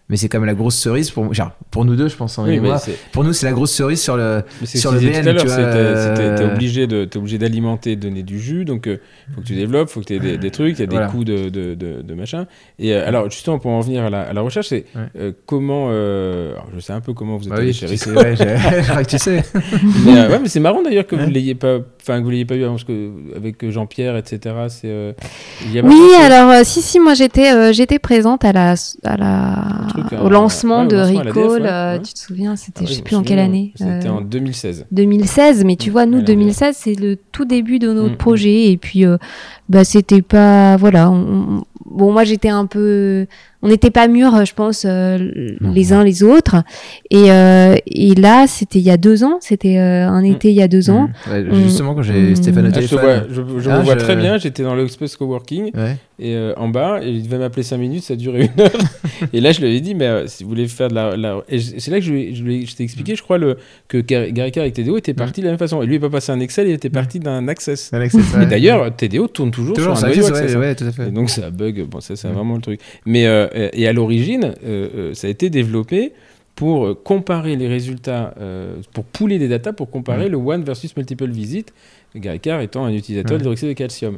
[0.09, 2.39] Mais c'est comme la grosse cerise pour, genre, pour nous deux, je pense.
[2.39, 2.81] hein, Oui, moi.
[3.11, 4.41] pour nous, c'est la grosse cerise sur le.
[4.65, 8.39] sur le BN, tu vois, t'es- euh, obligé de t'es obligé d'alimenter, de donner du
[8.39, 8.99] jus, donc il
[9.35, 10.95] faut que tu développes, faut que tu aies des, des trucs, il y a des
[10.95, 11.11] Voilà.
[11.11, 12.47] coûts de, de, de, de machin.
[12.79, 15.01] Et euh, alors justement pour en venir à la, à la recherche, c'est Ouais.
[15.19, 17.85] euh, comment, euh, alors, je sais un peu comment vous êtes Bah allé oui, chez
[17.85, 18.09] tu Rico.
[18.09, 19.43] sais, ouais, j'ai- je crois que tu sais.
[20.05, 22.45] mais, euh, ouais, mais c'est marrant d'ailleurs que vous l'ayez pas, enfin que vous l'ayez
[22.45, 24.55] pas eu avant, parce que avec Jean-Pierre, etc.
[24.69, 25.11] C'est euh,
[25.83, 28.73] Oui, alors euh, si si, moi j'étais euh, j'étais présente à la
[29.03, 29.65] à la
[30.01, 31.35] truc, au euh, lancement ouais, au de lancement Recall.
[31.61, 32.01] Ouais, euh, ouais.
[32.03, 33.71] Tu te souviens, c'était, Ah je sais plus en quelle année.
[33.75, 34.85] C'était euh, en 2016.
[34.91, 35.91] 2016, mais tu Mm.
[35.93, 38.17] vois, nous, Ouais, la 2016, c'est le tout début de notre Mm.
[38.17, 38.71] projet.
[38.71, 39.17] Et puis, euh,
[39.69, 40.75] bah, c'était pas.
[40.77, 41.09] Voilà.
[41.11, 41.15] on-
[41.59, 43.25] on- bon, moi, j'étais un peu.
[43.61, 45.17] On n'était pas mûrs, je pense, euh,
[45.59, 46.63] les uns les autres.
[47.11, 49.39] Et, euh, et là, c'était il y a deux ans.
[49.41, 51.09] C'était euh, un été il y a deux ans.
[51.29, 51.55] Ouais, Mm.
[51.55, 52.35] justement, quand j'ai Mm.
[52.37, 54.37] Stéphane au Ah, je vois, je, je Ah, me vois je- très bien.
[54.37, 55.97] J'étais dans l'Express Coworking Ouais.
[56.19, 58.03] et euh, en bas et il devait m'appeler 5 minutes.
[58.03, 58.71] Ça a duré une heure.
[59.33, 61.41] et là, je lui avais dit, mais euh, si vous voulez faire de la, la-
[61.57, 63.57] c'est là que je, ai- ai- t'ai expliqué, je crois, le,
[63.89, 65.81] que Gar- Gary Carr avec TDO était parti de la même façon.
[65.81, 67.89] Et lui, il n'est pas passé un Excel, il était parti d'un Access.
[67.91, 68.45] C'est ça, Et ouais.
[68.45, 70.55] d'ailleurs, TDO tourne toujours, toujours sur ça un noyau existe, Access.
[70.55, 71.07] ouais, ouais, tout à fait.
[71.07, 72.33] Et donc ça bug, bon ça c'est Ouais.
[72.33, 72.79] vraiment le truc.
[73.05, 76.13] Mais euh, et à l'origine, euh, euh, ça a été développé
[76.55, 80.29] pour comparer les résultats, euh, pour pouler des datas, pour comparer Ouais.
[80.29, 81.73] le one versus multiple visit.
[82.15, 83.37] Gary Carr étant un utilisateur Ouais.
[83.37, 84.17] d'hydroxyde de calcium.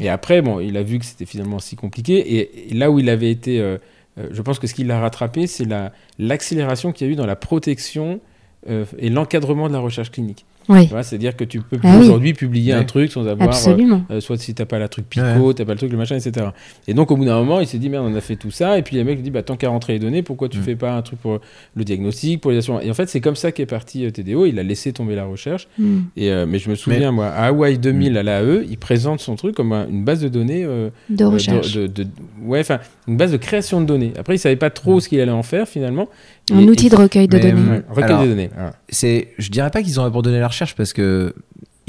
[0.00, 2.18] Et après, bon, il a vu que c'était finalement si compliqué.
[2.18, 3.78] Et, et là où il avait été, euh,
[4.18, 7.16] euh, je pense que ce qui l'a rattrapé, c'est la l'accélération qu'il y a eu
[7.16, 8.20] dans la protection
[8.68, 10.44] euh, et l'encadrement de la recherche clinique.
[10.70, 12.04] Oui, C'est-à-dire que tu peux plus Ah oui.
[12.06, 12.84] aujourd'hui publier un Ouais.
[12.86, 14.02] truc sans avoir euh, absolument.
[14.10, 16.46] euh, soit si t'as pas la truc Pico, t'as pas le truc, le machin, etc.
[16.88, 18.78] Et donc au bout d'un moment, il s'est dit merde, on a fait tout ça.
[18.78, 20.62] Et puis le mec lui dit bah tant qu'à rentrer les données, pourquoi tu Mm.
[20.62, 21.40] fais pas un truc pour
[21.74, 22.84] le diagnostic, pour les assurances?
[22.84, 24.46] Et en fait, c'est comme ça qu'est parti euh, TDO.
[24.46, 25.68] Il a laissé tomber la recherche.
[25.78, 26.00] Hmm.
[26.16, 29.34] Et euh, mais je me souviens moi à Hawaii 2000 à l'AE, il présente son
[29.36, 31.74] truc comme un- une base de données euh, De euh, recherche.
[31.74, 32.08] de, de- de-
[32.44, 32.78] ouais, enfin
[33.08, 34.12] une base de création de données.
[34.18, 36.08] Après, il savait pas trop ce qu'il allait en faire finalement.
[36.52, 37.80] Un Et- outil et- de recueil de données.
[37.88, 38.50] Recueil Alors, des données.
[38.88, 41.34] c'est je dirais pas qu'ils ont abandonné la recherche parce que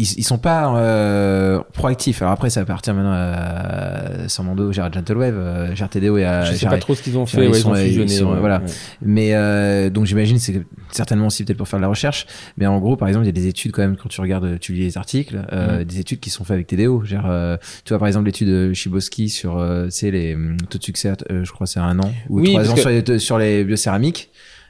[0.02, 5.36] ils, ils sont pas euh, proactifs alors après ça appartient maintenant à Samando gère Gentlewave
[5.38, 7.38] euh, gère TDO et à je sais pas trop ce qu'ils ont ils fait.
[7.40, 8.08] ouais, ils sont- ont ils fusionné.
[8.10, 8.60] sont- ouais, voilà.
[8.60, 8.66] ouais.
[9.02, 10.62] mais euh, donc j'imagine c'est
[10.92, 12.26] certainement aussi peut-être pour faire de la recherche
[12.58, 14.60] mais en gros par exemple il y a des études quand même quand tu regardes
[14.60, 15.84] tu lis les articles euh, Mm.
[15.86, 18.74] des études qui sont faites avec TDO genre euh, tu vois par exemple l'étude de
[18.74, 20.36] Shiboski sur euh, tu sais les
[20.70, 22.90] taux de succès euh, je crois c'est un an ou Oui, trois ans que- sur
[22.90, 24.30] les, sur les biocéramiques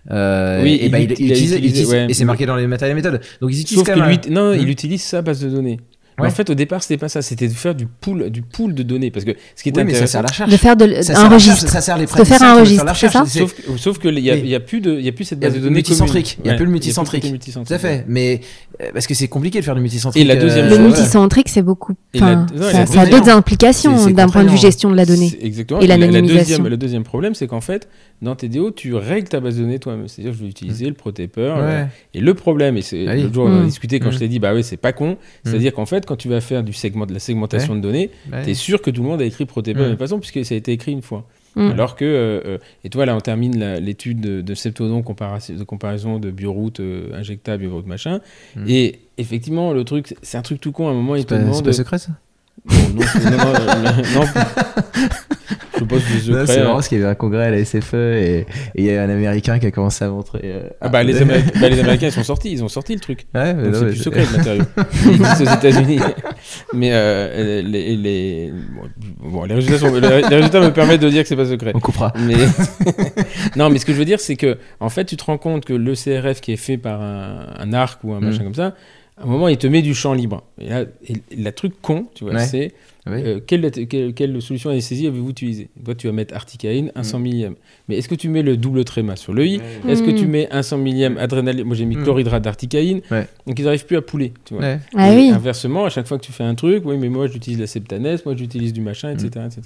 [0.10, 2.06] euh, Oui, et il bah, il, il a utilise, il utilisé- utilise- ouais.
[2.10, 4.16] et c'est marqué dans les matériels et méthodes donc ils utilisent Sauf quand que lui,
[4.28, 4.70] un- non, il Hmm.
[4.70, 5.80] utilise sa base de données.
[6.18, 6.28] Mais Ouais.
[6.30, 7.22] en fait, au départ, c'était pas ça.
[7.22, 9.10] C'était de faire du pool, du pool de données.
[9.12, 10.76] Parce que ce qui est oui mais ça intéressant, sert à la recherche De faire
[10.76, 11.70] de, Ça un registre.
[11.70, 14.30] ça sert les De faire un registre, c'est ça sauf, que- sauf que il y,
[14.30, 14.42] a- Oui.
[14.44, 16.38] il y a plus de, il y a plus cette Il base de données multicentrique.
[16.44, 17.24] Il y a plus le multicentrique.
[17.24, 18.04] Tout à fait.
[18.10, 18.42] Mais
[18.84, 20.22] euh, parce que c'est compliqué de faire du multicentrique.
[20.22, 21.94] Et la deuxième euh, Le multicentrique, c'est beaucoup.
[22.14, 25.06] La- non, ça, ça a d'autres implications c'est d'un point de vue gestion de la
[25.06, 25.32] donnée.
[25.42, 25.80] Exactement.
[25.80, 26.62] Et la, la l'anonymisation.
[26.62, 27.88] le deuxième problème, c'est qu'en fait,
[28.22, 30.08] dans TDO, tu règles ta base de données toi-même.
[30.08, 31.42] C'est-à-dire, je vais utiliser le protaper.
[31.42, 31.48] Ouais.
[31.60, 33.66] euh, Et le problème, et c'est Ah l'autre jour, on en a Mm.
[33.66, 34.14] discuté quand Mm.
[34.14, 35.18] je t'ai dit, bah oui, c'est pas con.
[35.44, 38.44] C'est-à-dire qu'en fait, quand tu vas faire du segment, de la segmentation de données, Ouais.
[38.44, 40.54] t'es sûr que tout le monde a écrit protéper de la même façon, puisque ça
[40.54, 41.26] a été écrit une fois.
[41.58, 46.18] Alors que, euh, euh, et toi là, on termine l'étude de, de septodon de comparaison
[46.18, 48.22] de bioroute euh, injectable, bioroute machin.
[48.68, 50.88] Et effectivement, le truc, c'est un truc tout con.
[50.88, 52.12] À un moment, il C'est pas secret ça?
[52.70, 54.42] Non, non, non, non, euh.
[55.80, 56.64] Je pense que c'est hein.
[56.64, 58.46] marrant parce qu'il y avait un congrès à la SFE et
[58.76, 60.42] il y a un américain qui a commencé à montrer.
[60.44, 63.26] euh, Ah bah, les, Américains, bah, ils sont sortis, ils ont sorti le truc.
[63.34, 64.64] Ouais, mais c'est mais c'est- secret le matériau.
[65.06, 66.00] Il existe aux États-Unis.
[66.74, 68.54] Mais euh, les,
[69.24, 71.72] bon, bon, résultats me permettent de dire que c'est pas secret.
[71.74, 72.14] On coupera.
[73.56, 75.66] Non, mais ce que je veux dire, c'est que en fait, tu te rends compte
[75.66, 78.44] que le CRF qui est fait par un, arc ou un machin Mm.
[78.44, 78.76] comme ça,
[79.24, 80.44] un moment, il te met du champ libre.
[80.60, 82.46] Et là, et, et la truc con, tu vois, Ouais.
[82.46, 82.74] c'est
[83.08, 83.14] Oui.
[83.26, 85.70] euh, quelle, quelle, quelle solution anesthésie avez-vous utilisé?
[85.84, 87.22] Toi, tu vas mettre articaïne, un 100 Mm.
[87.24, 87.56] millième.
[87.90, 90.16] Mais est-ce que tu mets le double tréma sur le i Est-ce que Mm.
[90.16, 91.66] tu mets un 100 millième adrénaline?
[91.66, 92.04] Moi, j'ai mis Mm.
[92.04, 93.02] chlorhydrate d'articaïne.
[93.10, 93.28] Ouais.
[93.48, 94.34] Donc, ils n'arrivent plus à pouler.
[94.46, 94.62] Tu vois.
[94.64, 94.80] Ouais.
[94.96, 95.32] Ah oui.
[95.34, 98.24] Inversement, à chaque fois que tu fais un truc, oui, mais moi j'utilise la septanèse,
[98.24, 99.30] moi j'utilise du machin, etc.
[99.36, 99.48] Mm.
[99.48, 99.62] etc.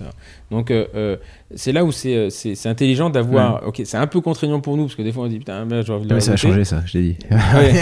[0.49, 1.17] Donc euh, euh,
[1.55, 3.67] c'est là où c'est euh, c'est c'est intelligent d'avoir.
[3.67, 5.83] Ok, c'est un peu contraignant pour nous parce que des fois on dit putain, ben,
[5.85, 6.51] j'ai envie de le Mais ça va rajouter.
[6.53, 7.15] changer ça, je l'ai dit.
[7.55, 7.73] Ouais.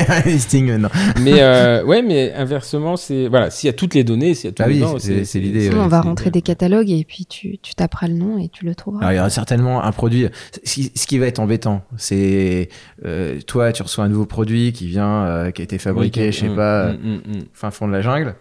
[1.22, 4.50] Mais euh, ouais, mais inversement, c'est voilà, s'il y a toutes les données, s'il y
[4.50, 6.90] a tout Ah oui, dedans, c'est- c'est l'idée, Sinon, ouais, on va rentrer des catalogues
[6.90, 9.02] et puis tu, tu taperas le nom et tu le trouveras.
[9.02, 10.28] Alors, il y aura certainement un produit.
[10.64, 12.70] Ce qui, ce qui va être embêtant, c'est
[13.06, 16.32] euh, toi, tu reçois un nouveau produit qui vient, euh, qui a été fabriqué, Oui,
[16.32, 17.22] je sais mm, pas, mm, mm,
[17.54, 18.36] fin fond de la jungle.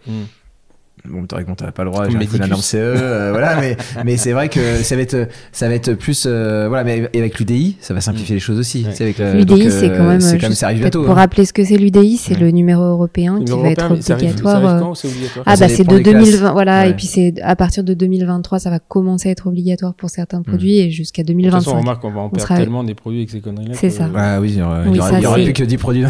[1.04, 1.10] Mm.
[1.12, 2.60] Bon, t'aurais qu'on t'avait pas le droit, j'ai un norme.
[2.62, 6.24] CE, euh, voilà, mais, mais c'est vrai que ça va être, ça va être plus,
[6.26, 8.84] euh, voilà, mais et avec l'UDI, ça va simplifier les choses aussi.
[8.84, 8.90] Ouais.
[8.94, 10.20] C'est avec la- L'UDI, euh, c'est quand même.
[10.20, 11.06] c'est juste quand même, ça arrive peut-être bientôt.
[11.06, 11.20] Pour hein.
[11.22, 12.40] rappeler ce que c'est l'UDI, c'est Ouais.
[12.40, 14.60] le numéro européen qui Numéro va être mais ça arrive- obligatoire.
[14.62, 15.44] Ça arrive quand C'est obligatoire.
[15.48, 16.14] Ah bah c'est de des classes.
[16.24, 16.90] 2020 voilà Ouais.
[16.90, 20.42] et puis c'est à partir de 2023 ça va commencer à être obligatoire pour certains
[20.42, 21.78] produits et jusqu'à De toute façon, 2025.
[21.80, 23.74] remarque, on va en perdre tellement des produits avec ces conneries-là.
[23.74, 24.08] C'est que- ça.
[24.14, 26.04] Ah oui, il y aura, c'est- plus que 10 produits.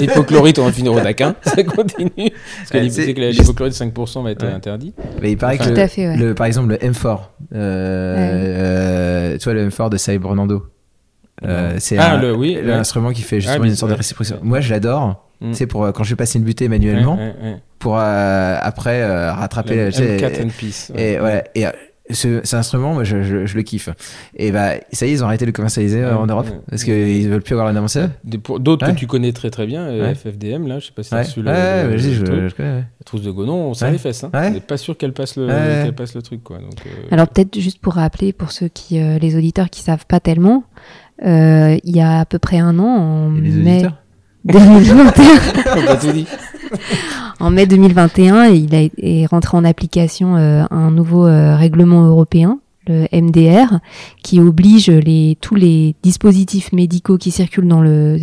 [0.00, 2.10] L'hypochlorite, on va finir au DAC1, ça continue.
[2.16, 4.52] Parce c'est- c'est que l'hypochlorite 5% va être Ouais.
[4.52, 4.92] interdit.
[5.22, 6.16] Mais il paraît Enfin, que Tout le, à fait, ouais.
[6.16, 10.66] le- par exemple, le M4, euh, euh, tu vois, le M4 de Cyber Nando.
[11.44, 14.38] Euh, c'est Ah, oui, l'instrument qui fait justement Ah, une sorte de c'est- réciprocité.
[14.42, 15.22] Moi, je l'adore.
[15.42, 15.50] Mm.
[15.50, 17.56] Tu sais, pour euh, quand je vais passer une butée manuellement, Ouais, ouais, ouais.
[17.78, 19.76] pour euh, après euh, rattraper.
[19.76, 20.92] La tu sais, M4 and Peace.
[20.96, 21.70] et, ouais, et, euh,
[22.10, 23.88] ce, cet instrument, moi, je, je, je le kiffe.
[24.36, 26.46] Et bah, ça y est, ils ont arrêté de le commercialiser euh, Ouais, en Europe
[26.46, 26.60] ouais.
[26.70, 27.72] parce qu'ils veulent plus avoir.
[28.24, 28.92] Des- pour- D'autres Ouais.
[28.94, 30.14] que tu connais très très bien, euh, Ouais.
[30.14, 32.58] FFDM, là, je sais pas si Ouais, tu ouais, le, le- truc.
[32.58, 33.92] La trousse de Gonon, on serre Ouais.
[33.92, 34.24] les fesses.
[34.24, 34.30] Hein.
[34.34, 34.48] Ouais.
[34.48, 35.82] On n'est pas sûr qu'elle passe, le, Ouais.
[35.84, 36.42] qu'elle passe le truc.
[36.44, 36.58] Quoi.
[36.58, 40.06] Donc, euh, Alors peut-être juste pour rappeler pour ceux qui, euh, les auditeurs qui savent
[40.06, 40.64] pas tellement,
[41.24, 43.96] euh, il y a à peu près un an, en Et les mai auditeurs
[44.44, 45.24] 2021,
[47.40, 52.58] en mai 2021, il a, est rentré en application euh, un nouveau euh, règlement européen,
[52.86, 53.80] le MDR,
[54.22, 58.18] qui oblige les, tous les dispositifs médicaux qui circulent dans le,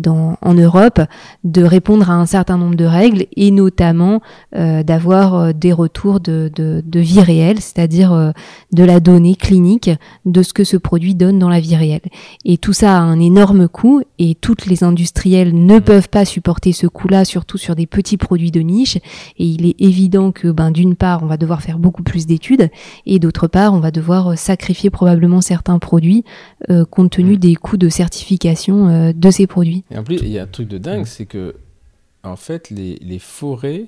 [0.00, 1.00] dans, en Europe
[1.44, 4.20] de répondre à un certain nombre de règles et notamment
[4.56, 8.32] euh, d'avoir euh, des retours de, de, de vie réelle, c'est-à-dire euh,
[8.72, 9.90] de la donnée clinique
[10.24, 12.00] de ce que ce produit donne dans la vie réelle.
[12.44, 16.72] Et tout ça a un énorme coût et toutes les industriels ne peuvent pas supporter
[16.72, 18.96] ce coût-là, surtout sur des petits produits de niche.
[18.96, 22.70] Et il est évident que, ben, d'une part, on va devoir faire beaucoup plus d'études
[23.06, 26.24] et d'autre part, on va devoir euh, sacrifier probablement certains produits
[26.70, 29.84] euh, compte tenu des coûts de certification euh, de ces produits.
[29.90, 31.56] Et en plus, il y a un truc de dingue, c'est que,
[32.22, 33.86] en fait, les, les forêts,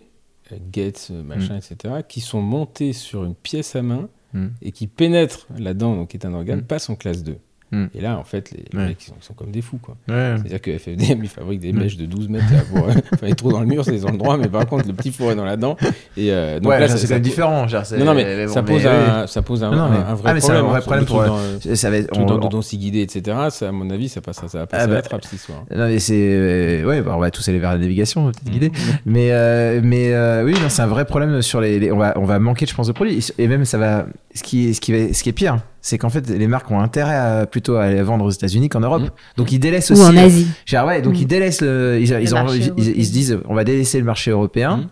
[0.52, 4.46] euh, Gates, euh, machin, etc., qui sont montées sur une pièce à main Mm.
[4.62, 6.64] et qui pénètrent là-dedans, donc qui est un organe, Mm.
[6.64, 7.36] passent en classe 2.
[7.72, 7.86] Mm.
[7.94, 8.86] Et là, en fait, les, les Ouais.
[8.88, 9.96] mecs, ils sont, ils sont comme des fous, quoi.
[10.08, 10.34] Ouais.
[10.36, 13.34] C'est-à-dire que FFDM, ils fabriquent des mèches de 12 mètres là, pour euh, faire les
[13.34, 15.34] trous dans le mur, c'est ils ont le droit, mais par contre, le petit forêt
[15.34, 15.76] dans la dent.
[16.16, 17.66] Et euh, donc ouais, là, c'est quand même différent.
[17.68, 19.96] genre, Non, non, mais, bon, ça, pose mais un, ça pose un, Non, non, mais-
[19.96, 20.70] un- vrai ah, mais c'est un problème.
[20.70, 21.74] vrai hein, problème pour, dans.
[21.76, 22.08] Ça va être.
[22.10, 23.36] truc on- dans on- guidé, etc.
[23.50, 25.32] Ça, à mon avis, ça passera, ça va passer Ah à bah, la trappe, cette
[25.32, 25.64] histoire.
[25.74, 26.14] Non, mais c'est.
[26.18, 28.72] euh, ouais, bah, on va tous aller vers la navigation, petite guidée.
[29.06, 31.78] Mais, euh, mais euh, oui, c'est un vrai problème sur les.
[31.78, 33.26] les- on, va, on va manquer, je pense, de produits.
[33.38, 34.06] Et même, ça va.
[34.34, 36.80] Ce qui, ce qui, va, ce qui est pire, c'est qu'en fait, les marques ont
[36.80, 39.02] intérêt à, plutôt à les vendre aux États-Unis qu'en Europe.
[39.02, 39.10] Mm.
[39.36, 40.02] Donc, ils délaissent Ou aussi.
[40.02, 40.46] en Asie.
[40.64, 41.16] Genre, ouais, donc Mm.
[41.16, 41.98] ils délaissent le.
[42.00, 42.92] Ils, ils, ont- marché ils- européen.
[42.96, 44.86] ils se disent, on va délaisser le marché européen Mm.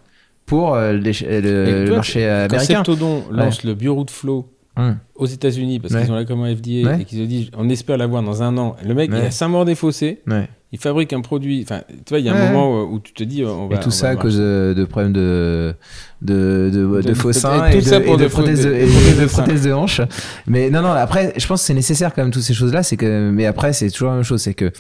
[0.47, 2.77] pour euh, le, le- le marché Quand américain.
[2.85, 4.49] Septodon lance le Bureau de Flow
[5.15, 6.03] aux États-Unis parce Ouais.
[6.03, 7.03] qu'ils ont la commande FDA Ouais.
[7.03, 8.77] et qu'ils se disent on espère l'avoir dans un an.
[8.85, 9.27] Le mec, il Ouais.
[9.27, 10.49] a Saint-Maur des Fossés, Ouais.
[10.73, 11.61] Il fabrique un produit.
[11.63, 12.53] Enfin, tu vois, il y a un Ouais.
[12.53, 13.77] moment où, où tu te dis on va.
[13.77, 15.75] Et tout on ça va à cause de, de problèmes de,
[16.23, 17.81] de, de, de, De- faux seins et et, et
[18.17, 20.01] de prothèses de, prothèses de hanches.
[20.47, 22.83] Mais non, non, après, je pense que c'est nécessaire quand même toutes ces choses-là.
[22.83, 24.41] C'est que, mais après, c'est toujours la même chose.
[24.43, 24.71] C'est que,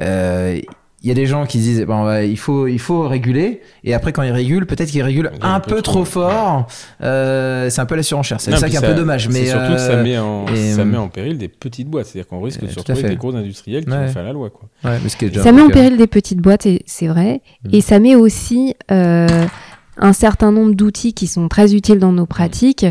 [0.00, 0.60] euh,
[1.04, 3.60] il y a des gens qui se disent bon bah, il faut il faut réguler
[3.84, 6.04] et après quand ils régulent peut-être qu'ils régulent un, un peu peu trop trop.
[6.06, 6.66] fort
[7.02, 9.72] euh, c'est un peu la surenchère c'est ça qui est un peu dommage mais surtout
[9.74, 12.06] que ça euh, met, en, et, ça euh, met en péril des petites boîtes.
[12.06, 14.06] C'est-à-dire qu'on risque de se retrouver des gros industriels qui Ouais.
[14.06, 14.48] vont faire la loi.
[14.50, 14.68] Quoi.
[14.90, 17.42] ouais, mais ce qui est déjà Ça met en péril des petites boîtes, c'est vrai.
[17.64, 17.68] Mm.
[17.74, 19.26] Et ça met aussi euh,
[19.98, 22.86] un certain nombre d'outils qui sont très utiles dans nos pratiques.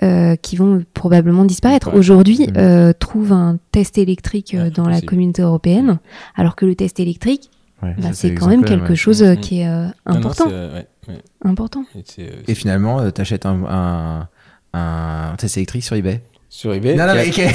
[0.00, 1.88] euh, qui vont probablement disparaître.
[1.92, 1.98] Ouais.
[1.98, 2.52] Aujourd'hui, Mm.
[2.56, 5.98] euh, trouve un test électrique euh, Ouais, dans la communauté européenne,
[6.36, 7.50] alors que le test électrique,
[7.82, 8.96] ouais, bah, c'est quand même quelque ouais.
[8.96, 9.40] chose euh, Mm.
[9.40, 10.44] qui est euh, Non, non, important.
[10.48, 11.18] c'est, euh, ouais, ouais.
[11.44, 11.84] important.
[11.94, 14.28] Et c'est, euh, et finalement euh, t'achètes un, un
[14.74, 17.52] un test électrique sur eBay sur eBay, non non qui a- mais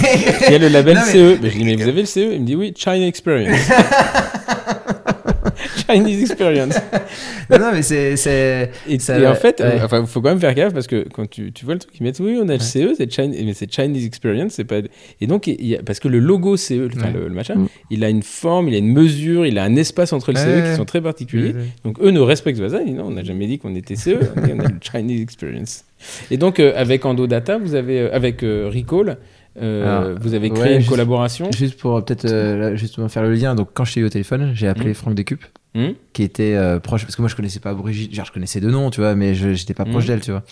[0.48, 1.40] Il y a le label Non, mais- CE.
[1.41, 3.58] Mais je dis, mais vous avez le CE Il me dit, oui, China Experience.
[5.88, 6.76] Chinese Experience.
[7.49, 9.65] non, non, mais c'est c'est Et, Ça et en fait, ouais.
[9.82, 11.94] euh, enfin, faut quand même faire gaffe parce que quand tu, tu vois le truc,
[11.99, 14.78] ils mettent, oui, on a le CE, c'est mais c'est Chinese Experience, c'est pas.
[15.22, 17.14] Et donc, il y a- parce que le logo CE, enfin, Ouais.
[17.14, 17.68] le, le machin, Mm.
[17.91, 20.45] il a une forme, il a une mesure, il a un espace entre le CE
[20.48, 20.70] Ouais.
[20.70, 21.53] qui sont très particuliers.
[21.84, 22.82] Donc, eux ne respectent pas ça.
[22.82, 24.76] Ils disent, non, on n'a jamais dit qu'on était CE, on, dit, on a le
[24.82, 25.86] Chinese Experience.
[26.32, 29.18] Et donc, euh, avec Endodata, vous avez, euh, avec euh, Recall,
[29.61, 31.51] euh, vous avez créé ouais, une juste- collaboration.
[31.51, 34.09] Juste pour euh, peut-être euh, justement faire le lien, donc quand je t'ai eu au
[34.09, 34.93] téléphone, j'ai appelé Mhm.
[34.95, 35.45] Franck Décupe,
[35.76, 38.60] Hmm qui était euh, proche, parce que moi je connaissais pas Brigitte, genre je connaissais
[38.60, 40.08] deux noms, tu vois, mais je j'étais pas proche Mhm.
[40.10, 40.44] d'elle, tu vois.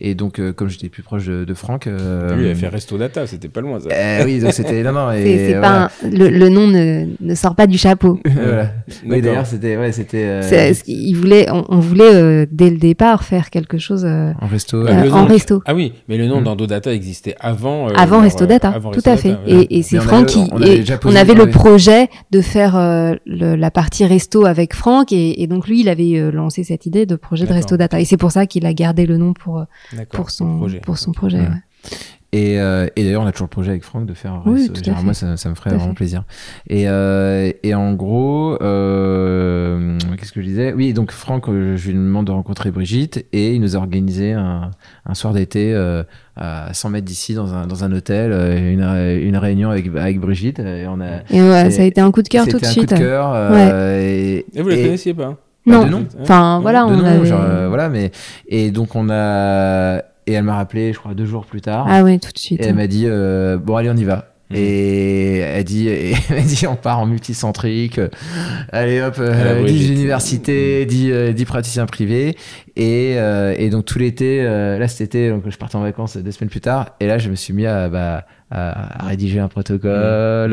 [0.00, 2.66] Et donc euh, comme j'étais plus proche de, de Franck, euh, Lui, il a fait
[2.66, 3.90] Resto Data, c'était pas loin ça.
[3.92, 5.60] euh, oui, donc c'était non non, et C'est c'est voilà.
[5.60, 8.18] pas un- le, le nom ne, ne sort pas du chapeau.
[8.28, 8.72] Voilà.
[9.06, 13.22] Oui, d'ailleurs c'était ouais, c'était euh, il voulait, on, on voulait euh, dès le départ
[13.22, 14.78] faire quelque chose euh, en resto.
[14.78, 15.62] Euh, euh, le en nom- resto.
[15.64, 16.44] Ah oui, mais le nom Hmm.
[16.44, 17.88] d'Endodata existait avant.
[17.88, 19.28] euh, avant Resto Data, avant tout Resto à fait.
[19.28, 19.60] Data, voilà.
[19.70, 21.50] Et, et c'est Franck avait- qui, on avait on avait le ouais.
[21.50, 22.74] projet de faire
[23.24, 26.86] le- la partie resto avec Franck, et, et donc lui, il avait euh, lancé cette
[26.86, 27.52] idée de projet de.
[27.52, 29.64] Resto Data, et c'est pour ça qu'il a gardé le nom pour euh,
[30.10, 30.80] pour son projet.
[30.80, 31.40] pour son projet.
[31.40, 31.48] Ouais.
[31.48, 31.90] ouais.
[32.36, 34.68] Et, euh, et d'ailleurs, on a toujours le projet avec Franck de faire un Oui,
[34.84, 35.04] Genre.
[35.04, 35.94] Moi, ça, ça me ferait Tout vraiment fait.
[35.96, 36.24] plaisir.
[36.68, 40.72] Et, euh, et en gros, euh, qu'est-ce que je disais?
[40.72, 44.70] Oui, donc Franck, je lui demande de rencontrer Brigitte et il nous a organisé un,
[45.06, 46.02] un soir d'été euh,
[46.36, 50.58] à 100 mètres d'ici dans un, dans un hôtel, une, une réunion avec, avec Brigitte.
[50.58, 52.64] Et on a, Et ouais, C'est- ça a été un coup de cœur tout de
[52.64, 52.88] c'était un suite.
[52.88, 53.30] coup de cœur.
[53.32, 55.36] euh, et, Et vous la et- connaissiez pas?
[55.66, 57.24] Non, enfin voilà, de on nom, avait...
[57.24, 58.10] genre, euh, voilà, mais
[58.48, 61.86] et donc on a et elle m'a rappelé, je crois deux jours plus tard.
[61.88, 62.60] Ah ouais, tout de suite.
[62.62, 64.30] Et elle m'a dit euh, bon allez on y va.
[64.50, 64.56] Mhm.
[64.58, 67.98] Et elle dit, et elle dit, on part en multicentrique.
[67.98, 68.08] euh,
[68.72, 69.92] Allez hop, Elle a euh, Brigitte.
[69.92, 72.36] 10 universités, 10, euh, 10 praticiens privés.
[72.76, 76.18] Et, euh, et donc tout l'été, euh, là cet été, donc je partais en vacances
[76.18, 76.90] deux semaines plus tard.
[77.00, 79.90] Et là, je me suis mis à, bah, à, à rédiger un protocole.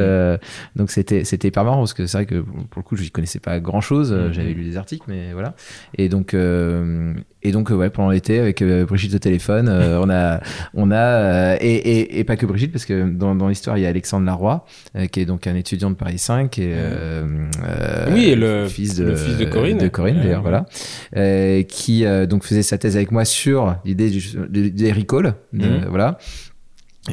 [0.01, 0.37] Euh,
[0.75, 3.11] donc c'était c'était hyper marrant parce que c'est vrai que pour le coup, je n'y
[3.11, 4.11] connaissais pas grand chose.
[4.11, 4.33] Mhm.
[4.33, 5.53] J'avais lu des articles, mais voilà.
[5.97, 7.13] Et donc euh,
[7.43, 10.41] et donc euh, ouais, pendant l'été avec euh, Brigitte au téléphone, euh, on a
[10.73, 13.81] on a euh, et, et, et pas que Brigitte parce que dans, dans l'histoire il
[13.81, 14.65] y a Alexandre Laroy
[14.95, 18.67] euh, qui est donc un étudiant de Paris 5 et euh, euh, Oui, et le-
[18.67, 19.77] fils de le fils de Corinne.
[19.77, 20.49] de Corinne d'ailleurs ouais.
[20.49, 20.65] voilà
[21.17, 25.65] euh, qui euh, donc faisait sa thèse avec moi sur l'idée du- des recalls de-
[25.67, 25.85] Mhm.
[25.89, 26.17] voilà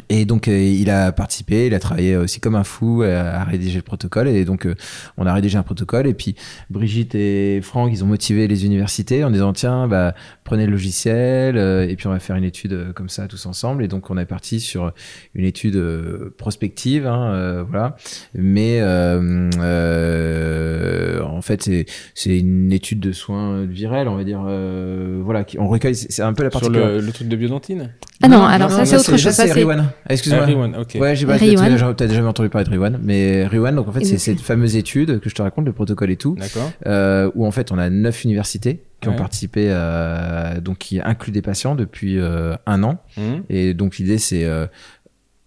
[0.09, 3.43] et donc euh, il a participé, il a travaillé aussi comme un fou euh, à
[3.43, 4.27] rédiger le protocole.
[4.27, 4.75] Et donc euh,
[5.17, 6.05] on a rédigé un protocole.
[6.05, 6.35] Et puis
[6.69, 10.13] Brigitte et Franck ils ont motivé les universités en disant tiens bah
[10.43, 13.47] prenez le logiciel euh, et puis on va faire une étude euh, comme ça tous
[13.47, 13.83] ensemble.
[13.83, 14.93] Et donc on est parti sur
[15.33, 17.95] une étude euh, prospective hein, euh, voilà.
[18.35, 24.43] Mais euh, euh, en fait c'est c'est une étude de soins virels on va dire
[24.47, 27.35] euh, voilà qui, on recueille c'est un peu la partie Sur le, le truc de
[27.35, 27.91] biodentine
[28.21, 29.31] Ah non, alors ça, c'est autre chose.
[29.33, 29.65] ça c'est
[30.09, 30.97] excuse-moi Ah, Riwan, ok.
[30.99, 33.91] Ouais, j'ai pas, t'as déjà, t'as déjà entendu parler de Riwan, mais Riwan, donc en
[33.91, 36.71] fait, c'est cette fameuse étude que je te raconte, le protocole et tout, D'accord.
[36.85, 41.31] euh, où en fait, on a neuf universités qui ont participé, euh, donc qui incluent
[41.31, 43.01] des patients depuis euh, un an.
[43.17, 43.43] Mhm.
[43.49, 44.67] Et donc l'idée, c'est euh,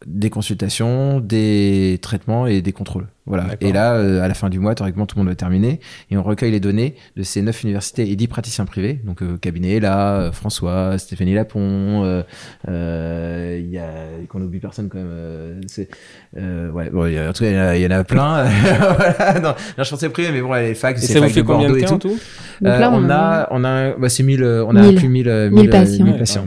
[0.06, 3.06] des consultations, des traitements et des contrôles.
[3.24, 3.46] Voilà.
[3.60, 5.78] Et là, euh, à la fin du mois, théoriquement, tout le monde va terminer.
[6.10, 9.00] Et on recueille les données de ces neuf universités et dix praticiens privés.
[9.04, 12.22] Donc, euh, cabinet là, euh, François, Stéphanie Lapon, euh,
[12.68, 13.84] euh, il y a,
[14.28, 15.06] qu'on n'oublie personne quand même.
[15.10, 15.88] euh, c'est,
[16.36, 17.86] euh, ouais, bon, il y a- en tout cas, il y en a- il y,
[17.86, 18.44] en a plein.
[18.96, 19.40] voilà.
[19.40, 21.94] Non, non, je pensais privé, mais bon, les facs, c'est fait de combien de Bordeaux
[21.96, 22.08] et tout.
[22.08, 22.18] tout?
[22.64, 24.96] Euh, là, on, on a, on a, bah, c'est 1000, euh, on a Mille.
[24.96, 26.04] inclus 1000, euh, 1000 1000, euh, patients.
[26.04, 26.46] 1000 Ouais, patients.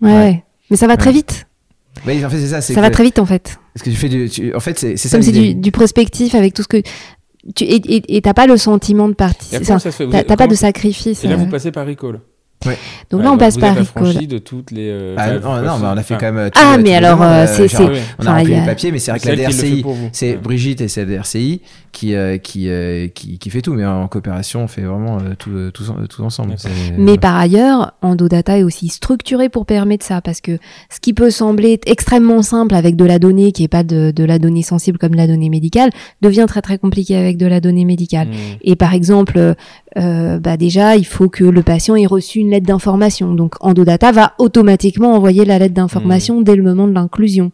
[0.00, 0.44] Ouais, ouais.
[0.70, 1.46] Mais ça va très vite.
[2.06, 2.60] Oui, en fait, c'est ça.
[2.60, 3.58] c'est Ça va très vite en fait.
[3.74, 5.70] Parce que tu fais du, tu- en fait, c'est c'est ça Comme c'est du, du
[5.70, 6.82] prospectif avec tout ce que
[7.54, 9.14] tu et et- et t'as pas le sentiment de
[10.04, 11.24] Vous T'as pas comment- de sacrifice.
[11.24, 11.36] Et là, euh.
[11.38, 12.20] vous passez par Recall.
[13.10, 14.88] Donc Ouais, là, on passe par affranchi de toutes les.
[14.90, 16.46] euh, Ah, non, mais on a fait enfin, quand même.
[16.46, 17.76] euh, Ah, tout- mais tout alors, le euh, c'est-.
[18.18, 20.36] On a rempli les papiers, mais c'est vrai que C'est la DRCI, c'est Ouais.
[20.38, 21.60] Brigitte et c'est la DRCI
[21.92, 25.34] qui, euh, qui, euh, qui, qui fait tout, mais en coopération, on fait vraiment euh,
[25.38, 26.56] tout, tous ensemble.
[26.98, 30.58] Mais par ailleurs, EndoData est aussi structuré pour permettre ça, parce que
[30.90, 34.24] ce qui peut sembler extrêmement simple avec de la donnée qui est pas de, de
[34.24, 35.90] la donnée sensible comme la donnée médicale,
[36.22, 38.28] devient très très compliqué avec de la donnée médicale.
[38.28, 38.34] Mhm.
[38.62, 39.54] Et par exemple,
[39.96, 43.34] euh, bah déjà, il faut que le patient ait reçu une lettre d'information.
[43.34, 47.50] Donc, EndoData va automatiquement envoyer la lettre d'information dès le moment de l'inclusion.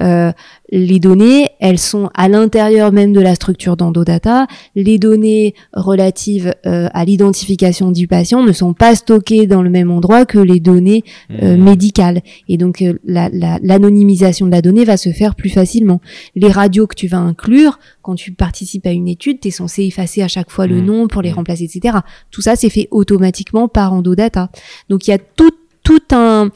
[0.00, 0.32] Euh,
[0.70, 4.46] les données, elles sont à l'intérieur même de la structure d'EndoData.
[4.74, 9.90] Les données relatives euh, à l'identification du patient ne sont pas stockées dans le même
[9.90, 11.04] endroit que les données
[11.42, 11.62] euh, Mhm.
[11.64, 12.20] médicales.
[12.48, 16.00] Et donc, euh, la- la- l'anonymisation de la donnée va se faire plus facilement.
[16.34, 19.84] Les radios que tu vas inclure, quand tu participes à une étude, tu es censé
[19.84, 20.84] effacer à chaque fois le Mhm.
[20.86, 21.36] nom pour les Mhm.
[21.36, 21.98] remplacer, etc.
[22.30, 24.50] Tout ça, c'est fait automatiquement par EndoData.
[24.88, 25.50] Donc, il y a tout,
[25.84, 26.50] tout un...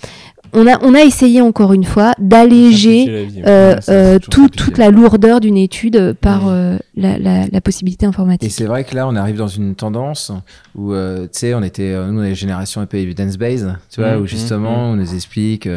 [0.53, 5.41] On a, on a essayé encore une fois d'alléger euh, euh, tout- toute la lourdeur
[5.41, 8.51] d'une étude par euh, la, la, la possibilité Et informatique.
[8.53, 10.33] c'est vrai que là, on arrive dans une tendance
[10.75, 14.17] où, euh, tu sais, on était, nous, on est génération un peu evidence-based, tu vois,
[14.17, 14.93] Mhm, où justement, mhm.
[14.93, 15.69] on nous explique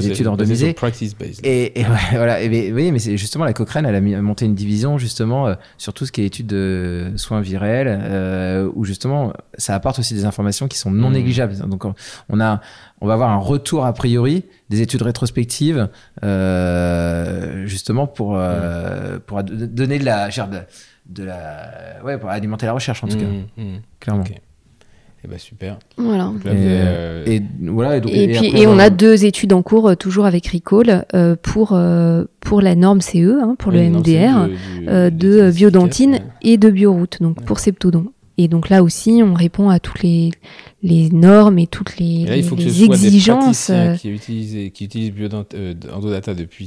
[0.00, 0.66] c'est études randomisées.
[1.44, 2.40] Et, et ouais, voilà.
[2.42, 5.46] Et mais, oui, mais c'est justement la Cochrane, elle a, mis- monté une division justement
[5.46, 9.98] euh, sur tout ce qui est études de soins virels, euh, où justement ça apporte
[10.00, 11.14] aussi des informations qui sont non Mhm.
[11.14, 11.56] négligeables.
[11.68, 11.94] Donc on-
[12.40, 12.60] a,
[13.00, 15.88] on va avoir un retour a priori des études rétrospectives,
[16.24, 20.58] euh, justement pour euh, pour donner de la, de,
[21.06, 23.26] de la, ouais, pour alimenter la recherche en tout cas,
[23.56, 23.80] mhm.
[24.00, 24.22] clairement.
[24.22, 24.32] Ok.
[25.24, 25.78] Eh ben super.
[25.98, 26.24] Voilà.
[26.24, 27.96] Donc là, Et, euh, et voilà.
[27.98, 30.46] Et, donc, Et, puis après, et on a deux études en cours euh, toujours avec
[30.46, 35.10] Recall euh, pour euh, pour la norme CE hein, pour oui, le MDR du- euh,
[35.10, 37.44] des de biodentine efficaces, et de bioroute donc Ouais.
[37.44, 38.06] pour Septodon.
[38.38, 40.30] Et donc là aussi on répond à toutes les
[40.82, 42.22] les normes et toutes les, ouais.
[42.22, 44.84] Et là, il faut que les ce soit des exigences praticiens euh, qui utilisent, qui
[44.86, 46.66] utilisent Biodent, euh, Endodata depuis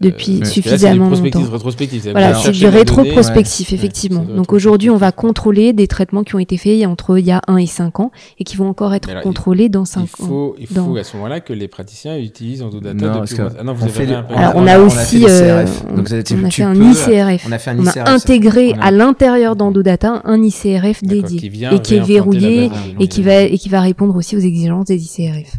[0.00, 1.40] depuis euh, là, suffisamment longtemps.
[1.50, 2.02] rétrospectif.
[2.10, 3.74] Voilà, c'est du rétro-prospectif, ouais.
[3.76, 4.24] effectivement.
[4.28, 7.30] Ouais, Donc aujourd'hui, on va contrôler des traitements qui ont été faits entre il y
[7.30, 10.24] a 1 et 5 ans et qui vont encore être alors, contrôlés dans 5 Il
[10.24, 10.26] ans.
[10.26, 13.36] faut, il faut dans- à ce moment-là que les praticiens utilisent Endodata Non, depuis.
[13.36, 14.84] que Ah non, vous on avez fait à Alors on on a- a on a
[14.84, 15.64] aussi, euh,
[15.94, 16.00] on
[16.44, 17.46] a fait un ICRF.
[17.48, 17.96] On a fait un On ICRF.
[17.98, 22.78] a intégré On a- à l'intérieur d'Endodata un ICRF dédié et qui est verrouillé base
[22.98, 25.52] de et qui va et qui va répondre aussi aux exigences des ICRF.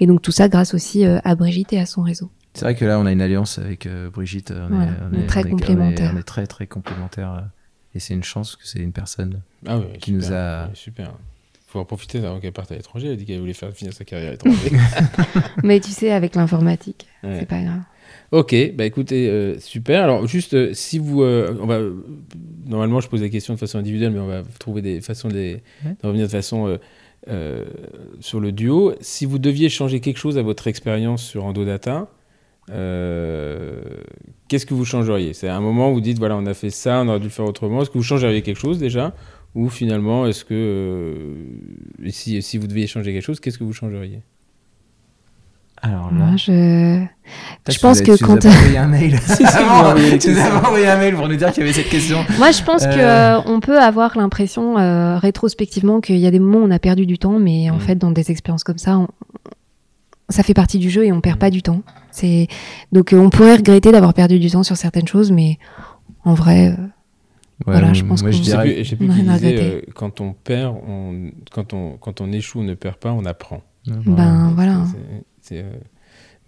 [0.00, 2.28] Et donc tout ça grâce aussi euh, à Brigitte et à son réseau.
[2.54, 4.50] C'est vrai que là, on a une alliance avec euh, Brigitte.
[4.52, 6.12] On, est- Voilà, on on est très on complémentaires.
[6.14, 7.32] On est, très, très complémentaires.
[7.32, 7.40] euh,
[7.94, 9.40] Et c'est une chance que c'est une personne.
[9.66, 11.12] Ah qui super, nous a- ouais, Super.
[11.68, 13.06] Faut en profiter avant qu'elle parte à l'étranger.
[13.06, 14.70] Elle a dit qu'elle voulait faire finir sa carrière à l'étranger.
[15.62, 17.38] Mais tu sais, avec l'informatique, Ouais.
[17.40, 17.80] c'est pas grave.
[18.30, 20.02] Ok, bah écoutez, euh, super.
[20.04, 21.78] Alors juste, euh, si vous, euh, on va,
[22.66, 25.34] normalement, je pose la question de façon individuelle, mais on va trouver des façons de,
[25.34, 25.96] les- Ouais.
[26.02, 26.76] de revenir de façon euh,
[27.28, 27.64] euh,
[28.20, 28.94] sur le duo.
[29.00, 32.08] Si vous deviez changer quelque chose à votre expérience sur Endodata,
[32.72, 33.80] euh,
[34.48, 35.32] qu'est-ce que vous changeriez?
[35.34, 37.30] C'est un moment où vous dites, voilà, on a fait ça, on aurait dû le
[37.30, 37.82] faire autrement.
[37.82, 39.14] Est-ce que vous changeriez quelque chose déjà?
[39.54, 41.34] Ou finalement, est-ce que, euh,
[42.10, 44.20] si, si vous deviez changer quelque chose, qu'est-ce que vous changeriez?
[45.84, 46.26] Alors là.
[46.26, 47.04] Moi, je...
[47.68, 49.18] Je tu pense que tu quand- as pas envoyé un mail.
[49.26, 52.18] si, tu nous as envoyé un mail pour nous dire qu'il y avait cette question.
[52.38, 53.38] Moi, je pense que Euh.
[53.38, 56.78] euh, on peut avoir l'impression euh, rétrospectivement qu'il y a des moments où on a
[56.78, 57.80] perdu du temps, mais en Mm.
[57.80, 59.08] fait, dans des expériences comme ça, on-
[60.32, 61.82] ça fait partie du jeu et on perd pas du temps.
[62.10, 62.48] C'est
[62.90, 65.58] donc euh, on pourrait regretter d'avoir perdu du temps sur certaines choses, mais
[66.24, 66.76] en vrai, euh,
[67.66, 68.74] Voilà, je pense moi, qu'on- je dirais.
[68.74, 69.60] plus, je sais plus on disait, regretter.
[69.62, 73.24] euh, quand on perd, on, quand, on, quand on échoue, on ne perd pas, on
[73.24, 73.62] apprend.
[73.86, 74.84] ben voilà.
[75.52, 75.72] Euh,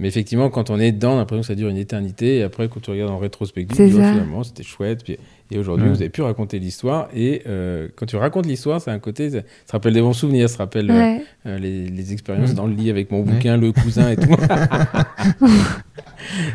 [0.01, 2.39] Mais effectivement, quand on est dedans, on a l'impression que ça dure une éternité.
[2.39, 5.05] Et après, quand tu regardes en rétrospective, tu finalement, c'était chouette.
[5.05, 5.19] Puis-
[5.51, 5.93] et aujourd'hui, Ouais.
[5.95, 7.09] vous avez pu raconter l'histoire.
[7.15, 10.13] Et euh, quand tu racontes l'histoire, c'est un côté, ça, ça te rappelle des bons
[10.13, 11.23] souvenirs, ça te rappelle euh, Ouais.
[11.47, 12.57] euh, les, les expériences Mm.
[12.57, 13.33] dans le lit avec mon Ouais.
[13.33, 14.29] bouquin, le cousin et tout.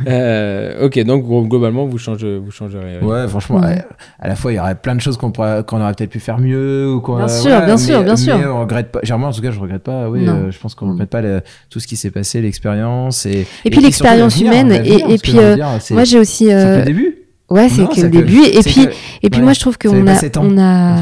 [0.08, 2.98] Euh, ok, donc globalement, vous, changez, vous changerez.
[2.98, 3.08] rien.
[3.08, 3.78] Ouais, franchement, Ouais.
[4.20, 6.10] à, à la fois, il y aurait plein de choses qu'on pourrait- qu'on aurait peut-être
[6.10, 6.92] pu faire mieux.
[6.92, 8.38] Ou Bien euh, sûr, bien mais- sûr, bien sûr.
[8.38, 9.00] Mais on regrette pas.
[9.04, 10.10] Genre, moi, en tout cas, je regrette pas.
[10.10, 10.34] Oui, Non.
[10.48, 10.92] euh, je pense qu'on Mm.
[10.94, 13.26] regrette pas le- tout ce qui s'est passé, l'expérience.
[13.28, 16.46] Et, Et puis l'expérience humaine, et- puis, dire, Moi, j'ai aussi.
[16.46, 17.16] c'est le début.
[17.50, 18.44] Ouais, c'est que le que- début.
[18.44, 18.92] Et puis, que-
[19.24, 19.44] et puis ouais.
[19.46, 21.02] moi, je trouve qu'on a, on a, Ouais,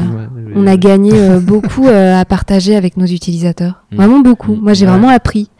[0.54, 3.84] on a gagné euh, beaucoup euh, à partager avec nos utilisateurs.
[3.92, 3.96] Mm.
[3.96, 4.54] Vraiment beaucoup.
[4.54, 4.92] Moi, j'ai Ouais.
[4.92, 5.50] vraiment appris.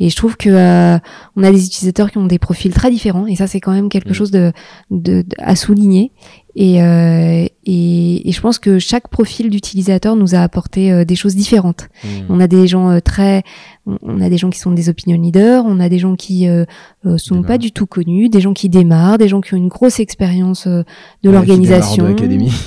[0.00, 0.98] Et je trouve que euh,
[1.36, 3.26] on a des utilisateurs qui ont des profils très différents.
[3.26, 4.14] Et ça, c'est quand même quelque Mm.
[4.14, 4.52] chose de,
[4.90, 6.12] de, de- à souligner.
[6.56, 11.16] Et, euh, et, et je pense que chaque profil d'utilisateur nous a apporté euh, des
[11.16, 11.88] choses différentes.
[12.04, 12.08] Mm.
[12.28, 13.42] On a des gens euh, très,
[13.86, 16.46] on- on a des gens qui sont des opinion leaders, on a des gens qui
[16.48, 16.64] euh,
[17.06, 19.66] euh, sont pas du tout connus, des gens qui démarrent, des gens qui ont une
[19.68, 20.84] grosse expérience euh,
[21.24, 22.06] de Ouais, l'organisation.
[22.06, 22.52] Academy.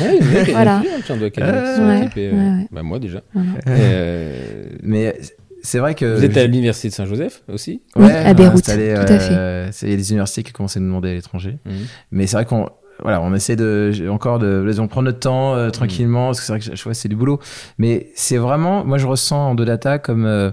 [0.00, 0.18] Ouais,
[0.50, 0.82] Voilà.
[0.84, 2.66] il y en a qui doivent académiques qui sont Ouais, ouais, euh, ouais.
[2.72, 3.22] bah, moi déjà.
[3.32, 3.48] Voilà.
[3.68, 5.16] Euh, Mais
[5.64, 6.04] c'est vrai que.
[6.16, 8.94] vous êtes à l'université de Saint-Joseph aussi Oui, Ouais, à Beyrouth, tout à fait.
[9.32, 11.58] euh, c'est- Il y a des universités qui commencent à nous demander à l'étranger.
[11.64, 11.72] Mhm.
[12.12, 12.68] Mais c'est vrai qu'on
[13.02, 16.52] voilà, on essaie de encore de on prend notre temps euh, tranquillement parce que c'est
[16.52, 17.40] vrai que je- je vois c'est du boulot.
[17.78, 20.52] Mais c'est vraiment moi je ressens en deux data comme euh,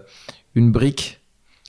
[0.56, 1.20] une brique.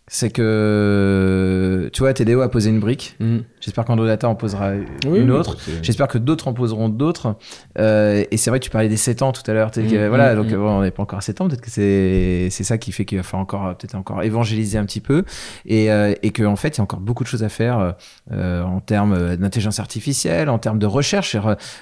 [0.08, 3.16] C'est que tu vois TDO a posé une brique.
[3.20, 3.42] Mhm.
[3.62, 4.72] J'espère qu'en deux data on posera
[5.06, 5.56] Oui, une oui, autre.
[5.82, 7.36] J'espère que d'autres en poseront d'autres.
[7.78, 9.70] Euh, et c'est vrai que tu parlais des 7 ans tout à l'heure.
[9.70, 10.56] tu sais, que, Mm, voilà, mm, donc mm.
[10.56, 11.48] bon, on n'est pas encore à 7 ans.
[11.48, 14.84] Peut-être que c'est c'est ça qui fait qu'il va falloir encore peut-être encore évangéliser un
[14.84, 15.24] petit peu.
[15.64, 17.94] Et, euh, et qu'en fait, il y a encore beaucoup de choses à faire
[18.32, 21.36] euh, en termes d'intelligence artificielle, en termes de recherche.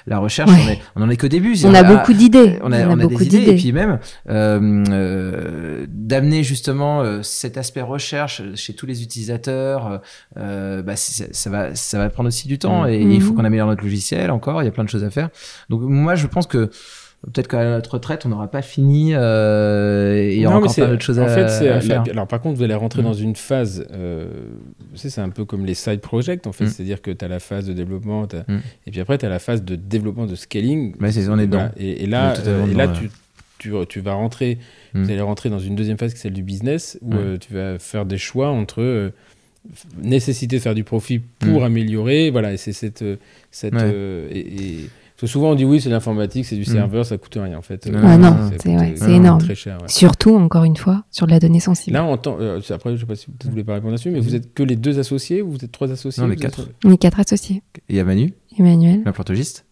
[0.05, 0.57] La recherche, Ouais.
[0.65, 1.55] on, est, on en est qu'au début.
[1.65, 2.59] On a beaucoup d'idées.
[2.61, 3.99] on a, on a beaucoup des idées, et puis même
[4.29, 10.01] euh, euh, d'amener justement euh, cet aspect recherche chez tous les utilisateurs,
[10.37, 12.89] euh, bah, ça va, ça va prendre aussi du temps Mhm.
[12.89, 13.37] et il faut Mhm.
[13.37, 14.61] qu'on améliore notre logiciel encore.
[14.61, 15.29] Il y a plein de choses à faire.
[15.69, 16.69] Donc moi, je pense que
[17.25, 19.13] peut-être qu'à notre retraite, on n'aura pas fini.
[19.13, 21.79] Euh, et il y aura mais encore plein d'autres choses en à, fait, c'est- à
[21.81, 22.03] faire.
[22.05, 23.05] la- alors par contre, vous allez rentrer Mm.
[23.05, 24.25] dans une phase, euh,
[24.93, 26.67] tu sais, c'est un peu comme les side projects en fait, Mm.
[26.69, 28.57] c'est-à-dire que tu as la phase de développement, Mm.
[28.87, 30.95] et puis après tu as la phase de développement, de scaling.
[30.99, 31.65] Ouais, c'est- on est Voilà.
[31.67, 31.71] dedans.
[31.77, 33.09] Et, et là, euh, et là dedans, tu,
[33.59, 34.57] tu, tu vas rentrer,
[34.95, 35.03] Mm.
[35.03, 37.77] vous allez rentrer dans une deuxième phase qui est celle du business, où tu vas
[37.77, 39.11] faire des choix entre
[40.01, 41.63] nécessité de faire du profit pour Mm.
[41.63, 43.01] améliorer, voilà, et c'est cette...
[43.01, 43.17] euh,
[43.51, 43.81] cette Ouais.
[43.83, 46.73] euh, et, et- parce que souvent on dit oui, c'est l'informatique, c'est du Mm.
[46.73, 47.87] serveur, ça coûte rien en fait.
[47.93, 49.39] Ah Ah non, c'est ouais, euh, c'est énorme.
[49.39, 49.77] Très cher.
[49.79, 49.87] ouais.
[49.87, 51.93] Surtout, encore une fois, sur de la donnée sensible.
[51.95, 54.19] Là, on entend, euh, après, je sais pas si vous voulez pas répondre là-dessus, mais
[54.19, 56.43] vous êtes que les deux associés ou vous êtes trois associés Non, on est vous
[56.45, 56.69] êtes- quatre.
[56.85, 57.61] On est quatre associés.
[57.77, 59.03] Et il y a Manu, Emmanuel.
[59.05, 59.65] l'implantologiste.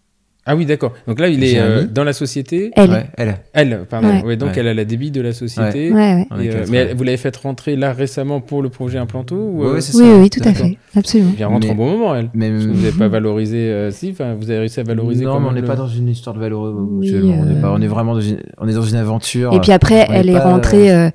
[0.51, 0.93] Ah oui, d'accord.
[1.07, 2.71] Donc là, il est euh, dans la société.
[2.75, 2.89] Elle.
[2.89, 3.37] Ouais, elle.
[3.53, 4.07] Elle, pardon.
[4.09, 4.23] Ouais.
[4.23, 4.55] Ouais, donc Ouais.
[4.57, 5.89] elle a la débit de la société.
[5.89, 9.61] Et, euh, mais elle- vous l'avez fait rentrer là récemment pour le projet Implanto ou,
[9.61, 9.97] Ouais, euh, Oui, ça.
[10.19, 10.77] oui, tout à fait.
[10.95, 11.33] Absolument.
[11.37, 12.31] Elle rentre Mais- en bon moment, elle.
[12.33, 13.57] Mais Parce que vous n'avez pas valorisé.
[13.57, 15.23] euh, si, enfin, vous avez réussi à valoriser.
[15.23, 16.61] Non, mais on n'est le- pas dans une histoire de valeur.
[16.61, 19.53] Oui, on, est pas, on est vraiment dans une, on est dans une aventure.
[19.53, 20.91] Et puis après, on elle est pas- rentrée.
[20.91, 21.09] euh,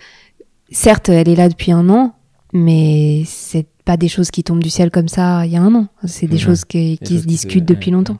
[0.70, 2.14] certes, elle est là depuis un an,
[2.52, 5.74] mais c'est pas des choses qui tombent du ciel comme ça il y a un
[5.74, 5.88] an.
[6.06, 8.18] C'est des choses qui, se discutent depuis longtemps.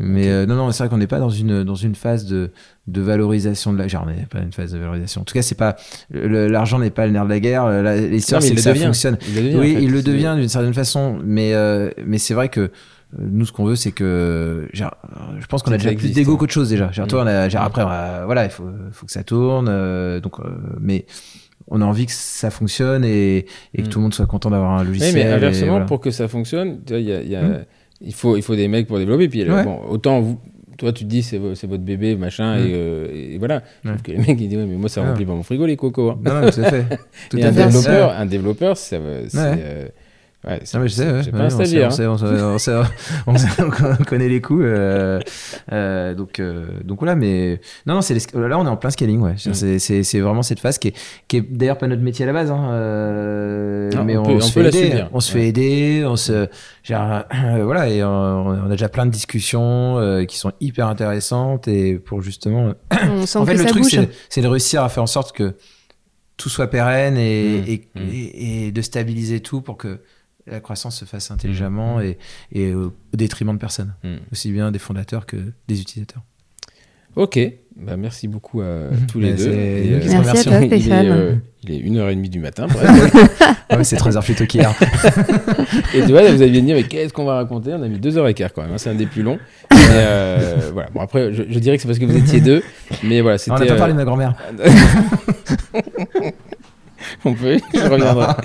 [0.00, 2.50] Mais euh, non, non, c'est vrai qu'on n'est pas dans une dans une phase de
[2.86, 3.88] de valorisation de la.
[3.88, 5.22] Genre, on n'est pas dans une phase de valorisation.
[5.22, 5.76] En tout cas, c'est pas
[6.10, 7.68] l'argent n'est pas le nerf de la guerre.
[7.96, 8.84] L'histoire, mais c'est que ça devient.
[8.84, 9.18] fonctionne.
[9.28, 9.82] Il devient, oui, en fait.
[9.84, 12.68] il le devient d'une certaine façon, mais euh, mais c'est vrai que euh,
[13.18, 14.94] nous, ce qu'on veut, c'est que genre,
[15.40, 16.36] je pense qu'on a déjà plus d'ego hein.
[16.38, 16.92] qu'autre chose déjà.
[16.92, 17.10] Genre, Mm.
[17.10, 19.66] toi, on a, genre, après, on a- voilà, il faut faut que ça tourne.
[19.68, 20.44] euh, donc, euh,
[20.80, 21.06] mais
[21.70, 23.90] on a envie que ça fonctionne et, et que Mm.
[23.90, 25.14] tout le monde soit content d'avoir un Oui, logiciel.
[25.14, 25.84] mais et inversement, voilà.
[25.86, 27.64] pour que ça fonctionne, il y a- y a- Hmm.
[28.00, 29.28] Il faut, il faut des mecs pour développer.
[29.28, 29.64] Puis, Ouais.
[29.64, 30.38] bon, autant vous,
[30.76, 32.60] toi, tu te dis, c'est vo- c'est votre bébé, machin, Mm.
[32.60, 33.62] et, euh, et voilà.
[33.84, 33.92] Ouais.
[33.92, 35.08] Sauf que le mec, il dit, ouais, mais moi, ça Ouais.
[35.08, 36.10] remplit pas mon frigo, les cocos.
[36.10, 36.18] hein.
[36.24, 36.84] Non, non, tout à fait.
[37.30, 37.64] Tout Et à un fait.
[37.64, 38.14] développeur, Ouais.
[38.16, 39.38] un développeur, ça va- c'est.
[39.38, 39.88] Euh,
[40.46, 41.32] ouais, Non, mais je sais, ouais.
[41.32, 41.86] Ouais, on sait-.
[41.86, 42.72] On, sait,
[43.26, 43.48] on, sait,
[44.06, 44.62] connaît les coups.
[44.64, 45.20] euh,
[45.72, 49.20] euh, donc, euh, donc voilà, mais non, non, les- là on est en plein scaling.
[49.20, 49.34] Ouais.
[49.44, 49.78] Mm.
[49.78, 50.94] C'est, vraiment cette phase qui est,
[51.26, 52.50] qui est d'ailleurs pas notre métier à la base.
[52.50, 54.84] Hein, euh, Non, mais on peut- se fait aider.
[54.90, 55.10] subir.
[55.12, 56.04] On se fait aider.
[56.06, 56.48] On se,
[56.82, 57.24] genre,
[57.62, 62.22] voilà, et on, a déjà plein de discussions euh, qui sont hyper intéressantes et pour
[62.22, 63.84] justement On en fait, le truc,
[64.28, 65.54] c'est, de réussir à faire en sorte que
[66.36, 68.00] tout soit pérenne et, et, mmh.
[68.12, 70.00] et- et de stabiliser tout pour que
[70.50, 72.18] la croissance se fasse Mmh, intelligemment et,
[72.52, 74.16] et au, détriment de personne, Mm.
[74.32, 75.36] aussi bien des fondateurs que
[75.68, 76.22] des utilisateurs.
[77.16, 77.38] Ok,
[77.76, 79.50] bah, merci beaucoup à tous les Bah, deux.
[79.52, 81.06] Et, te Merci à toi, il, est, Stéphane.
[81.08, 82.66] euh, il est 1h30 du matin.
[83.70, 84.72] Ouais, c'est trois heures plus tôt qu'hier.
[85.94, 87.74] Et tu vois, vous aviez dit, mais qu'est-ce qu'on va raconter?
[87.74, 89.38] On a mis 2h15 quand même, hein, c'est un des plus longs.
[89.70, 90.88] Mais, euh, voilà.
[90.88, 92.62] Bon, après, je, je dirais que c'est parce que vous étiez deux.
[93.04, 93.52] Mais voilà, c'était.
[93.52, 94.34] on n'a pas euh, parlé de ma grand-mère.
[97.24, 98.26] On peut, je reviendrai.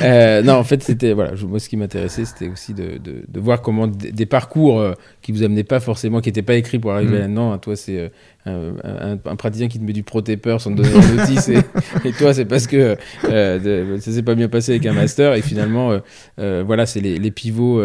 [0.00, 1.32] Euh, non, en fait, c'était voilà.
[1.46, 5.32] moi, ce qui m'intéressait, c'était aussi de, de, de voir comment des parcours euh, qui
[5.32, 7.20] vous amenaient pas forcément, qui n'étaient pas écrits pour arriver Mm.
[7.20, 7.52] là-dedans.
[7.52, 7.98] hein, toi, c'est
[8.46, 11.48] euh, un, un- un praticien qui te met du protépeur sans te donner la notice,
[11.48, 11.58] et,
[12.04, 12.96] et toi, c'est parce que
[13.28, 13.58] euh,
[13.94, 15.34] de- ça s'est pas bien passé avec un master.
[15.34, 15.98] Et finalement,
[16.38, 17.82] voilà, c'est les, les pivots.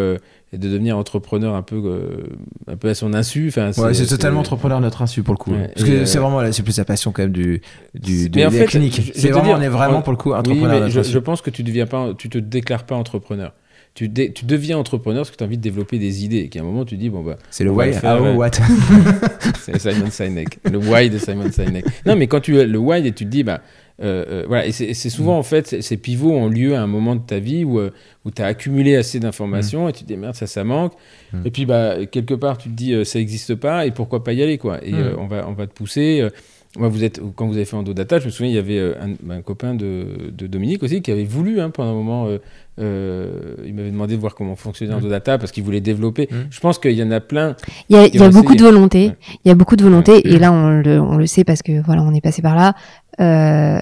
[0.53, 2.27] Et de devenir entrepreneur un peu, euh,
[2.67, 3.47] un peu à son insu.
[3.47, 5.51] Enfin, Ouais, c'est totalement entrepreneur notre insu pour le coup.
[5.51, 7.61] Ouais, Parce que euh, c'est vraiment, c'est plus la passion quand même du,
[7.93, 9.11] du, de Mais en la fait, clinique.
[9.15, 11.49] C'est vraiment, dire, on est vraiment pour le coup Oui, entrepreneur mais je, pense que
[11.49, 13.53] tu deviens pas, tu te déclares pas entrepreneur.
[13.93, 16.37] Tu, dé- tu deviens entrepreneur parce que tu as envie de développer des idées.
[16.37, 18.35] Et qu'à un moment, tu dis, bon, bah, C'est le why, le faire, how, ouais.
[18.35, 18.51] what?
[19.59, 20.59] c'est Simon Sinek.
[20.69, 21.85] le why de Simon Sinek.
[22.05, 23.61] Non, mais quand tu le why et tu te dis, bah,
[24.01, 27.15] euh, euh, voilà, et c'est souvent en fait, ces- pivots ont lieu à un moment
[27.15, 27.91] de ta vie où, euh,
[28.25, 30.93] où tu as accumulé assez d'informations et tu te dis, merde, ça, ça manque.
[31.33, 31.41] Mm.
[31.45, 34.41] Et puis, bah, quelque part, tu te dis, ça n'existe pas et pourquoi pas y
[34.41, 34.79] aller, quoi.
[34.83, 35.15] Et Mm.
[35.19, 36.27] on, va, on va te pousser.
[36.77, 38.93] Moi, vous êtes, quand vous avez fait Endodata, je me souviens, il y avait euh,
[39.01, 42.37] un, un copain de, de Dominique aussi qui avait voulu, hein, pendant un moment, euh,
[42.79, 44.97] euh, il m'avait demandé de voir comment fonctionnait Mm.
[44.97, 46.29] Endodata parce qu'il voulait développer.
[46.31, 46.35] Mm.
[46.49, 47.55] Je pense qu'il y en a plein.
[47.89, 49.07] Il y a, y beaucoup de volonté.
[49.07, 49.15] Ouais.
[49.43, 50.13] Il y a beaucoup de volonté.
[50.13, 50.21] Ouais.
[50.25, 52.73] Et là, on le, on le sait parce que voilà, on est passé par là.
[53.19, 53.79] Euh,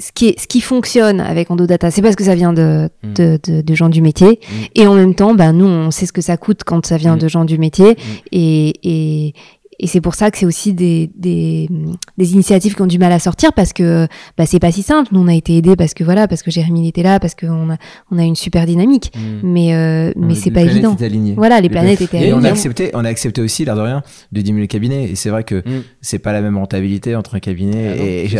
[0.00, 3.12] ce qui, est, ce qui fonctionne avec Endodata, c'est parce que ça vient de, Mm.
[3.14, 4.38] de, de, de gens du métier.
[4.76, 7.16] Et en même temps, bah, nous, on sait ce que ça coûte quand ça vient
[7.16, 7.18] Mm.
[7.18, 7.96] de gens du métier.
[8.30, 9.34] Et, et,
[9.80, 11.68] et c'est pour ça que c'est aussi des, des,
[12.16, 15.08] des initiatives qui ont du mal à sortir parce que bah, c'est pas si simple.
[15.12, 17.70] Nous, on a été aidés parce que voilà, parce que Jérémy était là, parce qu'on
[17.70, 17.76] a,
[18.10, 19.12] on a une super dynamique.
[19.16, 19.20] Mm.
[19.42, 20.96] Mais, euh, mais c'est pas évident.
[21.36, 22.48] Voilà, les Les planètes étaient Et on a alignées.
[22.50, 25.04] accepté, on a accepté aussi, l'air de rien, de diminuer le cabinet.
[25.10, 25.82] Et c'est vrai que Mm.
[26.00, 28.38] c'est pas la même rentabilité entre un cabinet Ah et c'est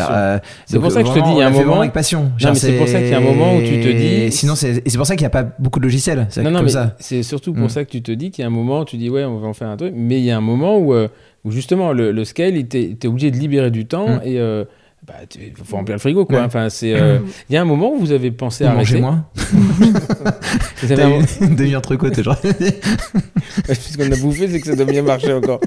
[0.76, 1.92] euh, pour ça que je te vraiment, dis, il y a un moment- vraiment avec
[1.92, 2.32] passion.
[2.54, 4.90] C'est pour ça qu'il y a un moment où tu te dis- Sinon, c'est et
[4.90, 6.26] c'est pour ça qu'il n'y a pas beaucoup de logiciels.
[6.30, 7.68] C'est Non, non, comme mais c'est surtout pour Mm.
[7.68, 9.38] ça que tu te dis qu'il y a un moment où tu dis ouais, on
[9.38, 11.08] va en faire un truc, mais il y a un moment où, euh,
[11.48, 14.20] où justement le, le scale, t'es obligé de libérer du temps Mm.
[14.24, 14.64] et euh,
[15.06, 16.38] bah, il faut remplir le frigo quoi.
[16.40, 16.44] Ouais.
[16.44, 17.18] Enfin, c'est euh,
[17.48, 19.00] il y a un moment où vous avez pensé à Manger arrêter.
[19.00, 19.24] moins.
[20.82, 22.36] Vous avez un moment- Demi-entrecôte, genre.
[23.66, 25.60] Puisqu'on a bouffé, c'est que ça doit bien marcher encore.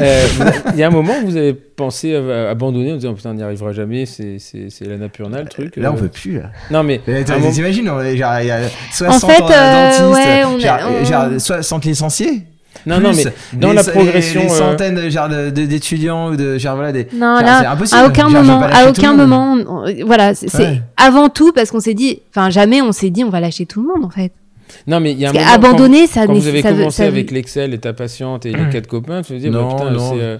[0.00, 0.26] Euh,
[0.72, 3.30] Il y a un moment où vous avez pensé à, à abandonner en disant putain,
[3.30, 4.38] on n'y arrivera jamais, c'est
[4.80, 5.76] la napurnale le truc.
[5.76, 6.00] Là, on euh.
[6.00, 6.38] peut plus.
[6.38, 6.50] Là.
[6.70, 7.00] Non, mais.
[7.06, 8.60] Moment- T'imagines, on genre, il y a
[8.92, 12.42] 60 fait, ans euh, dentistes, ouais, on est- genre, on- genre 60 licenciés.
[12.86, 16.36] Non, non, mais dans les- la progression, Les, euh, centaines genre, de- de- d'étudiants ou
[16.36, 16.58] de.
[16.58, 18.00] Genre, voilà, des, Non, genre, là, c'est impossible.
[18.00, 20.82] à aucun Genre, moment, à aucun moment, on- voilà, c'est Ouais.
[20.96, 23.80] avant tout parce qu'on s'est dit, enfin jamais on s'est dit on va lâcher tout
[23.82, 24.32] le monde en fait.
[24.86, 25.44] Non, mais il y a un moment.
[25.44, 27.92] quand- qu'abandonner, ça, Quand vous avez ça veut- commencé ça veut- avec l'Excel et ta
[27.92, 30.12] patiente et les quatre copains, tu te dis, bah, Non, putain, non.
[30.16, 30.38] euh,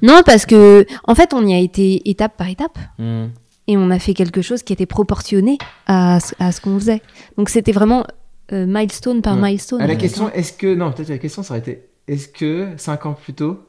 [0.00, 3.24] Non, parce que en fait on y a été étape par étape hmm.
[3.68, 7.02] et on a fait quelque chose qui était proportionné à, à ce qu'on faisait.
[7.36, 8.04] Donc c'était vraiment
[8.52, 9.42] euh, milestone par Ouais.
[9.50, 9.80] milestone.
[9.80, 10.74] À la question, est-ce que.
[10.74, 13.64] Non, peut-être la question, ça aurait été est-ce que 5 ans plus tôt,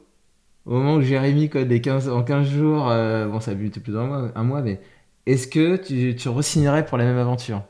[0.66, 3.80] au moment où Jérémy code les 15, en 15 jours, euh, bon, ça a buté
[3.80, 4.80] plus d'un mois, un mois, mais
[5.26, 7.62] est-ce que tu, tu re-signerais pour la même aventure?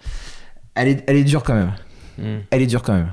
[0.74, 1.72] Elle est, elle est dure quand même.
[2.18, 2.38] Hmm.
[2.50, 3.12] Elle est dure quand même.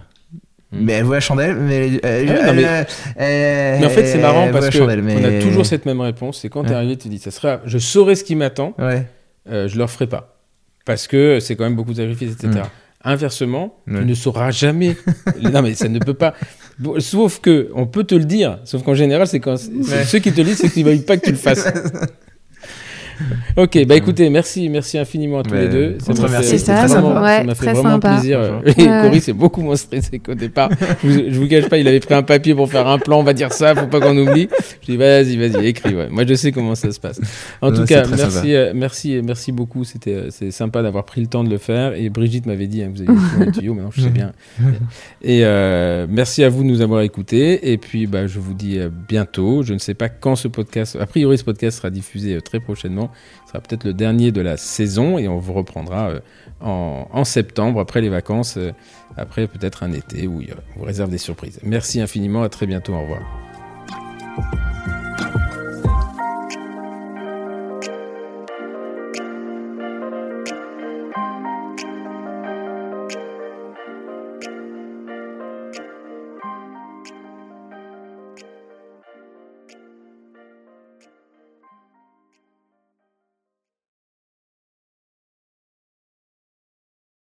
[0.72, 0.78] Mm.
[0.86, 3.86] Mais elle vaut la chandelle, mais elle, est- elle- Ah non, mais- elle- elle- Mais
[3.86, 6.40] en fait, c'est marrant parce que mais- on a toujours cette même réponse.
[6.42, 6.76] C'est quand t'es Ouais.
[6.78, 9.06] arrivé, tu dis, ça sera, je saurais ce qui m'attend, Ouais.
[9.50, 10.40] euh, je le referai pas.
[10.86, 12.64] Parce que c'est quand même beaucoup de sacrifices, etc.
[13.04, 13.76] Inversement.
[13.88, 14.00] Ouais.
[14.00, 14.96] tu ne sauras jamais.
[15.42, 16.34] non, mais ça ne peut pas.
[16.80, 18.60] Bon, Sauf que, on peut te le dire.
[18.64, 20.04] Sauf qu'en général, c'est quand Ouais.
[20.06, 21.68] ceux qui te le disent, c'est qu'ils ne veulent pas que tu le fasses.
[23.58, 25.98] Ok, bah écoutez, merci, merci infiniment à tous les deux.
[25.98, 27.14] te m'a fait- ça vraiment- sympa.
[27.14, 28.14] ça Ouais, m'a fait très vraiment sympa.
[28.16, 28.40] plaisir.
[28.66, 29.02] Et Ouais.
[29.04, 30.70] Cory, c'est beaucoup moins stressé qu'au départ.
[31.04, 33.20] je, vous- je vous cache pas, il avait pris un papier pour faire un plan,
[33.20, 34.48] on va dire ça, faut pas qu'on oublie.
[34.82, 35.94] Je dis vas-y, vas-y, écris.
[35.96, 36.08] Ouais.
[36.10, 37.20] Moi, je sais comment ça se passe.
[37.62, 39.84] En tout cas, merci, euh, merci, merci beaucoup.
[39.84, 41.94] C'était, euh, c'est sympa d'avoir pris le temps de le faire.
[41.94, 43.74] Et Brigitte m'avait dit hein, que vous avez les tuyaux.
[43.74, 44.32] Maintenant, je sais bien.
[45.22, 47.72] Et euh, merci à vous de nous avoir écoutés.
[47.72, 49.64] Et puis, bah, je vous dis bientôt.
[49.64, 50.98] Je ne sais pas quand ce podcast.
[51.00, 53.12] A priori, ce podcast sera diffusé très prochainement.
[53.46, 56.20] Ce sera peut-être le dernier de la saison et on vous reprendra euh,
[56.62, 58.72] en, septembre, après les vacances, euh,
[59.18, 60.42] après peut-être un été où
[60.76, 61.60] on vous réserve des surprises.
[61.64, 63.22] Merci infiniment, à très bientôt, au revoir.